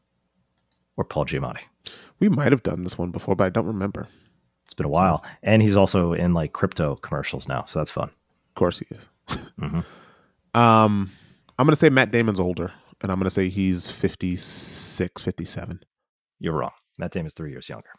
or 0.97 1.04
Paul 1.04 1.26
Giamatti? 1.26 1.60
we 2.20 2.28
might 2.30 2.52
have 2.52 2.64
done 2.64 2.84
this 2.84 2.97
one 2.97 3.12
before, 3.12 3.36
but 3.36 3.45
I 3.45 3.50
don't 3.50 3.68
remember. 3.68 4.08
It's 4.70 4.76
been 4.76 4.86
a 4.86 4.89
while, 4.89 5.24
and 5.41 5.63
he's 5.63 5.76
also 5.76 6.13
in 6.13 6.36
like 6.36 6.53
crypto 6.53 6.95
commercials 6.97 7.47
now, 7.47 7.65
so 7.65 7.80
that's 7.80 7.89
fun. 7.89 8.09
Of 8.09 8.53
course, 8.55 8.78
he 8.80 8.86
is. 8.91 9.07
Mhm. 9.59 9.84
Um, 10.55 11.11
I'm 11.59 11.65
gonna 11.67 11.76
say 11.76 11.89
Matt 11.89 12.11
Damon's 12.11 12.39
older, 12.39 12.72
and 13.01 13.11
I'm 13.11 13.17
gonna 13.20 13.30
say 13.30 13.49
he's 13.49 13.89
56, 13.89 15.22
57. 15.22 15.82
You're 16.39 16.53
wrong. 16.53 16.72
Matt 16.97 17.11
Damon's 17.11 17.34
three 17.34 17.51
years 17.51 17.70
younger. 17.70 17.89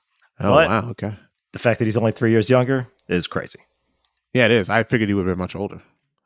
Oh 0.41 0.51
What? 0.53 0.69
wow, 0.69 0.91
okay. 0.91 1.15
The 1.53 1.59
fact 1.59 1.79
that 1.79 1.85
he's 1.85 1.97
only 1.97 2.13
three 2.13 2.31
years 2.33 2.51
younger 2.51 2.89
is 3.09 3.27
crazy. 3.27 3.61
Yeah, 4.35 4.47
it 4.47 4.51
is. 4.53 4.69
I 4.71 4.83
figured 4.85 5.09
he 5.09 5.15
would 5.15 5.27
have 5.27 5.37
been 5.37 5.43
much 5.43 5.55
older. 5.57 5.81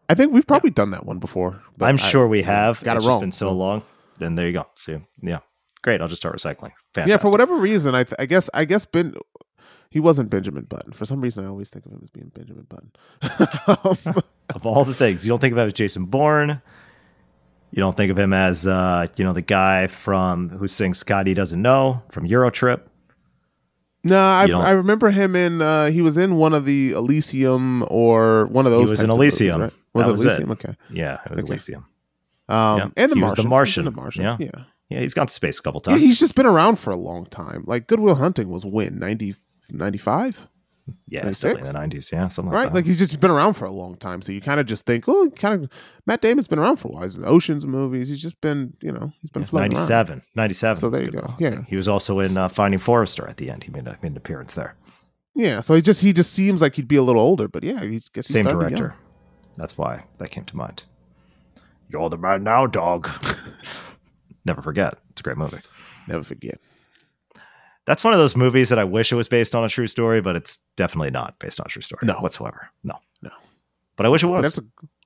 I 0.08 0.14
think 0.14 0.32
we've 0.32 0.46
probably 0.46 0.70
done 0.70 0.90
that 0.92 1.04
one 1.06 1.18
before. 1.18 1.62
but 1.76 1.86
I'm 1.86 1.94
I- 1.96 1.98
sure 1.98 2.26
we 2.28 2.42
have. 2.42 2.82
Got 2.82 2.96
it's 2.96 3.04
it 3.04 3.08
wrong. 3.08 3.20
been 3.20 3.32
so 3.32 3.52
long. 3.52 3.82
Then 4.18 4.34
there 4.34 4.46
you 4.46 4.52
go. 4.52 4.66
See, 4.74 4.98
yeah, 5.22 5.40
great. 5.82 6.00
I'll 6.00 6.08
just 6.08 6.22
start 6.22 6.36
recycling. 6.36 6.72
Fantastic. 6.94 7.08
Yeah, 7.08 7.16
for 7.18 7.30
whatever 7.30 7.56
reason, 7.56 7.94
I 7.94 8.04
th- 8.04 8.16
I 8.18 8.26
guess 8.26 8.48
I 8.54 8.64
guess 8.64 8.84
Ben 8.86 9.14
he 9.94 10.00
wasn't 10.00 10.28
Benjamin 10.28 10.64
Button. 10.64 10.92
For 10.92 11.06
some 11.06 11.20
reason, 11.20 11.44
I 11.44 11.48
always 11.48 11.70
think 11.70 11.86
of 11.86 11.92
him 11.92 12.00
as 12.02 12.10
being 12.10 12.32
Benjamin 12.34 12.66
Button. 12.68 12.90
Um, 14.06 14.22
of 14.54 14.66
all 14.66 14.84
the 14.84 14.92
things 14.92 15.24
you 15.24 15.30
don't 15.30 15.38
think 15.40 15.52
of 15.52 15.58
him 15.58 15.66
as 15.68 15.72
Jason 15.72 16.04
Bourne. 16.06 16.60
You 17.70 17.80
don't 17.80 17.96
think 17.96 18.10
of 18.10 18.18
him 18.18 18.32
as 18.32 18.66
uh, 18.66 19.06
you 19.16 19.24
know 19.24 19.32
the 19.32 19.40
guy 19.42 19.86
from 19.86 20.48
who 20.50 20.66
sings 20.68 20.98
"Scotty 20.98 21.32
Doesn't 21.32 21.62
Know" 21.62 22.02
from 22.10 22.28
Eurotrip. 22.28 22.82
no, 24.04 24.18
I, 24.18 24.46
I 24.50 24.70
remember 24.70 25.10
him 25.10 25.34
in. 25.34 25.62
Uh, 25.62 25.90
he 25.90 26.02
was 26.02 26.16
in 26.16 26.36
one 26.36 26.54
of 26.54 26.64
the 26.66 26.90
Elysium 26.92 27.84
or 27.88 28.46
one 28.46 28.66
of 28.66 28.72
those. 28.72 28.88
He 28.90 28.92
was 28.92 29.00
in 29.00 29.10
of 29.10 29.16
movies, 29.16 29.40
Elysium. 29.40 29.60
right? 29.62 29.80
Was 29.94 30.04
That 30.04 30.08
it 30.08 30.12
was 30.12 30.24
it. 30.24 30.26
Elysium? 30.28 30.50
Okay. 30.52 30.74
Yeah, 30.90 31.18
it 31.24 31.30
was 31.30 31.44
Okay. 31.44 31.52
Elysium. 31.52 31.86
Um, 32.48 32.78
Yeah. 32.78 32.88
and 32.96 33.12
the 33.12 33.16
He 33.16 33.22
was 33.22 33.30
Martian. 33.30 33.44
the 33.44 33.48
Martian. 33.48 33.84
The 33.86 33.90
Martian. 33.92 34.22
Yeah. 34.22 34.36
yeah. 34.40 34.64
Yeah, 34.90 35.00
he's 35.00 35.14
gone 35.14 35.26
to 35.28 35.32
space 35.32 35.58
a 35.58 35.62
couple 35.62 35.80
Yeah, 35.86 35.92
times. 35.94 36.02
he's 36.02 36.18
just 36.20 36.34
been 36.34 36.44
around 36.46 36.76
for 36.78 36.90
a 36.90 36.96
long 36.96 37.24
time. 37.24 37.64
Like 37.66 37.86
Good 37.86 38.00
Will 38.00 38.16
Hunting 38.16 38.50
was 38.50 38.66
when 38.66 38.98
90, 38.98 39.34
95? 39.70 40.48
Yeah, 41.08 41.22
definitely 41.22 41.60
in 41.60 41.66
the 41.66 41.72
nineties. 41.72 42.12
Yeah, 42.12 42.28
something 42.28 42.52
right? 42.52 42.64
like 42.64 42.68
that. 42.68 42.74
Like 42.74 42.84
he's 42.84 42.98
just 42.98 43.18
been 43.18 43.30
around 43.30 43.54
for 43.54 43.64
a 43.64 43.70
long 43.70 43.96
time. 43.96 44.20
So 44.20 44.32
you 44.32 44.42
kind 44.42 44.60
of 44.60 44.66
just 44.66 44.84
think, 44.84 45.04
oh, 45.08 45.30
kind 45.30 45.64
of 45.64 45.70
Matt 46.06 46.20
Damon's 46.20 46.46
been 46.46 46.58
around 46.58 46.76
for 46.76 46.88
a 46.88 46.90
while. 46.90 47.02
He's 47.04 47.16
in 47.16 47.24
Ocean's 47.24 47.66
movies. 47.66 48.10
He's 48.10 48.20
just 48.20 48.38
been, 48.42 48.76
you 48.82 48.92
know, 48.92 49.10
he's 49.22 49.30
been 49.30 49.46
floating 49.46 49.72
around. 49.72 49.88
97. 49.88 50.22
97. 50.34 50.80
So 50.80 50.90
there 50.90 51.02
you 51.02 51.10
go. 51.10 51.20
Will 51.20 51.36
Yeah. 51.38 51.62
He 51.66 51.76
was 51.76 51.88
also 51.88 52.20
in 52.20 52.36
uh, 52.36 52.50
Finding 52.50 52.78
Forrester 52.78 53.26
at 53.26 53.38
the 53.38 53.50
end. 53.50 53.64
He 53.64 53.70
made, 53.70 53.86
a, 53.86 53.98
made 54.02 54.12
an 54.12 54.16
appearance 54.18 54.52
there. 54.52 54.74
Yeah, 55.34 55.60
so 55.60 55.74
he 55.74 55.82
just 55.82 56.00
he 56.00 56.12
just 56.12 56.32
seems 56.32 56.62
like 56.62 56.76
he'd 56.76 56.86
be 56.86 56.96
a 56.96 57.02
little 57.02 57.22
older, 57.22 57.48
but 57.48 57.64
yeah, 57.64 57.82
he 57.82 58.00
gets 58.12 58.28
Same 58.28 58.44
director. 58.44 58.94
That's 59.56 59.76
why 59.76 60.04
that 60.18 60.30
came 60.30 60.44
to 60.44 60.56
mind. 60.56 60.84
You're 61.88 62.08
the 62.08 62.18
man 62.18 62.44
now, 62.44 62.66
dog. 62.66 63.08
Never 64.44 64.62
forget. 64.62 64.94
It's 65.10 65.20
a 65.20 65.24
great 65.24 65.36
movie. 65.36 65.60
Never 66.08 66.22
forget. 66.22 66.60
That's 67.86 68.02
one 68.02 68.14
of 68.14 68.18
those 68.18 68.34
movies 68.36 68.70
that 68.70 68.78
I 68.78 68.84
wish 68.84 69.12
it 69.12 69.16
was 69.16 69.28
based 69.28 69.54
on 69.54 69.62
a 69.64 69.68
true 69.68 69.86
story, 69.86 70.20
but 70.22 70.36
it's 70.36 70.58
definitely 70.76 71.10
not 71.10 71.38
based 71.38 71.60
on 71.60 71.66
a 71.66 71.68
true 71.68 71.82
story. 71.82 72.00
No. 72.02 72.14
whatsoever. 72.14 72.70
No, 72.82 72.94
No. 73.22 73.30
But 73.96 74.06
I 74.06 74.08
wish 74.08 74.22
it 74.22 74.26
But 74.26 74.32
was. 74.32 74.42
that's 74.42 74.58
a 74.58 74.64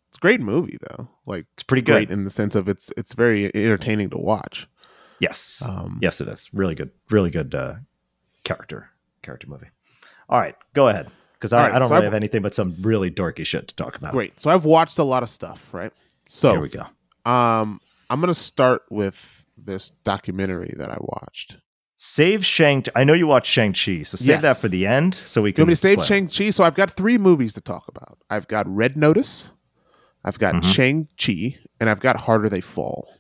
it's 0.09 0.17
a 0.17 0.21
great 0.21 0.41
movie 0.41 0.79
though. 0.89 1.09
Like 1.27 1.47
it's 1.55 1.63
pretty 1.63 1.83
great 1.83 2.09
good. 2.09 2.15
in 2.15 2.25
the 2.25 2.31
sense 2.31 2.55
of 2.55 2.69
it's 2.69 2.91
it's 2.97 3.13
very 3.15 3.47
entertaining 3.55 4.11
to 4.11 4.19
watch. 4.19 4.67
Yes. 5.21 5.61
Um, 5.67 5.99
yes, 6.01 6.21
it 6.21 6.29
is. 6.29 6.49
Really 6.53 6.75
good. 6.75 6.91
Really 7.11 7.31
good 7.31 7.55
uh, 7.55 7.75
character 8.45 8.89
character 9.23 9.49
movie. 9.49 9.69
All 10.29 10.41
right, 10.41 10.55
go 10.75 10.89
ahead. 10.89 11.11
Because 11.35 11.53
I, 11.53 11.67
right, 11.69 11.75
I 11.75 11.79
don't 11.79 11.89
so 11.89 11.95
really 11.95 12.07
I've- 12.07 12.13
have 12.13 12.15
anything 12.15 12.43
but 12.43 12.55
some 12.55 12.77
really 12.81 13.11
dorky 13.11 13.45
shit 13.45 13.69
to 13.69 13.77
talk 13.77 13.97
about. 13.97 14.13
Great. 14.13 14.41
So 14.41 14.51
I've 14.51 14.65
watched 14.65 14.99
a 14.99 15.05
lot 15.05 15.23
of 15.23 15.29
stuff, 15.29 15.73
right? 15.75 15.93
So 16.27 16.53
Here 16.53 16.61
we 16.61 16.69
go. 16.69 16.83
um 17.31 17.81
I'm 18.11 18.21
gonna 18.21 18.33
start 18.35 18.83
with 18.91 19.45
this 19.57 19.91
documentary 20.05 20.73
that 20.79 20.91
I 20.91 20.97
watched. 21.01 21.57
Save 22.01 22.47
Shang. 22.47 22.85
I 22.95 23.03
know 23.03 23.13
you 23.13 23.27
watched 23.27 23.51
Shang 23.53 23.73
Chi, 23.73 24.03
so 24.03 24.17
save 24.17 24.29
Yes. 24.29 24.43
that 24.43 24.57
for 24.59 24.69
the 24.69 24.87
end, 24.87 25.17
so 25.17 25.43
we 25.43 25.49
Do 25.49 25.51
you 25.51 25.55
can. 25.55 25.63
want 25.63 25.69
me 25.69 25.75
to 25.75 25.81
save. 25.81 26.05
Shang-Chi? 26.07 26.51
So 26.51 26.63
I've 26.63 26.77
got 26.77 26.93
three 26.93 27.19
movies 27.19 27.55
to 27.55 27.61
talk 27.61 27.89
about. 27.89 28.19
I've 28.31 28.47
got 28.47 28.67
Red 28.73 28.97
Notice, 28.97 29.51
I've 30.25 30.39
got 30.39 30.55
Mhm. 30.55 30.65
Shang-Chi, 30.75 31.59
and 31.81 31.91
I've 31.91 31.99
got 32.01 32.21
Harder 32.21 32.49
They 32.49 32.61
Fall. 32.61 33.13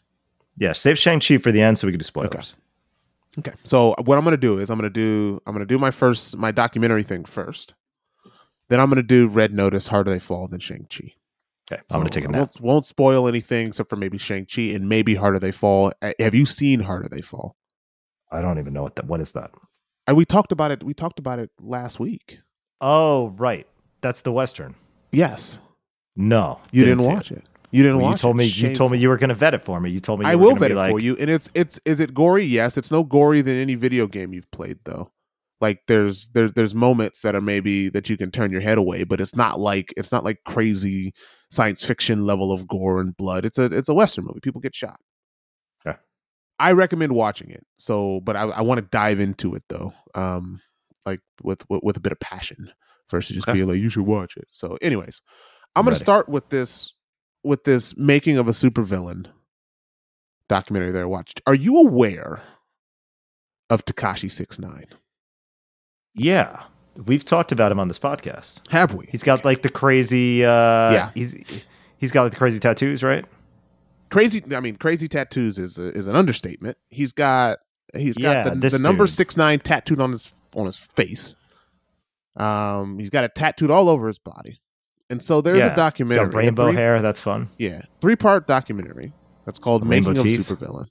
Yeah, 0.56 0.72
save 0.72 0.96
Shang 0.96 1.18
Chi 1.20 1.38
for 1.38 1.50
the 1.50 1.60
end, 1.60 1.78
so 1.78 1.88
we 1.88 1.92
can 1.92 1.98
do 1.98 2.04
spoilers. 2.04 2.54
Okay. 3.38 3.52
So 3.64 3.94
what 4.04 4.16
I'm 4.16 4.24
gonna 4.24 4.36
do 4.36 4.58
is 4.58 4.70
I'm 4.70 4.78
gonna 4.78 4.90
do 4.90 5.40
I'm 5.46 5.52
gonna 5.54 5.66
do 5.66 5.78
my 5.78 5.90
first 5.90 6.36
my 6.36 6.50
documentary 6.52 7.02
thing 7.02 7.24
first. 7.24 7.74
Then 8.68 8.78
I'm 8.80 8.88
gonna 8.88 9.02
do 9.02 9.26
Red 9.28 9.52
Notice, 9.52 9.88
Harder 9.88 10.10
They 10.10 10.18
Fall, 10.20 10.46
then 10.48 10.60
Shang-Chi. 10.60 11.14
Okay, 11.70 11.82
I'm 11.90 11.98
gonna 12.00 12.10
take 12.10 12.24
a 12.24 12.28
I 12.28 12.30
nap. 12.30 12.38
Won't, 12.40 12.60
won't 12.60 12.86
spoil 12.86 13.26
anything 13.28 13.66
except 13.68 13.90
for 13.90 13.96
maybe 13.96 14.18
Shang-Chi 14.18 14.62
and 14.74 14.88
maybe 14.88 15.16
Harder 15.16 15.38
They 15.40 15.50
Fall. 15.52 15.92
Have 16.20 16.34
you 16.36 16.46
seen 16.46 16.80
Harder 16.80 17.08
They 17.08 17.20
Fall? 17.22 17.56
I 18.30 18.40
don't 18.40 18.58
even 18.58 18.72
know 18.72 18.82
what 18.82 18.96
that. 18.96 19.06
What 19.06 19.20
is 19.20 19.32
that? 19.32 19.50
And 20.06 20.16
we 20.16 20.24
talked 20.24 20.52
about 20.52 20.70
it. 20.70 20.82
We 20.82 20.94
talked 20.94 21.18
about 21.18 21.38
it 21.38 21.50
last 21.60 21.98
week. 22.00 22.38
Oh, 22.80 23.28
right. 23.36 23.66
That's 24.00 24.20
the 24.22 24.32
western. 24.32 24.74
Yes, 25.12 25.58
No, 26.16 26.60
you 26.70 26.84
didn't, 26.84 27.00
see 27.00 27.08
watch 27.08 27.32
it. 27.32 27.44
You 27.70 27.82
didn't 27.82 27.98
Well, 27.98 28.06
you 28.06 28.10
watch. 28.12 28.20
told 28.20 28.36
it. 28.36 28.38
me. 28.38 28.44
You 28.46 28.74
told 28.74 28.92
me 28.92 28.98
you 28.98 29.08
were 29.08 29.16
going 29.18 29.28
to 29.28 29.34
vet 29.34 29.54
it 29.54 29.64
for 29.64 29.80
me. 29.80 29.90
You 29.90 30.00
told 30.00 30.20
me. 30.20 30.26
You 30.26 30.32
I 30.32 30.34
will 30.36 30.54
vet 30.54 30.70
it 30.70 30.76
like, 30.76 30.90
for 30.90 31.00
you. 31.00 31.16
And 31.18 31.28
it's 31.30 31.48
it's 31.54 31.78
is 31.84 32.00
it 32.00 32.14
gory? 32.14 32.44
Yes, 32.44 32.76
it's 32.76 32.90
no 32.90 33.02
gory 33.04 33.40
than 33.40 33.56
any 33.56 33.74
video 33.74 34.06
game 34.06 34.32
you've 34.32 34.50
played 34.50 34.78
though. 34.84 35.10
Like 35.60 35.80
there's 35.88 36.28
there's 36.28 36.52
there's 36.52 36.74
moments 36.74 37.20
that 37.20 37.34
are 37.34 37.40
maybe 37.40 37.88
that 37.88 38.08
you 38.08 38.16
can 38.16 38.30
turn 38.30 38.52
your 38.52 38.60
head 38.60 38.78
away, 38.78 39.04
but 39.04 39.20
it's 39.20 39.34
not 39.34 39.58
like 39.58 39.92
it's 39.96 40.12
not 40.12 40.24
like 40.24 40.38
crazy 40.44 41.12
science 41.50 41.84
fiction 41.84 42.24
level 42.24 42.52
of 42.52 42.68
gore 42.68 43.00
and 43.00 43.16
blood. 43.16 43.44
It's 43.44 43.58
a 43.58 43.64
it's 43.64 43.88
a 43.88 43.94
western 43.94 44.24
movie. 44.24 44.40
People 44.40 44.60
get 44.60 44.74
shot. 44.74 45.00
I 46.58 46.72
recommend 46.72 47.12
watching 47.12 47.50
it. 47.50 47.64
So, 47.78 48.20
but 48.24 48.36
I, 48.36 48.42
I 48.42 48.60
want 48.62 48.78
to 48.78 48.86
dive 48.90 49.20
into 49.20 49.54
it 49.54 49.62
though, 49.68 49.92
um, 50.14 50.60
like 51.06 51.20
with, 51.42 51.62
with 51.70 51.82
with 51.82 51.96
a 51.96 52.00
bit 52.00 52.12
of 52.12 52.20
passion 52.20 52.70
versus 53.10 53.36
just 53.36 53.46
being 53.52 53.66
like 53.68 53.78
you 53.78 53.90
should 53.90 54.06
watch 54.06 54.36
it. 54.36 54.46
So, 54.50 54.76
anyways, 54.82 55.20
I'm 55.76 55.84
gonna 55.84 55.92
Ready. 55.94 55.98
start 56.04 56.28
with 56.28 56.48
this 56.48 56.92
with 57.44 57.64
this 57.64 57.96
making 57.96 58.36
of 58.38 58.48
a 58.48 58.52
supervillain 58.52 59.26
documentary 60.48 60.92
that 60.92 61.02
I 61.02 61.06
watched. 61.06 61.40
Are 61.46 61.54
you 61.54 61.78
aware 61.78 62.42
of 63.70 63.84
Tekashi 63.84 64.30
Six 64.30 64.58
Nine? 64.58 64.86
yeah, 66.14 66.62
we've 67.06 67.24
talked 67.24 67.52
about 67.52 67.70
him 67.70 67.78
on 67.78 67.86
this 67.86 67.98
podcast. 67.98 68.60
Have 68.70 68.94
we? 68.94 69.06
He's 69.12 69.22
got 69.22 69.44
like 69.44 69.62
the 69.62 69.68
crazy. 69.68 70.44
uh 70.44 70.48
Yeah. 70.92 71.10
he's 71.14 71.36
he's 71.98 72.10
got 72.12 72.24
like 72.24 72.32
the 72.32 72.38
crazy 72.38 72.58
tattoos, 72.58 73.02
right? 73.04 73.24
Crazy. 74.10 74.42
I 74.54 74.60
mean, 74.60 74.76
crazy 74.76 75.08
tattoos 75.08 75.58
is 75.58 75.78
a, 75.78 75.88
is 75.88 76.06
an 76.06 76.16
understatement. 76.16 76.76
He's 76.90 77.12
got 77.12 77.58
he's 77.94 78.16
got 78.16 78.46
Yeah, 78.46 78.54
the, 78.54 78.68
the 78.70 78.78
number 78.78 79.06
six 79.06 79.36
nine 79.36 79.58
tattooed 79.60 80.00
on 80.00 80.12
his 80.12 80.32
on 80.54 80.66
his 80.66 80.76
face. 80.78 81.34
Um, 82.36 82.98
he's 82.98 83.10
got 83.10 83.24
it 83.24 83.34
tattooed 83.34 83.70
all 83.70 83.88
over 83.88 84.06
his 84.06 84.18
body, 84.18 84.60
and 85.10 85.22
so 85.22 85.40
there's 85.40 85.58
Yeah, 85.58 85.72
a 85.72 85.76
documentary, 85.76 86.28
rainbow 86.44 86.68
three- 86.68 86.76
hair. 86.76 87.00
That's 87.02 87.20
fun. 87.20 87.50
Yeah, 87.58 87.82
three 88.00 88.16
part 88.16 88.46
documentary 88.46 89.12
that's 89.44 89.58
called 89.58 89.86
Rainbow 89.86 90.10
"Making 90.12 90.24
teeth. 90.24 90.50
of 90.50 90.50
a 90.50 90.64
Supervillain." 90.66 90.86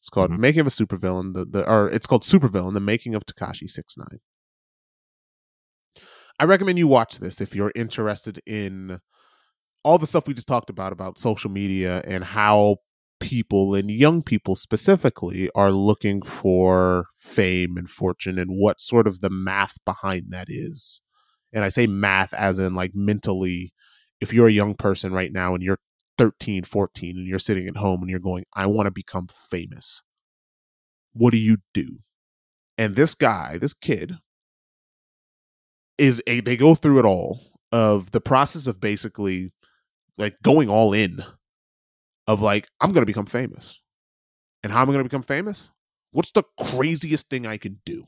It's 0.00 0.08
called 0.10 0.32
Mhm. 0.32 0.38
"Making 0.38 0.60
of 0.62 0.66
a 0.66 0.70
Supervillain." 0.70 1.34
The 1.34 1.44
the 1.44 1.68
or 1.70 1.88
it's 1.88 2.06
called 2.06 2.22
Supervillain: 2.24 2.74
The 2.74 2.80
Making 2.80 3.14
of 3.14 3.24
Tekashi 3.24 3.70
Six 3.70 3.96
Nine. 3.96 4.18
I 6.40 6.44
recommend 6.44 6.78
you 6.78 6.88
watch 6.88 7.18
this 7.18 7.40
if 7.40 7.54
you're 7.54 7.72
interested 7.76 8.40
in 8.46 8.98
all 9.84 9.98
the 9.98 10.06
stuff 10.06 10.26
we 10.26 10.34
just 10.34 10.48
talked 10.48 10.70
about 10.70 10.92
about 10.92 11.18
social 11.18 11.50
media 11.50 12.02
and 12.06 12.24
how 12.24 12.76
people 13.20 13.74
and 13.74 13.90
young 13.90 14.22
people 14.22 14.56
specifically 14.56 15.48
are 15.54 15.72
looking 15.72 16.22
for 16.22 17.06
fame 17.16 17.76
and 17.76 17.88
fortune 17.88 18.38
and 18.38 18.50
what 18.50 18.80
sort 18.80 19.06
of 19.06 19.20
the 19.20 19.30
math 19.30 19.76
behind 19.84 20.24
that 20.30 20.46
is 20.48 21.00
And 21.52 21.64
I 21.64 21.68
say 21.68 21.86
math 21.86 22.32
as 22.34 22.58
in 22.58 22.74
like 22.74 22.92
mentally, 22.94 23.72
if 24.20 24.32
you're 24.32 24.48
a 24.48 24.52
young 24.52 24.74
person 24.74 25.12
right 25.12 25.32
now 25.32 25.54
and 25.54 25.62
you're 25.62 25.78
13, 26.18 26.64
14, 26.64 27.16
and 27.16 27.26
you're 27.26 27.38
sitting 27.38 27.66
at 27.68 27.76
home 27.76 28.00
and 28.02 28.10
you're 28.10 28.20
going, 28.20 28.44
I 28.54 28.66
want 28.66 28.86
to 28.86 28.90
become 28.90 29.28
famous, 29.50 30.02
what 31.12 31.32
do 31.32 31.38
you 31.38 31.58
do? 31.74 31.98
And 32.78 32.96
this 32.96 33.14
guy, 33.14 33.58
this 33.58 33.74
kid, 33.74 34.16
is 35.98 36.22
a, 36.26 36.40
they 36.40 36.56
go 36.56 36.74
through 36.74 36.98
it 37.00 37.04
all 37.04 37.40
of 37.70 38.12
the 38.12 38.20
process 38.20 38.66
of 38.66 38.80
basically 38.80 39.52
like 40.18 40.36
going 40.42 40.68
all 40.68 40.92
in 40.92 41.22
of 42.26 42.40
like, 42.40 42.68
I'm 42.80 42.92
going 42.92 43.02
to 43.02 43.06
become 43.06 43.26
famous. 43.26 43.80
And 44.62 44.72
how 44.72 44.82
am 44.82 44.88
I 44.88 44.92
going 44.92 45.04
to 45.04 45.08
become 45.08 45.22
famous? 45.22 45.70
What's 46.12 46.30
the 46.30 46.44
craziest 46.60 47.28
thing 47.28 47.46
I 47.46 47.56
can 47.56 47.80
do? 47.84 48.04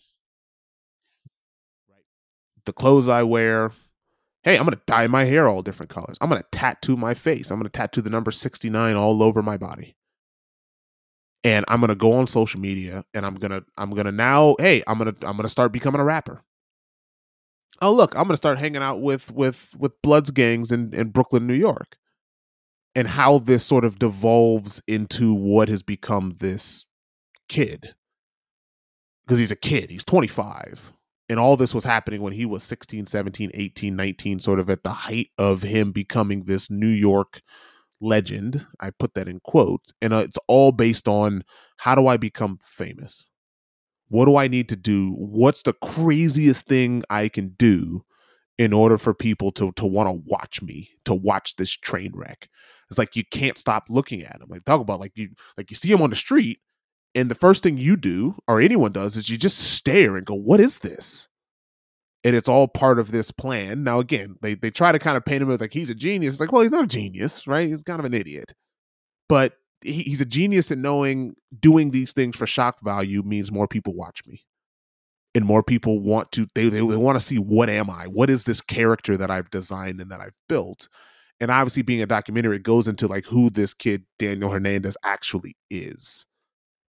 Right. 1.88 2.05
The 2.66 2.72
clothes 2.72 3.09
I 3.09 3.22
wear. 3.22 3.72
Hey, 4.42 4.59
I'm 4.59 4.64
going 4.64 4.76
to 4.76 4.82
dye 4.86 5.07
my 5.07 5.24
hair 5.24 5.48
all 5.48 5.62
different 5.62 5.90
colors. 5.90 6.18
I'm 6.20 6.28
going 6.28 6.42
to 6.42 6.48
tattoo 6.52 6.96
my 6.96 7.14
face. 7.14 7.50
I'm 7.50 7.59
going 7.59 7.64
to 7.64 7.70
tattoo 7.70 8.02
the 8.02 8.11
number 8.11 8.30
69 8.30 8.94
all 8.94 9.22
over 9.22 9.42
my 9.42 9.57
body. 9.57 9.96
And 11.42 11.64
I'm 11.68 11.80
going 11.80 11.88
to 11.88 11.94
go 11.94 12.12
on 12.12 12.26
social 12.26 12.61
media 12.61 13.05
and 13.12 13.26
I'm 13.26 13.34
going 13.34 13.50
to 13.50 13.64
I'm 13.76 13.90
going 13.90 14.07
to 14.07 14.12
now, 14.12 14.57
hey, 14.59 14.82
I'm 14.86 14.98
going 14.98 15.14
to 15.14 15.26
I'm 15.26 15.36
going 15.36 15.44
to 15.44 15.48
start 15.50 15.72
becoming 15.72 16.00
a 16.00 16.05
rapper. 16.05 16.42
Oh, 17.83 17.93
look, 17.93 18.14
I'm 18.14 18.25
going 18.25 18.31
to 18.31 18.37
start 18.37 18.59
hanging 18.59 18.83
out 18.83 19.01
with 19.01 19.31
with 19.31 19.75
with 19.79 20.01
Bloods 20.03 20.31
gangs 20.31 20.70
in 20.72 20.93
in 20.95 21.11
Brooklyn, 21.11 21.47
New 21.47 21.55
York. 21.55 21.97
And 22.97 23.09
how 23.09 23.39
this 23.41 23.66
sort 23.66 23.85
of 23.85 23.99
devolves 23.99 24.81
into 24.87 25.35
what 25.35 25.68
has 25.68 25.83
become 25.83 26.37
this 26.39 26.87
kid 27.49 27.95
because 29.27 29.39
he's 29.39 29.51
a 29.51 29.57
kid 29.57 29.91
he's 29.91 30.05
25 30.05 30.93
and 31.29 31.39
all 31.39 31.57
this 31.57 31.75
was 31.75 31.85
happening 31.85 32.20
when 32.20 32.33
he 32.33 32.47
was 32.47 32.64
16 32.64 33.07
17 33.07 33.51
18 33.55 33.97
19 33.97 34.41
sort 34.41 34.59
of 34.59 34.70
at 34.70 34.83
the 34.83 34.93
height 34.93 35.31
of 35.39 35.62
him 35.62 35.93
becoming 35.93 36.45
this 36.45 36.70
new 36.70 36.87
york 36.89 37.41
legend 38.01 38.66
i 38.81 38.91
put 38.91 39.14
that 39.14 39.29
in 39.29 39.41
quotes 39.41 39.93
and 40.03 40.12
uh, 40.12 40.18
it's 40.18 40.39
all 40.49 40.72
based 40.72 41.09
on 41.09 41.43
how 41.79 41.95
do 41.95 42.07
i 42.07 42.16
become 42.16 42.59
famous 42.62 43.29
what 44.09 44.26
do 44.26 44.36
i 44.36 44.48
need 44.48 44.68
to 44.68 44.76
do 44.76 45.11
what's 45.12 45.62
the 45.62 45.72
craziest 45.74 46.66
thing 46.66 47.02
i 47.11 47.28
can 47.28 47.55
do 47.59 48.05
in 48.59 48.72
order 48.72 48.98
for 48.98 49.14
people 49.14 49.50
to 49.50 49.72
to 49.72 49.86
want 49.86 50.09
to 50.09 50.22
watch 50.26 50.62
me 50.62 50.90
to 51.05 51.14
watch 51.14 51.57
this 51.57 51.70
train 51.70 52.12
wreck 52.14 52.48
it's 52.90 52.98
like 52.98 53.16
you 53.16 53.24
can't 53.24 53.59
stop 53.59 53.84
looking 53.88 54.22
at 54.22 54.40
him 54.40 54.46
like 54.48 54.64
talk 54.64 54.80
about 54.80 55.00
like 55.00 55.12
you 55.16 55.30
like 55.57 55.70
you 55.70 55.76
see 55.76 55.90
him 55.90 56.02
on 56.02 56.11
the 56.11 56.16
street 56.16 56.61
and 57.14 57.30
the 57.30 57.36
first 57.36 57.62
thing 57.62 57.78
you 57.78 57.96
do, 57.96 58.36
or 58.48 58.61
anyone 58.61 58.92
does, 58.92 59.16
is 59.16 59.28
you 59.28 59.38
just 59.38 59.59
stare 59.59 60.16
and 60.16 60.26
go, 60.26 60.34
What 60.34 60.61
is 60.61 60.80
this? 60.80 61.28
And 62.24 62.34
it's 62.34 62.48
all 62.48 62.66
part 62.68 62.98
of 62.98 63.12
this 63.12 63.30
plan. 63.30 63.84
Now, 63.84 64.00
again, 64.00 64.36
they, 64.40 64.55
they 64.55 64.70
try 64.70 64.92
to 64.92 64.98
kind 64.98 65.16
of 65.16 65.26
paint 65.26 65.42
him 65.42 65.50
as 65.50 65.61
like 65.61 65.74
he's 65.74 65.90
a 65.90 65.94
genius. 65.94 66.34
It's 66.34 66.40
like, 66.40 66.52
well, 66.52 66.62
he's 66.62 66.72
not 66.72 66.84
a 66.84 66.88
genius, 66.88 67.46
right? 67.46 67.68
He's 67.68 67.82
kind 67.82 68.00
of 68.00 68.07
an 68.07 68.14
idiot. 68.14 68.55
But 69.28 69.52
he, 69.85 70.03
he's 70.03 70.20
a 70.20 70.26
genius 70.26 70.70
in 70.70 70.82
knowing 70.82 71.35
doing 71.59 71.91
these 71.91 72.12
things 72.12 72.37
for 72.37 72.47
shock 72.47 72.80
value 72.80 73.22
means 73.22 73.53
more 73.53 73.68
people 73.68 73.95
watch 73.95 74.22
me. 74.26 74.45
And 75.37 75.45
more 75.45 75.64
people 75.64 75.99
want 75.99 76.30
to, 76.32 76.47
they, 76.55 76.68
they, 76.68 76.78
they 76.78 76.97
want 76.97 77.18
to 77.18 77.24
see 77.24 77.39
what 77.39 77.68
am 77.68 77.91
I? 77.91 78.07
What 78.07 78.30
is 78.30 78.45
this 78.45 78.61
character 78.61 79.16
that 79.16 79.32
I've 79.32 79.51
designed 79.51 80.01
and 80.01 80.11
that 80.12 80.20
I've 80.20 80.37
built? 80.49 80.89
And 81.41 81.51
obviously, 81.51 81.82
being 81.82 82.03
a 82.03 82.07
documentary, 82.07 82.57
it 82.57 82.62
goes 82.62 82.87
into 82.87 83.09
like 83.09 83.24
who 83.26 83.51
this 83.51 83.74
kid, 83.74 84.05
Daniel 84.20 84.51
Hernandez, 84.51 84.97
actually 85.03 85.57
is 85.70 86.24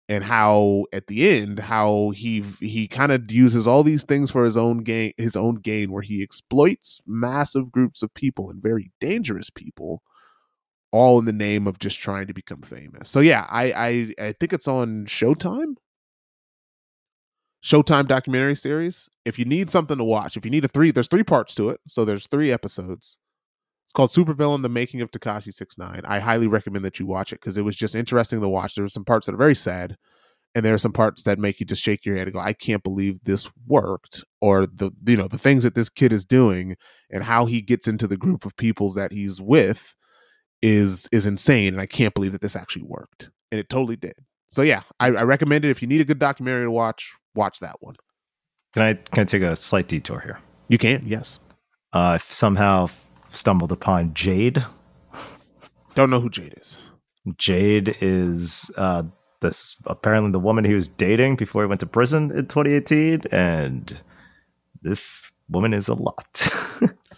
and 0.09 0.24
how 0.24 0.84
at 0.93 1.07
the 1.07 1.28
end 1.28 1.59
how 1.59 2.11
he 2.11 2.43
he 2.61 2.88
kind 2.88 3.12
of 3.12 3.30
uses 3.30 3.66
all 3.66 3.82
these 3.82 4.05
things 4.05 4.30
for 4.30 4.45
his 4.45 4.57
own 4.57 4.78
gain 4.78 5.12
his 5.16 5.36
own 5.36 5.55
gain 5.55 5.93
where 5.93 6.03
he 6.03 6.22
exploits 6.22 7.01
massive 7.07 7.70
groups 7.70 8.03
of 8.03 8.12
people 8.14 8.51
and 8.51 8.62
very 8.62 8.90
dangerous 9.01 9.49
people 9.49 10.03
all 10.93 11.18
in 11.18 11.24
the 11.24 11.32
name 11.32 11.66
of 11.66 11.78
just 11.78 11.99
trying 12.01 12.26
to 12.26 12.34
become 12.34 12.62
famous. 12.62 13.09
So 13.11 13.20
yeah 13.20 13.47
i 13.51 13.72
i, 13.72 14.26
I 14.26 14.32
think 14.32 14.53
it's 14.53 14.68
on 14.68 15.07
showtime. 15.07 15.76
Showtime 17.64 18.09
documentary 18.09 18.57
series. 18.57 19.09
If 19.24 19.38
you 19.38 19.45
need 19.45 19.70
something 19.70 19.99
to 19.99 20.05
watch 20.05 20.36
if 20.36 20.45
you 20.45 20.51
need 20.51 20.64
a 20.64 20.68
three 20.68 20.90
there's 20.90 21.09
three 21.09 21.24
parts 21.24 21.55
to 21.57 21.70
it. 21.70 21.80
So 21.88 22.05
there's 22.05 22.26
three 22.26 22.53
episodes. 22.53 23.18
It's 23.86 23.93
called 23.93 24.11
Supervillain: 24.11 24.62
The 24.62 24.68
Making 24.70 25.03
of 25.03 25.11
Tekashi 25.11 25.53
Six 25.53 25.76
Nine. 25.76 26.01
I 26.07 26.18
highly 26.18 26.47
recommend 26.47 26.84
that 26.84 26.99
you 26.99 27.07
watch 27.07 27.32
it 27.32 27.40
because 27.40 27.59
it 27.59 27.62
was 27.62 27.76
just 27.76 27.95
interesting 27.95 28.40
to 28.40 28.49
watch. 28.49 28.74
There 28.74 28.84
were 28.84 28.88
some 28.88 29.05
parts 29.05 29.26
that 29.26 29.34
are 29.34 29.38
very 29.38 29.55
sad, 29.55 29.97
and 30.55 30.64
there 30.64 30.74
are 30.74 30.78
some 30.78 30.93
parts 30.95 31.24
that 31.24 31.38
make 31.38 31.61
you 31.61 31.66
just 31.66 31.82
shake 31.82 32.07
your 32.07 32.16
head 32.16 32.26
and 32.26 32.32
go, 32.34 32.40
"I 32.40 32.55
can't 32.55 32.82
believe 32.82 33.20
this 33.24 33.51
worked," 33.66 34.24
or 34.40 34.66
the 34.66 34.93
you 35.07 35.16
know 35.16 35.28
the 35.28 35.38
things 35.38 35.62
that 35.64 35.74
this 35.74 35.90
kid 35.90 36.11
is 36.12 36.24
doing 36.24 36.76
and 37.11 37.22
how 37.24 37.45
he 37.47 37.61
gets 37.61 37.86
into 37.86 38.07
the 38.07 38.16
group 38.16 38.47
of 38.47 38.57
peoples 38.57 38.95
that 38.95 39.12
he's 39.12 39.40
with 39.43 39.95
is 40.62 41.08
is 41.12 41.26
insane, 41.26 41.74
and 41.74 41.80
I 41.80 41.86
can't 41.86 42.14
believe 42.14 42.32
that 42.32 42.40
this 42.40 42.56
actually 42.56 42.84
worked, 42.84 43.30
and 43.50 43.58
it 43.58 43.68
totally 43.68 43.96
did. 43.96 44.14
So 44.48 44.62
yeah, 44.62 44.82
I, 45.00 45.08
I 45.08 45.22
recommend 45.22 45.64
it. 45.64 45.70
If 45.70 45.82
you 45.82 45.88
need 45.88 46.00
a 46.00 46.04
good 46.04 46.18
documentary 46.18 46.66
to 46.66 46.70
watch, 46.70 47.12
watch 47.34 47.58
that 47.60 47.76
one. 47.80 47.96
Can 48.72 48.82
I 48.82 48.94
can 48.94 49.22
I 49.22 49.24
take 49.24 49.42
a 49.42 49.56
slight 49.56 49.88
detour 49.88 50.20
here? 50.20 50.38
You 50.68 50.78
can, 50.78 51.02
yes. 51.06 51.38
Uh, 51.92 52.18
somehow 52.30 52.88
stumbled 53.32 53.72
upon 53.72 54.14
Jade. 54.14 54.64
Don't 55.94 56.10
know 56.10 56.20
who 56.20 56.30
Jade 56.30 56.54
is. 56.58 56.82
Jade 57.36 57.96
is 58.00 58.70
uh, 58.76 59.02
this 59.40 59.76
apparently 59.84 60.30
the 60.30 60.40
woman 60.40 60.64
he 60.64 60.74
was 60.74 60.88
dating 60.88 61.36
before 61.36 61.62
he 61.62 61.68
went 61.68 61.80
to 61.80 61.86
prison 61.86 62.30
in 62.30 62.46
2018, 62.46 63.22
and 63.30 64.00
this 64.80 65.22
woman 65.50 65.74
is 65.74 65.88
a 65.88 65.94
lot. 65.94 66.48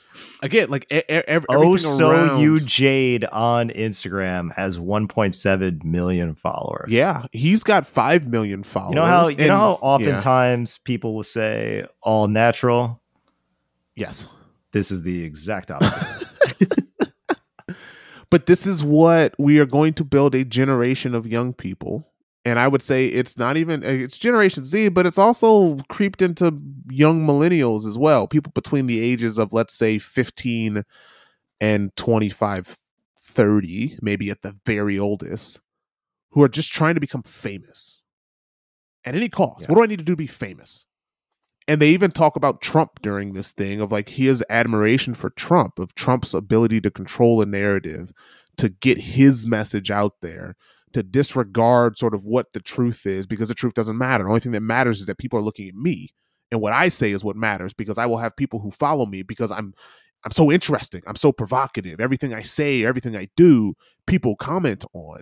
Again, 0.45 0.69
like 0.69 0.87
e- 0.93 1.01
e- 1.09 1.23
oh, 1.49 1.77
so 1.77 2.11
around. 2.11 2.41
you 2.41 2.59
Jade 2.59 3.25
on 3.25 3.71
Instagram 3.71 4.53
has 4.53 4.77
1.7 4.77 5.85
million 5.85 6.35
followers. 6.35 6.93
Yeah, 6.93 7.25
he's 7.33 7.65
got 7.65 7.87
five 7.87 8.27
million 8.27 8.63
followers. 8.63 8.91
You 8.91 8.97
know 8.97 9.07
how 9.07 9.29
you 9.29 9.37
and, 9.39 9.49
know 9.49 9.57
how 9.57 9.79
oftentimes 9.81 10.79
yeah. 10.79 10.87
people 10.87 11.15
will 11.15 11.25
say 11.25 11.87
all 12.03 12.29
natural. 12.29 13.01
Yes, 13.97 14.27
this 14.73 14.91
is 14.91 15.03
the 15.03 15.25
exact 15.25 15.71
opposite. 15.71 16.79
but 18.31 18.45
this 18.45 18.67
is 18.67 18.85
what 18.85 19.35
we 19.39 19.59
are 19.61 19.67
going 19.67 19.95
to 19.95 20.05
build 20.05 20.35
a 20.35 20.45
generation 20.45 21.15
of 21.15 21.27
young 21.27 21.55
people. 21.55 22.07
And 22.45 22.59
I 22.59 22.69
would 22.69 22.83
say 22.83 23.07
it's 23.07 23.39
not 23.39 23.57
even 23.57 23.83
eh, 23.83 23.93
it's 23.93 24.19
Generation 24.19 24.65
Z, 24.65 24.91
but 24.91 25.07
it's 25.07 25.19
also 25.19 25.77
creeped 25.89 26.21
into 26.21 26.61
young 26.91 27.27
millennials 27.27 27.87
as 27.87 27.97
well. 27.97 28.27
People 28.27 28.53
between 28.55 28.87
the 28.87 29.01
ages 29.01 29.39
of 29.39 29.53
let's 29.53 29.75
say 29.75 29.99
15 29.99 30.83
and 31.61 31.97
25, 31.97 32.79
30, 33.17 33.99
maybe 34.03 34.31
at 34.31 34.43
the 34.43 34.57
very 34.67 34.99
oldest, 34.99 35.61
who 36.31 36.43
are 36.43 36.49
just 36.49 36.73
trying 36.73 36.95
to 36.95 37.01
become 37.01 37.23
famous 37.23 38.03
at 39.05 39.15
any 39.15 39.29
cost. 39.31 39.63
Yeah. 39.63 39.67
What 39.69 39.77
do 39.77 39.83
I 39.85 39.87
need 39.87 40.01
to 40.01 40.05
do 40.05 40.13
to 40.13 40.17
be 40.17 40.27
famous? 40.27 40.85
and 41.67 41.81
they 41.81 41.91
even 41.91 42.11
talk 42.11 42.37
about 42.37 42.61
Trump 42.61 43.01
during 43.03 43.33
this 43.33 43.53
thing 43.53 43.81
of 43.81 43.91
like 43.91 44.11
his 44.11 44.45
admiration 44.51 45.15
for 45.15 45.31
Trump, 45.31 45.79
of 45.79 45.95
Trump's 45.95 46.35
ability 46.35 46.81
to 46.83 46.91
control 46.91 47.41
a 47.41 47.47
narrative, 47.47 48.13
to 48.59 48.69
get 48.69 48.99
his 48.99 49.47
message 49.47 49.91
out 49.91 50.21
there, 50.21 50.57
to 50.95 51.03
disregard 51.03 51.99
sort 51.99 52.15
of 52.15 52.25
what 52.25 52.53
the 52.53 52.61
truth 52.61 53.07
is 53.07 53.27
because 53.27 53.49
the 53.49 53.55
truth 53.55 53.75
doesn't 53.75 53.99
matter. 53.99 54.25
The 54.25 54.31
only 54.31 54.41
thing 54.41 54.53
that 54.53 54.61
matters 54.61 55.01
is 55.01 55.07
that 55.07 55.19
people 55.19 55.39
are 55.39 55.43
looking 55.43 55.69
at 55.69 55.75
me. 55.75 56.09
And 56.51 56.61
what 56.61 56.73
I 56.73 56.89
say 56.89 57.11
is 57.11 57.25
what 57.25 57.37
matters 57.37 57.75
because 57.75 57.99
I 57.99 58.07
will 58.07 58.19
have 58.19 58.37
people 58.37 58.61
who 58.61 58.71
follow 58.71 59.07
me 59.07 59.23
because 59.23 59.51
I'm 59.51 59.75
I'm 60.25 60.31
so 60.31 60.51
interesting. 60.51 61.03
I'm 61.07 61.17
so 61.17 61.33
provocative. 61.33 62.01
Everything 62.01 62.33
I 62.33 62.41
say, 62.41 62.85
everything 62.85 63.15
I 63.15 63.29
do, 63.37 63.75
people 64.07 64.37
comment 64.37 64.85
on. 64.95 65.21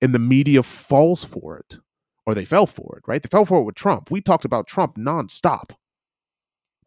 And 0.00 0.14
the 0.14 0.20
media 0.20 0.62
falls 0.62 1.24
for 1.24 1.58
it 1.58 1.78
or 2.26 2.34
they 2.34 2.44
fell 2.44 2.66
for 2.66 2.98
it, 2.98 3.08
right? 3.08 3.22
They 3.22 3.28
fell 3.28 3.44
for 3.44 3.60
it 3.60 3.64
with 3.64 3.74
Trump. 3.74 4.10
We 4.10 4.20
talked 4.20 4.44
about 4.44 4.66
Trump 4.66 4.96
nonstop 4.96 5.74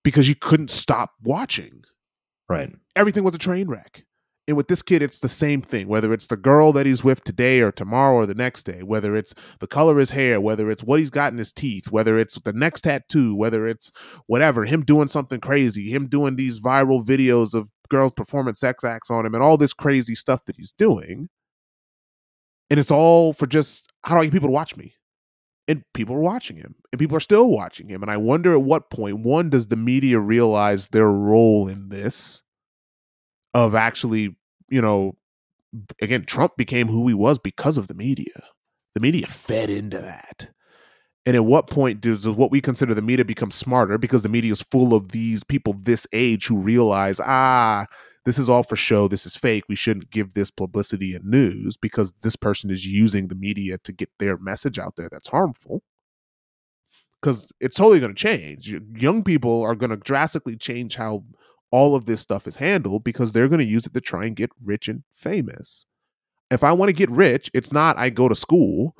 because 0.03 0.29
you 0.29 0.35
couldn't 0.35 0.69
stop 0.69 1.11
watching. 1.23 1.83
Right. 2.47 2.71
Everything 2.95 3.23
was 3.23 3.35
a 3.35 3.39
train 3.39 3.67
wreck. 3.67 4.05
And 4.49 4.57
with 4.57 4.67
this 4.67 4.81
kid, 4.81 5.03
it's 5.03 5.19
the 5.19 5.29
same 5.29 5.61
thing, 5.61 5.87
whether 5.87 6.11
it's 6.11 6.25
the 6.25 6.35
girl 6.35 6.73
that 6.73 6.87
he's 6.87 7.03
with 7.03 7.23
today 7.23 7.61
or 7.61 7.71
tomorrow 7.71 8.15
or 8.15 8.25
the 8.25 8.33
next 8.33 8.63
day, 8.63 8.81
whether 8.81 9.15
it's 9.15 9.35
the 9.59 9.67
color 9.67 9.91
of 9.91 9.99
his 9.99 10.09
hair, 10.09 10.41
whether 10.41 10.71
it's 10.71 10.83
what 10.83 10.97
he's 10.97 11.11
got 11.11 11.31
in 11.31 11.37
his 11.37 11.53
teeth, 11.53 11.91
whether 11.91 12.17
it's 12.17 12.33
the 12.39 12.51
next 12.51 12.81
tattoo, 12.81 13.35
whether 13.35 13.67
it's 13.67 13.91
whatever, 14.25 14.65
him 14.65 14.83
doing 14.83 15.07
something 15.07 15.39
crazy, 15.39 15.91
him 15.91 16.07
doing 16.07 16.35
these 16.35 16.59
viral 16.59 17.05
videos 17.05 17.53
of 17.53 17.69
girls 17.89 18.11
performing 18.13 18.55
sex 18.55 18.83
acts 18.83 19.11
on 19.11 19.23
him 19.23 19.35
and 19.35 19.43
all 19.43 19.55
this 19.55 19.71
crazy 19.71 20.15
stuff 20.15 20.43
that 20.45 20.55
he's 20.55 20.71
doing. 20.71 21.29
And 22.71 22.79
it's 22.79 22.89
all 22.89 23.33
for 23.33 23.45
just 23.45 23.93
how 24.03 24.15
do 24.15 24.21
I 24.21 24.23
get 24.23 24.33
people 24.33 24.49
to 24.49 24.53
watch 24.53 24.75
me? 24.75 24.95
and 25.67 25.83
people 25.93 26.15
are 26.15 26.19
watching 26.19 26.57
him 26.57 26.73
and 26.91 26.97
people 26.97 27.15
are 27.15 27.19
still 27.19 27.51
watching 27.51 27.87
him 27.87 28.01
and 28.01 28.09
i 28.09 28.17
wonder 28.17 28.53
at 28.53 28.63
what 28.63 28.89
point 28.89 29.19
one 29.19 29.51
does 29.51 29.67
the 29.67 29.75
media 29.75 30.19
realize 30.19 30.87
their 30.87 31.11
role 31.11 31.67
in 31.67 31.89
this 31.89 32.41
of 33.53 33.75
actually 33.75 34.35
you 34.71 34.81
know 34.81 35.13
again 36.01 36.25
trump 36.25 36.57
became 36.57 36.87
who 36.87 37.07
he 37.07 37.13
was 37.13 37.39
because 37.39 37.77
of 37.77 37.87
the 37.87 37.93
media 37.93 38.43
the 38.95 38.99
media 39.01 39.27
fed 39.27 39.69
into 39.69 39.99
that 39.99 40.49
And 41.25 41.35
at 41.35 41.45
what 41.45 41.69
point 41.69 42.01
does 42.01 42.27
what 42.27 42.51
we 42.51 42.61
consider 42.61 42.93
the 42.95 43.01
media 43.03 43.25
become 43.25 43.51
smarter 43.51 43.97
because 43.97 44.23
the 44.23 44.29
media 44.29 44.51
is 44.53 44.63
full 44.63 44.93
of 44.95 45.11
these 45.11 45.43
people 45.43 45.73
this 45.73 46.07
age 46.13 46.47
who 46.47 46.57
realize, 46.57 47.19
ah, 47.19 47.85
this 48.25 48.39
is 48.39 48.49
all 48.49 48.63
for 48.63 48.75
show, 48.75 49.07
this 49.07 49.25
is 49.25 49.35
fake. 49.35 49.65
We 49.69 49.75
shouldn't 49.75 50.11
give 50.11 50.33
this 50.33 50.51
publicity 50.51 51.13
and 51.15 51.25
news 51.25 51.77
because 51.77 52.13
this 52.23 52.35
person 52.35 52.71
is 52.71 52.85
using 52.85 53.27
the 53.27 53.35
media 53.35 53.77
to 53.79 53.91
get 53.93 54.09
their 54.19 54.37
message 54.37 54.79
out 54.79 54.95
there 54.97 55.09
that's 55.11 55.29
harmful. 55.29 55.83
Because 57.21 57.51
it's 57.59 57.75
totally 57.75 57.99
going 57.99 58.15
to 58.15 58.21
change. 58.21 58.73
Young 58.95 59.23
people 59.23 59.61
are 59.61 59.75
going 59.75 59.89
to 59.89 59.97
drastically 59.97 60.55
change 60.55 60.95
how 60.95 61.23
all 61.71 61.95
of 61.95 62.05
this 62.05 62.21
stuff 62.21 62.47
is 62.47 62.55
handled 62.55 63.03
because 63.03 63.31
they're 63.31 63.47
going 63.47 63.59
to 63.59 63.65
use 63.65 63.85
it 63.85 63.93
to 63.93 64.01
try 64.01 64.25
and 64.25 64.35
get 64.35 64.51
rich 64.63 64.87
and 64.87 65.03
famous. 65.13 65.85
If 66.51 66.63
I 66.63 66.71
want 66.71 66.89
to 66.89 66.93
get 66.93 67.11
rich, 67.11 67.49
it's 67.53 67.71
not 67.71 67.97
I 67.97 68.09
go 68.09 68.27
to 68.27 68.35
school, 68.35 68.95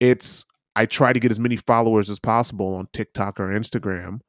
it's 0.00 0.44
I 0.76 0.86
try 0.86 1.12
to 1.12 1.20
get 1.20 1.30
as 1.30 1.40
many 1.40 1.56
followers 1.56 2.08
as 2.08 2.18
possible 2.18 2.74
on 2.74 2.88
TikTok 2.92 3.40
or 3.40 3.48
Instagram 3.48 4.20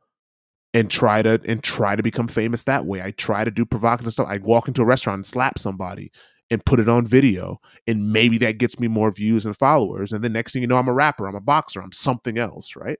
and 0.74 0.90
try 0.90 1.22
to 1.22 1.40
and 1.46 1.64
try 1.64 1.96
to 1.96 2.04
become 2.04 2.28
famous 2.28 2.64
that 2.64 2.86
way. 2.86 3.02
I 3.02 3.12
try 3.12 3.44
to 3.44 3.52
do 3.52 3.66
provocative 3.66 4.12
stuff. 4.14 4.28
I 4.30 4.40
walk 4.40 4.68
into 4.68 4.82
a 4.82 4.86
restaurant 4.86 5.18
and 5.18 5.26
slap 5.26 5.60
somebody 5.60 6.12
and 6.50 6.66
put 6.66 6.80
it 6.80 6.90
on 6.90 7.06
video 7.06 7.60
and 7.88 8.12
maybe 8.12 8.38
that 8.40 8.58
gets 8.58 8.80
me 8.80 8.88
more 8.88 9.12
views 9.12 9.46
and 9.46 9.58
followers 9.58 10.12
and 10.12 10.24
the 10.24 10.30
next 10.30 10.54
thing 10.54 10.62
you 10.62 10.68
know 10.68 10.78
I'm 10.78 10.88
a 10.88 10.94
rapper, 10.94 11.28
I'm 11.28 11.36
a 11.36 11.42
boxer, 11.42 11.82
I'm 11.82 11.92
something 11.92 12.38
else, 12.38 12.76
right? 12.76 13.00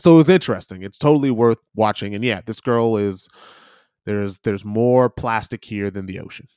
So 0.00 0.14
it 0.14 0.16
was 0.16 0.28
interesting. 0.28 0.82
It's 0.82 0.98
totally 0.98 1.30
worth 1.30 1.58
watching 1.74 2.14
and 2.14 2.24
yeah, 2.24 2.40
this 2.44 2.60
girl 2.60 2.96
is 2.96 3.28
there's 4.06 4.38
there's 4.44 4.64
more 4.64 5.10
plastic 5.10 5.64
here 5.64 5.90
than 5.90 6.06
the 6.06 6.20
ocean. 6.20 6.48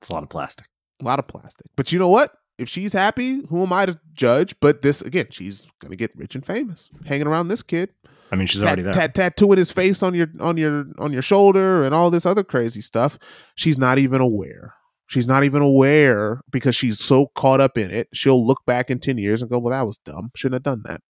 It's 0.00 0.10
a 0.10 0.12
lot 0.12 0.22
of 0.22 0.28
plastic. 0.28 0.66
A 1.00 1.04
lot 1.04 1.18
of 1.18 1.26
plastic. 1.26 1.66
But 1.76 1.92
you 1.92 1.98
know 1.98 2.08
what? 2.08 2.32
if 2.58 2.68
she's 2.68 2.92
happy, 2.92 3.40
who 3.48 3.62
am 3.62 3.72
I 3.72 3.86
to 3.86 3.98
judge? 4.12 4.54
But 4.60 4.82
this 4.82 5.00
again, 5.00 5.28
she's 5.30 5.70
gonna 5.80 5.96
get 5.96 6.14
rich 6.16 6.34
and 6.34 6.44
famous, 6.44 6.90
hanging 7.06 7.26
around 7.26 7.48
this 7.48 7.62
kid. 7.62 7.90
I 8.30 8.36
mean, 8.36 8.46
she's 8.46 8.62
already 8.62 8.82
there. 8.82 8.92
Tat- 8.92 9.14
tattooing 9.14 9.58
his 9.58 9.70
face 9.70 10.02
on 10.02 10.14
your 10.14 10.28
on 10.40 10.56
your 10.56 10.86
on 10.98 11.12
your 11.12 11.22
shoulder 11.22 11.82
and 11.82 11.94
all 11.94 12.10
this 12.10 12.26
other 12.26 12.44
crazy 12.44 12.80
stuff. 12.80 13.18
She's 13.54 13.78
not 13.78 13.98
even 13.98 14.20
aware. 14.20 14.74
She's 15.08 15.26
not 15.26 15.42
even 15.42 15.62
aware 15.62 16.40
because 16.50 16.76
she's 16.76 17.00
so 17.00 17.28
caught 17.34 17.60
up 17.60 17.76
in 17.76 17.90
it. 17.90 18.08
She'll 18.12 18.46
look 18.46 18.64
back 18.66 18.90
in 18.90 19.00
ten 19.00 19.18
years 19.18 19.42
and 19.42 19.50
go, 19.50 19.58
"Well, 19.58 19.72
that 19.72 19.86
was 19.86 19.98
dumb. 19.98 20.30
Shouldn't 20.36 20.56
have 20.56 20.62
done 20.62 20.82
that." 20.84 21.00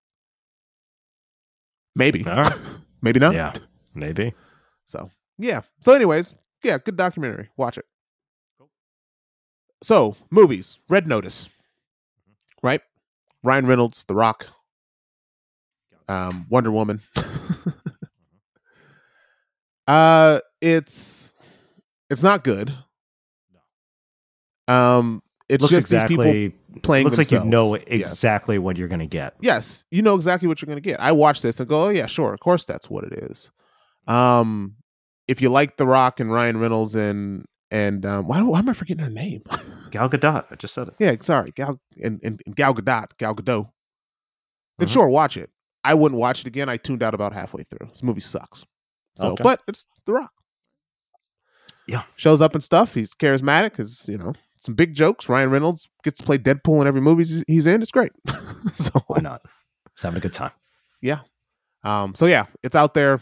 Maybe, 1.96 2.22
right. 2.22 2.52
maybe 3.02 3.18
not. 3.18 3.34
Yeah, 3.34 3.52
maybe. 3.94 4.34
So 4.84 5.10
yeah. 5.36 5.62
So, 5.80 5.94
anyways, 5.94 6.34
yeah, 6.62 6.78
good 6.78 6.96
documentary. 6.96 7.48
Watch 7.56 7.78
it. 7.78 7.84
So, 9.82 10.16
movies, 10.30 10.78
Red 10.88 11.06
Notice, 11.06 11.48
right? 12.62 12.80
Ryan 13.44 13.66
Reynolds, 13.66 14.04
The 14.04 14.14
Rock, 14.14 14.48
um, 16.08 16.46
Wonder 16.50 16.72
Woman. 16.72 17.00
uh, 19.86 20.40
it's 20.60 21.34
it's 22.10 22.22
not 22.22 22.42
good. 22.42 22.74
Um, 24.68 25.22
it's 25.48 25.62
looks 25.62 25.74
just 25.74 25.86
exactly, 25.86 26.16
these 26.16 26.50
people 26.50 26.80
playing. 26.82 27.04
Looks 27.04 27.16
themselves. 27.16 27.44
like 27.44 27.44
you 27.44 27.50
know 27.50 27.74
exactly 27.74 28.56
yes. 28.56 28.62
what 28.62 28.76
you're 28.76 28.88
going 28.88 29.00
to 29.00 29.06
get. 29.06 29.34
Yes, 29.40 29.84
you 29.90 30.02
know 30.02 30.14
exactly 30.14 30.46
what 30.46 30.60
you're 30.60 30.66
going 30.66 30.76
to 30.76 30.88
get. 30.88 31.00
I 31.00 31.12
watch 31.12 31.40
this 31.40 31.58
and 31.58 31.68
go, 31.68 31.84
"Oh 31.84 31.88
yeah, 31.88 32.06
sure, 32.06 32.34
of 32.34 32.40
course 32.40 32.64
that's 32.64 32.90
what 32.90 33.04
it 33.04 33.14
is." 33.14 33.50
Um, 34.06 34.76
if 35.26 35.40
you 35.40 35.48
like 35.48 35.76
The 35.76 35.86
Rock 35.86 36.20
and 36.20 36.30
Ryan 36.30 36.58
Reynolds 36.58 36.94
and 36.94 37.46
and 37.70 38.04
um, 38.04 38.26
why, 38.26 38.42
why 38.42 38.58
am 38.58 38.68
I 38.68 38.72
forgetting 38.72 39.04
her 39.04 39.10
name? 39.10 39.42
Gal 39.90 40.08
Gadot. 40.08 40.44
I 40.50 40.54
just 40.56 40.74
said 40.74 40.88
it. 40.88 40.94
Yeah, 40.98 41.14
sorry, 41.22 41.52
Gal 41.52 41.80
and, 42.02 42.20
and, 42.22 42.42
and 42.44 42.56
Gal 42.56 42.74
Gadot, 42.74 43.16
Gal 43.18 43.34
Gadot. 43.34 43.70
Then 44.78 44.86
mm-hmm. 44.86 44.92
sure, 44.92 45.08
watch 45.08 45.36
it. 45.36 45.50
I 45.82 45.94
wouldn't 45.94 46.20
watch 46.20 46.40
it 46.40 46.46
again. 46.46 46.68
I 46.68 46.76
tuned 46.76 47.02
out 47.02 47.14
about 47.14 47.32
halfway 47.32 47.64
through. 47.64 47.88
This 47.90 48.02
movie 48.02 48.20
sucks. 48.20 48.64
So, 49.16 49.32
okay. 49.32 49.42
but 49.42 49.62
it's 49.66 49.86
The 50.04 50.12
Rock. 50.12 50.32
Yeah, 51.86 52.02
shows 52.16 52.42
up 52.42 52.54
and 52.54 52.62
stuff. 52.62 52.94
He's 52.94 53.14
charismatic. 53.14 53.70
Because 53.70 54.06
you 54.08 54.18
know 54.18 54.34
some 54.58 54.74
big 54.74 54.94
jokes. 54.94 55.28
Ryan 55.28 55.50
Reynolds 55.50 55.88
gets 56.04 56.18
to 56.18 56.24
play 56.24 56.38
Deadpool 56.38 56.80
in 56.80 56.86
every 56.86 57.00
movie 57.00 57.24
he's 57.46 57.66
in. 57.66 57.82
It's 57.82 57.90
great. 57.90 58.12
so 58.74 58.92
why 59.06 59.20
not? 59.20 59.42
He's 59.94 60.02
having 60.02 60.18
a 60.18 60.20
good 60.20 60.34
time. 60.34 60.52
Yeah. 61.00 61.20
Um. 61.84 62.14
So 62.14 62.26
yeah, 62.26 62.46
it's 62.62 62.76
out 62.76 62.94
there 62.94 63.20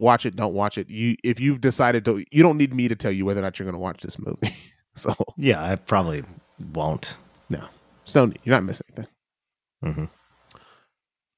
watch 0.00 0.26
it, 0.26 0.34
don't 0.34 0.54
watch 0.54 0.78
it. 0.78 0.90
You 0.90 1.14
if 1.22 1.38
you've 1.38 1.60
decided 1.60 2.04
to, 2.06 2.24
you 2.32 2.42
don't 2.42 2.56
need 2.56 2.74
me 2.74 2.88
to 2.88 2.96
tell 2.96 3.12
you 3.12 3.24
whether 3.24 3.40
or 3.40 3.42
not 3.42 3.58
you're 3.58 3.64
going 3.64 3.74
to 3.74 3.78
watch 3.78 4.02
this 4.02 4.18
movie. 4.18 4.52
so 4.96 5.14
yeah, 5.36 5.62
I 5.62 5.76
probably 5.76 6.24
won't. 6.72 7.16
No, 7.48 7.64
so 8.04 8.32
you're 8.42 8.54
not 8.54 8.64
missing 8.64 8.86
anything. 8.96 9.12
Mm-hmm. 9.84 10.04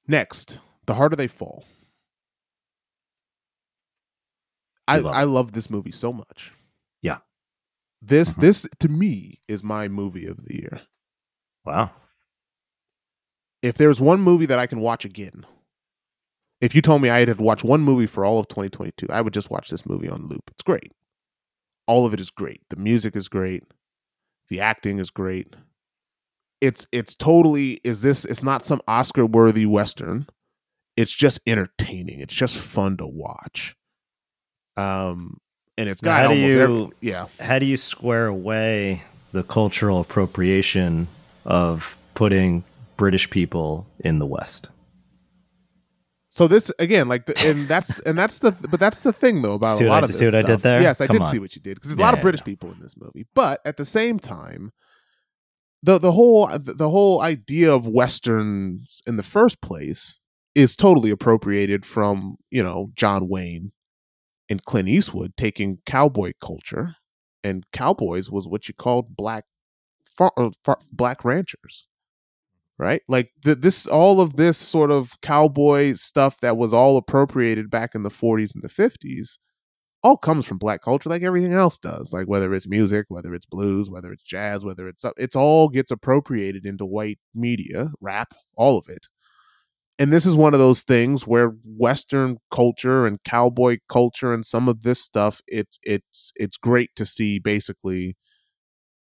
Next, 0.07 0.59
the 0.85 0.95
harder 0.95 1.15
they 1.15 1.27
fall. 1.27 1.65
I 4.87 4.97
love 4.97 5.13
I 5.13 5.23
love 5.23 5.51
this 5.51 5.69
movie 5.69 5.91
so 5.91 6.11
much. 6.11 6.51
This 8.05 8.31
mm-hmm. 8.31 8.41
this 8.41 8.67
to 8.79 8.89
me 8.89 9.39
is 9.47 9.63
my 9.63 9.87
movie 9.87 10.27
of 10.27 10.43
the 10.43 10.55
year. 10.55 10.81
Wow. 11.65 11.91
If 13.61 13.75
there's 13.75 14.01
one 14.01 14.19
movie 14.19 14.45
that 14.45 14.59
I 14.59 14.67
can 14.67 14.81
watch 14.81 15.05
again, 15.05 15.45
if 16.59 16.75
you 16.75 16.81
told 16.81 17.01
me 17.01 17.09
I 17.09 17.19
had 17.19 17.29
to 17.37 17.41
watch 17.41 17.63
one 17.63 17.81
movie 17.81 18.05
for 18.05 18.25
all 18.25 18.39
of 18.39 18.49
2022, 18.49 19.07
I 19.09 19.21
would 19.21 19.33
just 19.33 19.49
watch 19.49 19.69
this 19.69 19.85
movie 19.85 20.09
on 20.09 20.27
loop. 20.27 20.43
It's 20.51 20.63
great. 20.63 20.91
All 21.87 22.05
of 22.05 22.13
it 22.13 22.19
is 22.19 22.29
great. 22.29 22.61
The 22.69 22.75
music 22.75 23.15
is 23.15 23.29
great. 23.29 23.63
The 24.49 24.59
acting 24.59 24.99
is 24.99 25.09
great. 25.09 25.55
It's 26.59 26.85
it's 26.91 27.15
totally 27.15 27.79
is 27.85 28.01
this 28.01 28.25
it's 28.25 28.43
not 28.43 28.65
some 28.65 28.81
Oscar 28.85 29.25
worthy 29.25 29.65
western. 29.65 30.27
It's 30.97 31.11
just 31.13 31.39
entertaining. 31.47 32.19
It's 32.19 32.33
just 32.33 32.57
fun 32.57 32.97
to 32.97 33.07
watch. 33.07 33.77
Um 34.75 35.37
and 35.77 35.89
it's 35.89 36.01
got 36.01 36.23
how 36.23 36.29
almost 36.29 36.55
you, 36.55 36.61
every, 36.61 36.89
yeah. 37.01 37.25
How 37.39 37.59
do 37.59 37.65
you 37.65 37.77
square 37.77 38.27
away 38.27 39.03
the 39.31 39.43
cultural 39.43 39.99
appropriation 39.99 41.07
of 41.45 41.97
putting 42.13 42.63
British 42.97 43.29
people 43.29 43.87
in 43.99 44.19
the 44.19 44.25
West? 44.25 44.69
So 46.29 46.47
this 46.47 46.71
again, 46.79 47.07
like, 47.07 47.27
the, 47.27 47.47
and 47.47 47.67
that's 47.67 47.99
and 47.99 48.17
that's 48.17 48.39
the 48.39 48.51
but 48.51 48.79
that's 48.79 49.03
the 49.03 49.13
thing 49.13 49.43
though 49.43 49.53
about 49.53 49.77
see 49.77 49.85
a 49.85 49.89
lot 49.89 50.03
I, 50.03 50.05
of 50.05 50.07
this 50.07 50.17
see 50.17 50.25
what 50.25 50.33
stuff. 50.33 50.45
I 50.45 50.47
did 50.47 50.59
there. 50.61 50.81
Yes, 50.81 50.99
I 50.99 51.07
Come 51.07 51.17
did 51.17 51.23
on. 51.23 51.31
see 51.31 51.39
what 51.39 51.55
you 51.55 51.61
did 51.61 51.75
because 51.75 51.89
there's 51.89 51.99
a 51.99 52.01
lot 52.01 52.15
of 52.15 52.21
British 52.21 52.41
yeah. 52.41 52.45
people 52.45 52.71
in 52.71 52.79
this 52.79 52.95
movie, 52.97 53.27
but 53.35 53.61
at 53.65 53.77
the 53.77 53.85
same 53.85 54.17
time, 54.17 54.71
the 55.83 55.99
the 55.99 56.11
whole 56.11 56.49
the 56.57 56.89
whole 56.89 57.21
idea 57.21 57.71
of 57.71 57.87
westerns 57.87 59.03
in 59.05 59.17
the 59.17 59.23
first 59.23 59.61
place 59.61 60.19
is 60.55 60.75
totally 60.75 61.11
appropriated 61.11 61.85
from 61.85 62.37
you 62.49 62.63
know 62.63 62.89
John 62.95 63.27
Wayne 63.29 63.71
and 64.49 64.63
Clint 64.63 64.89
Eastwood 64.89 65.35
taking 65.37 65.79
cowboy 65.85 66.33
culture, 66.41 66.95
and 67.43 67.65
cowboys 67.71 68.29
was 68.29 68.47
what 68.47 68.67
you 68.67 68.73
called 68.73 69.15
black 69.15 69.45
far, 70.17 70.31
uh, 70.37 70.51
far, 70.63 70.79
black 70.91 71.23
ranchers 71.25 71.87
right? 72.77 73.01
Like 73.07 73.31
th- 73.43 73.59
this, 73.59 73.87
all 73.87 74.19
of 74.19 74.35
this 74.35 74.57
sort 74.57 74.91
of 74.91 75.19
cowboy 75.21 75.93
stuff 75.93 76.39
that 76.41 76.57
was 76.57 76.73
all 76.73 76.97
appropriated 76.97 77.69
back 77.69 77.95
in 77.95 78.03
the 78.03 78.09
40s 78.09 78.53
and 78.53 78.63
the 78.63 78.67
50s, 78.67 79.37
all 80.03 80.17
comes 80.17 80.45
from 80.45 80.57
black 80.57 80.81
culture, 80.81 81.09
like 81.09 81.23
everything 81.23 81.53
else 81.53 81.77
does. 81.77 82.11
Like 82.11 82.27
whether 82.27 82.53
it's 82.53 82.67
music, 82.67 83.05
whether 83.07 83.33
it's 83.33 83.45
blues, 83.45 83.89
whether 83.89 84.11
it's 84.11 84.23
jazz, 84.23 84.65
whether 84.65 84.87
it's 84.89 85.05
it's 85.17 85.35
all 85.35 85.69
gets 85.69 85.91
appropriated 85.91 86.65
into 86.65 86.85
white 86.85 87.19
media, 87.33 87.91
rap, 88.01 88.33
all 88.57 88.77
of 88.77 88.89
it. 88.89 89.07
And 90.03 90.11
this 90.11 90.25
is 90.25 90.35
one 90.35 90.53
of 90.53 90.59
those 90.59 90.81
things 90.81 91.25
where 91.25 91.55
Western 91.65 92.39
culture 92.51 93.05
and 93.05 93.23
cowboy 93.23 93.77
culture 93.87 94.33
and 94.33 94.45
some 94.45 94.67
of 94.67 94.81
this 94.81 94.99
stuff, 94.99 95.39
it's 95.47 95.79
it's 95.81 96.33
it's 96.35 96.57
great 96.57 96.89
to 96.97 97.05
see 97.05 97.39
basically 97.39 98.17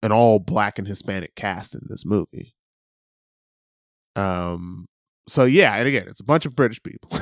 an 0.02 0.10
all 0.10 0.40
black 0.40 0.76
and 0.76 0.88
Hispanic 0.88 1.36
cast 1.36 1.76
in 1.76 1.82
this 1.86 2.04
movie. 2.04 2.56
Um, 4.16 4.86
so 5.28 5.44
yeah, 5.44 5.76
and 5.76 5.86
again, 5.86 6.08
it's 6.08 6.18
a 6.18 6.24
bunch 6.24 6.46
of 6.46 6.56
British 6.56 6.82
people. 6.82 7.16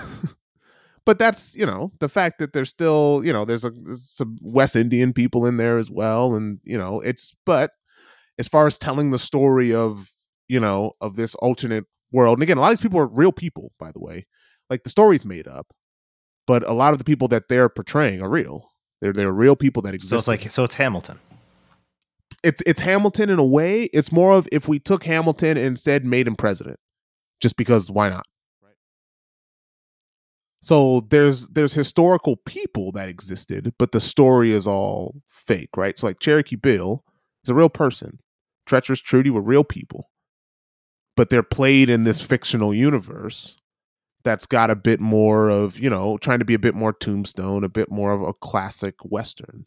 but 1.05 1.19
that's 1.19 1.55
you 1.55 1.66
know 1.66 1.93
the 2.01 2.09
fact 2.09 2.39
that 2.39 2.55
there's 2.55 2.70
still 2.70 3.20
you 3.23 3.32
know 3.35 3.44
there's, 3.44 3.66
a, 3.66 3.73
there's 3.73 4.09
some 4.09 4.39
West 4.40 4.74
Indian 4.74 5.12
people 5.12 5.44
in 5.44 5.59
there 5.59 5.77
as 5.77 5.90
well, 5.90 6.35
and 6.35 6.61
you 6.65 6.78
know 6.78 7.01
it's 7.01 7.36
but 7.44 7.73
as 8.39 8.48
far 8.48 8.66
as 8.66 8.78
telling 8.78 9.11
the 9.11 9.19
story 9.19 9.74
of 9.74 10.12
you 10.48 10.61
know 10.61 10.93
of 11.03 11.16
this 11.16 11.35
alternate 11.35 11.85
world, 12.12 12.39
and 12.39 12.43
again, 12.43 12.59
a 12.59 12.61
lot 12.61 12.73
of 12.73 12.78
these 12.78 12.83
people 12.83 13.01
are 13.01 13.07
real 13.07 13.33
people, 13.33 13.73
by 13.78 13.93
the 13.93 14.01
way. 14.01 14.27
Like 14.70 14.83
the 14.83 14.91
story's 14.91 15.24
made 15.24 15.47
up, 15.47 15.69
but 16.47 16.66
a 16.69 16.73
lot 16.73 16.93
of 16.93 16.99
the 16.99 17.05
people 17.05 17.28
that 17.28 17.49
they're 17.49 17.69
portraying 17.69 18.20
are 18.20 18.28
real. 18.28 18.70
They're 19.01 19.12
they're 19.12 19.33
real 19.33 19.57
people 19.57 19.83
that 19.83 19.95
exist. 19.95 20.11
So 20.11 20.16
it's 20.16 20.28
like 20.28 20.51
so 20.51 20.65
it's 20.65 20.74
Hamilton. 20.74 21.19
it's 22.43 22.62
it's 22.66 22.81
Hamilton 22.81 23.31
in 23.31 23.39
a 23.39 23.45
way. 23.45 23.85
It's 23.93 24.12
more 24.12 24.33
of 24.33 24.49
if 24.53 24.69
we 24.69 24.78
took 24.78 25.05
Hamilton 25.05 25.57
and 25.57 25.66
instead 25.66 26.05
made 26.05 26.27
him 26.27 26.37
president, 26.37 26.78
just 27.41 27.57
because 27.57 27.91
why 27.91 28.09
not? 28.09 28.27
Right. 28.62 28.74
So 30.62 31.07
there's 31.11 31.47
there's 31.49 31.74
historical 31.74 32.37
people 32.37 32.93
that 32.93 33.09
existed, 33.09 33.74
but 33.78 33.93
the 33.93 34.01
story 34.01 34.53
is 34.53 34.66
all 34.66 35.15
fake, 35.28 35.77
right? 35.77 35.99
So 35.99 36.07
like 36.07 36.20
Cherokee 36.20 36.57
Bill 36.57 37.05
is 37.45 37.51
a 37.51 37.55
real 37.55 37.69
person. 37.69 38.20
Treacherous 38.66 39.01
Trudy 39.01 39.31
were 39.31 39.43
real 39.43 39.65
people. 39.65 40.11
But 41.16 41.30
they're 41.30 41.43
played 41.43 41.90
in 41.90 42.05
this 42.05 42.20
fictional 42.20 42.72
universe 42.74 43.56
that's 44.22 44.47
got 44.47 44.70
a 44.70 44.76
bit 44.76 45.01
more 45.01 45.48
of 45.48 45.78
you 45.78 45.88
know 45.88 46.18
trying 46.18 46.40
to 46.40 46.44
be 46.44 46.55
a 46.55 46.59
bit 46.59 46.74
more 46.74 46.93
tombstone 46.93 47.64
a 47.64 47.68
bit 47.68 47.90
more 47.90 48.12
of 48.12 48.22
a 48.22 48.34
classic 48.34 48.97
western. 49.05 49.66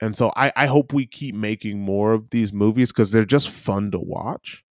And 0.00 0.16
so 0.16 0.32
i 0.36 0.52
i 0.56 0.66
hope 0.66 0.92
we 0.92 1.06
keep 1.06 1.34
making 1.34 1.80
more 1.80 2.12
of 2.12 2.30
these 2.30 2.52
movies 2.52 2.92
because 2.92 3.12
they're 3.12 3.24
just 3.24 3.48
fun 3.50 3.90
to 3.90 3.98
watch. 3.98 4.64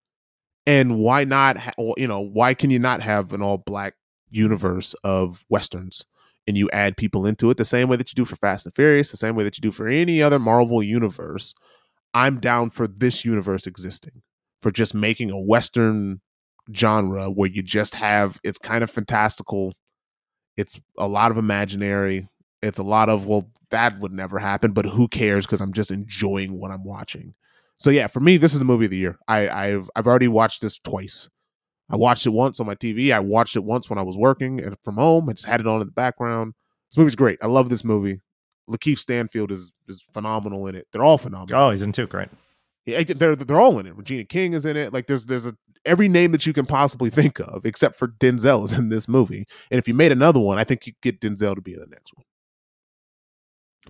And 0.67 0.99
why 0.99 1.25
not 1.25 1.57
ha- 1.59 1.73
you 1.97 2.07
know 2.07 2.21
why 2.21 2.55
can 2.55 2.71
you 2.71 2.79
not 2.79 3.03
have 3.03 3.33
an 3.33 3.43
all 3.43 3.59
black 3.59 3.95
universe 4.31 4.95
of 5.05 5.45
westerns? 5.49 6.05
And 6.49 6.57
you 6.57 6.71
add 6.73 6.97
people 6.97 7.27
into 7.27 7.51
it 7.51 7.57
the 7.57 7.65
same 7.65 7.89
way 7.89 7.97
that 7.97 8.13
you 8.13 8.15
do 8.15 8.25
for 8.25 8.37
fast 8.37 8.67
and 8.67 8.75
furious 8.75 9.11
the 9.11 9.17
same 9.17 9.35
way 9.35 9.43
that 9.43 9.57
you 9.57 9.63
do 9.63 9.73
for 9.73 9.89
any 9.89 10.23
other 10.23 10.39
marvel 10.39 10.81
universe 10.81 11.55
i'm 12.15 12.39
down 12.39 12.71
for 12.71 12.87
this 12.87 13.25
universe 13.25 13.67
existing 13.67 14.23
for 14.63 14.71
just 14.71 14.95
making 14.95 15.31
a 15.31 15.39
western 15.39 16.21
genre 16.75 17.31
where 17.31 17.49
you 17.49 17.63
just 17.63 17.95
have 17.95 18.41
it's 18.43 18.59
kind 18.59 18.83
of 18.83 18.91
fantastical. 18.91 19.73
It's 20.57 20.81
a 20.99 21.07
lot 21.07 21.31
of 21.31 21.39
imaginary. 21.39 22.29
It's 22.63 22.79
a 22.79 22.85
lot 22.85 23.09
of 23.09 23.27
well 23.27 23.51
that 23.71 23.99
would 24.01 24.13
never 24.13 24.39
happen 24.39 24.73
but 24.73 24.87
who 24.87 25.09
cares 25.09 25.45
because 25.45 25.61
i'm 25.61 25.73
just 25.73 25.91
enjoying 25.91 26.59
what 26.59 26.71
i'm 26.71 26.85
watching. 26.85 27.35
So 27.79 27.91
yeah 27.91 28.07
for 28.07 28.21
me 28.21 28.37
this 28.37 28.53
is 28.53 28.59
the 28.59 28.65
movie 28.65 28.87
of 28.87 28.91
the 28.91 28.97
year. 28.97 29.19
I 29.29 29.49
i've 29.49 29.91
i've 29.95 30.07
already 30.07 30.29
watched 30.29 30.63
this 30.63 30.79
twice. 30.79 31.29
I 31.89 31.97
watched 31.97 32.27
it 32.27 32.31
once 32.31 32.59
on 32.59 32.67
my 32.67 32.75
tv 32.75 33.13
i 33.13 33.21
watched 33.21 33.55
it 33.55 33.63
once 33.63 33.89
when 33.89 33.99
i 33.99 34.03
was 34.03 34.17
working 34.17 34.61
and 34.61 34.77
from 34.85 34.97
home. 34.97 35.29
I 35.29 35.35
just 35.35 35.47
had 35.47 35.61
it 35.61 35.67
on 35.67 35.81
in 35.81 35.87
the 35.87 35.93
background. 35.93 36.55
This 36.91 36.99
movie's 36.99 37.17
great. 37.17 37.39
I 37.43 37.47
love 37.47 37.69
this 37.69 37.85
movie. 37.85 38.21
Lakeith 38.69 38.99
stanfield 38.99 39.53
is 39.53 39.73
is 39.87 40.03
phenomenal 40.13 40.67
in 40.67 40.75
it. 40.75 40.89
They're 40.93 41.05
all 41.05 41.19
phenomenal. 41.19 41.61
Oh, 41.61 41.71
he's 41.71 41.83
in 41.83 41.93
two, 41.93 42.07
Great. 42.09 42.29
They're 42.87 43.37
they're 43.37 43.61
all 43.61 43.79
in 43.79 43.87
it. 43.87 43.97
Regina 43.97 44.25
King 44.25 44.55
is 44.55 44.65
in 44.65 44.77
it. 44.77 44.93
Like 44.93 45.07
there's 45.07 45.27
there's 45.27 45.47
a 45.47 45.55
every 45.85 46.09
name 46.09 46.33
that 46.33 46.47
you 46.47 46.53
can 46.53 46.67
possibly 46.67 47.11
think 47.11 47.39
of, 47.41 47.65
except 47.67 47.97
for 47.97 48.09
Denzel 48.09 48.65
is 48.65 48.73
in 48.73 48.89
this 48.89 49.09
movie. 49.09 49.45
And 49.71 49.79
if 49.79 49.87
you 49.89 49.95
made 49.95 50.13
another 50.13 50.41
one, 50.41 50.59
I 50.59 50.65
think 50.65 50.87
you 50.87 50.93
get 51.03 51.21
Denzel 51.21 51.55
to 51.55 51.61
be 51.61 51.75
in 51.75 51.81
the 51.81 51.87
next 51.87 52.13
one. 52.15 52.25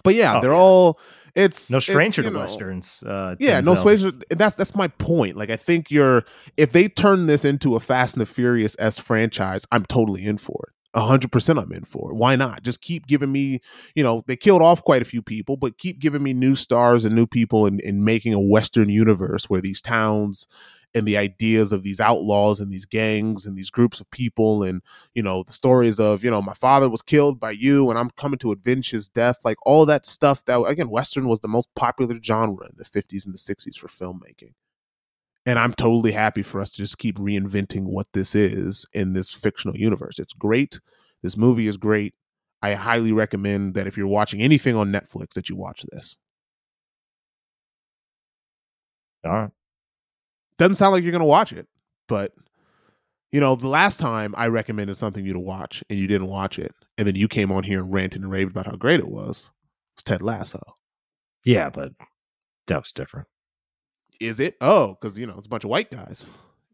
But 0.04 0.14
yeah, 0.14 0.38
Oh, 0.38 0.40
they're 0.40 0.52
yeah. 0.52 0.58
all 0.58 1.00
it's 1.34 1.70
No 1.70 1.78
stranger 1.78 2.22
you 2.22 2.28
to 2.28 2.34
know- 2.34 2.40
westerns. 2.40 3.02
Uh, 3.02 3.36
Yeah, 3.38 3.60
no 3.60 3.74
stranger. 3.74 4.10
That's 4.30 4.54
that's 4.54 4.74
my 4.74 4.88
point. 4.88 5.36
Like 5.36 5.50
I 5.50 5.56
think 5.56 5.90
you're 5.90 6.24
if 6.56 6.72
they 6.72 6.88
turn 6.88 7.26
this 7.26 7.44
into 7.44 7.76
a 7.76 7.80
Fast 7.80 8.14
and 8.14 8.20
the 8.22 8.26
Furious 8.26 8.74
s 8.78 8.98
franchise, 8.98 9.66
I'm 9.72 9.84
totally 9.84 10.24
in 10.24 10.38
for 10.38 10.68
it. 10.68 10.74
A 10.96 11.00
hundred 11.00 11.30
percent, 11.30 11.58
I'm 11.58 11.70
in 11.72 11.84
for. 11.84 12.14
Why 12.14 12.36
not? 12.36 12.62
Just 12.62 12.80
keep 12.80 13.06
giving 13.06 13.30
me, 13.30 13.60
you 13.94 14.02
know, 14.02 14.24
they 14.26 14.34
killed 14.34 14.62
off 14.62 14.82
quite 14.82 15.02
a 15.02 15.04
few 15.04 15.20
people, 15.20 15.58
but 15.58 15.76
keep 15.76 15.98
giving 15.98 16.22
me 16.22 16.32
new 16.32 16.56
stars 16.56 17.04
and 17.04 17.14
new 17.14 17.26
people 17.26 17.66
and, 17.66 17.82
and 17.82 18.02
making 18.02 18.32
a 18.32 18.40
Western 18.40 18.88
universe 18.88 19.44
where 19.50 19.60
these 19.60 19.82
towns 19.82 20.48
and 20.94 21.06
the 21.06 21.18
ideas 21.18 21.72
of 21.72 21.82
these 21.82 22.00
outlaws 22.00 22.60
and 22.60 22.72
these 22.72 22.86
gangs 22.86 23.44
and 23.44 23.58
these 23.58 23.68
groups 23.68 24.00
of 24.00 24.10
people 24.10 24.62
and 24.62 24.80
you 25.14 25.22
know 25.22 25.42
the 25.42 25.52
stories 25.52 26.00
of 26.00 26.24
you 26.24 26.30
know 26.30 26.40
my 26.40 26.54
father 26.54 26.88
was 26.88 27.02
killed 27.02 27.38
by 27.38 27.50
you 27.50 27.90
and 27.90 27.98
i'm 27.98 28.08
coming 28.10 28.38
to 28.38 28.50
avenge 28.50 28.90
his 28.90 29.06
death 29.08 29.36
like 29.44 29.58
all 29.66 29.84
that 29.84 30.06
stuff 30.06 30.42
that 30.46 30.58
again 30.62 30.88
western 30.88 31.28
was 31.28 31.40
the 31.40 31.48
most 31.48 31.68
popular 31.74 32.16
genre 32.22 32.64
in 32.64 32.72
the 32.76 32.84
50s 32.84 33.26
and 33.26 33.34
the 33.34 33.38
60s 33.38 33.76
for 33.76 33.88
filmmaking 33.88 34.54
and 35.46 35.58
i'm 35.58 35.72
totally 35.72 36.12
happy 36.12 36.42
for 36.42 36.60
us 36.60 36.72
to 36.72 36.78
just 36.78 36.98
keep 36.98 37.16
reinventing 37.16 37.84
what 37.84 38.06
this 38.12 38.34
is 38.34 38.84
in 38.92 39.14
this 39.14 39.32
fictional 39.32 39.76
universe 39.76 40.18
it's 40.18 40.34
great 40.34 40.78
this 41.22 41.36
movie 41.36 41.66
is 41.66 41.76
great 41.78 42.14
i 42.62 42.74
highly 42.74 43.12
recommend 43.12 43.74
that 43.74 43.86
if 43.86 43.96
you're 43.96 44.06
watching 44.06 44.42
anything 44.42 44.76
on 44.76 44.92
netflix 44.92 45.30
that 45.34 45.48
you 45.48 45.56
watch 45.56 45.84
this 45.92 46.16
All 49.26 49.32
right. 49.32 49.50
doesn't 50.58 50.76
sound 50.76 50.92
like 50.92 51.02
you're 51.02 51.12
going 51.12 51.20
to 51.20 51.26
watch 51.26 51.52
it, 51.52 51.66
but 52.08 52.32
you 53.32 53.40
know, 53.40 53.56
the 53.56 53.68
last 53.68 53.98
time 53.98 54.34
I 54.36 54.46
recommended 54.46 54.96
something 54.96 55.24
you 55.24 55.32
to 55.32 55.40
watch 55.40 55.82
and 55.90 55.98
you 55.98 56.06
didn't 56.06 56.28
watch 56.28 56.58
it, 56.58 56.72
and 56.96 57.06
then 57.06 57.16
you 57.16 57.28
came 57.28 57.50
on 57.50 57.64
here 57.64 57.80
and 57.80 57.92
ranted 57.92 58.22
and 58.22 58.30
raved 58.30 58.52
about 58.52 58.66
how 58.66 58.76
great 58.76 59.00
it 59.00 59.08
was, 59.08 59.50
was 59.96 60.02
Ted 60.04 60.22
Lasso. 60.22 60.60
Yeah, 61.44 61.70
but 61.70 61.92
that 62.68 62.78
was 62.78 62.92
different. 62.92 63.26
Is 64.20 64.40
it? 64.40 64.56
Oh, 64.60 64.88
because 65.00 65.18
you 65.18 65.26
know 65.26 65.34
it's 65.38 65.46
a 65.46 65.50
bunch 65.50 65.64
of 65.64 65.70
white 65.70 65.90
guys 65.90 66.28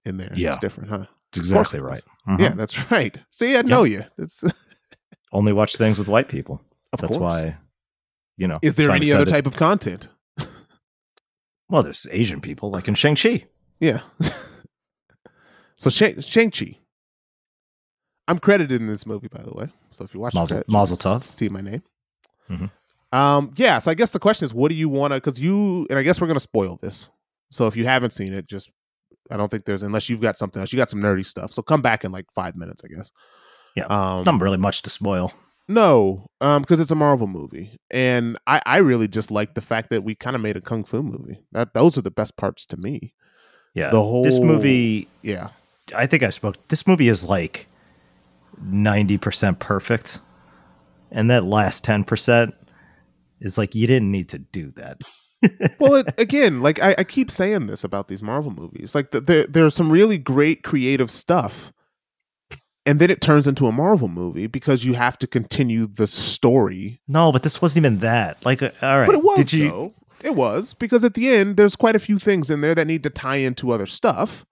in 0.05 0.17
there. 0.17 0.33
Yeah. 0.35 0.51
it's 0.51 0.59
different, 0.59 0.91
huh? 0.91 1.05
It's 1.31 1.39
exactly 1.39 1.81
right. 1.81 2.03
Mhm. 2.29 2.41
Yeah, 2.41 2.51
that's 2.51 2.91
right. 2.91 3.17
See, 3.31 3.57
I 3.57 3.63
know 3.63 3.85
you. 3.85 4.05
It's 4.19 4.45
Only 5.33 5.53
watch 5.53 5.77
things 5.77 5.99
with 5.99 6.09
white 6.09 6.29
people. 6.29 6.61
That's 6.93 7.17
course. 7.17 7.19
why, 7.19 7.57
you 8.37 8.47
know. 8.47 8.59
Is 8.63 8.75
there 8.75 8.91
any 8.91 9.11
other 9.13 9.23
it- 9.23 9.29
type 9.29 9.47
of 9.47 9.57
content? 9.57 10.09
Well, 11.71 11.83
there's 11.83 12.07
Asian 12.11 12.43
people 12.43 12.71
like 12.71 12.87
in 12.87 12.95
Shang 12.95 13.17
Chi. 13.17 13.45
Yeah. 13.81 14.01
so 15.77 15.89
Shang 15.91 16.21
Shang 16.21 16.51
Chi. 16.51 16.79
I'm 18.29 18.39
credited 18.39 18.81
in 18.81 18.87
this 18.87 19.07
movie, 19.07 19.29
by 19.29 19.43
the 19.43 19.53
way. 19.55 19.69
So 19.91 20.05
if 20.05 20.13
you 20.15 20.21
watch 20.21 20.35
Mazel- 20.35 20.57
credits, 20.57 20.71
Mazel 20.71 20.97
tov. 20.97 21.23
see 21.23 21.49
my 21.49 21.61
name. 21.63 21.83
Mhm. 22.51 22.71
Um, 23.13 23.53
yeah. 23.57 23.79
So 23.79 23.91
I 23.91 23.95
guess 23.95 24.11
the 24.11 24.19
question 24.19 24.45
is, 24.45 24.55
what 24.55 24.71
do 24.71 24.75
you 24.77 24.89
want 24.89 25.13
to? 25.13 25.17
Because 25.21 25.41
you 25.41 25.87
and 25.91 25.99
I 25.99 26.03
guess 26.03 26.21
we're 26.21 26.27
gonna 26.29 26.41
spoil 26.41 26.79
this. 26.83 27.09
So 27.53 27.67
if 27.69 27.77
you 27.77 27.85
haven't 27.85 28.13
seen 28.13 28.33
it, 28.33 28.47
just 28.49 28.71
I 29.31 29.37
don't 29.37 29.49
think 29.51 29.65
there's 29.65 29.83
unless 29.85 30.09
you've 30.09 30.21
got 30.21 30.37
something 30.39 30.61
else. 30.61 30.73
You 30.73 30.77
got 30.79 30.91
some 30.91 31.01
nerdy 31.01 31.25
stuff. 31.25 31.53
So 31.53 31.63
come 31.63 31.81
back 31.83 32.05
in 32.05 32.11
like 32.11 32.27
five 32.35 32.57
minutes, 32.57 32.83
I 32.85 32.89
guess. 32.95 33.13
Yeah, 33.77 33.85
Um, 33.87 34.17
It's 34.19 34.27
not 34.27 34.41
really 34.41 34.59
much 34.59 34.83
to 34.83 34.91
spoil. 34.91 35.33
no, 35.69 36.27
um, 36.41 36.63
because 36.63 36.81
it's 36.81 36.91
a 36.91 36.95
Marvel 36.97 37.27
movie, 37.27 37.79
and 37.91 38.37
I, 38.47 38.61
I 38.67 38.79
really 38.79 39.07
just 39.09 39.31
like 39.31 39.55
the 39.55 39.61
fact 39.61 39.91
that 39.91 40.03
we 40.05 40.15
kind 40.15 40.35
of 40.37 40.43
made 40.43 40.57
a 40.57 40.61
kung 40.61 40.85
fu 40.85 41.03
movie. 41.03 41.41
That 41.53 41.73
those 41.73 41.97
are 41.97 42.03
the 42.03 42.11
best 42.11 42.37
parts 42.37 42.67
to 42.67 42.77
me. 42.77 43.15
Yeah. 43.75 43.91
the 43.91 44.03
whole 44.03 44.23
this 44.25 44.39
movie, 44.41 45.09
Yeah, 45.23 45.49
I 45.95 46.07
think 46.07 46.23
I 46.23 46.31
spoke. 46.31 46.57
This 46.69 46.87
movie 46.87 47.09
is 47.09 47.25
like 47.25 47.67
90% 48.63 49.59
perfect. 49.59 50.19
And 51.11 51.31
that 51.31 51.45
last 51.45 51.85
10% 51.85 52.53
is 53.41 53.57
like, 53.59 53.75
you 53.75 53.87
didn't 53.87 54.11
need 54.11 54.29
to 54.31 54.39
do 54.39 54.71
that. 54.73 55.01
Well, 55.79 55.95
it, 55.97 56.15
again, 56.19 56.61
like 56.63 56.81
I, 56.83 56.95
I 56.99 57.05
keep 57.05 57.31
saying 57.31 57.67
this 57.67 57.85
about 57.85 58.09
these 58.09 58.23
Marvel 58.23 58.53
movies. 58.53 58.95
Like 58.95 59.11
the, 59.11 59.21
there, 59.21 59.47
there's 59.47 59.75
some 59.75 59.91
really 59.91 60.19
great 60.19 60.63
creative 60.63 61.11
stuff, 61.11 61.73
and 62.87 63.01
then 63.01 63.11
it 63.11 63.21
turns 63.21 63.47
into 63.47 63.67
a 63.67 63.73
Marvel 63.73 64.09
movie 64.09 64.47
because 64.47 64.85
you 64.85 64.95
have 64.95 65.19
to 65.19 65.27
continue 65.27 65.87
the 65.87 66.07
story. 66.07 67.01
No, 67.09 67.33
but 67.33 67.43
this 67.43 67.61
wasn't 67.63 67.85
even 67.85 67.99
that. 68.01 68.45
Like, 68.45 68.63
uh, 68.63 68.71
all 68.83 68.99
right. 68.99 69.07
But 69.07 69.17
it 69.17 69.25
was 69.25 69.37
Did 69.37 69.53
you? 69.53 69.69
though. 69.69 69.95
It 70.23 70.37
was 70.37 70.75
because 70.75 71.05
at 71.05 71.15
the 71.15 71.29
end, 71.29 71.57
there's 71.57 71.75
quite 71.77 71.97
a 71.97 72.01
few 72.01 72.19
things 72.19 72.49
in 72.49 72.61
there 72.61 72.75
that 72.75 72.87
need 72.87 73.03
to 73.03 73.11
tie 73.11 73.37
into 73.37 73.73
other 73.73 73.87
stuff. 73.87 74.45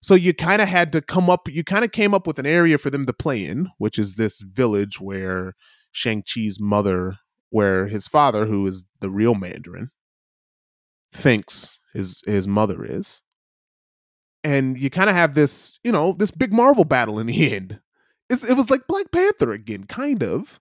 So 0.00 0.14
you 0.14 0.32
kind 0.34 0.62
of 0.62 0.68
had 0.68 0.92
to 0.92 1.00
come 1.00 1.28
up. 1.28 1.48
You 1.48 1.64
kind 1.64 1.84
of 1.84 1.92
came 1.92 2.14
up 2.14 2.26
with 2.26 2.38
an 2.38 2.46
area 2.46 2.78
for 2.78 2.90
them 2.90 3.06
to 3.06 3.12
play 3.12 3.44
in, 3.44 3.68
which 3.78 3.98
is 3.98 4.14
this 4.14 4.40
village 4.40 5.00
where 5.00 5.54
Shang 5.92 6.22
Chi's 6.24 6.58
mother, 6.60 7.16
where 7.50 7.86
his 7.86 8.06
father, 8.06 8.46
who 8.46 8.66
is 8.66 8.84
the 9.00 9.10
real 9.10 9.34
Mandarin, 9.34 9.90
thinks 11.12 11.78
his 11.94 12.22
his 12.26 12.46
mother 12.48 12.84
is, 12.84 13.22
and 14.44 14.78
you 14.78 14.90
kind 14.90 15.10
of 15.10 15.16
have 15.16 15.34
this, 15.34 15.78
you 15.84 15.92
know, 15.92 16.12
this 16.12 16.30
big 16.30 16.52
Marvel 16.52 16.84
battle 16.84 17.18
in 17.18 17.26
the 17.26 17.52
end. 17.54 17.80
It's, 18.30 18.48
it 18.48 18.54
was 18.54 18.70
like 18.70 18.86
Black 18.86 19.10
Panther 19.10 19.52
again, 19.52 19.84
kind 19.84 20.22
of, 20.22 20.60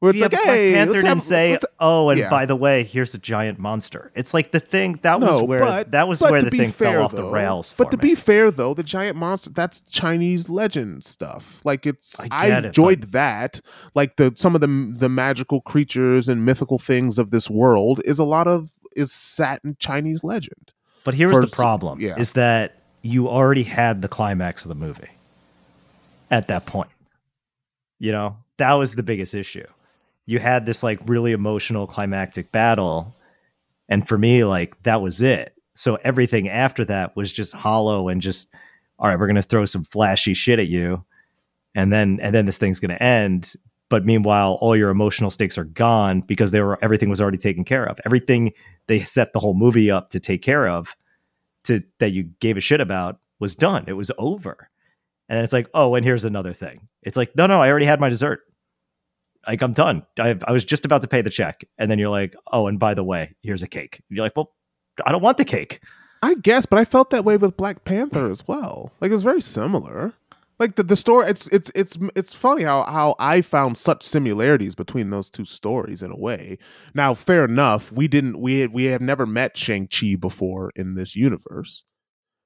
where 0.00 0.10
it's 0.10 0.18
Yeah, 0.18 0.24
like, 0.26 0.32
hey, 0.34 0.72
Black 0.72 0.74
Panther 0.78 0.92
didn't 0.94 1.06
have- 1.06 1.22
say, 1.22 1.58
"Oh, 1.78 2.08
and 2.10 2.18
yeah. 2.18 2.28
by 2.28 2.44
the 2.44 2.56
way, 2.56 2.82
here's 2.82 3.14
a 3.14 3.18
giant 3.18 3.60
monster." 3.60 4.10
It's 4.16 4.34
like 4.34 4.50
the 4.50 4.58
thing 4.58 4.98
that 5.02 5.20
was 5.20 5.40
where 5.42 5.60
but- 5.60 5.92
that 5.92 6.08
was 6.08 6.18
but 6.18 6.32
where 6.32 6.40
to 6.40 6.46
the 6.46 6.50
be 6.50 6.58
thing 6.58 6.72
fair, 6.72 6.94
fell 6.94 7.04
off 7.04 7.12
the 7.12 7.18
though- 7.18 7.30
rails. 7.30 7.72
But 7.76 7.92
to 7.92 7.96
me. 7.98 8.00
be 8.00 8.14
fair, 8.16 8.50
though, 8.50 8.74
the 8.74 8.82
giant 8.82 9.16
monster 9.16 9.50
that's 9.50 9.80
Chinese 9.82 10.48
legend 10.48 11.04
stuff. 11.04 11.60
Like 11.64 11.86
it's, 11.86 12.18
I 12.18 12.26
I, 12.32 12.48
get 12.48 12.64
it, 12.64 12.66
enjoyed 12.68 13.02
that. 13.12 13.60
Like 13.94 14.16
the 14.16 14.32
some 14.34 14.56
of 14.56 14.60
the 14.60 14.92
the 14.98 15.08
magical 15.08 15.60
creatures 15.60 16.28
and 16.28 16.44
mythical 16.44 16.80
things 16.80 17.16
of 17.16 17.30
this 17.30 17.48
world 17.48 18.00
is 18.04 18.18
a 18.18 18.24
lot 18.24 18.48
of 18.48 18.70
is 18.96 19.12
sat 19.12 19.60
in 19.64 19.76
Chinese 19.78 20.24
legend. 20.24 20.72
But 21.04 21.14
here's 21.14 21.38
the 21.38 21.46
problem: 21.46 22.00
yeah. 22.00 22.16
is 22.16 22.32
that 22.32 22.82
you 23.02 23.28
already 23.28 23.62
had 23.62 24.00
the 24.00 24.08
climax 24.08 24.64
of 24.64 24.70
the 24.70 24.74
movie 24.74 25.10
at 26.30 26.48
that 26.48 26.66
point. 26.66 26.90
You 27.98 28.12
know, 28.12 28.36
that 28.56 28.72
was 28.74 28.94
the 28.94 29.02
biggest 29.02 29.34
issue. 29.34 29.66
You 30.26 30.38
had 30.38 30.66
this 30.66 30.82
like 30.82 30.98
really 31.06 31.32
emotional 31.32 31.86
climactic 31.86 32.50
battle, 32.50 33.14
and 33.88 34.08
for 34.08 34.16
me, 34.16 34.44
like 34.44 34.82
that 34.84 35.02
was 35.02 35.20
it. 35.22 35.54
So 35.74 35.98
everything 36.02 36.48
after 36.48 36.84
that 36.86 37.14
was 37.16 37.32
just 37.32 37.52
hollow 37.52 38.08
and 38.08 38.22
just, 38.22 38.54
all 38.98 39.08
right, 39.08 39.18
we're 39.18 39.26
gonna 39.26 39.42
throw 39.42 39.66
some 39.66 39.84
flashy 39.84 40.32
shit 40.32 40.58
at 40.58 40.68
you, 40.68 41.04
and 41.74 41.92
then 41.92 42.18
and 42.22 42.34
then 42.34 42.46
this 42.46 42.58
thing's 42.58 42.80
gonna 42.80 42.94
end. 42.94 43.54
But 43.90 44.04
meanwhile, 44.04 44.58
all 44.60 44.74
your 44.74 44.90
emotional 44.90 45.30
stakes 45.30 45.58
are 45.58 45.64
gone 45.64 46.22
because 46.22 46.50
they 46.50 46.60
were 46.60 46.78
everything 46.82 47.10
was 47.10 47.20
already 47.20 47.38
taken 47.38 47.64
care 47.64 47.84
of. 47.84 47.98
Everything 48.04 48.52
they 48.86 49.00
set 49.04 49.32
the 49.32 49.40
whole 49.40 49.54
movie 49.54 49.90
up 49.90 50.10
to 50.10 50.20
take 50.20 50.42
care 50.42 50.66
of 50.68 50.94
to 51.64 51.82
that 51.98 52.12
you 52.12 52.24
gave 52.40 52.56
a 52.56 52.60
shit 52.60 52.80
about 52.80 53.18
was 53.40 53.54
done. 53.54 53.84
It 53.86 53.92
was 53.92 54.10
over. 54.18 54.70
And 55.28 55.42
it's 55.42 55.52
like, 55.52 55.68
oh, 55.74 55.94
and 55.94 56.04
here's 56.04 56.24
another 56.24 56.52
thing. 56.52 56.88
It's 57.02 57.16
like, 57.16 57.34
no, 57.36 57.46
no, 57.46 57.60
I 57.60 57.70
already 57.70 57.86
had 57.86 58.00
my 58.00 58.08
dessert. 58.08 58.40
Like 59.46 59.62
I'm 59.62 59.72
done. 59.72 60.04
I, 60.18 60.38
I 60.46 60.52
was 60.52 60.64
just 60.64 60.84
about 60.84 61.02
to 61.02 61.08
pay 61.08 61.20
the 61.20 61.30
check, 61.30 61.64
and 61.76 61.90
then 61.90 61.98
you're 61.98 62.08
like, 62.08 62.34
oh, 62.52 62.66
and 62.66 62.78
by 62.78 62.94
the 62.94 63.04
way, 63.04 63.34
here's 63.42 63.62
a 63.62 63.68
cake. 63.68 64.02
You're 64.08 64.24
like, 64.24 64.34
well, 64.36 64.52
I 65.04 65.12
don't 65.12 65.22
want 65.22 65.36
the 65.36 65.44
cake. 65.44 65.80
I 66.22 66.34
guess, 66.36 66.64
but 66.64 66.78
I 66.78 66.86
felt 66.86 67.10
that 67.10 67.26
way 67.26 67.36
with 67.36 67.58
Black 67.58 67.84
Panther 67.84 68.30
as 68.30 68.48
well. 68.48 68.92
Like 69.02 69.12
it's 69.12 69.22
very 69.22 69.42
similar. 69.42 70.14
Like 70.58 70.76
the, 70.76 70.84
the 70.84 70.96
story, 70.96 71.28
it's 71.28 71.48
it's 71.48 71.70
it's 71.74 71.98
it's 72.14 72.32
funny 72.34 72.62
how 72.62 72.84
how 72.84 73.16
I 73.18 73.42
found 73.42 73.76
such 73.76 74.02
similarities 74.04 74.74
between 74.76 75.10
those 75.10 75.28
two 75.28 75.44
stories 75.44 76.02
in 76.02 76.12
a 76.12 76.16
way. 76.16 76.58
Now, 76.94 77.12
fair 77.14 77.44
enough, 77.44 77.90
we 77.90 78.06
didn't 78.06 78.38
we 78.40 78.60
had, 78.60 78.72
we 78.72 78.84
have 78.84 79.00
never 79.00 79.26
met 79.26 79.56
Shang 79.56 79.88
Chi 79.88 80.14
before 80.14 80.70
in 80.76 80.94
this 80.94 81.16
universe, 81.16 81.84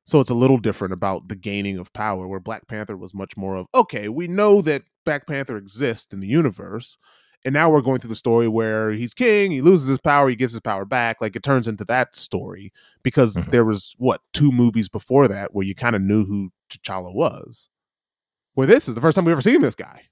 so 0.07 0.21
it's 0.21 0.31
a 0.31 0.35
little 0.35 0.59
different 0.59 0.95
about 0.95 1.29
the 1.29 1.37
gaining 1.37 1.79
of 1.79 1.93
power. 1.93 2.27
Where 2.27 2.41
Black 2.41 2.67
Panther 2.67 2.97
was 2.97 3.15
much 3.15 3.37
more 3.37 3.57
of 3.57 3.67
okay, 3.75 4.09
we 4.09 4.27
know 4.27 4.63
that 4.63 4.83
Black 5.05 5.27
Panther 5.27 5.59
exists 5.59 6.13
in 6.15 6.21
the 6.21 6.27
universe, 6.29 6.97
and 7.45 7.53
now 7.53 7.71
we're 7.71 7.83
going 7.83 8.01
through 8.01 8.09
the 8.11 8.17
story 8.17 8.49
where 8.49 8.91
he's 8.93 9.13
king, 9.13 9.51
he 9.51 9.61
loses 9.61 9.89
his 9.89 9.99
power, 9.99 10.31
he 10.31 10.37
gets 10.37 10.55
his 10.55 10.61
power 10.61 10.87
back. 10.87 11.19
Like 11.21 11.37
it 11.37 11.43
turns 11.43 11.69
into 11.69 11.85
that 11.85 12.17
story 12.17 12.73
because 13.03 13.37
Mhm. 13.37 13.51
there 13.51 13.65
was 13.67 13.95
what 13.99 14.23
two 14.33 14.51
movies 14.51 14.89
before 14.89 15.29
that 15.29 15.55
where 15.55 15.67
you 15.67 15.75
kind 15.75 15.95
of 15.95 16.01
knew 16.03 16.25
who 16.25 16.51
T'Challa 16.71 17.15
was. 17.15 17.69
Where 18.59 18.67
this 18.67 18.89
is 18.89 18.97
the 18.97 19.01
first 19.01 19.15
time 19.15 19.25
we've 19.25 19.31
ever 19.31 19.41
seen 19.41 19.63
this 19.63 19.77
guy, 19.77 20.03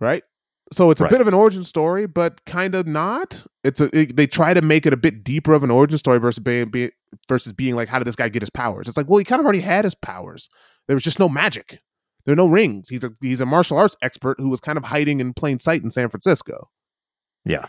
right? 0.00 0.22
So 0.70 0.90
it's 0.90 1.00
a 1.00 1.04
Right. 1.04 1.10
bit 1.10 1.22
of 1.22 1.28
an 1.28 1.32
origin 1.32 1.64
story, 1.64 2.04
but 2.06 2.44
kind 2.44 2.74
of 2.74 2.86
not. 2.86 3.46
It's 3.64 3.80
a 3.80 3.88
it- 3.98 4.16
they 4.16 4.26
try 4.26 4.52
to 4.52 4.60
make 4.60 4.84
it 4.84 4.92
a 4.92 4.98
bit 4.98 5.24
deeper 5.24 5.54
of 5.54 5.62
an 5.64 5.70
origin 5.70 5.96
story 5.96 6.18
versus 6.18 6.40
being, 6.44 6.68
be, 6.68 6.90
versus 7.26 7.54
being 7.54 7.74
like, 7.74 7.88
how 7.88 7.98
did 7.98 8.04
this 8.06 8.16
guy 8.16 8.28
get 8.28 8.42
his 8.42 8.50
powers? 8.50 8.86
It's 8.86 8.98
like, 8.98 9.08
well, 9.08 9.16
he 9.16 9.24
kind 9.24 9.40
of 9.40 9.46
already 9.46 9.60
had 9.62 9.86
his 9.86 9.94
powers. 9.94 10.50
There 10.88 10.94
was 10.94 11.02
just 11.04 11.18
no 11.18 11.26
magic. 11.26 11.80
There 12.26 12.34
are 12.34 12.36
no 12.36 12.48
rings. 12.48 12.90
He's 12.90 13.02
a 13.02 13.10
he's 13.22 13.40
a 13.40 13.46
martial 13.46 13.78
arts 13.78 13.96
expert 14.02 14.38
who 14.38 14.50
was 14.50 14.60
kind 14.60 14.76
of 14.76 14.84
hiding 14.84 15.18
in 15.18 15.32
plain 15.32 15.58
sight 15.58 15.82
in 15.82 15.90
San 15.90 16.10
Francisco. 16.10 16.68
Yeah. 17.46 17.64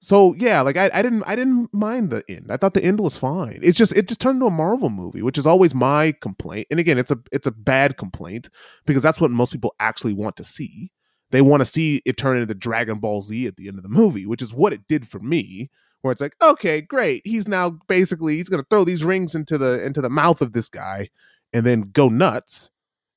So 0.00 0.34
yeah, 0.34 0.60
like 0.60 0.76
I, 0.76 0.90
I 0.92 1.02
didn't 1.02 1.22
I 1.24 1.34
didn't 1.34 1.72
mind 1.72 2.10
the 2.10 2.22
end. 2.28 2.46
I 2.50 2.56
thought 2.56 2.74
the 2.74 2.84
end 2.84 3.00
was 3.00 3.16
fine. 3.16 3.60
It's 3.62 3.78
just 3.78 3.96
it 3.96 4.08
just 4.08 4.20
turned 4.20 4.36
into 4.36 4.46
a 4.46 4.50
Marvel 4.50 4.90
movie, 4.90 5.22
which 5.22 5.38
is 5.38 5.46
always 5.46 5.74
my 5.74 6.12
complaint. 6.20 6.66
And 6.70 6.78
again, 6.78 6.98
it's 6.98 7.10
a 7.10 7.18
it's 7.32 7.46
a 7.46 7.52
bad 7.52 7.96
complaint 7.96 8.48
because 8.84 9.02
that's 9.02 9.20
what 9.20 9.30
most 9.30 9.52
people 9.52 9.74
actually 9.80 10.12
want 10.12 10.36
to 10.36 10.44
see. 10.44 10.92
They 11.30 11.42
want 11.42 11.60
to 11.62 11.64
see 11.64 12.02
it 12.04 12.16
turn 12.16 12.36
into 12.40 12.54
Dragon 12.54 12.98
Ball 13.00 13.22
Z 13.22 13.46
at 13.46 13.56
the 13.56 13.68
end 13.68 13.78
of 13.78 13.82
the 13.82 13.88
movie, 13.88 14.26
which 14.26 14.42
is 14.42 14.54
what 14.54 14.72
it 14.72 14.86
did 14.88 15.08
for 15.08 15.18
me. 15.18 15.70
Where 16.02 16.12
it's 16.12 16.20
like, 16.20 16.36
okay, 16.40 16.82
great. 16.82 17.22
He's 17.24 17.48
now 17.48 17.78
basically 17.88 18.36
he's 18.36 18.48
gonna 18.48 18.66
throw 18.70 18.84
these 18.84 19.02
rings 19.02 19.34
into 19.34 19.58
the 19.58 19.82
into 19.84 20.00
the 20.02 20.10
mouth 20.10 20.40
of 20.40 20.52
this 20.52 20.68
guy 20.68 21.08
and 21.52 21.64
then 21.66 21.90
go 21.92 22.08
nuts. 22.08 22.70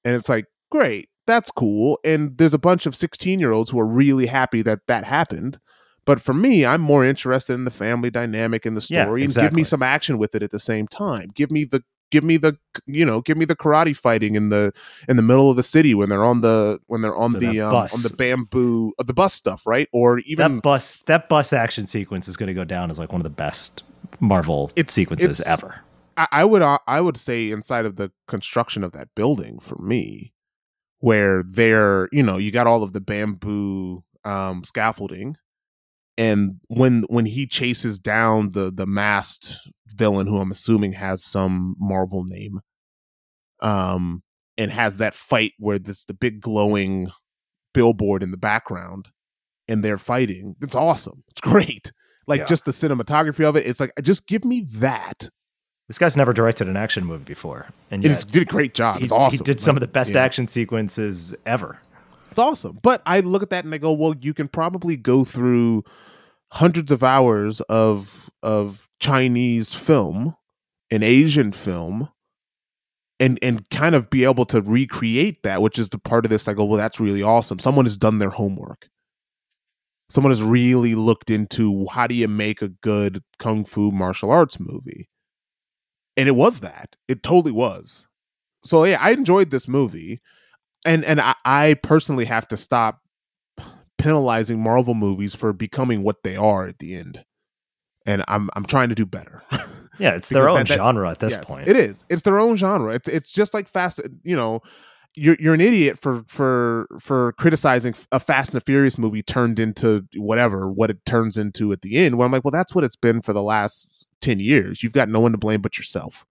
And 0.05 0.15
it's 0.15 0.29
like, 0.29 0.45
great, 0.71 1.09
that's 1.27 1.51
cool. 1.51 1.99
And 2.03 2.37
there's 2.37 2.53
a 2.53 2.59
bunch 2.59 2.85
of 2.85 2.95
16 2.95 3.39
year 3.39 3.51
olds 3.51 3.69
who 3.69 3.79
are 3.79 3.85
really 3.85 4.25
happy 4.25 4.61
that 4.63 4.87
that 4.87 5.03
happened. 5.03 5.59
But 6.09 6.19
for 6.19 6.33
me, 6.33 6.65
I'm 6.65 6.81
more 6.81 7.05
interested 7.05 7.53
in 7.53 7.65
the 7.65 7.69
family 7.71 8.09
dynamic 8.09 8.65
and 8.65 8.75
the 8.75 8.83
Yeah, 8.89 9.03
story 9.03 9.23
and 9.23 9.31
give 9.31 9.53
me 9.53 9.63
some 9.63 9.83
action 9.83 10.17
with 10.17 10.33
it 10.33 10.41
at 10.41 10.49
the 10.49 10.59
same 10.59 10.87
time. 10.87 11.29
Give 11.35 11.51
me 11.51 11.65
the 11.65 11.83
give 12.09 12.23
me 12.23 12.37
the 12.37 12.57
you 12.87 13.05
know 13.05 13.21
give 13.21 13.37
me 13.37 13.45
the 13.45 13.55
karate 13.55 13.95
fighting 13.95 14.33
in 14.33 14.49
the 14.49 14.71
in 15.07 15.17
the 15.17 15.21
middle 15.21 15.51
of 15.51 15.55
the 15.55 15.61
city 15.61 15.93
when 15.93 16.09
they're 16.09 16.23
on 16.25 16.41
the 16.41 16.79
when 16.87 17.03
they're 17.03 17.15
on 17.15 17.33
So 17.33 17.39
the 17.39 17.61
um, 17.61 17.75
on 17.75 18.01
the 18.01 18.11
bamboo 18.17 18.91
uh, 18.97 19.03
the 19.03 19.13
bus 19.13 19.35
stuff 19.35 19.67
right 19.67 19.87
or 19.93 20.17
even 20.25 20.55
that 20.55 20.63
bus 20.63 20.97
that 21.05 21.29
bus 21.29 21.53
action 21.53 21.85
sequence 21.85 22.27
is 22.27 22.35
going 22.35 22.47
to 22.47 22.55
go 22.55 22.63
down 22.63 22.89
as 22.89 22.97
like 22.97 23.11
one 23.11 23.21
of 23.21 23.23
the 23.23 23.29
best 23.29 23.83
Marvel 24.19 24.71
It's- 24.75 24.91
sequences 24.95 25.39
it's- 25.39 25.47
ever. 25.47 25.81
I, 26.17 26.27
I 26.31 26.43
would 26.43 26.63
uh, 26.63 26.79
I 26.87 27.01
would 27.01 27.17
say 27.17 27.51
inside 27.51 27.85
of 27.85 27.97
the 27.97 28.11
construction 28.27 28.83
of 28.83 28.93
that 28.93 29.09
building 29.15 29.59
for 29.59 29.77
me, 29.77 30.33
where 30.97 31.43
they're 31.43 32.09
you 32.11 32.23
know 32.23 32.37
you 32.37 32.49
got 32.51 32.65
all 32.65 32.81
of 32.81 32.93
the 32.93 32.99
bamboo 33.01 34.03
um, 34.25 34.63
scaffolding, 34.63 35.37
and 36.19 36.59
when 36.67 37.03
when 37.09 37.25
he 37.25 37.47
chases 37.47 37.97
down 37.97 38.51
the 38.51 38.69
the 38.71 38.85
masked 38.85 39.55
villain 39.95 40.27
who 40.27 40.37
I'm 40.39 40.51
assuming 40.51 40.91
has 40.91 41.23
some 41.23 41.75
Marvel 41.79 42.23
name, 42.25 42.59
um, 43.61 44.21
and 44.57 44.69
has 44.69 44.97
that 44.97 45.15
fight 45.15 45.53
where 45.57 45.77
it's 45.77 46.05
the 46.05 46.13
big 46.13 46.41
glowing 46.41 47.09
billboard 47.73 48.21
in 48.21 48.31
the 48.31 48.37
background, 48.37 49.09
and 49.67 49.81
they're 49.83 49.97
fighting. 49.97 50.55
It's 50.61 50.75
awesome. 50.75 51.23
It's 51.29 51.41
great. 51.41 51.91
Like 52.27 52.41
Yeah. 52.41 52.45
just 52.45 52.65
the 52.65 52.71
cinematography 52.71 53.45
of 53.47 53.55
it. 53.55 53.65
It's 53.65 53.79
like 53.79 53.91
just 54.03 54.27
give 54.27 54.43
me 54.43 54.67
that. 54.75 55.29
This 55.87 55.97
guy's 55.97 56.17
never 56.17 56.33
directed 56.33 56.67
an 56.67 56.77
action 56.77 57.03
movie 57.05 57.23
before, 57.23 57.67
and 57.89 58.03
he 58.03 58.09
did 58.09 58.43
a 58.43 58.45
great 58.45 58.73
job. 58.75 58.97
he, 58.97 59.05
It's 59.05 59.11
awesome. 59.13 59.37
he 59.39 59.43
did 59.43 59.59
some 59.61 59.75
of 59.75 59.81
the 59.81 59.87
best 59.87 60.11
yeah. 60.13 60.21
action 60.21 60.47
sequences 60.47 61.33
ever. 61.45 61.79
It's 62.29 62.37
awesome. 62.37 62.77
But 62.83 63.01
I 63.07 63.21
look 63.21 63.41
at 63.41 63.49
that 63.49 63.65
and 63.65 63.73
I 63.73 63.79
go, 63.79 63.91
well, 63.93 64.13
you 64.21 64.35
can 64.35 64.47
probably 64.49 64.97
go 64.97 65.25
through 65.25 65.83
hundreds 66.51 66.91
of 66.91 67.03
hours 67.03 67.61
of 67.61 68.29
of 68.41 68.89
Chinese 68.99 69.73
film 69.73 70.35
and 70.91 71.03
Asian 71.03 71.51
film 71.51 72.09
and 73.19 73.37
and 73.41 73.69
kind 73.69 73.95
of 73.95 74.09
be 74.09 74.23
able 74.23 74.45
to 74.45 74.61
recreate 74.61 75.43
that, 75.43 75.61
which 75.61 75.77
is 75.77 75.89
the 75.89 75.99
part 75.99 76.25
of 76.25 76.31
this 76.31 76.47
I 76.47 76.53
go, 76.53 76.63
oh, 76.63 76.65
well, 76.65 76.77
that's 76.77 76.99
really 76.99 77.23
awesome. 77.23 77.59
Someone 77.59 77.85
has 77.85 77.97
done 77.97 78.19
their 78.19 78.29
homework. 78.29 78.89
Someone 80.09 80.31
has 80.31 80.41
really 80.41 80.95
looked 80.95 81.29
into 81.29 81.85
how 81.91 82.07
do 82.07 82.15
you 82.15 82.27
make 82.27 82.61
a 82.61 82.69
good 82.69 83.21
kung 83.37 83.63
fu 83.65 83.91
martial 83.91 84.31
arts 84.31 84.59
movie. 84.59 85.07
And 86.17 86.27
it 86.27 86.33
was 86.33 86.61
that. 86.61 86.95
It 87.07 87.21
totally 87.21 87.51
was. 87.51 88.07
So 88.63 88.83
yeah, 88.85 88.97
I 88.99 89.11
enjoyed 89.11 89.51
this 89.51 89.67
movie 89.67 90.19
and 90.85 91.05
and 91.05 91.21
I, 91.21 91.35
I 91.45 91.75
personally 91.83 92.25
have 92.25 92.47
to 92.49 92.57
stop 92.57 93.01
penalizing 93.99 94.59
Marvel 94.61 94.95
movies 94.95 95.35
for 95.35 95.53
becoming 95.53 96.01
what 96.01 96.23
they 96.23 96.35
are 96.35 96.65
at 96.65 96.79
the 96.79 96.95
end. 96.95 97.23
And 98.05 98.23
I'm 98.27 98.49
I'm 98.55 98.65
trying 98.65 98.89
to 98.89 98.95
do 98.95 99.05
better. 99.05 99.43
Yeah, 99.99 100.11
it's 100.15 100.29
their 100.29 100.47
own 100.47 100.59
that- 100.59 100.69
that- 100.69 100.77
genre 100.77 101.09
at 101.09 101.19
this 101.19 101.33
Yes, 101.33 101.43
point. 101.45 101.67
It 101.67 101.75
is. 101.75 102.05
It's 102.07 102.21
their 102.21 102.39
own 102.39 102.55
genre. 102.55 102.93
It's 102.95 103.09
it's 103.09 103.29
just 103.33 103.53
like 103.53 103.67
Fast. 103.67 103.99
You 104.23 104.33
know, 104.37 104.61
you're 105.13 105.35
you're 105.41 105.53
an 105.53 105.59
idiot 105.59 105.99
for 105.99 106.23
for 106.27 106.87
for 107.01 107.33
criticizing 107.33 107.93
a 108.13 108.17
Fast 108.21 108.53
and 108.53 108.61
the 108.61 108.63
Furious 108.63 108.97
movie 108.97 109.21
turned 109.21 109.59
into 109.59 110.05
whatever 110.15 110.71
what 110.71 110.89
it 110.89 111.05
turns 111.05 111.37
into 111.37 111.73
at 111.73 111.81
the 111.81 111.97
end. 111.97 112.17
Where 112.17 112.25
I'm 112.25 112.31
like, 112.31 112.45
well, 112.45 112.51
that's 112.53 112.73
what 112.73 112.85
it's 112.85 112.95
been 112.95 113.21
for 113.21 113.33
the 113.33 113.41
last 113.43 113.89
ten 114.21 114.39
years. 114.39 114.83
You've 114.83 114.93
got 114.93 115.09
no 115.09 115.19
one 115.19 115.33
to 115.33 115.37
blame 115.37 115.61
but 115.61 115.77
yourself 115.77 116.25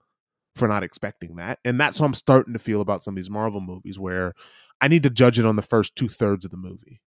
for 0.55 0.66
not 0.66 0.82
expecting 0.82 1.36
that, 1.36 1.59
and 1.62 1.78
that's 1.78 1.99
how 1.99 2.07
I'm 2.07 2.15
starting 2.15 2.55
to 2.55 2.59
feel 2.59 2.81
about 2.81 3.03
some 3.03 3.12
of 3.12 3.16
these 3.16 3.28
Marvel 3.28 3.61
movies, 3.61 3.99
where 3.99 4.32
I 4.81 4.89
need 4.89 5.03
to 5.03 5.11
judge 5.11 5.39
it 5.39 5.45
on 5.45 5.57
the 5.57 5.62
first 5.62 5.95
two 5.95 6.09
thirds 6.09 6.47
of 6.47 6.53
the 6.53 6.57
movie. 6.57 7.03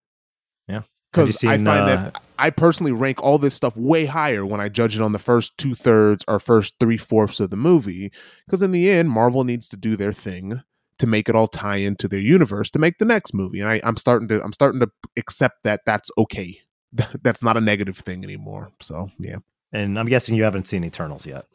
Yeah. 0.68 0.82
Because 1.12 1.42
I 1.42 1.56
find 1.56 1.68
uh, 1.68 1.86
that 1.86 2.22
I 2.38 2.50
personally 2.50 2.92
rank 2.92 3.22
all 3.22 3.38
this 3.38 3.54
stuff 3.54 3.74
way 3.76 4.04
higher 4.04 4.44
when 4.44 4.60
I 4.60 4.68
judge 4.68 4.94
it 4.94 5.00
on 5.00 5.12
the 5.12 5.18
first 5.18 5.56
two 5.56 5.74
thirds 5.74 6.24
or 6.28 6.38
first 6.38 6.74
three 6.78 6.98
fourths 6.98 7.40
of 7.40 7.48
the 7.50 7.56
movie. 7.56 8.12
Because 8.46 8.60
in 8.62 8.72
the 8.72 8.90
end, 8.90 9.10
Marvel 9.10 9.42
needs 9.44 9.68
to 9.70 9.76
do 9.76 9.96
their 9.96 10.12
thing 10.12 10.62
to 10.98 11.06
make 11.06 11.28
it 11.28 11.34
all 11.34 11.48
tie 11.48 11.76
into 11.76 12.08
their 12.08 12.20
universe 12.20 12.70
to 12.72 12.78
make 12.78 12.98
the 12.98 13.04
next 13.06 13.32
movie. 13.32 13.60
And 13.60 13.70
I, 13.70 13.80
I'm 13.84 13.96
starting 13.96 14.28
to 14.28 14.42
I'm 14.42 14.52
starting 14.52 14.80
to 14.80 14.90
accept 15.16 15.62
that 15.64 15.80
that's 15.86 16.10
okay. 16.18 16.60
that's 17.22 17.42
not 17.42 17.56
a 17.56 17.60
negative 17.60 17.96
thing 17.98 18.22
anymore. 18.22 18.70
So 18.80 19.10
yeah, 19.18 19.36
And 19.72 19.98
I'm 19.98 20.06
guessing 20.06 20.34
you 20.36 20.44
haven't 20.44 20.68
seen 20.68 20.84
Eternals 20.84 21.24
yet. 21.24 21.46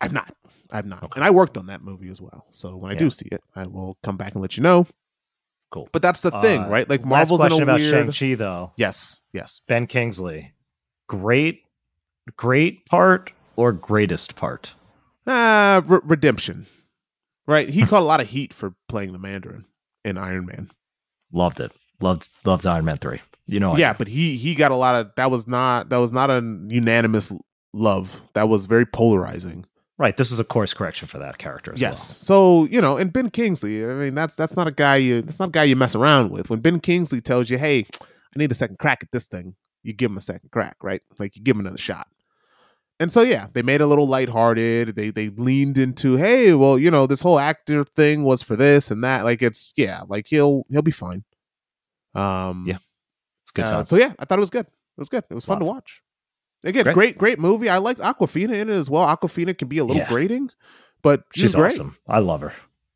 I've 0.00 0.12
not. 0.12 0.34
I've 0.70 0.86
not. 0.86 1.02
Okay. 1.02 1.12
And 1.16 1.24
I 1.24 1.30
worked 1.30 1.58
on 1.58 1.66
that 1.66 1.82
movie 1.82 2.08
as 2.08 2.20
well. 2.20 2.46
So 2.50 2.76
when 2.76 2.90
I 2.90 2.94
Yeah. 2.94 3.00
do 3.00 3.10
see 3.10 3.28
it, 3.30 3.42
I 3.54 3.66
will 3.66 3.98
come 4.02 4.16
back 4.16 4.32
and 4.32 4.40
let 4.42 4.56
you 4.56 4.62
know. 4.62 4.86
Cool. 5.72 5.88
But 5.90 6.02
that's 6.02 6.20
the 6.20 6.30
thing, 6.30 6.62
Uh, 6.62 6.68
right? 6.68 6.88
Like 6.88 7.00
Last 7.00 7.08
Marvel's 7.30 7.40
in 7.40 7.46
question 7.48 7.60
a 7.60 7.62
about 7.64 7.80
weird. 7.80 8.14
Shang-Chi, 8.14 8.34
though. 8.36 8.72
Yes, 8.76 9.22
yes. 9.32 9.60
Ben 9.66 9.86
Kingsley, 9.88 10.52
great, 11.08 11.62
great 12.36 12.86
part 12.86 13.32
or 13.56 13.72
greatest 13.72 14.36
part? 14.36 14.74
Ah, 15.26 15.82
re- 15.86 16.00
redemption. 16.04 16.66
Right? 17.46 17.68
He 17.68 17.82
caught 17.86 18.02
a 18.02 18.06
lot 18.06 18.20
of 18.20 18.28
heat 18.28 18.52
for 18.52 18.74
playing 18.88 19.12
the 19.12 19.18
Mandarin 19.18 19.64
in 20.04 20.18
Iron 20.18 20.46
Man. 20.46 20.70
Loved 21.32 21.58
it. 21.58 21.72
Loved 22.00 22.28
loved 22.44 22.66
Iron 22.66 22.84
Man 22.84 22.98
three. 22.98 23.20
You 23.46 23.58
know, 23.58 23.76
yeah, 23.76 23.92
but 23.94 24.08
he 24.08 24.36
he 24.36 24.54
got 24.54 24.70
a 24.70 24.76
lot 24.76 24.94
of 24.94 25.10
that 25.16 25.30
was 25.30 25.48
not 25.48 25.88
that 25.88 25.96
was 25.96 26.12
not 26.12 26.30
a 26.30 26.36
unanimous 26.68 27.32
love. 27.72 28.20
That 28.34 28.48
was 28.48 28.66
very 28.66 28.86
polarizing. 28.86 29.64
Right. 29.98 30.16
This 30.16 30.30
is 30.30 30.40
a 30.40 30.44
course 30.44 30.74
correction 30.74 31.08
for 31.08 31.18
that 31.18 31.38
character. 31.38 31.72
As 31.72 31.80
yes. 31.80 32.18
So, 32.18 32.64
you 32.64 32.80
know, 32.80 32.96
and 32.96 33.12
Ben 33.12 33.30
Kingsley, 33.30 33.84
I 33.84 33.94
mean, 33.94 34.14
that's 34.14 34.34
that's 34.34 34.56
not 34.56 34.66
a 34.66 34.72
guy 34.72 34.96
you 34.96 35.22
that's 35.22 35.38
not 35.38 35.48
a 35.48 35.52
guy 35.52 35.64
you 35.64 35.76
mess 35.76 35.94
around 35.94 36.30
with. 36.30 36.50
When 36.50 36.60
Ben 36.60 36.80
Kingsley 36.80 37.20
tells 37.20 37.50
you, 37.50 37.58
"Hey, 37.58 37.86
I 38.02 38.38
need 38.38 38.50
a 38.50 38.54
second 38.54 38.78
crack 38.78 39.02
at 39.02 39.10
this 39.12 39.26
thing." 39.26 39.54
You 39.82 39.92
give 39.92 40.10
him 40.10 40.16
a 40.16 40.22
second 40.22 40.50
crack, 40.52 40.76
right? 40.82 41.02
Like 41.18 41.36
you 41.36 41.42
give 41.42 41.56
him 41.56 41.60
another 41.60 41.78
shot. 41.78 42.06
And 43.00 43.12
so 43.12 43.22
yeah, 43.22 43.48
they 43.52 43.62
made 43.62 43.76
it 43.80 43.84
a 43.84 43.86
little 43.86 44.06
lighthearted. 44.06 44.94
They 44.94 45.10
they 45.10 45.28
leaned 45.30 45.76
into, 45.76 46.16
"Hey, 46.16 46.54
well, 46.54 46.78
you 46.78 46.90
know, 46.90 47.06
this 47.06 47.20
whole 47.22 47.38
actor 47.40 47.84
thing 47.84 48.22
was 48.22 48.42
for 48.42 48.54
this 48.54 48.90
and 48.92 49.02
that." 49.02 49.24
Like 49.24 49.42
it's 49.42 49.72
yeah, 49.76 50.02
like 50.06 50.26
he'll 50.28 50.64
he'll 50.70 50.82
be 50.82 50.92
fine. 50.92 51.24
Um 52.14 52.64
Yeah, 52.68 52.78
It's 53.42 53.50
good 53.50 53.64
uh, 53.64 53.82
so 53.82 53.96
yeah, 53.96 54.12
I 54.18 54.24
thought 54.24 54.38
it 54.38 54.40
was 54.40 54.50
good. 54.50 54.66
It 54.66 55.00
was 55.00 55.08
good. 55.08 55.24
It 55.28 55.34
was 55.34 55.44
fun 55.44 55.58
to 55.58 55.64
watch. 55.64 56.02
Again, 56.64 56.84
Great. 56.84 56.94
great, 56.94 57.18
great 57.18 57.38
movie. 57.38 57.68
I 57.68 57.78
liked 57.78 58.00
Awkwafina 58.00 58.54
in 58.54 58.68
it 58.70 58.74
as 58.74 58.88
well. 58.88 59.04
Awkwafina 59.04 59.56
can 59.58 59.68
be 59.68 59.78
a 59.78 59.84
little 59.84 60.02
Yeah. 60.02 60.08
grating, 60.08 60.50
but 61.02 61.24
she's, 61.34 61.42
She's 61.42 61.54
great. 61.54 61.72
awesome. 61.72 61.96
I 62.08 62.20
love 62.20 62.40
her. 62.42 62.52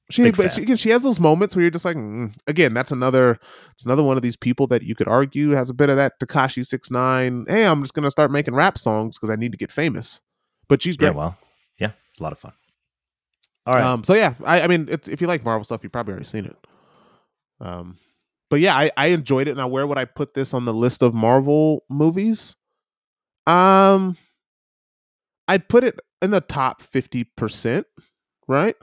She, 0.08 0.30
but 0.30 0.52
she, 0.52 0.62
again, 0.62 0.76
she 0.76 0.90
has 0.90 1.02
those 1.02 1.18
moments 1.18 1.56
where 1.56 1.62
you're 1.62 1.70
just 1.72 1.84
like, 1.84 1.96
mm. 1.96 2.32
again, 2.46 2.72
that's 2.74 2.92
another, 2.92 3.40
it's 3.74 3.84
another 3.84 4.04
one 4.04 4.16
of 4.16 4.22
these 4.22 4.36
people 4.36 4.68
that 4.68 4.84
you 4.84 4.94
could 4.94 5.08
argue 5.08 5.50
has 5.50 5.68
a 5.68 5.74
bit 5.74 5.90
of 5.90 5.96
that 5.96 6.20
Tekashi 6.20 6.64
six 6.64 6.92
nine. 6.92 7.44
Hey, 7.48 7.66
I'm 7.66 7.82
just 7.82 7.92
gonna 7.92 8.10
start 8.12 8.30
making 8.30 8.54
rap 8.54 8.78
songs 8.78 9.18
because 9.18 9.30
I 9.30 9.36
need 9.36 9.50
to 9.50 9.58
get 9.58 9.72
famous. 9.72 10.20
But 10.68 10.80
she's 10.80 10.94
Yeah, 10.94 11.08
great. 11.08 11.16
well, 11.16 11.36
Yeah, 11.78 11.90
A 12.20 12.22
lot 12.22 12.30
of 12.30 12.38
fun. 12.38 12.52
All 13.66 13.74
right. 13.74 13.82
Um, 13.82 14.04
so 14.04 14.14
yeah, 14.14 14.34
I, 14.44 14.60
I 14.60 14.66
mean, 14.68 14.86
it's, 14.88 15.08
if 15.08 15.20
you 15.20 15.26
like 15.26 15.44
Marvel 15.44 15.64
stuff, 15.64 15.80
you've 15.82 15.90
probably 15.90 16.12
already 16.12 16.26
seen 16.26 16.44
it. 16.44 16.56
Um, 17.60 17.98
but 18.48 18.60
yeah, 18.60 18.76
I, 18.76 18.92
I 18.96 19.06
enjoyed 19.08 19.48
it. 19.48 19.56
Now, 19.56 19.66
where 19.66 19.88
would 19.88 19.98
I 19.98 20.04
put 20.04 20.34
this 20.34 20.54
on 20.54 20.66
the 20.66 20.74
list 20.74 21.02
of 21.02 21.14
Marvel 21.14 21.82
movies? 21.90 22.54
Um, 23.46 24.16
I'd 25.48 25.68
put 25.68 25.84
it 25.84 25.98
in 26.22 26.30
the 26.30 26.40
top 26.40 26.82
fifty 26.82 27.24
percent, 27.24 27.86
right? 28.48 28.76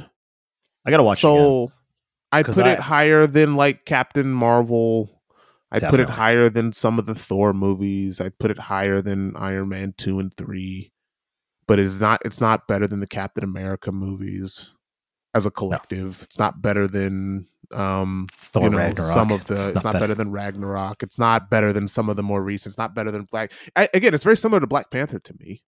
I 0.85 0.91
gotta 0.91 1.03
watch 1.03 1.23
it. 1.23 1.27
Again. 1.27 1.38
So 1.38 1.72
I'd 2.31 2.45
put 2.45 2.65
I- 2.65 2.73
it 2.73 2.80
higher 2.80 3.27
than 3.27 3.56
like 3.56 3.85
Captain 3.85 4.31
Marvel. 4.31 5.22
I'd 5.72 5.81
put 5.90 5.99
it 5.99 6.10
higher 6.10 6.49
than 6.49 6.72
some 6.72 6.99
of 6.99 7.07
the 7.07 7.15
Thor 7.15 7.52
movies. 7.52 8.22
I'd 8.22 8.38
put 8.38 8.52
it 8.52 8.60
higher 8.60 9.02
than 9.02 9.35
Iron 9.35 9.69
Man 9.69 9.95
two 9.98 10.19
and 10.19 10.31
three. 10.35 10.91
But 11.68 11.80
it's 11.80 11.99
not. 11.99 12.22
It's 12.26 12.40
not 12.41 12.68
better 12.68 12.88
than 12.88 12.99
the 12.99 13.07
Captain 13.07 13.44
America 13.44 13.91
movies 13.91 14.73
as 15.34 15.45
a 15.45 15.52
collective. 15.52 16.22
It's 16.22 16.38
not 16.38 16.61
better 16.61 16.88
than 16.88 17.48
um, 17.74 18.28
Thor 18.34 18.64
you 18.64 18.70
know, 18.72 18.78
Ragnarok. 18.78 19.12
some 19.12 19.32
of 19.32 19.45
the. 19.45 19.54
It's 19.56 19.66
It's, 19.66 19.76
not 19.76 19.84
not, 19.86 19.94
better. 19.94 20.04
better. 20.04 20.16
than 20.16 20.32
Ragnarok. 20.32 21.04
It's 21.04 21.18
not 21.20 21.50
better 21.50 21.74
than 21.74 21.88
some 21.88 22.10
of 22.10 22.16
the 22.16 22.24
more 22.24 22.44
recent. 22.44 22.72
It's 22.72 22.78
not 22.78 22.94
better 22.95 23.12
than 23.12 23.24
Black. 23.24 23.52
I, 23.76 23.90
again, 23.94 24.14
it's 24.14 24.24
very 24.24 24.38
similar 24.38 24.60
to 24.60 24.68
Black 24.68 24.90
Panther 24.91 25.20
to 25.20 25.34
me. 25.40 25.64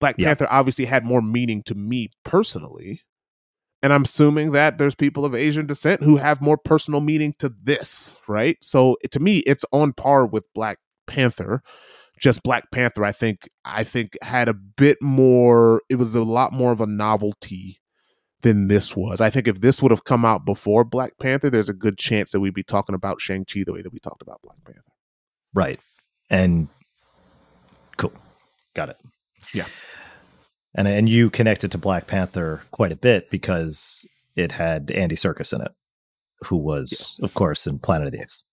Black 0.00 0.16
Yeah. 0.18 0.28
Panther 0.28 0.48
obviously 0.50 0.86
had 0.86 1.04
more 1.04 1.20
meaning 1.22 1.62
to 1.64 1.74
me 1.74 2.10
personally. 2.24 3.02
And 3.82 3.92
I'm 3.94 4.02
assuming 4.02 4.52
that 4.52 4.76
there's 4.76 4.94
people 4.94 5.24
of 5.24 5.34
Asian 5.34 5.66
descent 5.66 6.02
who 6.02 6.16
have 6.18 6.42
more 6.42 6.58
personal 6.58 7.00
meaning 7.00 7.34
to 7.38 7.50
this, 7.62 8.14
right? 8.28 8.58
So 8.60 8.96
to 9.10 9.20
me, 9.20 9.38
it's 9.38 9.64
on 9.72 9.94
par 9.94 10.26
with 10.26 10.44
Black 10.54 10.78
Panther. 11.06 11.62
Just 12.18 12.42
Black 12.42 12.70
Panther, 12.70 13.02
I 13.06 13.12
think, 13.12 13.48
I 13.64 13.82
think 13.84 14.18
had 14.22 14.48
a 14.50 14.54
bit 14.54 14.98
more. 15.00 15.80
It 15.88 15.94
was 15.96 16.14
a 16.14 16.22
lot 16.22 16.52
more 16.52 16.72
of 16.72 16.82
a 16.82 16.86
novelty 16.86 17.79
than 18.42 18.68
this 18.68 18.96
was. 18.96 19.20
I 19.20 19.30
think 19.30 19.46
if 19.48 19.60
this 19.60 19.82
would 19.82 19.90
have 19.90 20.04
come 20.04 20.24
out 20.24 20.44
before 20.44 20.84
Black 20.84 21.18
Panther, 21.18 21.50
there's 21.50 21.68
a 21.68 21.74
good 21.74 21.98
chance 21.98 22.32
that 22.32 22.40
we'd 22.40 22.54
be 22.54 22.62
talking 22.62 22.94
about 22.94 23.20
Shang 23.20 23.44
Chi 23.44 23.64
the 23.64 23.72
way 23.72 23.82
that 23.82 23.92
we 23.92 23.98
talked 23.98 24.22
about 24.22 24.40
Black 24.42 24.58
Panther. 24.64 24.82
Right. 25.54 25.80
And 26.30 26.68
cool. 27.96 28.12
Got 28.74 28.90
it. 28.90 28.96
Yeah. 29.52 29.66
And 30.74 30.86
and 30.86 31.08
you 31.08 31.30
connected 31.30 31.72
to 31.72 31.78
Black 31.78 32.06
Panther 32.06 32.62
quite 32.70 32.92
a 32.92 32.96
bit 32.96 33.28
because 33.30 34.06
it 34.36 34.52
had 34.52 34.90
Andy 34.92 35.16
Serkis 35.16 35.52
in 35.52 35.60
it, 35.60 35.72
who 36.42 36.56
was, 36.56 37.18
of 37.22 37.34
course, 37.34 37.66
in 37.66 37.80
Planet 37.80 38.06
of 38.06 38.12
the 38.12 38.20
Apes. 38.20 38.44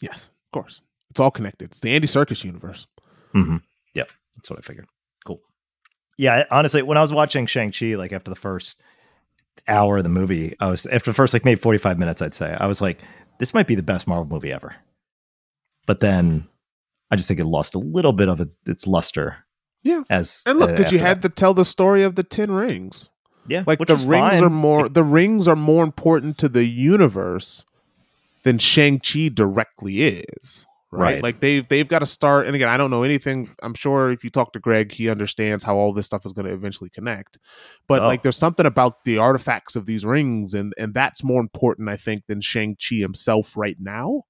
Yes, 0.00 0.30
of 0.46 0.60
course, 0.60 0.80
it's 1.08 1.20
all 1.20 1.30
connected. 1.30 1.66
It's 1.66 1.78
the 1.78 1.94
Andy 1.94 2.08
Serkis 2.08 2.42
universe. 2.42 2.88
Mm-hmm. 3.34 3.58
Yep. 3.94 4.10
That's 4.34 4.50
what 4.50 4.58
I 4.58 4.62
figured. 4.62 4.86
Cool. 5.24 5.40
Yeah, 6.18 6.44
honestly, 6.50 6.82
when 6.82 6.98
I 6.98 7.00
was 7.00 7.12
watching 7.12 7.46
Shang-Chi, 7.46 7.94
like 7.94 8.12
after 8.12 8.30
the 8.30 8.36
first 8.36 8.82
hour 9.68 9.98
of 9.98 10.02
the 10.04 10.08
movie, 10.10 10.56
I 10.60 10.66
was 10.68 10.86
after 10.86 11.10
the 11.10 11.14
first 11.14 11.32
like 11.32 11.44
maybe 11.44 11.60
45 11.60 11.98
minutes, 11.98 12.22
I'd 12.22 12.34
say, 12.34 12.56
I 12.58 12.66
was 12.66 12.80
like, 12.80 13.02
this 13.38 13.54
might 13.54 13.66
be 13.66 13.74
the 13.74 13.82
best 13.82 14.06
Marvel 14.06 14.26
movie 14.26 14.52
ever. 14.52 14.74
But 15.86 16.00
then 16.00 16.46
I 17.10 17.16
just 17.16 17.28
think 17.28 17.40
it 17.40 17.46
lost 17.46 17.74
a 17.74 17.78
little 17.78 18.12
bit 18.12 18.28
of 18.28 18.40
it, 18.40 18.48
its 18.66 18.86
luster. 18.86 19.36
Yeah. 19.82 20.02
As 20.08 20.42
And 20.46 20.58
look, 20.58 20.70
uh, 20.70 20.74
because 20.76 20.92
you 20.92 20.98
after 20.98 21.06
had 21.08 21.22
that. 21.22 21.28
to 21.30 21.34
tell 21.34 21.54
the 21.54 21.64
story 21.64 22.02
of 22.04 22.14
the 22.14 22.22
Ten 22.22 22.52
Rings. 22.52 23.10
yeah, 23.48 23.64
Like 23.66 23.80
the 23.80 23.96
rings 23.96 24.08
fine. 24.34 24.44
are 24.44 24.50
more 24.50 24.88
the 24.88 25.02
rings 25.02 25.48
are 25.48 25.56
more 25.56 25.82
important 25.82 26.38
to 26.38 26.48
the 26.48 26.64
universe 26.64 27.64
than 28.44 28.58
Shang 28.58 29.00
Chi 29.00 29.28
directly 29.28 30.02
is. 30.02 30.66
Right? 30.94 31.14
Right. 31.14 31.22
Like 31.22 31.40
they've 31.40 31.66
they've 31.66 31.88
got 31.88 32.00
to 32.00 32.06
start. 32.06 32.46
And 32.46 32.54
again, 32.54 32.68
I 32.68 32.76
don't 32.76 32.90
know 32.90 33.02
anything. 33.02 33.50
I'm 33.62 33.72
sure 33.72 34.10
if 34.12 34.22
you 34.24 34.28
talk 34.30 34.52
to 34.52 34.60
Greg, 34.60 34.92
he 34.92 35.08
understands 35.08 35.64
how 35.64 35.74
all 35.76 35.94
this 35.94 36.04
stuff 36.04 36.26
is 36.26 36.32
going 36.32 36.46
to 36.46 36.52
eventually 36.52 36.90
connect. 36.90 37.38
But 37.88 38.02
Oh. 38.02 38.06
like, 38.06 38.22
there's 38.22 38.36
something 38.36 38.66
about 38.66 39.04
the 39.04 39.16
artifacts 39.16 39.74
of 39.74 39.86
these 39.86 40.04
rings, 40.04 40.52
and 40.52 40.74
and 40.78 40.92
that's 40.92 41.24
more 41.24 41.40
important, 41.40 41.88
I 41.88 41.96
think, 41.96 42.24
than 42.28 42.42
Shang 42.42 42.76
Chi 42.76 42.96
himself 42.96 43.56
right 43.56 43.76
now. 43.80 44.24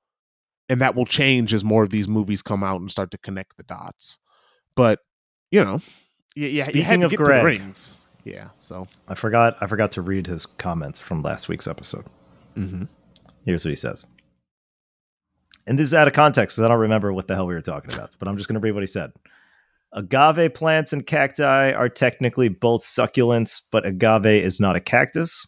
And 0.68 0.80
that 0.80 0.94
will 0.94 1.05
change 1.05 1.52
as 1.52 1.64
more 1.64 1.82
of 1.82 1.90
these 1.90 2.09
movies 2.09 2.43
come 2.43 2.62
out 2.62 2.80
and 2.80 2.90
start 2.90 3.10
to 3.10 3.18
connect 3.18 3.56
the 3.56 3.64
dots. 3.64 4.18
But 4.76 5.01
you 5.51 5.64
know, 5.64 5.80
yeah, 6.36 6.48
yeah. 6.48 6.64
Speaking 6.64 7.01
to 7.01 7.06
of 7.06 7.16
Greg. 7.16 7.40
the 7.40 7.44
rings. 7.44 7.98
Yeah. 8.24 8.51
So. 8.60 8.86
I 9.09 9.16
forgot 9.16 9.56
I 9.60 9.66
forgot 9.66 9.90
to 9.93 10.01
read 10.02 10.28
his 10.28 10.47
comments 10.47 11.01
from 11.01 11.22
last 11.22 11.48
week's 11.48 11.66
episode. 11.66 12.06
Mm-hmm. 12.56 12.84
Here's 13.44 13.64
what 13.64 13.70
he 13.70 13.76
says. 13.76 14.06
And 15.66 15.78
this 15.78 15.86
is 15.86 15.94
out 15.94 16.09
of 16.09 16.14
context 16.14 16.56
because 16.56 16.64
I 16.64 16.68
don't 16.68 16.80
remember 16.80 17.12
what 17.12 17.28
the 17.28 17.34
hell 17.34 17.47
we 17.47 17.55
were 17.55 17.60
talking 17.60 17.93
about, 17.93 18.14
but 18.18 18.28
I'm 18.28 18.36
just 18.36 18.48
going 18.48 18.55
to 18.55 18.60
read 18.60 18.72
what 18.72 18.82
he 18.82 18.86
said. 18.86 19.12
Agave 19.93 20.55
plants 20.55 20.93
and 20.93 21.06
cacti 21.06 21.72
are 21.72 21.89
technically 21.89 22.48
both 22.48 22.82
succulents, 22.82 23.60
but 23.70 23.86
agave 23.86 24.26
is 24.44 24.59
not 24.59 24.74
a 24.76 24.80
cactus. 24.80 25.47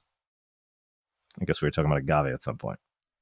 I 1.40 1.44
guess 1.44 1.60
we 1.60 1.66
were 1.66 1.70
talking 1.70 1.90
about 1.90 1.98
agave 2.02 2.32
at 2.32 2.42
some 2.42 2.58
point. 2.58 2.78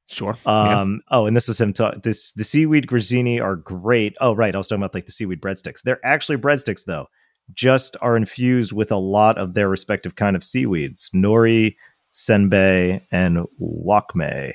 Sure. 0.08 0.36
Yeah. 0.44 0.80
Um, 0.80 1.00
Oh, 1.10 1.26
and 1.26 1.36
this 1.36 1.48
is 1.48 1.60
him. 1.60 1.72
Ta- 1.72 1.94
this 2.02 2.32
the 2.32 2.44
seaweed 2.44 2.86
grissini 2.86 3.40
are 3.40 3.56
great. 3.56 4.16
Oh, 4.20 4.34
right. 4.34 4.54
I 4.54 4.58
was 4.58 4.66
talking 4.66 4.82
about 4.82 4.94
like 4.94 5.06
the 5.06 5.12
seaweed 5.12 5.40
breadsticks. 5.40 5.82
They're 5.82 6.04
actually 6.04 6.36
breadsticks 6.38 6.84
though. 6.84 7.06
Just 7.54 7.96
are 8.00 8.16
infused 8.16 8.72
with 8.72 8.92
a 8.92 8.96
lot 8.96 9.38
of 9.38 9.54
their 9.54 9.68
respective 9.68 10.16
kind 10.16 10.36
of 10.36 10.44
seaweeds: 10.44 11.08
nori, 11.14 11.76
senbei, 12.12 13.00
and 13.10 13.46
wakame. 13.60 14.52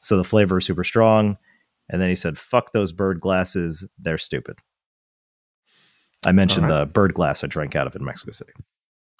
So 0.00 0.16
the 0.16 0.24
flavor 0.24 0.58
is 0.58 0.66
super 0.66 0.84
strong. 0.84 1.38
And 1.90 2.00
then 2.00 2.08
he 2.08 2.14
said, 2.14 2.38
"Fuck 2.38 2.72
those 2.72 2.92
bird 2.92 3.20
glasses. 3.20 3.84
They're 3.98 4.16
stupid." 4.18 4.58
I 6.24 6.32
mentioned 6.32 6.68
right. 6.68 6.80
the 6.80 6.86
bird 6.86 7.14
glass 7.14 7.42
I 7.42 7.46
drank 7.46 7.74
out 7.74 7.86
of 7.86 7.96
in 7.96 8.04
Mexico 8.04 8.32
City. 8.32 8.52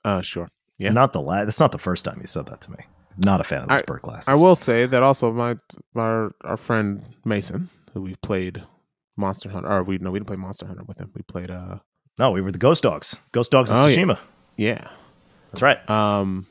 Uh, 0.05 0.21
sure. 0.23 0.45
It's 0.45 0.87
Yeah. 0.87 0.93
not 0.93 1.13
the 1.13 1.21
la- 1.21 1.45
That's 1.45 1.61
not 1.61 1.73
the 1.73 1.79
first 1.79 2.05
time 2.05 2.19
you 2.21 2.27
said 2.27 2.47
that 2.47 2.61
to 2.63 2.71
me. 2.71 2.79
Not 3.25 3.41
a 3.41 3.45
fan 3.45 3.63
of 3.63 3.69
those 3.69 3.83
bird 3.83 4.03
glasses. 4.03 4.29
I 4.29 4.35
will 4.35 4.57
say 4.57 4.87
that 4.87 5.03
also 5.03 5.33
my 5.33 5.59
our 5.97 6.33
our 6.43 6.57
friend 6.57 7.03
Mason, 7.25 7.69
who 7.93 8.03
we 8.03 8.15
played 8.17 8.63
Monster 9.17 9.51
Hunter, 9.51 9.69
or 9.71 9.83
we 9.83 9.99
no, 9.99 10.11
we 10.11 10.19
didn't 10.19 10.29
play 10.29 10.37
Monster 10.37 10.67
Hunter 10.67 10.85
with 10.87 10.99
him. 11.01 11.11
We 11.15 11.23
played 11.23 11.51
uh, 11.51 11.79
No, 12.19 12.31
we 12.31 12.41
were 12.41 12.53
the 12.53 12.59
ghost 12.59 12.83
dogs. 12.83 13.17
Ghost 13.33 13.51
dogs 13.51 13.71
of 13.71 13.77
Oh, 13.79 13.87
yeah. 13.89 14.17
Yeah. 14.57 14.89
That's 15.51 15.63
right. 15.63 15.89
Um, 15.91 16.47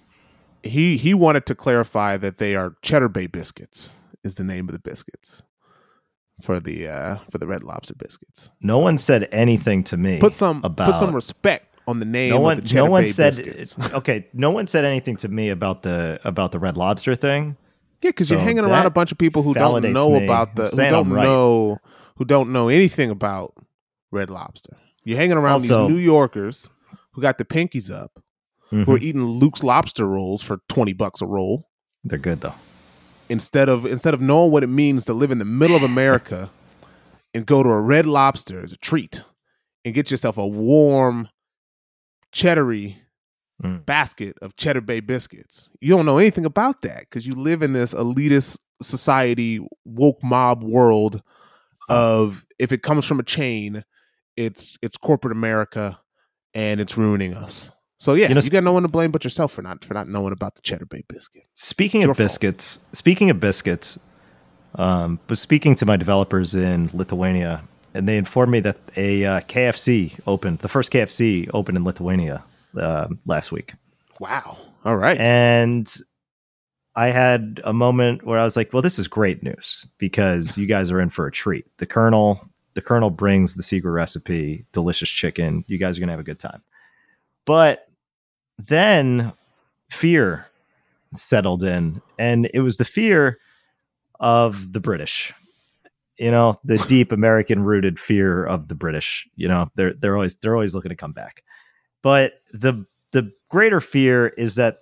he 0.64 0.98
he 0.98 1.14
wanted 1.14 1.46
to 1.46 1.56
clarify 1.56 2.18
that 2.18 2.38
they 2.38 2.56
are 2.56 2.76
Cheddar 2.82 3.10
Bay 3.10 3.28
biscuits 3.28 3.92
is 4.24 4.36
the 4.36 4.44
name 4.44 4.68
of 4.68 4.74
the 4.74 4.80
biscuits 4.80 5.42
for 6.42 6.60
the 6.60 6.88
uh 6.88 7.18
for 7.32 7.38
the 7.38 7.48
Red 7.48 7.64
Lobster 7.64 7.96
biscuits. 7.96 8.50
No 8.62 8.80
one 8.80 8.98
said 8.98 9.28
anything 9.32 9.84
to 9.86 9.98
me. 9.98 10.20
Put 10.20 10.34
some 10.34 10.62
about 10.64 10.92
put 10.92 11.00
some 11.00 11.14
respect 11.14 11.76
on 11.88 12.00
the 12.00 12.06
name. 12.06 12.30
no 12.32 12.40
one. 12.40 12.58
Of 12.60 12.68
the 12.68 12.76
No 12.76 12.86
one 12.86 13.04
Bay 13.04 13.08
said. 13.12 13.36
biscuits. 13.36 13.94
okay, 13.94 14.28
no 14.34 14.52
one 14.52 14.68
said 14.68 14.86
anything 14.86 15.16
to 15.18 15.28
me 15.28 15.50
about 15.50 15.84
the 15.84 16.20
about 16.24 16.52
the 16.52 16.60
Red 16.60 16.78
Lobster 16.78 17.16
thing. 17.16 17.58
Yeah, 18.02 18.12
because 18.12 18.30
you're 18.30 18.40
hanging 18.40 18.64
around 18.64 18.86
a 18.86 18.90
bunch 18.92 19.12
of 19.12 19.18
people 19.18 19.44
who 19.44 19.54
don't 19.54 19.84
know 19.92 20.18
me. 20.20 20.24
about 20.26 20.56
the 20.56 20.68
who 20.68 20.78
don't 20.90 21.10
right. 21.12 21.24
know 21.24 21.80
who 22.16 22.26
don't 22.26 22.52
know 22.52 22.70
anything 22.70 23.10
about 23.10 23.54
Red 24.12 24.30
Lobster. 24.30 24.78
You're 25.04 25.18
hanging 25.18 25.38
around 25.38 25.54
Also- 25.62 25.88
these 25.88 25.96
New 25.98 26.02
Yorkers 26.02 26.70
who 27.14 27.22
got 27.22 27.38
the 27.38 27.46
pinkies 27.46 27.92
up, 27.94 28.22
who 28.70 28.82
are 28.84 28.98
Mhm. 28.98 29.02
eating 29.02 29.26
Luke's 29.26 29.64
lobster 29.64 30.06
rolls 30.06 30.42
for 30.42 30.60
twenty 30.70 30.94
bucks 30.94 31.22
a 31.22 31.26
roll 31.26 31.66
They're 32.06 32.18
good 32.20 32.40
though. 32.42 32.54
Instead 33.30 33.70
of 33.70 33.86
instead 33.86 34.14
of 34.14 34.22
knowing 34.22 34.52
what 34.52 34.64
it 34.64 34.68
means 34.68 35.06
to 35.06 35.14
live 35.14 35.32
in 35.32 35.38
the 35.40 35.46
middle 35.46 35.76
of 35.76 35.84
America 35.84 36.50
and 37.34 37.46
go 37.46 37.62
to 37.64 37.70
a 37.70 37.80
Red 37.80 38.06
Lobster 38.06 38.62
as 38.64 38.72
a 38.74 38.78
treat 38.78 39.24
and 39.86 39.94
get 39.94 40.10
yourself 40.12 40.38
a 40.38 40.48
warm 40.48 41.30
cheddary 42.34 42.96
Mm. 43.62 43.86
basket 43.86 44.38
of 44.42 44.56
Cheddar 44.56 44.80
Bay 44.80 45.02
biscuits. 45.02 45.68
You 45.82 45.94
don't 45.94 46.06
know 46.06 46.18
anything 46.18 46.46
about 46.46 46.82
that 46.84 47.02
because 47.02 47.28
you 47.28 47.36
live 47.36 47.62
in 47.62 47.74
this 47.74 47.94
elitist 47.94 48.58
society, 48.82 49.60
woke 49.84 50.24
mob 50.24 50.64
world 50.64 51.22
of 51.90 52.46
if 52.58 52.72
it 52.72 52.84
comes 52.84 53.04
from 53.06 53.20
a 53.20 53.24
chain, 53.24 53.84
it's 54.38 54.78
it's 54.82 54.96
corporate 54.96 55.36
America 55.36 56.00
and 56.54 56.80
it's 56.80 56.98
ruining 56.98 57.34
us. 57.34 57.70
So 58.00 58.14
yeah, 58.14 58.30
You 58.30 58.36
you, 58.36 58.50
got 58.50 58.64
no 58.64 58.72
one 58.72 58.84
to 58.84 58.90
blame 58.90 59.12
but 59.12 59.26
yourself 59.26 59.52
for 59.52 59.62
not 59.62 59.84
for 59.84 59.94
not 59.94 60.08
knowing 60.08 60.32
about 60.32 60.56
the 60.56 60.62
Cheddar 60.62 60.86
Bay 60.86 61.04
biscuit. 61.08 61.44
Speaking 61.56 62.04
of 62.04 62.08
fault. 62.08 62.18
biscuits, 62.18 62.80
speaking 62.94 63.30
of 63.30 63.42
biscuits, 63.42 64.00
um, 64.76 65.20
was 65.28 65.42
speaking 65.42 65.76
to 65.76 65.86
my 65.86 65.98
developers 65.98 66.56
in 66.56 66.90
Lithuania, 66.94 67.62
and 67.94 68.08
they 68.08 68.16
informed 68.16 68.54
me 68.54 68.62
that 68.62 68.78
a 68.96 69.26
uh, 69.26 69.40
KFC 69.42 70.18
opened. 70.26 70.60
The 70.60 70.70
first 70.70 70.92
KFC 70.94 71.50
opened 71.54 71.78
in 71.78 71.84
Lithuania 71.84 72.44
uh, 72.78 73.10
last 73.26 73.52
week. 73.52 73.74
Wow. 74.20 74.58
All 74.86 74.96
right. 74.96 75.20
And 75.20 75.94
I 76.96 77.08
had 77.08 77.60
a 77.66 77.74
moment 77.74 78.26
where 78.26 78.40
I 78.40 78.46
was 78.46 78.56
like, 78.56 78.72
well, 78.72 78.82
this 78.82 78.98
is 78.98 79.10
great 79.10 79.44
news 79.44 79.86
because 79.98 80.58
you 80.58 80.68
guys 80.68 80.90
are 80.90 81.02
in 81.02 81.10
for 81.10 81.28
a 81.28 81.32
treat. 81.32 81.66
The 81.78 81.86
Colonel, 81.86 82.50
the 82.76 82.82
Colonel 82.82 83.10
brings 83.10 83.56
the 83.56 83.64
secret 83.64 83.92
recipe, 83.92 84.66
delicious 84.72 85.10
chicken. 85.10 85.66
You 85.68 85.78
guys 85.78 85.98
are 85.98 86.00
going 86.00 86.08
to 86.08 86.14
have 86.14 86.20
a 86.20 86.24
good 86.24 86.40
time. 86.40 86.62
But 87.46 87.89
then 88.68 89.34
fear 89.90 90.46
settled 91.14 91.64
in, 91.64 92.02
and 92.20 92.50
it 92.54 92.60
was 92.62 92.78
the 92.78 92.86
fear 92.86 93.40
of 94.20 94.74
the 94.74 94.80
British. 94.80 95.34
You 96.18 96.32
know, 96.32 96.60
the 96.64 96.78
deep 96.88 97.12
American 97.12 97.64
rooted 97.64 98.00
fear 98.00 98.46
of 98.46 98.68
the 98.68 98.76
British. 98.76 99.28
You 99.36 99.48
know, 99.48 99.72
they're 99.76 99.94
they're 99.94 100.16
always 100.16 100.36
they're 100.36 100.56
always 100.56 100.76
looking 100.76 100.90
to 100.90 100.96
come 100.96 101.14
back. 101.14 101.44
But 102.02 102.42
the 102.54 102.86
the 103.12 103.32
greater 103.50 103.82
fear 103.82 104.28
is 104.28 104.56
that 104.56 104.82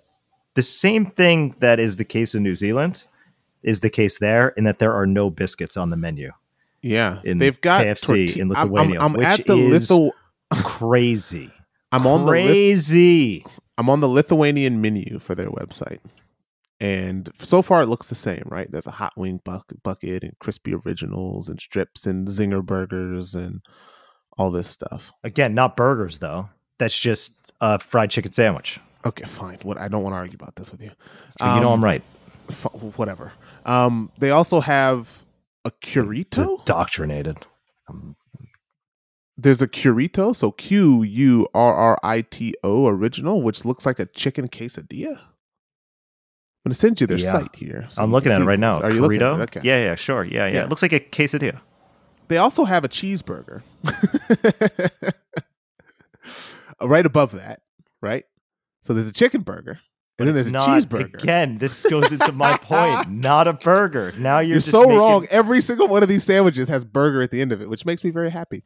the 0.54 0.62
same 0.62 1.06
thing 1.06 1.54
that 1.60 1.78
is 1.80 1.96
the 1.96 2.04
case 2.04 2.34
in 2.34 2.42
New 2.42 2.54
Zealand 2.54 3.04
is 3.62 3.80
the 3.80 3.90
case 3.90 4.18
there, 4.18 4.48
in 4.50 4.64
that 4.64 4.78
there 4.80 4.92
are 4.92 5.06
no 5.06 5.30
biscuits 5.30 5.76
on 5.76 5.90
the 5.90 5.96
menu. 5.96 6.32
Yeah, 6.82 7.18
In 7.24 7.38
they've 7.38 7.60
got 7.60 7.84
KFC 7.84 8.36
in 8.36 8.52
I'm- 8.52 8.56
I'm- 8.56 8.70
Lithuania, 8.70 9.00
I'm, 9.00 9.12
which 9.14 9.24
at 9.26 9.46
the 9.46 9.56
is 9.56 9.88
Lithu- 9.88 10.12
Crazy, 10.62 11.50
I'm 11.92 12.06
on 12.06 12.26
the 12.26 12.32
Lith- 12.32 12.46
crazy. 12.46 13.44
I'm 13.76 13.88
on 13.88 14.00
the 14.00 14.08
Lithuanian 14.08 14.80
menu 14.80 15.18
for 15.18 15.34
their 15.34 15.50
website. 15.50 15.98
And 16.80 17.30
so 17.42 17.60
far, 17.62 17.82
it 17.82 17.86
looks 17.86 18.08
the 18.08 18.14
same, 18.14 18.42
right? 18.46 18.70
There's 18.70 18.86
a 18.86 18.92
hot 18.92 19.12
wing 19.16 19.40
bucket, 19.44 19.82
bucket 19.82 20.22
and 20.22 20.38
crispy 20.38 20.74
originals 20.74 21.48
and 21.48 21.60
strips 21.60 22.06
and 22.06 22.28
zinger 22.28 22.64
burgers 22.64 23.34
and 23.34 23.60
all 24.36 24.50
this 24.52 24.68
stuff. 24.68 25.12
Again, 25.24 25.54
not 25.54 25.76
burgers 25.76 26.20
though. 26.20 26.48
That's 26.78 26.96
just 26.98 27.32
a 27.60 27.78
fried 27.80 28.10
chicken 28.10 28.30
sandwich. 28.32 28.78
Okay, 29.04 29.24
fine. 29.24 29.58
What 29.62 29.78
I 29.78 29.88
don't 29.88 30.02
want 30.04 30.12
to 30.12 30.18
argue 30.18 30.36
about 30.40 30.54
this 30.56 30.70
with 30.70 30.80
you. 30.80 30.90
So 31.38 31.54
you 31.54 31.60
know 31.60 31.68
Um, 31.72 31.80
I'm 31.80 31.84
right. 31.84 32.02
F- 32.50 32.66
whatever. 32.96 33.32
Um, 33.66 34.10
they 34.18 34.30
also 34.30 34.60
have 34.60 35.24
a 35.64 35.70
Qurrito. 35.72 36.60
Indoctrinated. 36.60 37.38
Um, 37.88 38.14
There's 39.40 39.62
a 39.62 39.68
Qurrito, 39.68 40.34
so 40.34 40.50
Q 40.50 41.04
U 41.04 41.46
R 41.54 41.72
R 41.74 41.98
I 42.02 42.22
T 42.22 42.54
O 42.64 42.88
original, 42.88 43.40
which 43.40 43.64
looks 43.64 43.86
like 43.86 44.00
a 44.00 44.06
chicken 44.06 44.48
quesadilla. 44.48 45.16
I'm 45.18 46.70
gonna 46.70 46.74
send 46.74 47.00
you 47.00 47.06
their 47.06 47.18
Yeah. 47.18 47.30
site 47.32 47.54
here. 47.54 47.86
so 47.88 48.02
I'm 48.02 48.10
looking 48.10 48.32
at 48.32 48.42
it 48.42 48.44
right 48.44 48.58
now. 48.58 48.80
Are 48.80 48.90
you 48.90 49.00
looking 49.00 49.22
at 49.22 49.40
it? 49.40 49.42
Okay. 49.56 49.60
Yeah, 49.62 49.84
yeah, 49.84 49.94
sure. 49.94 50.24
Yeah, 50.24 50.46
yeah, 50.46 50.54
Yeah. 50.54 50.64
It 50.64 50.68
looks 50.70 50.82
like 50.82 50.92
a 50.92 50.98
quesadilla. 51.00 51.60
They 52.26 52.36
also 52.36 52.64
have 52.64 52.84
a 52.84 52.88
cheeseburger. 52.88 53.62
right 56.82 57.06
above 57.06 57.32
that, 57.32 57.62
right? 58.02 58.24
So 58.82 58.92
there's 58.92 59.06
a 59.06 59.12
chicken 59.12 59.42
burger, 59.42 59.80
and 60.18 60.26
then 60.26 60.34
there's 60.34 60.48
a 60.48 60.50
not, 60.50 60.68
cheeseburger. 60.68 61.22
Again, 61.22 61.58
this 61.58 61.84
goes 61.86 62.10
into 62.10 62.32
my 62.32 62.56
point. 62.56 63.08
Not 63.10 63.46
a 63.46 63.52
burger. 63.52 64.12
Now 64.18 64.40
you're, 64.40 64.54
You're, 64.54 64.60
so 64.60 64.82
making- 64.82 64.96
wrong. 64.98 65.26
Every 65.30 65.60
single 65.60 65.86
one 65.86 66.02
of 66.02 66.08
these 66.08 66.24
sandwiches 66.24 66.66
has 66.68 66.84
burger 66.84 67.22
at 67.22 67.30
the 67.30 67.40
end 67.40 67.52
of 67.52 67.62
it, 67.62 67.68
which 67.68 67.84
makes 67.86 68.02
me 68.02 68.10
very 68.10 68.30
happy. 68.30 68.64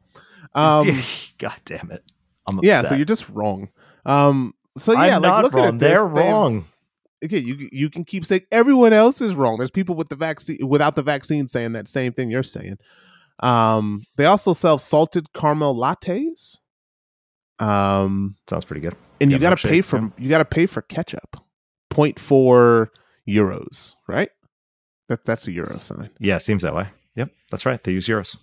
Um, 0.55 1.01
God 1.37 1.59
damn 1.65 1.91
it. 1.91 2.03
I'm 2.47 2.59
yeah, 2.63 2.81
so 2.81 2.95
you're 2.95 3.05
just 3.05 3.29
wrong. 3.29 3.69
Um, 4.05 4.53
so 4.77 4.93
yeah, 4.93 5.15
I'm 5.17 5.21
like 5.21 5.43
looking 5.43 5.59
wrong. 5.59 5.67
at 5.67 5.79
this, 5.79 5.89
They're 5.89 6.09
they 6.09 6.31
wrong. 6.31 6.65
okay, 7.23 7.37
you 7.37 7.69
you 7.71 7.89
can 7.89 8.03
keep 8.03 8.25
saying 8.25 8.41
everyone 8.51 8.91
else 8.91 9.21
is 9.21 9.33
wrong. 9.35 9.57
There's 9.57 9.71
people 9.71 9.95
with 9.95 10.09
the 10.09 10.15
vaccine 10.15 10.57
without 10.67 10.95
the 10.95 11.03
vaccine 11.03 11.47
saying 11.47 11.73
that 11.73 11.87
same 11.87 12.11
thing 12.11 12.29
you're 12.31 12.43
saying. 12.43 12.77
Um, 13.39 14.03
they 14.17 14.25
also 14.25 14.53
sell 14.53 14.77
salted 14.77 15.31
caramel 15.33 15.75
lattes. 15.75 16.59
Um, 17.59 18.35
Sounds 18.49 18.65
pretty 18.65 18.81
good. 18.81 18.95
And 19.21 19.31
you 19.31 19.39
got 19.39 19.57
to 19.57 19.67
pay 19.67 19.81
for 19.81 19.99
yeah. 19.99 20.09
you 20.17 20.29
got 20.29 20.39
to 20.39 20.45
pay 20.45 20.65
for 20.65 20.81
ketchup. 20.81 21.37
0.4 21.91 22.87
euros, 23.29 23.93
right? 24.07 24.29
That 25.09 25.25
that's 25.25 25.47
a 25.47 25.51
euro 25.51 25.69
sign. 25.69 26.09
Yeah, 26.19 26.37
seems 26.39 26.63
that 26.63 26.73
way. 26.75 26.87
Yep, 27.15 27.29
that's 27.51 27.65
right. 27.65 27.83
They 27.83 27.91
use 27.91 28.07
euros. 28.07 28.37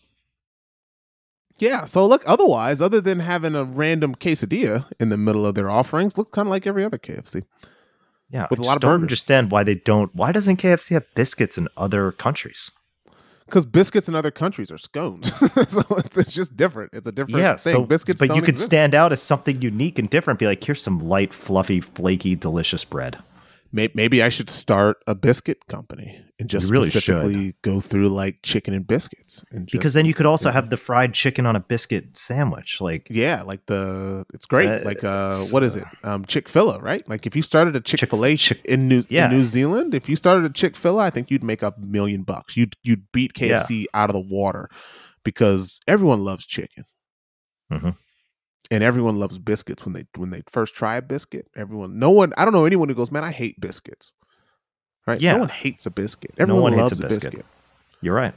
Yeah. 1.59 1.84
So 1.84 2.06
look, 2.06 2.22
otherwise, 2.26 2.80
other 2.80 3.01
than 3.01 3.20
having 3.20 3.55
a 3.55 3.64
random 3.64 4.14
quesadilla 4.14 4.86
in 4.98 5.09
the 5.10 5.16
middle 5.16 5.44
of 5.44 5.55
their 5.55 5.70
offerings, 5.70 6.16
looks 6.16 6.30
kind 6.30 6.47
of 6.47 6.51
like 6.51 6.66
every 6.66 6.84
other 6.84 6.98
KFC. 6.98 7.44
Yeah, 8.30 8.47
With 8.51 8.60
I 8.60 8.62
a 8.62 8.66
lot 8.66 8.76
of 8.76 8.82
don't 8.82 8.90
burgers. 8.92 9.02
understand 9.02 9.51
why 9.51 9.64
they 9.64 9.74
don't. 9.74 10.14
Why 10.14 10.30
doesn't 10.32 10.59
KFC 10.59 10.90
have 10.92 11.05
biscuits 11.14 11.59
in 11.59 11.66
other 11.76 12.12
countries? 12.12 12.70
Because 13.51 13.66
biscuits 13.66 14.09
in 14.09 14.14
other 14.14 14.31
countries 14.31 14.70
are 14.70 14.78
scones, 14.78 15.32
so 15.68 15.82
it's, 15.98 16.16
it's 16.16 16.32
just 16.32 16.56
different. 16.56 16.94
It's 16.94 17.09
a 17.09 17.12
different 17.12 17.40
yeah, 17.40 17.56
thing. 17.56 17.72
so 17.72 17.85
biscuits, 17.85 18.20
but 18.20 18.35
you 18.36 18.40
could 18.43 18.51
exist. 18.51 18.70
stand 18.70 18.94
out 18.94 19.10
as 19.10 19.20
something 19.20 19.60
unique 19.60 19.98
and 19.98 20.09
different. 20.09 20.39
Be 20.39 20.47
like, 20.47 20.62
here's 20.62 20.81
some 20.81 21.01
light, 21.01 21.35
fluffy, 21.35 21.81
flaky, 21.81 22.36
delicious 22.36 22.85
bread. 22.85 23.18
May- 23.72 23.90
Maybe 23.94 24.22
I 24.22 24.28
should 24.28 24.51
start 24.51 24.98
a 25.06 25.14
biscuit 25.14 25.66
company 25.66 26.24
and 26.38 26.48
just 26.48 26.70
really 26.70 26.88
specifically 26.88 27.55
go 27.62 27.80
through 27.80 28.09
like 28.09 28.42
chicken 28.42 28.74
and 28.74 28.86
biscuits, 28.86 29.44
and 29.51 29.66
just, 29.66 29.72
because 29.78 29.94
then 29.94 30.06
you 30.06 30.14
could 30.14 30.26
also 30.26 30.48
yeah. 30.48 30.55
have 30.55 30.70
the 30.70 30.76
fried 30.76 31.14
chicken 31.14 31.47
on 31.47 31.55
a 31.55 31.60
biscuit 31.60 32.16
sandwich. 32.16 32.80
Like, 32.80 33.06
yeah, 33.10 33.42
like 33.42 33.66
the 33.66 34.24
it's 34.34 34.47
great. 34.47 34.68
Uh, 34.68 34.80
like 34.84 35.05
uh, 35.05 35.32
what 35.51 35.62
is 35.62 35.76
it? 35.76 35.84
Um, 36.02 36.24
Chick 36.24 36.48
Fil 36.48 36.70
A, 36.70 36.80
right? 36.80 37.06
Like 37.09 37.26
if 37.26 37.36
you 37.36 37.42
started 37.42 37.76
a 37.76 37.80
Chick 37.80 38.09
Fil 38.09 38.24
A 38.24 38.36
in 38.64 38.88
New 38.88 39.05
yeah. 39.09 39.26
in 39.26 39.32
New 39.32 39.44
Zealand, 39.44 39.94
if 39.94 40.09
you 40.09 40.16
started 40.16 40.44
a 40.44 40.52
Chick 40.52 40.76
Fil 40.76 40.98
A, 40.98 41.05
I 41.05 41.10
think 41.10 41.30
you'd 41.30 41.44
make 41.44 41.62
a 41.62 41.74
million 41.78 42.22
bucks. 42.22 42.56
You'd 42.56 42.74
you'd 42.82 43.12
beat 43.12 43.34
KFC 43.34 43.84
out 43.94 44.10
of 44.10 44.14
the 44.14 44.20
water 44.20 44.68
because 45.24 45.78
everyone 45.86 46.24
loves 46.24 46.44
chicken. 46.47 46.84
Mhm. 47.70 47.97
And 48.70 48.84
everyone 48.84 49.18
loves 49.18 49.38
biscuits 49.38 49.84
when 49.84 49.94
they 49.94 50.05
when 50.16 50.30
they 50.30 50.42
first 50.48 50.74
try 50.74 50.97
a 50.97 51.02
biscuit. 51.02 51.48
Everyone, 51.56 51.98
no 51.98 52.10
one, 52.10 52.32
I 52.36 52.44
don't 52.44 52.55
know 52.55 52.64
anyone 52.66 52.88
who 52.88 52.94
goes, 52.94 53.10
man, 53.10 53.24
I 53.24 53.32
hate 53.32 53.60
biscuits. 53.60 54.12
Right? 55.06 55.20
Yeah. 55.20 55.32
no 55.32 55.38
one 55.40 55.48
hates 55.48 55.86
a 55.86 55.90
biscuit. 55.90 56.32
Everyone 56.38 56.62
one 56.62 56.72
hates 56.74 56.82
loves 56.92 57.01
a 57.01 57.06
a 57.06 57.09
biscuit. 57.09 57.32
biscuit. 57.32 57.47
you're 58.01 58.14
right. 58.14 58.34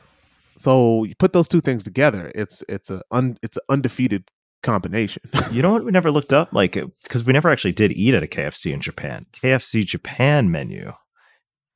So 0.55 1.03
you 1.03 1.13
put 1.15 1.33
those 1.33 1.47
two 1.47 1.61
things 1.61 1.83
together, 1.83 2.31
it's 2.35 2.63
it's 2.67 2.89
a 2.89 3.01
un, 3.11 3.37
it's 3.43 3.57
an 3.57 3.63
undefeated 3.69 4.31
combination. 4.63 5.21
You 5.51 5.61
know 5.61 5.71
what? 5.71 5.85
We 5.85 5.91
never 5.91 6.09
looked 6.09 6.33
up, 6.33 6.51
like, 6.51 6.75
uh, 6.77 6.87
because 7.03 7.23
we 7.25 7.33
never 7.33 7.47
actually 7.49 7.73
did 7.73 7.91
eat 7.91 8.15
at 8.15 8.23
a 8.23 8.27
KFC 8.27 8.73
in 8.73 8.81
Japan. 8.81 9.27
KFC 9.33 9.85
Japan 9.85 10.49
menu. 10.49 10.93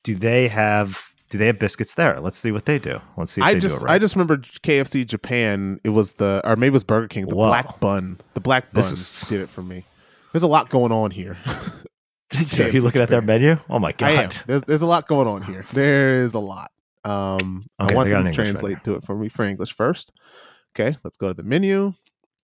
Do 0.04 0.16
they 0.16 0.48
have? 0.48 0.98
Do 1.30 1.38
they 1.38 1.48
have 1.48 1.60
biscuits 1.60 1.94
there? 1.96 2.20
Let's 2.22 2.38
see 2.38 2.52
what 2.52 2.66
they 2.66 2.80
do. 2.80 3.00
Let's 3.18 3.34
see. 3.34 3.42
If 3.42 3.48
I 3.48 3.54
they 3.54 3.60
just 3.60 3.84
right. 3.84 3.92
I 3.96 4.00
just 4.00 4.16
remember 4.16 4.38
KFC 4.38 5.06
Japan. 5.06 5.80
It 5.84 5.90
was 5.90 6.14
the 6.14 6.42
or 6.46 6.56
maybe 6.56 6.68
it 6.70 6.74
was 6.74 6.84
Burger 6.86 7.08
King. 7.08 7.28
The 7.28 7.36
Whoa. 7.36 7.48
black 7.48 7.80
bun. 7.80 8.20
The 8.34 8.40
black 8.40 8.72
bun 8.74 8.84
is- 8.84 9.26
did 9.28 9.42
it 9.42 9.50
for 9.50 9.62
me. 9.62 9.84
There's 10.34 10.44
a 10.44 10.48
lot 10.48 10.70
going 10.70 10.92
on 10.92 11.12
here. 11.12 11.38
So 12.46 12.66
are 12.66 12.70
you 12.70 12.82
looking 12.82 13.02
at 13.02 13.08
their 13.08 13.22
menu? 13.22 13.58
Oh 13.70 13.80
my 13.80 13.94
I 14.02 14.12
am. 14.12 14.28
god! 14.30 14.38
There's 14.48 14.62
there's 14.64 14.82
a 14.82 14.86
lot 14.86 15.08
going 15.08 15.30
on 15.30 15.44
here. 15.44 15.66
There 15.72 16.14
is 16.16 16.34
a 16.34 16.40
lot. 16.40 16.72
Um, 17.06 17.68
Okay, 17.82 17.94
I 17.94 17.96
want 17.96 18.10
them 18.10 18.26
to 18.26 18.34
translate 18.34 18.84
to 18.84 18.96
it 18.96 19.06
for 19.06 19.16
me 19.16 19.30
for 19.30 19.46
English 19.46 19.74
first. 19.74 20.12
Okay, 20.76 20.98
let's 21.06 21.16
go 21.16 21.30
to 21.30 21.34
the 21.34 21.44
menu. 21.44 21.94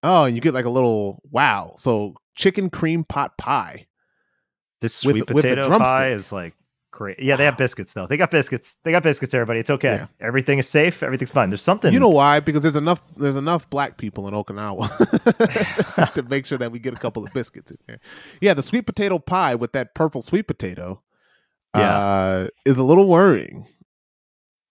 Oh, 0.01 0.23
and 0.23 0.35
you 0.35 0.41
get 0.41 0.53
like 0.53 0.64
a 0.64 0.69
little 0.69 1.22
wow. 1.31 1.73
So 1.77 2.15
chicken 2.35 2.69
cream 2.69 3.03
pot 3.03 3.38
pie. 3.38 3.88
This 4.80 5.03
with- 5.03 5.15
sweet 5.15 5.22
with 5.30 5.31
a 5.31 5.34
potato 5.49 5.68
drumstick. 5.68 5.85
pie 5.85 6.11
is 6.11 6.31
like 6.31 6.53
great. 6.94 7.20
Yeah, 7.20 7.36
they 7.36 7.44
have 7.44 7.57
biscuits 7.57 7.94
though. 7.94 8.07
They 8.07 8.15
got 8.15 8.32
biscuits. 8.32 8.80
They 8.84 8.91
got 8.91 9.03
biscuits. 9.03 9.34
Everybody, 9.34 9.60
it's 9.60 9.70
okay. 9.70 9.95
Yeah. 9.95 10.07
Everything 10.22 10.60
is 10.60 10.70
safe. 10.70 11.03
Everything's 11.03 11.32
fine. 11.32 11.49
There's 11.49 11.61
something. 11.61 11.91
You 11.91 11.99
know 11.99 12.07
why? 12.07 12.40
Because 12.40 12.61
there's 12.64 12.76
enough 12.78 13.02
there's 13.18 13.36
enough 13.36 13.70
black 13.70 13.98
people 13.98 14.28
in 14.30 14.34
Okinawa 14.34 16.14
to 16.14 16.24
make 16.24 16.45
sure 16.45 16.57
that 16.57 16.72
we 16.72 16.80
get 16.80 16.94
a 16.94 16.98
couple 16.98 17.26
of 17.26 17.34
biscuits 17.34 17.72
in 17.72 17.78
there. 17.88 17.99
Yeah, 18.40 18.53
the 18.53 18.64
sweet 18.64 18.86
potato 18.86 19.20
pie 19.20 19.56
with 19.56 19.74
that 19.74 19.94
purple 19.95 20.22
sweet 20.22 20.48
potato 20.48 21.02
uh, 21.74 22.48
is 22.65 22.78
a 22.78 22.84
little 22.84 23.07
worrying. 23.07 23.68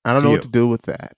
I 0.04 0.12
don't 0.12 0.20
To 0.20 0.24
know 0.24 0.30
you. 0.30 0.36
what 0.36 0.42
to 0.42 0.48
do 0.48 0.68
with 0.68 0.82
that. 0.82 1.16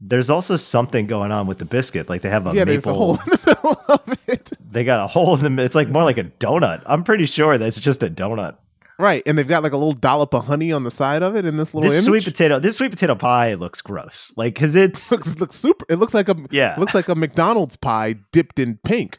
There's 0.00 0.30
also 0.30 0.56
something 0.56 1.06
going 1.06 1.30
on 1.30 1.46
with 1.46 1.58
the 1.58 1.64
biscuit. 1.66 2.08
Like 2.08 2.22
they 2.22 2.30
have 2.30 2.46
a 2.46 2.54
yeah, 2.54 2.64
there's 2.64 2.86
a 2.86 2.92
maple. 2.92 2.98
hole 2.98 3.14
in 3.24 3.30
the 3.30 3.38
middle 3.46 3.76
of 3.88 4.28
it. 4.28 4.50
They 4.70 4.82
got 4.84 5.04
a 5.04 5.06
hole 5.06 5.36
in 5.44 5.56
the. 5.56 5.62
It's 5.62 5.74
like 5.74 5.88
more 5.88 6.04
like 6.04 6.16
a 6.18 6.24
donut. 6.24 6.82
I'm 6.86 7.04
pretty 7.04 7.26
sure 7.26 7.58
that's 7.58 7.78
just 7.78 8.02
a 8.02 8.08
donut. 8.08 8.56
Right, 9.00 9.22
and 9.26 9.36
they've 9.38 9.48
got 9.48 9.62
like 9.62 9.72
a 9.72 9.76
little 9.76 9.92
dollop 9.94 10.34
of 10.34 10.44
honey 10.44 10.72
on 10.72 10.84
the 10.84 10.90
side 10.90 11.22
of 11.22 11.34
it 11.36 11.44
in 11.46 11.56
this 11.56 11.72
little 11.74 11.88
This 11.88 12.06
image. 12.06 12.22
sweet 12.22 12.24
potato. 12.32 12.58
This 12.58 12.76
sweet 12.76 12.90
potato 12.90 13.14
pie 13.14 13.54
looks 13.54 13.80
gross. 13.80 14.32
Like 14.36 14.54
because 14.54 14.76
it's 14.76 15.10
looks 15.12 15.38
looks 15.38 15.56
super. 15.56 15.86
It 15.88 15.96
looks 15.96 16.14
like 16.14 16.28
a 16.28 16.36
yeah. 16.50 16.74
looks 16.78 16.94
like 16.94 17.08
a 17.08 17.14
McDonald's 17.14 17.76
pie 17.76 18.16
dipped 18.32 18.58
in 18.58 18.78
pink. 18.84 19.18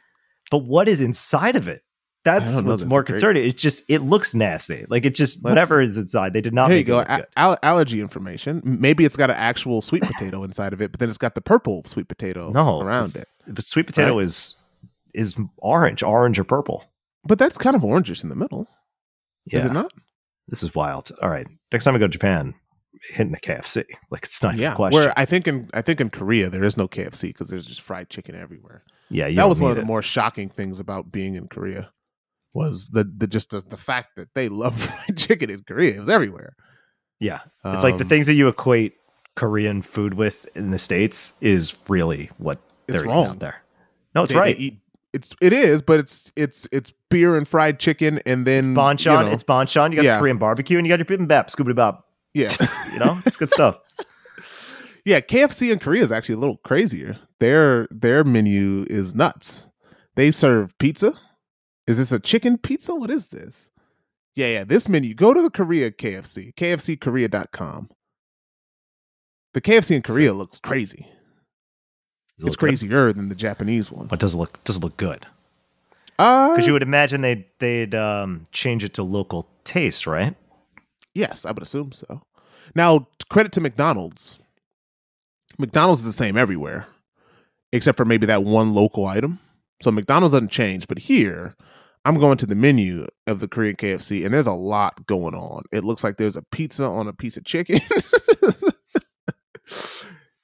but 0.51 0.59
what 0.59 0.87
is 0.87 1.01
inside 1.01 1.55
of 1.55 1.67
it? 1.67 1.81
That's 2.23 2.55
know. 2.55 2.61
what's 2.69 2.83
That's 2.83 2.89
more 2.89 3.01
great- 3.01 3.07
concerning. 3.15 3.45
It 3.45 3.57
just 3.57 3.83
it 3.87 3.99
looks 4.03 4.35
nasty. 4.35 4.85
Like 4.89 5.05
it 5.05 5.15
just 5.15 5.37
Let's- 5.43 5.51
whatever 5.51 5.81
is 5.81 5.97
inside. 5.97 6.33
They 6.33 6.41
did 6.41 6.53
not 6.53 6.69
Here 6.69 6.77
you 6.77 6.81
make 6.81 6.87
it 6.87 7.07
go. 7.07 7.15
A- 7.15 7.25
al- 7.39 7.57
allergy 7.63 7.99
information. 7.99 8.61
Maybe 8.63 9.05
it's 9.05 9.17
got 9.17 9.31
an 9.31 9.37
actual 9.37 9.81
sweet 9.81 10.03
potato 10.03 10.43
inside 10.43 10.73
of 10.73 10.81
it, 10.83 10.91
but 10.91 10.99
then 10.99 11.09
it's 11.09 11.17
got 11.17 11.33
the 11.33 11.41
purple 11.41 11.81
sweet 11.87 12.07
potato 12.07 12.51
No, 12.51 12.79
around 12.81 13.15
it. 13.15 13.27
The 13.47 13.63
sweet 13.63 13.87
potato 13.87 14.17
Right. 14.17 14.25
is 14.25 14.55
is 15.15 15.35
orange, 15.57 16.03
orange 16.03 16.37
or 16.37 16.43
purple. 16.43 16.83
But 17.25 17.39
that's 17.39 17.57
kind 17.57 17.75
of 17.75 17.81
orangish 17.81 18.21
in 18.23 18.29
the 18.29 18.35
middle, 18.35 18.67
Yeah, 19.45 19.59
is 19.59 19.65
it 19.65 19.73
not? 19.73 19.91
this 20.47 20.63
is 20.63 20.73
wild. 20.75 21.11
All 21.21 21.29
right, 21.29 21.47
next 21.71 21.85
time 21.85 21.95
I 21.95 21.99
go 21.99 22.07
to 22.07 22.11
Japan, 22.11 22.53
hitting 23.09 23.33
a 23.33 23.37
KFC. 23.37 23.85
Like 24.11 24.23
it's 24.25 24.43
not 24.43 24.57
yeah. 24.57 24.73
a 24.73 24.75
question. 24.75 24.99
Where 24.99 25.13
I 25.17 25.25
think 25.25 25.47
in 25.47 25.69
I 25.73 25.81
think 25.81 26.01
in 26.01 26.09
Korea 26.09 26.49
there 26.49 26.63
is 26.63 26.75
no 26.77 26.87
KFC 26.87 27.29
because 27.29 27.47
there's 27.47 27.65
just 27.65 27.81
fried 27.81 28.09
chicken 28.09 28.35
everywhere. 28.35 28.83
yeah, 29.09 29.27
you 29.27 29.35
that 29.37 29.47
was 29.49 29.61
one 29.61 29.71
of 29.71 29.77
need 29.77 29.81
the 29.81 29.85
it. 29.85 29.87
more 29.87 30.01
shocking 30.01 30.49
things 30.49 30.79
about 30.79 31.11
being 31.11 31.35
in 31.35 31.47
Korea 31.47 31.91
was 32.53 32.89
the 32.89 33.03
the 33.17 33.27
just 33.27 33.51
the, 33.51 33.61
the 33.61 33.77
fact 33.77 34.15
that 34.17 34.27
they 34.35 34.49
love 34.49 34.77
fried 34.81 35.17
chicken 35.17 35.49
in 35.49 35.63
Korea. 35.63 35.95
It 35.95 35.99
was 35.99 36.09
everywhere. 36.09 36.53
Yeah, 37.19 37.39
it's 37.63 37.83
like 37.83 37.97
the 37.97 38.03
Um, 38.03 38.09
things 38.09 38.27
that 38.27 38.33
you 38.33 38.47
equate 38.49 38.93
Korean 39.35 39.81
food 39.81 40.15
with 40.15 40.47
in 40.55 40.71
the 40.71 40.79
states 40.79 41.33
is 41.39 41.77
really 41.87 42.29
what 42.37 42.59
they're 42.87 42.97
eating 43.01 43.11
wrong. 43.11 43.27
out 43.27 43.39
there. 43.39 43.61
No, 44.15 44.23
it's 44.23 44.29
They- 44.29 44.35
they 44.35 44.39
right. 44.41 44.59
eat- 44.59 44.79
it's 45.13 45.35
it 45.41 45.53
is, 45.53 45.81
but 45.81 45.99
it's 45.99 46.31
it's 46.35 46.67
it's 46.71 46.93
beer 47.09 47.35
and 47.37 47.47
fried 47.47 47.79
chicken, 47.79 48.19
and 48.25 48.45
then 48.47 48.59
It's 48.59 48.67
banchan. 48.79 49.19
you 49.19 49.25
know, 49.25 49.31
it's 49.31 49.43
banchan. 49.43 49.91
You 49.91 49.97
got 49.97 50.05
Yeah. 50.05 50.15
the 50.15 50.21
Korean 50.21 50.37
barbecue, 50.37 50.77
and 50.77 50.87
you 50.87 50.95
got 50.95 50.99
your 51.09 51.17
bibimbap, 51.17 51.47
scoobity 51.49 51.75
bop. 51.75 52.07
yeah. 52.33 52.49
You 52.93 52.99
know, 52.99 53.17
it's 53.25 53.37
good 53.37 53.51
stuff. 53.51 53.77
Yeah, 55.03 55.19
KFC 55.19 55.71
in 55.71 55.79
Korea 55.79 56.03
is 56.03 56.11
actually 56.11 56.35
a 56.35 56.37
little 56.37 56.57
crazier. 56.57 57.17
Their 57.39 57.87
their 57.89 58.23
menu 58.23 58.85
is 58.87 59.15
nuts. 59.15 59.65
They 60.15 60.29
serve 60.29 60.77
pizza. 60.77 61.13
Is 61.87 61.97
this 61.97 62.11
a 62.11 62.19
chicken 62.19 62.59
pizza? 62.59 62.93
What 62.93 63.09
is 63.09 63.27
this? 63.27 63.71
Yeah, 64.35 64.45
yeah. 64.47 64.63
This 64.63 64.87
menu. 64.87 65.15
Go 65.15 65.33
to 65.33 65.41
the 65.41 65.49
Korea 65.49 65.89
KFC, 65.89 66.53
kfckorea.com. 66.53 67.89
The 69.55 69.61
KFC 69.61 69.95
in 69.95 70.01
Korea 70.03 70.33
looks 70.33 70.59
crazy. 70.59 71.07
Does 72.41 72.45
it 72.45 72.47
It's 72.47 72.53
look 72.53 72.59
good? 72.59 72.67
crazier 72.69 73.13
than 73.13 73.29
the 73.29 73.35
Japanese 73.35 73.91
one. 73.91 74.07
But 74.07 74.19
does 74.19 74.33
it 74.33 74.37
look 74.37 74.63
does 74.63 74.77
it 74.77 74.83
look 74.83 74.97
good? 74.97 75.25
Uh, 76.19 76.49
Because 76.51 76.67
you 76.67 76.73
would 76.73 76.83
imagine 76.83 77.21
they'd 77.21 77.45
they'd 77.59 77.95
um, 77.95 78.45
change 78.51 78.83
it 78.83 78.93
to 78.95 79.03
local 79.03 79.47
taste, 79.63 80.05
right? 80.07 80.35
yes, 81.13 81.45
I 81.45 81.51
would 81.51 81.61
assume 81.63 81.91
so. 81.91 82.21
Now, 82.75 83.07
credit 83.29 83.51
to 83.53 83.61
McDonald's. 83.61 84.39
McDonald's 85.59 86.01
is 86.01 86.07
the 86.07 86.13
same 86.13 86.37
everywhere, 86.37 86.87
except 87.73 87.97
for 87.97 88.05
maybe 88.05 88.25
that 88.27 88.43
one 88.43 88.73
local 88.73 89.05
item. 89.05 89.39
So 89.81 89.91
McDonald's 89.91 90.33
doesn't 90.33 90.51
change. 90.51 90.87
But 90.87 90.99
here, 90.99 91.55
I'm 92.05 92.17
going 92.17 92.37
to 92.37 92.45
the 92.45 92.55
menu 92.55 93.07
of 93.27 93.39
the 93.41 93.47
Korean 93.47 93.75
KFC, 93.75 94.23
and 94.23 94.33
there's 94.33 94.47
a 94.47 94.53
lot 94.53 95.05
going 95.05 95.35
on. 95.35 95.63
It 95.71 95.83
looks 95.83 96.03
like 96.03 96.17
there's 96.17 96.35
a 96.37 96.41
pizza 96.43 96.85
on 96.85 97.07
a 97.07 97.13
piece 97.13 97.35
of 97.37 97.43
chicken. 97.43 97.79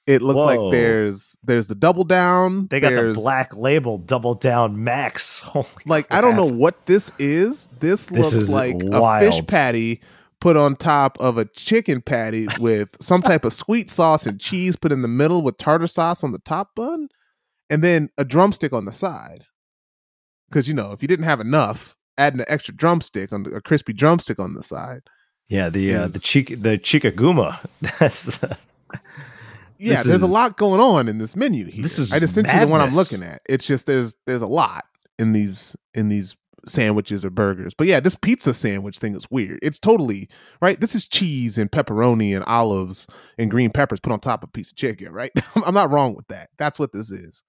it 0.08 0.22
looks 0.22 0.38
Whoa. 0.38 0.46
like 0.46 0.72
there's 0.72 1.36
there's 1.42 1.68
the 1.68 1.74
double 1.74 2.02
down. 2.02 2.66
They 2.70 2.80
got 2.80 2.90
there's, 2.94 3.14
the 3.14 3.20
black 3.20 3.54
label 3.54 3.98
double 3.98 4.34
down 4.34 4.82
max. 4.82 5.40
Holy 5.44 5.66
like 5.84 6.06
I 6.10 6.22
don't 6.22 6.34
know 6.34 6.46
what 6.46 6.86
this 6.86 7.12
is. 7.18 7.66
This, 7.78 8.06
This 8.06 8.32
looks 8.32 8.32
is 8.32 8.48
like 8.48 8.82
a 8.82 9.20
fish 9.20 9.46
patty 9.46 10.00
put 10.40 10.56
on 10.56 10.76
top 10.76 11.20
of 11.20 11.36
a 11.36 11.44
chicken 11.44 12.00
patty 12.00 12.48
with 12.58 12.96
some 13.02 13.20
type 13.20 13.44
of 13.44 13.52
sweet 13.52 13.90
sauce 13.90 14.26
and 14.26 14.40
cheese 14.40 14.76
put 14.76 14.92
in 14.92 15.02
the 15.02 15.08
middle 15.08 15.42
with 15.42 15.58
tartar 15.58 15.86
sauce 15.86 16.24
on 16.24 16.32
the 16.32 16.38
top 16.38 16.74
bun, 16.74 17.10
and 17.68 17.84
then 17.84 18.08
a 18.16 18.24
drumstick 18.24 18.72
on 18.72 18.86
the 18.86 18.92
side. 18.92 19.44
Because 20.48 20.66
you 20.66 20.72
know, 20.72 20.92
if 20.92 21.02
you 21.02 21.08
didn't 21.08 21.26
have 21.26 21.40
enough, 21.40 21.94
adding 22.16 22.40
an 22.40 22.46
extra 22.48 22.72
drumstick 22.72 23.30
on 23.30 23.42
the, 23.42 23.50
a 23.50 23.60
crispy 23.60 23.92
drumstick 23.92 24.38
on 24.38 24.54
the 24.54 24.62
side. 24.62 25.02
Yeah, 25.50 25.68
the 25.68 25.94
uh, 25.94 26.06
the 26.06 26.18
chica 26.18 26.56
the 26.56 26.78
chikaguma. 26.78 27.58
That's 27.98 28.38
the, 28.38 28.56
Yeah, 29.78 29.96
This 29.96 30.04
there's 30.04 30.22
a 30.22 30.26
lot 30.26 30.56
going 30.56 30.80
on 30.80 31.08
in 31.08 31.18
this 31.18 31.36
menu 31.36 31.66
here. 31.66 31.82
This 31.82 31.98
is 31.98 32.12
I 32.12 32.18
just 32.18 32.34
sent 32.34 32.46
you 32.48 32.60
the 32.60 32.66
one 32.66 32.80
I'm 32.80 32.94
looking 32.94 33.22
at. 33.22 33.42
It's 33.48 33.66
just 33.66 33.86
there's 33.86 34.16
there's 34.26 34.42
a 34.42 34.46
lot 34.46 34.84
in 35.18 35.32
these 35.32 35.76
in 35.94 36.08
these 36.08 36.36
sandwiches 36.66 37.24
or 37.24 37.30
burgers. 37.30 37.74
But 37.74 37.86
yeah, 37.86 38.00
this 38.00 38.16
pizza 38.16 38.52
sandwich 38.52 38.98
thing 38.98 39.14
is 39.14 39.30
weird. 39.30 39.58
It's 39.62 39.78
totally 39.78 40.28
right. 40.60 40.78
This 40.80 40.94
is 40.94 41.06
cheese 41.06 41.56
and 41.58 41.70
pepperoni 41.70 42.34
and 42.34 42.44
olives 42.44 43.06
and 43.38 43.50
green 43.50 43.70
peppers 43.70 44.00
put 44.00 44.12
on 44.12 44.20
top 44.20 44.42
of 44.42 44.48
a 44.48 44.52
piece 44.52 44.70
of 44.70 44.76
chicken, 44.76 45.12
right? 45.12 45.30
I'm 45.64 45.74
not 45.74 45.90
wrong 45.90 46.14
with 46.14 46.26
that. 46.28 46.50
That's 46.58 46.78
what 46.78 46.92
this 46.92 47.10
is. 47.10 47.42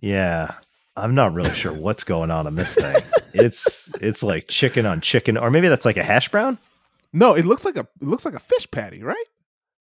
yeah. 0.00 0.52
I'm 0.96 1.14
not 1.14 1.32
really 1.32 1.54
sure 1.54 1.72
what's 1.72 2.04
going 2.04 2.30
on 2.32 2.46
in 2.48 2.56
this 2.56 2.74
thing. 2.74 2.96
it's 3.32 3.88
it's 4.02 4.22
like 4.22 4.48
chicken 4.48 4.84
on 4.86 5.00
chicken, 5.00 5.36
or 5.38 5.50
maybe 5.50 5.68
that's 5.68 5.86
like 5.86 5.96
a 5.96 6.02
hash 6.02 6.28
brown. 6.28 6.58
No, 7.12 7.34
it 7.34 7.46
looks 7.46 7.64
like 7.64 7.76
a 7.76 7.86
it 8.02 8.06
looks 8.06 8.24
like 8.24 8.34
a 8.34 8.40
fish 8.40 8.68
patty, 8.70 9.02
right? 9.02 9.24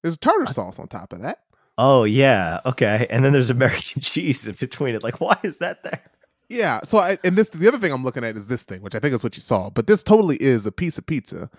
There's 0.02 0.16
tartar 0.18 0.46
sauce 0.46 0.78
on 0.78 0.88
top 0.88 1.12
of 1.12 1.22
that. 1.22 1.40
Oh 1.76 2.04
yeah, 2.04 2.60
okay. 2.66 3.06
And 3.10 3.24
then 3.24 3.32
there's 3.32 3.50
American 3.58 4.02
cheese 4.02 4.46
in 4.48 4.54
between 4.54 4.94
it. 4.94 5.02
Like, 5.02 5.20
why 5.20 5.36
is 5.42 5.58
that 5.58 5.82
there? 5.84 6.00
Yeah. 6.48 6.80
So 6.84 6.98
I, 6.98 7.18
and 7.24 7.36
this 7.36 7.50
the 7.50 7.68
other 7.68 7.78
thing 7.78 7.92
I'm 7.92 8.04
looking 8.04 8.24
at 8.24 8.36
is 8.36 8.48
this 8.48 8.62
thing, 8.62 8.80
which 8.82 8.94
I 8.94 8.98
think 9.00 9.14
is 9.14 9.22
what 9.22 9.36
you 9.36 9.42
saw. 9.42 9.70
But 9.70 9.86
this 9.86 10.02
totally 10.02 10.36
is 10.36 10.66
a 10.66 10.72
piece 10.72 10.98
of 10.98 11.06
pizza 11.06 11.50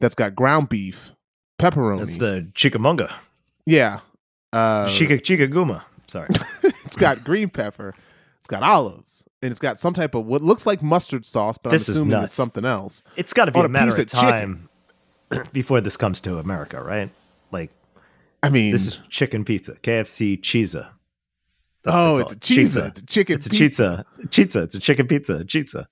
that's 0.00 0.14
got 0.14 0.34
ground 0.34 0.68
beef, 0.68 1.12
pepperoni. 1.58 1.98
That's 1.98 2.18
the 2.18 2.48
chikamunga, 2.54 3.12
yeah. 3.66 4.00
Uh, 4.52 4.88
Chica 4.88 5.18
chikaguma. 5.18 5.82
Sorry. 6.06 6.28
it's 6.62 6.96
got 6.96 7.22
green 7.24 7.50
pepper. 7.50 7.94
It's 8.38 8.46
got 8.46 8.62
olives, 8.62 9.24
and 9.42 9.50
it's 9.50 9.60
got 9.60 9.78
some 9.78 9.92
type 9.92 10.14
of 10.14 10.24
what 10.24 10.40
looks 10.40 10.64
like 10.66 10.82
mustard 10.82 11.26
sauce, 11.26 11.58
but 11.58 11.70
This 11.70 11.86
I'm 11.88 11.92
is 11.92 11.96
assuming 11.98 12.10
nuts. 12.12 12.24
it's 12.26 12.32
something 12.34 12.64
else. 12.64 13.02
It's 13.16 13.34
got 13.34 13.44
to 13.44 13.52
be 13.52 13.60
a 13.60 13.64
a 13.64 13.68
matter 13.68 13.90
of 13.90 13.98
of 13.98 14.06
time 14.06 14.68
before 15.52 15.80
this 15.82 15.96
comes 15.98 16.20
to 16.22 16.38
America, 16.38 16.82
right? 16.82 17.10
I 18.42 18.50
mean, 18.50 18.72
this 18.72 18.86
is 18.86 19.00
chicken 19.08 19.44
pizza, 19.44 19.74
KFC 19.74 20.40
cheesa. 20.40 20.90
oh, 21.86 22.18
it's 22.18 22.32
a 22.32 22.36
cheesa. 22.36 22.86
It's 22.86 23.00
a 23.00 23.06
chicken. 23.06 23.36
It's 23.36 23.46
a 23.46 23.50
pizza. 23.50 24.06
Pizza. 24.30 24.62
It's 24.62 24.74
a 24.74 24.80
chicken 24.80 25.06
pizza. 25.06 25.44
Pizza. 25.44 25.88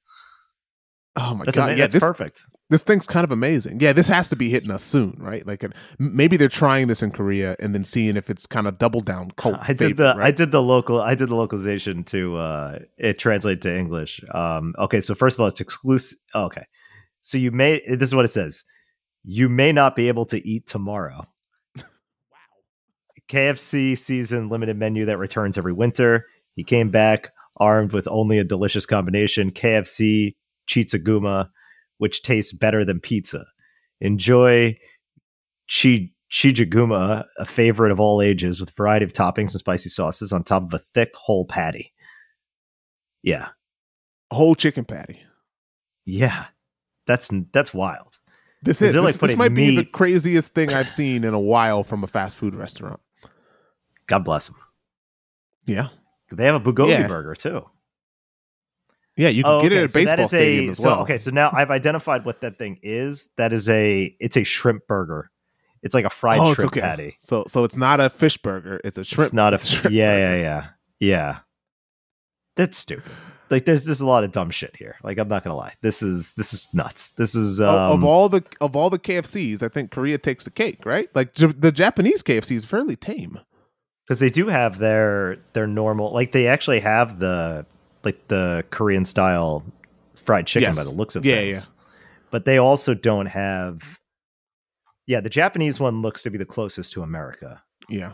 Oh 1.19 1.35
my 1.35 1.47
That's, 1.47 1.57
god! 1.57 1.79
yeah, 1.79 1.87
this 1.87 2.03
perfect. 2.03 2.45
this 2.69 2.83
thing's 2.83 3.07
kind 3.07 3.25
of 3.25 3.31
amazing. 3.31 3.81
Yeah, 3.81 3.95
this 3.95 4.07
has 4.09 4.29
to 4.29 4.37
be 4.37 4.51
hitting 4.51 4.71
us 4.71 4.83
soon, 4.83 5.17
right? 5.19 5.47
Like, 5.47 5.65
uh, 5.65 5.69
maybe 5.99 6.37
they're 6.37 6.49
trying 6.49 6.89
this 6.89 7.03
in 7.03 7.11
Korea 7.11 7.57
and 7.59 7.75
then 7.75 7.85
seeing 7.85 8.19
if 8.19 8.29
it's 8.29 8.47
kind 8.47 8.67
of 8.67 8.77
double 8.77 9.01
down 9.01 9.31
cult. 9.31 9.57
I 9.63 9.69
did 9.69 9.79
favorite, 9.79 9.97
the 9.97 10.23
I 10.23 10.31
did 10.31 10.51
the 10.53 10.63
local 10.63 11.01
I 11.01 11.15
did 11.15 11.31
the 11.31 11.35
localization 11.35 12.05
to 12.05 12.37
uh 12.37 12.79
it 12.99 13.19
translate 13.19 13.63
to 13.63 13.75
English. 13.75 14.21
Um 14.35 14.75
okay, 14.79 15.01
so 15.01 15.15
first 15.15 15.37
of 15.37 15.41
all 15.41 15.47
it's 15.47 15.61
exclusive 15.61 16.19
oh, 16.35 16.45
okay. 16.45 16.67
So 17.23 17.39
you 17.39 17.51
may 17.51 17.81
this 17.89 18.11
is 18.11 18.15
what 18.15 18.27
it 18.27 18.31
says. 18.31 18.65
You 19.25 19.49
may 19.49 19.73
not 19.73 19.97
be 19.97 20.09
able 20.09 20.27
to 20.27 20.47
eat 20.47 20.67
tomorrow. 20.67 21.27
KFC 23.29 23.97
season 23.97 24.49
limited 24.49 24.77
menu 24.77 25.05
that 25.07 25.19
returns 25.19 25.59
every 25.59 25.73
winter. 25.73 26.27
He 26.55 26.65
came 26.65 26.91
back 26.91 27.33
armed 27.59 27.93
with 27.93 28.07
only 28.09 28.39
a 28.39 28.45
delicious 28.45 28.87
combination 28.87 29.51
KFC 29.51 30.35
Chitsaguma, 30.69 31.49
which 31.99 32.23
tastes 32.23 32.53
better 32.53 32.85
than 32.85 33.01
pizza. 33.01 33.45
Enjoy 34.01 34.77
chi 35.69 36.11
chijaguma, 36.31 37.25
a 37.39 37.45
favorite 37.47 37.93
of 37.93 38.01
all 38.01 38.21
ages, 38.21 38.61
with 38.61 38.71
a 38.71 38.73
variety 38.73 39.05
of 39.05 39.13
toppings 39.13 39.53
and 39.53 39.61
spicy 39.61 39.89
sauces 39.89 40.33
on 40.33 40.43
top 40.43 40.65
of 40.65 40.75
a 40.75 40.79
thick 40.79 41.15
whole 41.15 41.47
patty. 41.47 41.93
Yeah, 43.23 43.49
whole 44.31 44.55
chicken 44.55 44.85
patty. 44.85 45.21
yeah, 46.05 46.47
that's 47.07 47.31
that's 47.53 47.73
wild. 47.73 48.19
This 48.63 48.83
Is 48.83 48.89
is 48.89 48.93
there, 48.95 49.03
like, 49.03 49.15
this, 49.15 49.31
this 49.31 49.37
might 49.37 49.55
be 49.55 49.77
the 49.77 49.85
craziest 49.85 50.55
thing 50.55 50.73
I've 50.73 50.91
seen 50.91 51.25
in 51.25 51.35
a 51.35 51.41
while 51.41 51.85
from 51.85 52.03
a 52.03 52.07
fast 52.07 52.37
food 52.37 52.55
restaurant. 52.55 53.01
God 54.07 54.25
bless 54.25 54.47
them. 54.47 54.57
Yeah, 55.67 55.89
They 56.33 56.45
have 56.47 56.55
a 56.55 56.61
bulgogi 56.61 56.91
Yeah. 56.91 57.07
burger 57.09 57.35
too. 57.35 57.69
yeah, 59.17 59.29
you 59.29 59.43
can 59.43 59.53
Oh, 59.53 59.63
get 59.63 59.73
okay, 59.73 59.81
it 59.81 59.85
at 59.85 59.91
so 59.91 59.99
that 60.01 60.07
baseball 60.17 60.29
stadium 60.29 60.67
a- 60.67 60.71
as 60.71 60.79
so, 60.79 60.89
well. 60.89 61.01
okay, 61.03 61.19
so 61.19 61.31
now 61.31 61.51
I've 61.53 61.71
identified 61.71 62.25
what 62.25 62.41
that 62.43 62.59
thing 62.59 62.79
is. 62.83 63.31
That 63.37 63.53
is 63.53 63.69
a 63.69 64.15
it's 64.21 64.37
a 64.37 64.45
shrimp 64.45 64.87
burger. 64.87 65.31
It's 65.83 65.95
like 65.95 66.05
a 66.05 66.11
fried 66.11 66.41
oh, 66.41 66.55
shrimp 66.55 66.73
okay. 66.73 66.81
patty. 66.81 67.15
So, 67.19 67.45
so 67.47 67.65
it's 67.65 67.77
not 67.77 68.01
a 68.01 68.11
fish 68.11 68.37
burger; 68.39 68.81
it's 68.85 68.99
a 68.99 69.05
shrimp. 69.05 69.27
it's 69.27 69.33
not 69.35 69.55
a 69.55 69.59
shrimp 69.65 69.95
yeah, 69.95 70.15
burger. 70.15 70.37
yeah, 70.37 70.43
yeah, 70.43 70.67
yeah. 71.01 71.39
That's 72.57 72.77
stupid. 72.79 73.11
Like 73.51 73.65
there's 73.65 73.85
there's 73.85 74.01
a 74.01 74.07
lot 74.07 74.25
of 74.25 74.33
dumb 74.33 74.51
shit 74.51 74.75
here. 74.77 74.97
Like 75.05 75.19
I'm 75.19 75.29
not 75.29 75.45
gonna 75.45 75.55
lie. 75.57 75.75
This 75.81 76.03
is 76.03 76.35
this 76.35 76.53
is 76.53 76.69
nuts. 76.73 77.11
This 77.11 77.35
is 77.37 77.61
um, 77.61 77.69
of, 77.69 77.91
of 77.99 78.05
all 78.05 78.29
the 78.29 78.43
of 78.61 78.75
all 78.75 78.91
the 78.91 78.99
KFCs, 78.99 79.63
I 79.63 79.69
think 79.69 79.91
Korea 79.93 80.19
takes 80.19 80.43
the 80.45 80.51
cake, 80.51 80.85
right? 80.85 81.09
Like 81.15 81.33
J- 81.33 81.47
the 81.57 81.71
Japanese 81.71 82.23
KFC 82.25 82.57
is 82.57 82.65
fairly 82.65 82.97
tame. 82.97 83.39
Because 84.07 84.21
they 84.21 84.31
do 84.31 84.47
have 84.47 84.79
their 84.79 85.39
their 85.53 85.67
normal 85.67 86.13
like 86.13 86.33
they 86.33 86.47
actually 86.47 86.81
have 86.81 87.19
the 87.19 87.67
like 88.05 88.29
the 88.29 88.65
Korean 88.71 89.05
style 89.05 89.65
fried 90.15 90.47
chicken 90.47 90.69
Yes. 90.69 90.77
by 90.77 90.85
the 90.85 90.97
looks 90.97 91.17
of 91.17 91.25
Yeah, 91.27 91.37
things. 91.37 91.71
But 92.31 92.45
they 92.45 92.59
also 92.59 92.95
don't 92.95 93.27
have 93.27 93.99
Yeah, 95.07 95.21
the 95.21 95.31
Japanese 95.31 95.79
one 95.81 96.03
looks 96.03 96.23
to 96.25 96.31
be 96.31 96.39
the 96.39 96.45
closest 96.47 96.93
to 96.95 97.03
America. 97.03 97.63
Yeah, 97.89 98.13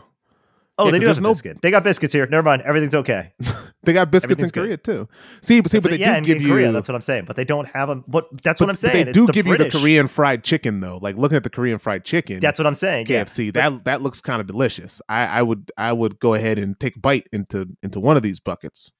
Oh, 0.79 0.85
Yeah, 0.85 0.91
they 0.91 0.99
do 0.99 1.07
have 1.07 1.21
no- 1.21 1.29
biscuit. 1.29 1.61
They 1.61 1.69
got 1.69 1.83
biscuits 1.83 2.11
here. 2.13 2.25
Never 2.25 2.41
mind. 2.41 2.63
Everything's 2.63 2.95
okay. 2.95 3.31
they 3.83 3.93
got 3.93 4.09
biscuits 4.09 4.41
in 4.41 4.49
good. 4.49 4.53
Korea 4.63 4.77
too. 4.77 5.07
See, 5.41 5.61
but 5.61 5.69
see, 5.69 5.77
but 5.77 5.91
what- 5.91 5.91
they 5.91 5.99
yeah, 5.99 6.13
do 6.13 6.17
in, 6.17 6.23
give 6.23 6.37
in 6.37 6.43
you. 6.43 6.49
Korea. 6.49 6.71
That's 6.71 6.87
what 6.87 6.95
I'm 6.95 7.01
saying. 7.01 7.25
But 7.25 7.35
they 7.35 7.45
don't 7.45 7.67
have 7.67 7.89
them. 7.89 8.03
What? 8.07 8.27
That's 8.41 8.59
but- 8.59 8.65
what 8.65 8.69
I'm 8.71 8.75
saying. 8.75 9.05
They 9.05 9.11
do 9.11 9.27
the 9.27 9.33
give 9.33 9.45
you 9.45 9.55
the 9.55 9.69
Korean 9.69 10.07
fried 10.07 10.43
chicken 10.43 10.79
though. 10.79 10.97
Like 10.99 11.15
looking 11.15 11.35
at 11.35 11.43
the 11.43 11.51
Korean 11.51 11.77
fried 11.77 12.05
chicken. 12.05 12.39
That's 12.39 12.57
what 12.57 12.65
I'm 12.65 12.73
saying. 12.73 13.05
yeah. 13.07 13.23
KFC. 13.23 13.53
That 13.53 13.85
that 13.85 14.01
looks 14.01 14.19
kind 14.19 14.41
of 14.41 14.47
delicious. 14.47 14.99
I, 15.07 15.25
I 15.27 15.41
would 15.43 15.71
I 15.77 15.93
would 15.93 16.19
go 16.19 16.33
ahead 16.33 16.57
and 16.57 16.79
take 16.79 16.95
a 16.95 16.99
bite 16.99 17.29
into 17.31 17.67
into 17.83 17.99
one 17.99 18.17
of 18.17 18.23
these 18.23 18.39
buckets. 18.39 18.91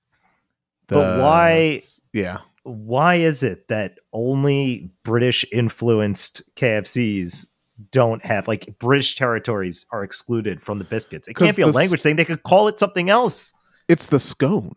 But 0.88 1.22
why? 1.22 1.82
Yeah, 2.12 2.40
why 2.62 3.16
is 3.16 3.42
it 3.42 3.68
that 3.70 3.98
only 4.12 4.92
British 5.04 5.44
influenced 5.52 6.44
KFCs 6.56 7.48
don't 7.92 8.24
have 8.26 8.48
like 8.48 8.76
British 8.80 9.16
territories 9.16 9.86
are 9.92 10.04
excluded 10.04 10.62
from 10.62 10.78
the 10.80 10.84
biscuits? 10.86 11.28
It 11.28 11.36
can't 11.36 11.56
be 11.56 11.62
a 11.62 11.66
the 11.68 11.72
language 11.72 12.02
thing. 12.02 12.16
They 12.16 12.26
could 12.26 12.44
call 12.44 12.68
it 12.68 12.80
something 12.80 13.10
else. 13.10 13.54
it's 13.88 14.08
the 14.08 14.20
scone. 14.20 14.76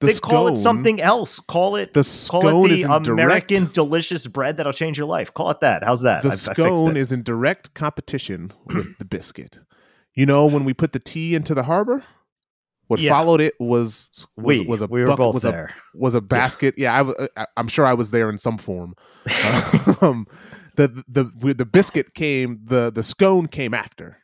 The 0.00 0.08
they 0.08 0.14
call 0.14 0.48
it 0.48 0.56
something 0.56 1.00
else. 1.00 1.38
Call 1.40 1.76
it 1.76 1.92
The 1.94 2.00
call 2.00 2.42
scone 2.42 2.64
it 2.66 2.72
is 2.72 2.84
the 2.84 2.92
American 3.12 3.58
direct. 3.62 3.74
delicious 3.74 4.26
bread 4.26 4.56
that'll 4.56 4.72
change 4.72 4.98
your 4.98 5.06
life. 5.06 5.32
Call 5.32 5.50
it 5.50 5.60
that. 5.60 5.84
How's 5.84 6.02
that? 6.02 6.22
The 6.22 6.28
I've- 6.30 6.34
I 6.50 6.52
scone 6.54 6.90
it. 6.90 6.96
is 6.96 7.12
in 7.12 7.22
direct 7.22 7.74
competition 7.74 8.52
with 8.66 8.98
the 8.98 9.04
biscuit. 9.04 9.60
You 10.14 10.26
know 10.26 10.46
when 10.46 10.64
we 10.64 10.74
put 10.74 10.92
the 10.92 10.98
tea 10.98 11.34
into 11.34 11.54
the 11.54 11.62
harbor, 11.62 12.02
what 12.88 13.00
Yeah. 13.00 13.10
followed 13.12 13.40
it 13.40 13.54
was 13.58 14.10
was, 14.36 14.60
we 14.60 14.60
was 14.66 14.82
a 14.82 14.86
we 14.88 15.00
were 15.00 15.06
bucket- 15.06 15.18
both 15.18 15.34
was 15.34 15.44
a 15.44 15.50
there. 15.50 15.74
was 15.94 16.14
a 16.14 16.20
basket. 16.20 16.74
Yeah, 16.76 17.10
I'm 17.56 17.68
sure 17.68 17.86
I 17.86 17.94
was 17.94 18.10
there 18.10 18.28
in 18.28 18.36
some 18.38 18.58
form. 18.58 18.94
um, 20.02 20.26
the 20.76 21.04
the 21.08 21.54
the 21.54 21.64
biscuit 21.64 22.14
came 22.14 22.60
the 22.64 22.90
the 22.90 23.02
scone 23.02 23.46
came 23.48 23.74
after, 23.74 24.18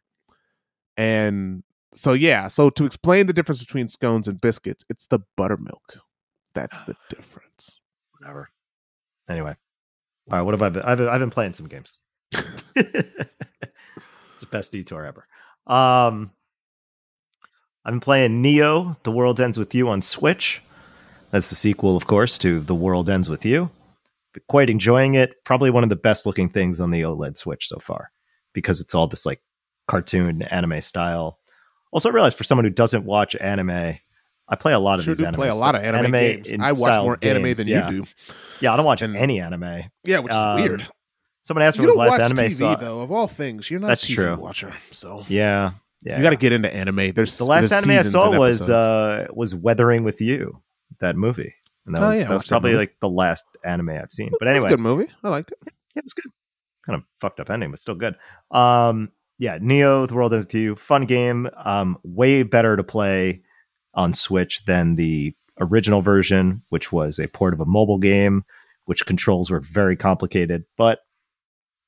and 0.96 1.62
so 1.92 2.12
yeah. 2.12 2.48
So 2.48 2.70
to 2.70 2.84
explain 2.84 3.26
the 3.26 3.32
difference 3.32 3.60
between 3.60 3.88
scones 3.88 4.28
and 4.28 4.40
biscuits, 4.40 4.84
it's 4.88 5.06
the 5.06 5.20
buttermilk. 5.36 5.98
That's 6.54 6.82
the 6.84 6.96
difference. 7.10 7.80
Whatever. 8.18 8.50
Anyway, 9.28 9.54
all 10.30 10.38
right. 10.38 10.42
What 10.42 10.54
have 10.54 10.62
I 10.62 10.68
been? 10.70 10.82
I've 10.82 10.98
been, 10.98 11.08
I've 11.08 11.20
been 11.20 11.30
playing 11.30 11.54
some 11.54 11.68
games. 11.68 11.98
it's 12.32 13.16
the 14.40 14.46
best 14.50 14.72
detour 14.72 15.04
ever. 15.04 15.26
Um, 15.66 16.32
I've 17.84 17.92
been 17.92 18.00
playing 18.00 18.42
Neo: 18.42 18.96
The 19.04 19.12
World 19.12 19.40
Ends 19.40 19.58
with 19.58 19.74
You 19.74 19.88
on 19.88 20.02
Switch. 20.02 20.62
That's 21.30 21.48
the 21.48 21.56
sequel, 21.56 21.96
of 21.96 22.08
course, 22.08 22.38
to 22.38 22.60
The 22.60 22.74
World 22.74 23.08
Ends 23.08 23.28
with 23.28 23.44
You. 23.44 23.70
Quite 24.48 24.70
enjoying 24.70 25.14
it. 25.14 25.34
Probably 25.44 25.70
one 25.70 25.82
of 25.82 25.88
the 25.90 25.96
best 25.96 26.24
looking 26.26 26.48
things 26.48 26.80
on 26.80 26.90
the 26.90 27.02
OLED 27.02 27.36
Switch 27.36 27.66
so 27.66 27.78
far 27.78 28.10
because 28.52 28.80
it's 28.80 28.94
all 28.94 29.06
this 29.08 29.26
like 29.26 29.40
cartoon 29.88 30.42
anime 30.42 30.80
style. 30.82 31.38
Also, 31.92 32.08
I 32.08 32.12
realized 32.12 32.38
for 32.38 32.44
someone 32.44 32.64
who 32.64 32.70
doesn't 32.70 33.04
watch 33.04 33.34
anime, 33.36 33.70
I 34.48 34.56
play 34.56 34.72
a 34.72 34.78
lot 34.78 34.98
of 35.00 35.04
Sure 35.04 35.12
these 35.14 35.18
do 35.18 35.24
anime 35.26 35.36
play 35.40 35.48
a 35.48 35.54
lot 35.54 35.74
of 35.74 35.80
stuff- 35.82 35.94
anime, 35.94 36.12
games. 36.12 36.52
I 36.60 36.72
watch 36.72 37.02
more 37.02 37.18
anime 37.22 37.54
than 37.54 37.66
yeah. 37.66 37.90
you 37.90 38.02
do. 38.02 38.08
Yeah, 38.60 38.72
I 38.72 38.76
don't 38.76 38.86
watch 38.86 39.02
And- 39.02 39.16
any 39.16 39.40
anime. 39.40 39.84
Yeah, 40.04 40.18
which 40.20 40.32
is 40.32 40.36
Um, 40.36 40.60
weird. 40.62 40.86
Someone 41.42 41.64
asked 41.64 41.78
me 41.78 41.86
what 41.86 41.96
last 41.96 42.20
anime. 42.20 42.36
TV 42.50 42.66
I- 42.66 42.74
though. 42.76 43.00
Of 43.00 43.10
all 43.10 43.26
things, 43.26 43.70
you're 43.70 43.80
not 43.80 43.88
That's 43.88 44.04
a 44.04 44.08
TV 44.08 44.14
true. 44.14 44.36
watcher. 44.36 44.74
So 44.92 45.24
yeah, 45.28 45.72
yeah. 46.04 46.18
you 46.18 46.22
got 46.22 46.30
to 46.30 46.36
get 46.36 46.52
into 46.52 46.72
anime. 46.72 47.12
There's 47.12 47.36
the 47.38 47.44
last 47.44 47.70
there's 47.70 47.84
anime 47.84 47.98
I 47.98 48.02
saw 48.02 48.38
was 48.38 48.68
uh 48.70 49.26
was 49.32 49.54
Weathering 49.54 50.04
with 50.04 50.20
You, 50.20 50.62
that 51.00 51.16
movie. 51.16 51.54
And 51.90 51.96
that 51.96 52.02
Oh, 52.04 52.08
was, 52.10 52.18
yeah, 52.18 52.24
that 52.24 52.30
was 52.30 52.38
watched 52.40 52.48
that 52.48 52.54
probably 52.54 52.74
like 52.74 52.94
the 53.00 53.08
last 53.08 53.44
anime 53.64 53.90
I've 53.90 54.12
seen. 54.12 54.30
But 54.38 54.46
It's 54.48 54.56
anyway, 54.58 54.68
a 54.68 54.76
good 54.76 54.80
movie. 54.80 55.10
I 55.24 55.28
liked 55.28 55.50
it. 55.50 55.58
yeah, 55.66 55.72
it 55.96 56.04
was 56.04 56.12
good. 56.14 56.30
Kind 56.86 56.96
of 56.96 57.02
fucked 57.20 57.40
up 57.40 57.50
ending, 57.50 57.70
but 57.72 57.80
still 57.80 57.94
good. 57.96 58.14
Um, 58.52 59.10
yeah, 59.38 59.58
Neo: 59.60 60.06
The 60.06 60.14
World 60.14 60.32
Ends 60.32 60.46
with 60.46 60.54
You, 60.54 60.76
fun 60.76 61.04
game. 61.06 61.48
Um, 61.64 61.98
way 62.04 62.42
better 62.44 62.76
to 62.76 62.84
play 62.84 63.42
on 63.94 64.12
Switch 64.12 64.64
than 64.66 64.94
the 64.96 65.34
original 65.60 66.00
version, 66.00 66.62
which 66.68 66.92
was 66.92 67.18
a 67.18 67.26
port 67.28 67.52
of 67.54 67.60
a 67.60 67.66
mobile 67.66 67.98
game, 67.98 68.44
which 68.84 69.04
controls 69.06 69.50
were 69.50 69.60
very 69.60 69.96
complicated. 69.96 70.64
But 70.78 71.00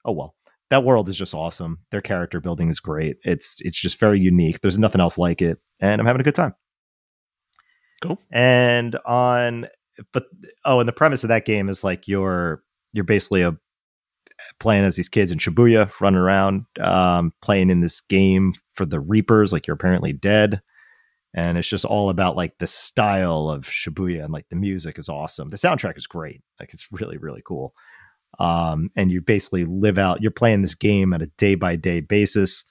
oh 0.05 0.13
well, 0.13 0.35
that 0.71 0.85
world 0.85 1.09
is 1.09 1.17
just 1.17 1.35
awesome. 1.35 1.79
Their 1.91 2.01
character 2.03 2.41
building 2.41 2.69
is 2.71 2.81
great. 2.81 3.17
It's 3.23 3.59
it's 3.61 3.81
just 3.81 3.99
very 4.01 4.19
unique. 4.21 4.61
There's 4.61 4.79
nothing 4.79 5.01
else 5.01 5.17
like 5.17 5.41
it, 5.43 5.59
and 5.81 6.01
I'm 6.01 6.07
having 6.07 6.21
a 6.21 6.25
good 6.25 6.35
time. 6.35 6.55
Cool. 8.03 8.19
And 8.31 8.97
on, 9.07 9.69
but 10.13 10.25
oh, 10.65 10.81
and 10.81 10.89
the 10.89 10.93
premise 10.93 11.25
of 11.25 11.29
that 11.29 11.45
game 11.45 11.69
is 11.69 11.85
like 11.85 12.09
you're 12.09 12.63
you're 12.93 13.05
basically 13.05 13.43
a 13.43 13.57
playing 14.61 14.85
as 14.85 14.97
these 14.97 15.09
kids 15.09 15.31
in 15.31 15.39
Shibuya, 15.39 15.91
running 16.01 16.21
around, 16.21 16.65
um, 16.81 17.33
playing 17.43 17.71
in 17.71 17.81
this 17.81 18.01
game 18.01 18.55
for 18.75 18.87
the 18.87 19.01
Reapers. 19.01 19.53
Like 19.53 19.67
you're 19.67 19.75
apparently 19.75 20.13
dead, 20.13 20.63
and 21.35 21.59
it's 21.59 21.69
just 21.69 21.85
all 21.85 22.09
about 22.09 22.37
like 22.37 22.59
the 22.59 22.67
style 22.67 23.49
of 23.49 23.65
Shibuya 23.65 24.25
and 24.25 24.33
like 24.33 24.49
the 24.49 24.57
music 24.57 24.99
is 24.99 25.09
awesome. 25.09 25.51
The 25.51 25.57
soundtrack 25.57 25.97
is 25.97 26.07
great. 26.07 26.43
Like 26.61 26.73
it's 26.73 26.89
really 26.93 27.19
really 27.19 27.43
cool. 27.47 27.75
Um, 28.39 28.91
and 28.97 29.11
you 29.11 29.21
basically 29.21 29.65
live 29.65 29.99
out. 29.99 30.23
You're 30.23 30.31
playing 30.31 30.63
this 30.63 30.75
game 30.75 31.13
at 31.13 31.23
a 31.23 31.31
day 31.37 31.55
by 31.55 31.77
day 31.77 32.01
basis 32.01 32.65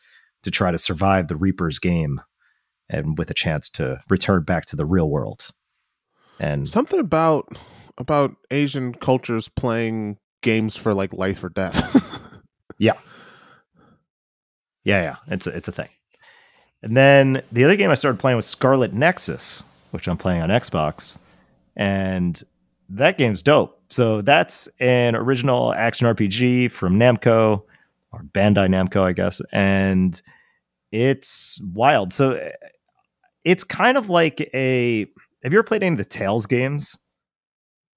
to 0.43 0.49
try 0.49 0.71
to 0.71 0.77
survive 0.77 1.27
the 1.27 1.35
Reapers 1.35 1.77
game, 1.77 2.19
and 2.89 3.17
with 3.17 3.29
a 3.29 3.35
chance 3.35 3.69
to 3.69 4.01
return 4.09 4.43
back 4.43 4.65
to 4.65 4.75
the 4.75 4.85
real 4.85 5.09
world. 5.09 5.51
And 6.41 6.67
Something 6.67 6.99
about 6.99 7.55
about 7.97 8.35
Asian 8.49 8.95
cultures 8.95 9.47
playing 9.47 10.17
games 10.41 10.75
for 10.75 10.93
like 10.93 11.13
life 11.13 11.43
or 11.43 11.49
death. 11.49 11.97
Yeah, 12.79 12.93
yeah, 14.83 15.03
yeah. 15.03 15.15
it's 15.27 15.45
a, 15.45 15.55
it's 15.55 15.67
a 15.67 15.71
thing. 15.71 15.89
And 16.81 16.97
then 16.97 17.43
the 17.51 17.63
other 17.63 17.75
game 17.75 17.91
I 17.91 17.93
started 17.93 18.19
playing 18.19 18.37
was 18.37 18.47
Scarlet 18.47 18.91
Nexus, 18.91 19.63
which 19.91 20.07
I'm 20.07 20.17
playing 20.17 20.41
on 20.41 20.49
Xbox, 20.49 21.19
and 21.75 22.41
that 22.89 23.19
game's 23.19 23.43
dope. 23.43 23.79
So 23.89 24.21
that's 24.21 24.67
an 24.79 25.15
original 25.15 25.73
action 25.75 26.07
RPG 26.07 26.71
from 26.71 26.97
Namco 26.97 27.61
or 28.11 28.23
Bandai 28.33 28.67
Namco, 28.67 29.03
I 29.03 29.13
guess, 29.13 29.41
and 29.51 30.19
it's 30.91 31.61
wild. 31.61 32.13
So 32.13 32.31
uh, 32.31 32.49
it's 33.43 33.63
kind 33.63 33.95
of 33.95 34.09
like 34.09 34.41
a. 34.55 35.05
Have 35.43 35.53
you 35.53 35.59
ever 35.59 35.63
played 35.63 35.83
any 35.83 35.93
of 35.93 35.97
the 35.97 36.05
Tales 36.05 36.45
games? 36.45 36.97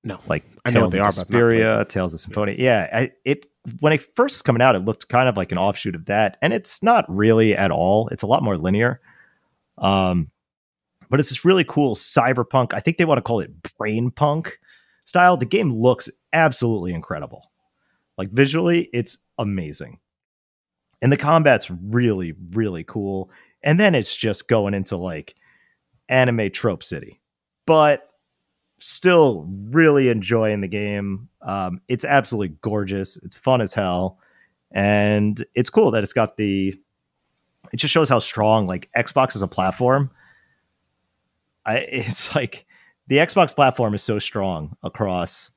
No. 0.03 0.21
like 0.27 0.45
I 0.65 0.71
know 0.71 0.83
what 0.83 0.93
Tales 0.93 0.93
they 0.93 0.99
of 0.99 1.05
are, 1.05 1.09
but 1.09 1.21
I've 1.21 1.31
not 1.31 1.49
played 1.49 1.61
Vesperia. 1.61 1.89
Tales 1.89 2.15
of 2.15 2.21
Symphonia. 2.21 2.55
Yeah, 2.59 2.89
I, 2.93 3.13
it 3.25 3.47
when 3.81 3.93
it 3.93 4.03
first 4.03 4.35
was 4.35 4.43
coming 4.43 4.61
out, 4.61 4.77
it 4.77 4.81
looked 4.81 5.09
kind 5.09 5.29
of 5.29 5.37
like 5.37 5.51
an 5.51 5.59
offshoot 5.59 5.95
of 5.95 6.05
that, 6.07 6.37
and 6.43 6.53
it's 6.53 6.83
not 6.83 7.05
really 7.09 7.57
at 7.57 7.71
all. 7.71 8.09
It's 8.09 8.23
a 8.23 8.27
lot 8.27 8.43
more 8.43 8.59
linear. 8.59 9.01
Um, 9.79 10.31
but 11.09 11.21
it's 11.21 11.31
this 11.31 11.45
really 11.45 11.65
cool 11.65 11.95
cyberpunk. 11.95 12.75
I 12.75 12.81
think 12.81 12.99
they 12.99 13.05
want 13.05 13.19
to 13.19 13.23
call 13.23 13.41
it 13.41 13.51
brain 13.79 14.11
punk 14.11 14.59
style. 15.05 15.37
The 15.37 15.47
game 15.47 15.73
looks 15.73 16.11
absolutely 16.33 16.93
incredible. 16.93 17.51
Like 18.19 18.31
visually, 18.31 18.91
it's 18.93 19.19
amazing. 19.39 19.99
And 21.03 21.13
the 21.13 21.17
combat's 21.17 21.71
really, 21.71 22.35
really 22.53 22.85
cool. 22.85 23.31
And 23.63 23.79
then 23.79 23.95
it's 23.95 24.17
just 24.17 24.49
going 24.49 24.75
into 24.75 24.97
like 24.97 25.35
anime 26.09 26.51
trope 26.51 26.83
city. 26.83 27.21
But 27.67 28.11
still 28.79 29.47
really 29.71 30.11
enjoying 30.11 30.61
the 30.61 30.69
game. 30.69 31.29
Um, 31.43 31.81
it's 31.89 32.05
absolutely 32.05 32.57
gorgeous. 32.61 33.17
It's 33.19 33.37
fun 33.37 33.61
as 33.61 33.73
hell. 33.73 34.19
And 34.73 35.43
it's 35.55 35.71
cool 35.71 35.91
that 35.93 36.03
it's 36.03 36.13
got 36.13 36.37
the 36.37 36.79
it 37.73 37.77
just 37.79 37.93
shows 37.93 38.09
how 38.09 38.19
strong 38.19 38.67
like 38.67 38.91
Xbox 38.97 39.35
as 39.35 39.43
a 39.43 39.49
platform. 39.49 40.11
I 41.65 41.79
it's 41.79 42.35
like 42.35 42.67
the 43.07 43.17
Xbox 43.17 43.55
platform 43.55 43.95
is 43.95 44.03
so 44.03 44.19
strong 44.19 44.77
across 44.83 45.51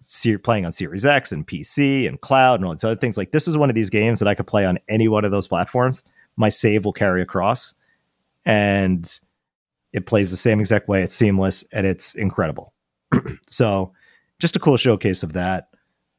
se- 0.00 0.38
playing 0.38 0.66
on 0.66 0.72
Series 0.72 1.04
X 1.04 1.32
and 1.32 1.46
PC 1.46 2.06
and 2.06 2.20
cloud 2.20 2.60
and 2.60 2.64
all 2.64 2.72
these 2.72 2.84
other 2.84 2.96
things. 2.96 3.16
Like 3.16 3.32
this 3.32 3.48
is 3.48 3.56
one 3.56 3.70
of 3.70 3.74
these 3.74 3.90
games 3.90 4.18
that 4.20 4.28
I 4.28 4.34
could 4.34 4.46
play 4.46 4.64
on 4.64 4.78
any 4.88 5.08
one 5.08 5.24
of 5.24 5.30
those 5.30 5.48
platforms. 5.48 6.04
My 6.36 6.48
save 6.48 6.84
will 6.84 6.92
carry 6.92 7.22
across, 7.22 7.74
and 8.44 9.18
it 9.96 10.04
plays 10.04 10.30
the 10.30 10.36
same 10.36 10.60
exact 10.60 10.88
way. 10.88 11.02
It's 11.02 11.14
seamless 11.14 11.64
and 11.72 11.86
it's 11.86 12.14
incredible. 12.14 12.74
so, 13.48 13.92
just 14.38 14.54
a 14.54 14.58
cool 14.58 14.76
showcase 14.76 15.22
of 15.22 15.32
that. 15.32 15.70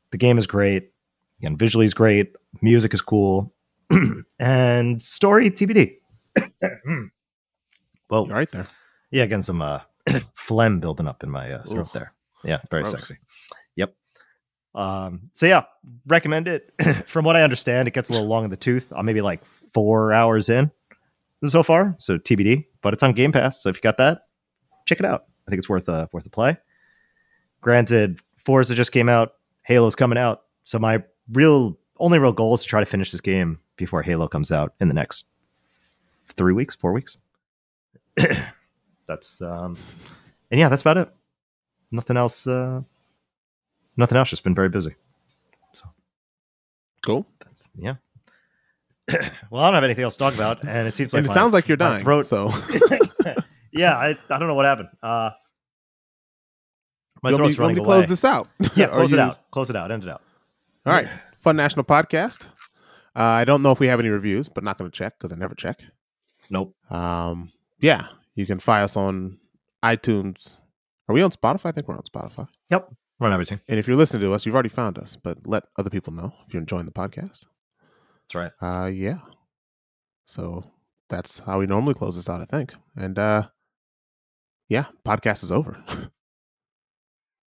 The 0.10 0.18
game 0.18 0.40
is 0.40 0.48
great. 0.48 0.91
Again, 1.40 1.56
visually 1.56 1.86
is 1.86 1.94
great. 1.94 2.34
Music 2.62 2.94
is 2.95 3.02
cool, 3.04 3.54
and 4.40 5.02
story 5.04 5.52
TBD. 5.52 5.98
well, 8.10 8.26
You're 8.26 8.36
right 8.36 8.49
there. 8.49 8.66
yeah, 9.12 9.24
again, 9.24 9.44
some 9.44 9.62
uh, 9.62 9.82
phlegm 10.34 10.80
building 10.80 11.08
up 11.08 11.24
in 11.24 11.30
my 11.30 11.54
uh, 11.54 11.64
throat 11.64 11.88
Oof. 11.88 11.94
there. 11.94 12.14
Yeah, 12.44 12.60
very 12.72 12.82
Gross. 12.82 12.94
sexy. 12.94 13.18
Yep. 13.76 13.94
Um, 14.74 15.30
so 15.34 15.45
yeah, 15.45 15.64
recommend 16.08 16.48
it. 16.48 16.74
From 17.08 17.26
what 17.26 17.36
I 17.36 17.44
understand, 17.44 17.88
it 17.88 17.94
gets 17.94 18.10
a 18.10 18.14
little 18.14 18.28
long 18.28 18.44
in 18.44 18.49
the 18.49 18.58
tooth. 18.58 18.91
I'm 18.95 19.06
maybe 19.06 19.22
like 19.22 19.41
four 19.72 20.14
hours 20.14 20.49
in 20.49 20.72
so 21.45 21.64
far, 21.64 21.95
so 21.99 22.18
TBD. 22.18 22.65
But 22.81 22.93
it's 22.93 23.03
on 23.03 23.14
Game 23.14 23.31
Pass, 23.31 23.61
so 23.61 23.69
if 23.69 23.77
you 23.77 23.81
got 23.81 23.97
that, 23.97 24.22
check 24.85 24.99
it 24.99 25.05
out. 25.05 25.26
I 25.47 25.51
think 25.51 25.59
it's 25.59 25.69
worth 25.69 25.88
a 25.89 26.09
worth 26.11 26.26
a 26.26 26.30
play. 26.30 26.57
Granted, 27.61 28.19
Forza 28.38 28.76
just 28.76 28.91
came 28.91 29.09
out, 29.09 29.34
Halo's 29.64 29.95
coming 29.95 30.18
out, 30.18 30.43
so 30.64 30.80
my 30.80 31.03
real 31.31 31.77
only 31.99 32.19
real 32.19 32.31
goal 32.31 32.53
is 32.55 32.61
to 32.61 32.68
try 32.68 32.80
to 32.80 32.85
finish 32.85 33.11
this 33.11 33.22
game 33.22 33.59
before 33.76 34.01
Halo 34.01 34.27
comes 34.27 34.51
out 34.51 34.73
in 34.80 34.88
the 34.88 34.93
next 34.93 35.26
three 36.35 36.53
weeks, 36.53 36.76
four 36.76 36.93
weeks. 36.93 37.18
that's 39.07 39.41
um, 39.41 39.77
and 40.51 40.59
yeah, 40.59 40.69
that's 40.69 40.81
about 40.81 40.97
it. 40.97 41.09
Nothing 41.91 42.18
else. 42.18 42.45
Uh, 42.45 42.81
nothing 43.95 44.18
else. 44.18 44.30
Just 44.30 44.43
been 44.43 44.55
very 44.55 44.69
busy. 44.69 44.95
So 45.73 45.85
cool. 47.05 47.26
That's 47.39 47.69
yeah. 47.76 47.95
well, 49.50 49.64
I 49.64 49.68
don't 49.68 49.76
have 49.76 49.84
anything 49.84 50.04
else 50.04 50.16
to 50.16 50.20
talk 50.20 50.34
about, 50.36 50.64
and 50.68 50.88
it 50.88 50.94
seems 50.94 51.14
like 51.14 51.20
and 51.20 51.26
it 51.26 51.30
my- 51.30 51.34
sounds 51.34 51.54
like 51.54 51.68
you're 51.68 51.78
dying. 51.78 52.04
Throat. 52.04 52.26
So 52.26 52.52
yeah, 53.72 53.96
I, 53.96 54.18
I 54.30 54.40
don't 54.40 54.48
know 54.48 54.56
what 54.56 54.66
happened. 54.66 54.90
Uh, 55.02 55.32
my 57.24 57.30
you 57.32 57.36
me, 57.36 57.38
throat's 57.38 57.58
want 57.58 57.60
running 57.60 57.76
me 57.78 57.82
to 57.84 57.88
away. 57.88 57.98
close 57.98 58.10
this 58.10 58.26
out? 58.26 58.48
yeah, 58.76 58.88
close 58.88 59.12
it 59.14 59.16
you- 59.18 59.22
out. 59.22 59.52
Close 59.52 59.70
it 59.70 59.76
out. 59.76 59.92
End 59.92 60.04
it 60.04 60.10
out. 60.10 60.22
All 60.86 60.94
right. 60.94 61.08
Fun 61.40 61.56
National 61.56 61.84
Podcast. 61.86 62.46
Uh, 63.16 63.22
I 63.24 63.46
don't 63.46 63.62
know 63.64 63.72
if 63.72 63.80
we 63.80 63.88
have 63.88 64.00
any 64.00 64.10
reviews, 64.10 64.48
but 64.50 64.64
not 64.64 64.78
going 64.78 64.90
to 64.92 64.96
check 64.96 65.18
because 65.18 65.32
I 65.32 65.36
never 65.36 65.56
check. 65.56 65.82
Nope. 66.50 66.76
Um, 66.92 67.52
yeah, 67.80 68.08
you 68.36 68.46
can 68.46 68.60
find 68.60 68.84
us 68.84 68.96
on 68.96 69.40
iTunes. 69.84 70.60
Are 71.10 71.14
we 71.14 71.22
on 71.22 71.32
Spotify? 71.32 71.68
I 71.68 71.72
think 71.72 71.88
we're 71.88 71.96
on 71.96 72.04
Spotify. 72.04 72.48
Yep. 72.70 72.92
Run 73.20 73.34
everything. 73.34 73.60
And 73.68 73.80
if 73.80 73.88
you're 73.88 73.98
listening 73.98 74.22
to 74.22 74.34
us, 74.34 74.46
you've 74.46 74.54
already 74.54 74.70
found 74.70 74.98
us, 75.00 75.16
but 75.22 75.48
let 75.48 75.64
other 75.78 75.90
people 75.90 76.14
know 76.14 76.32
if 76.48 76.54
you're 76.54 76.62
enjoying 76.62 76.86
the 76.86 76.92
podcast. 76.92 77.44
That's 78.28 78.36
right. 78.36 78.52
Uh, 78.62 78.88
yeah. 78.88 79.20
So 80.26 80.66
that's 81.10 81.40
how 81.40 81.60
we 81.60 81.66
normally 81.66 81.94
close 81.94 82.16
this 82.16 82.30
out, 82.30 82.41
I 82.41 82.45
think. 82.45 82.74
And 82.95 83.18
uh, 83.18 83.48
yeah, 84.68 84.86
podcast 85.06 85.44
is 85.44 85.52
over. 85.52 85.82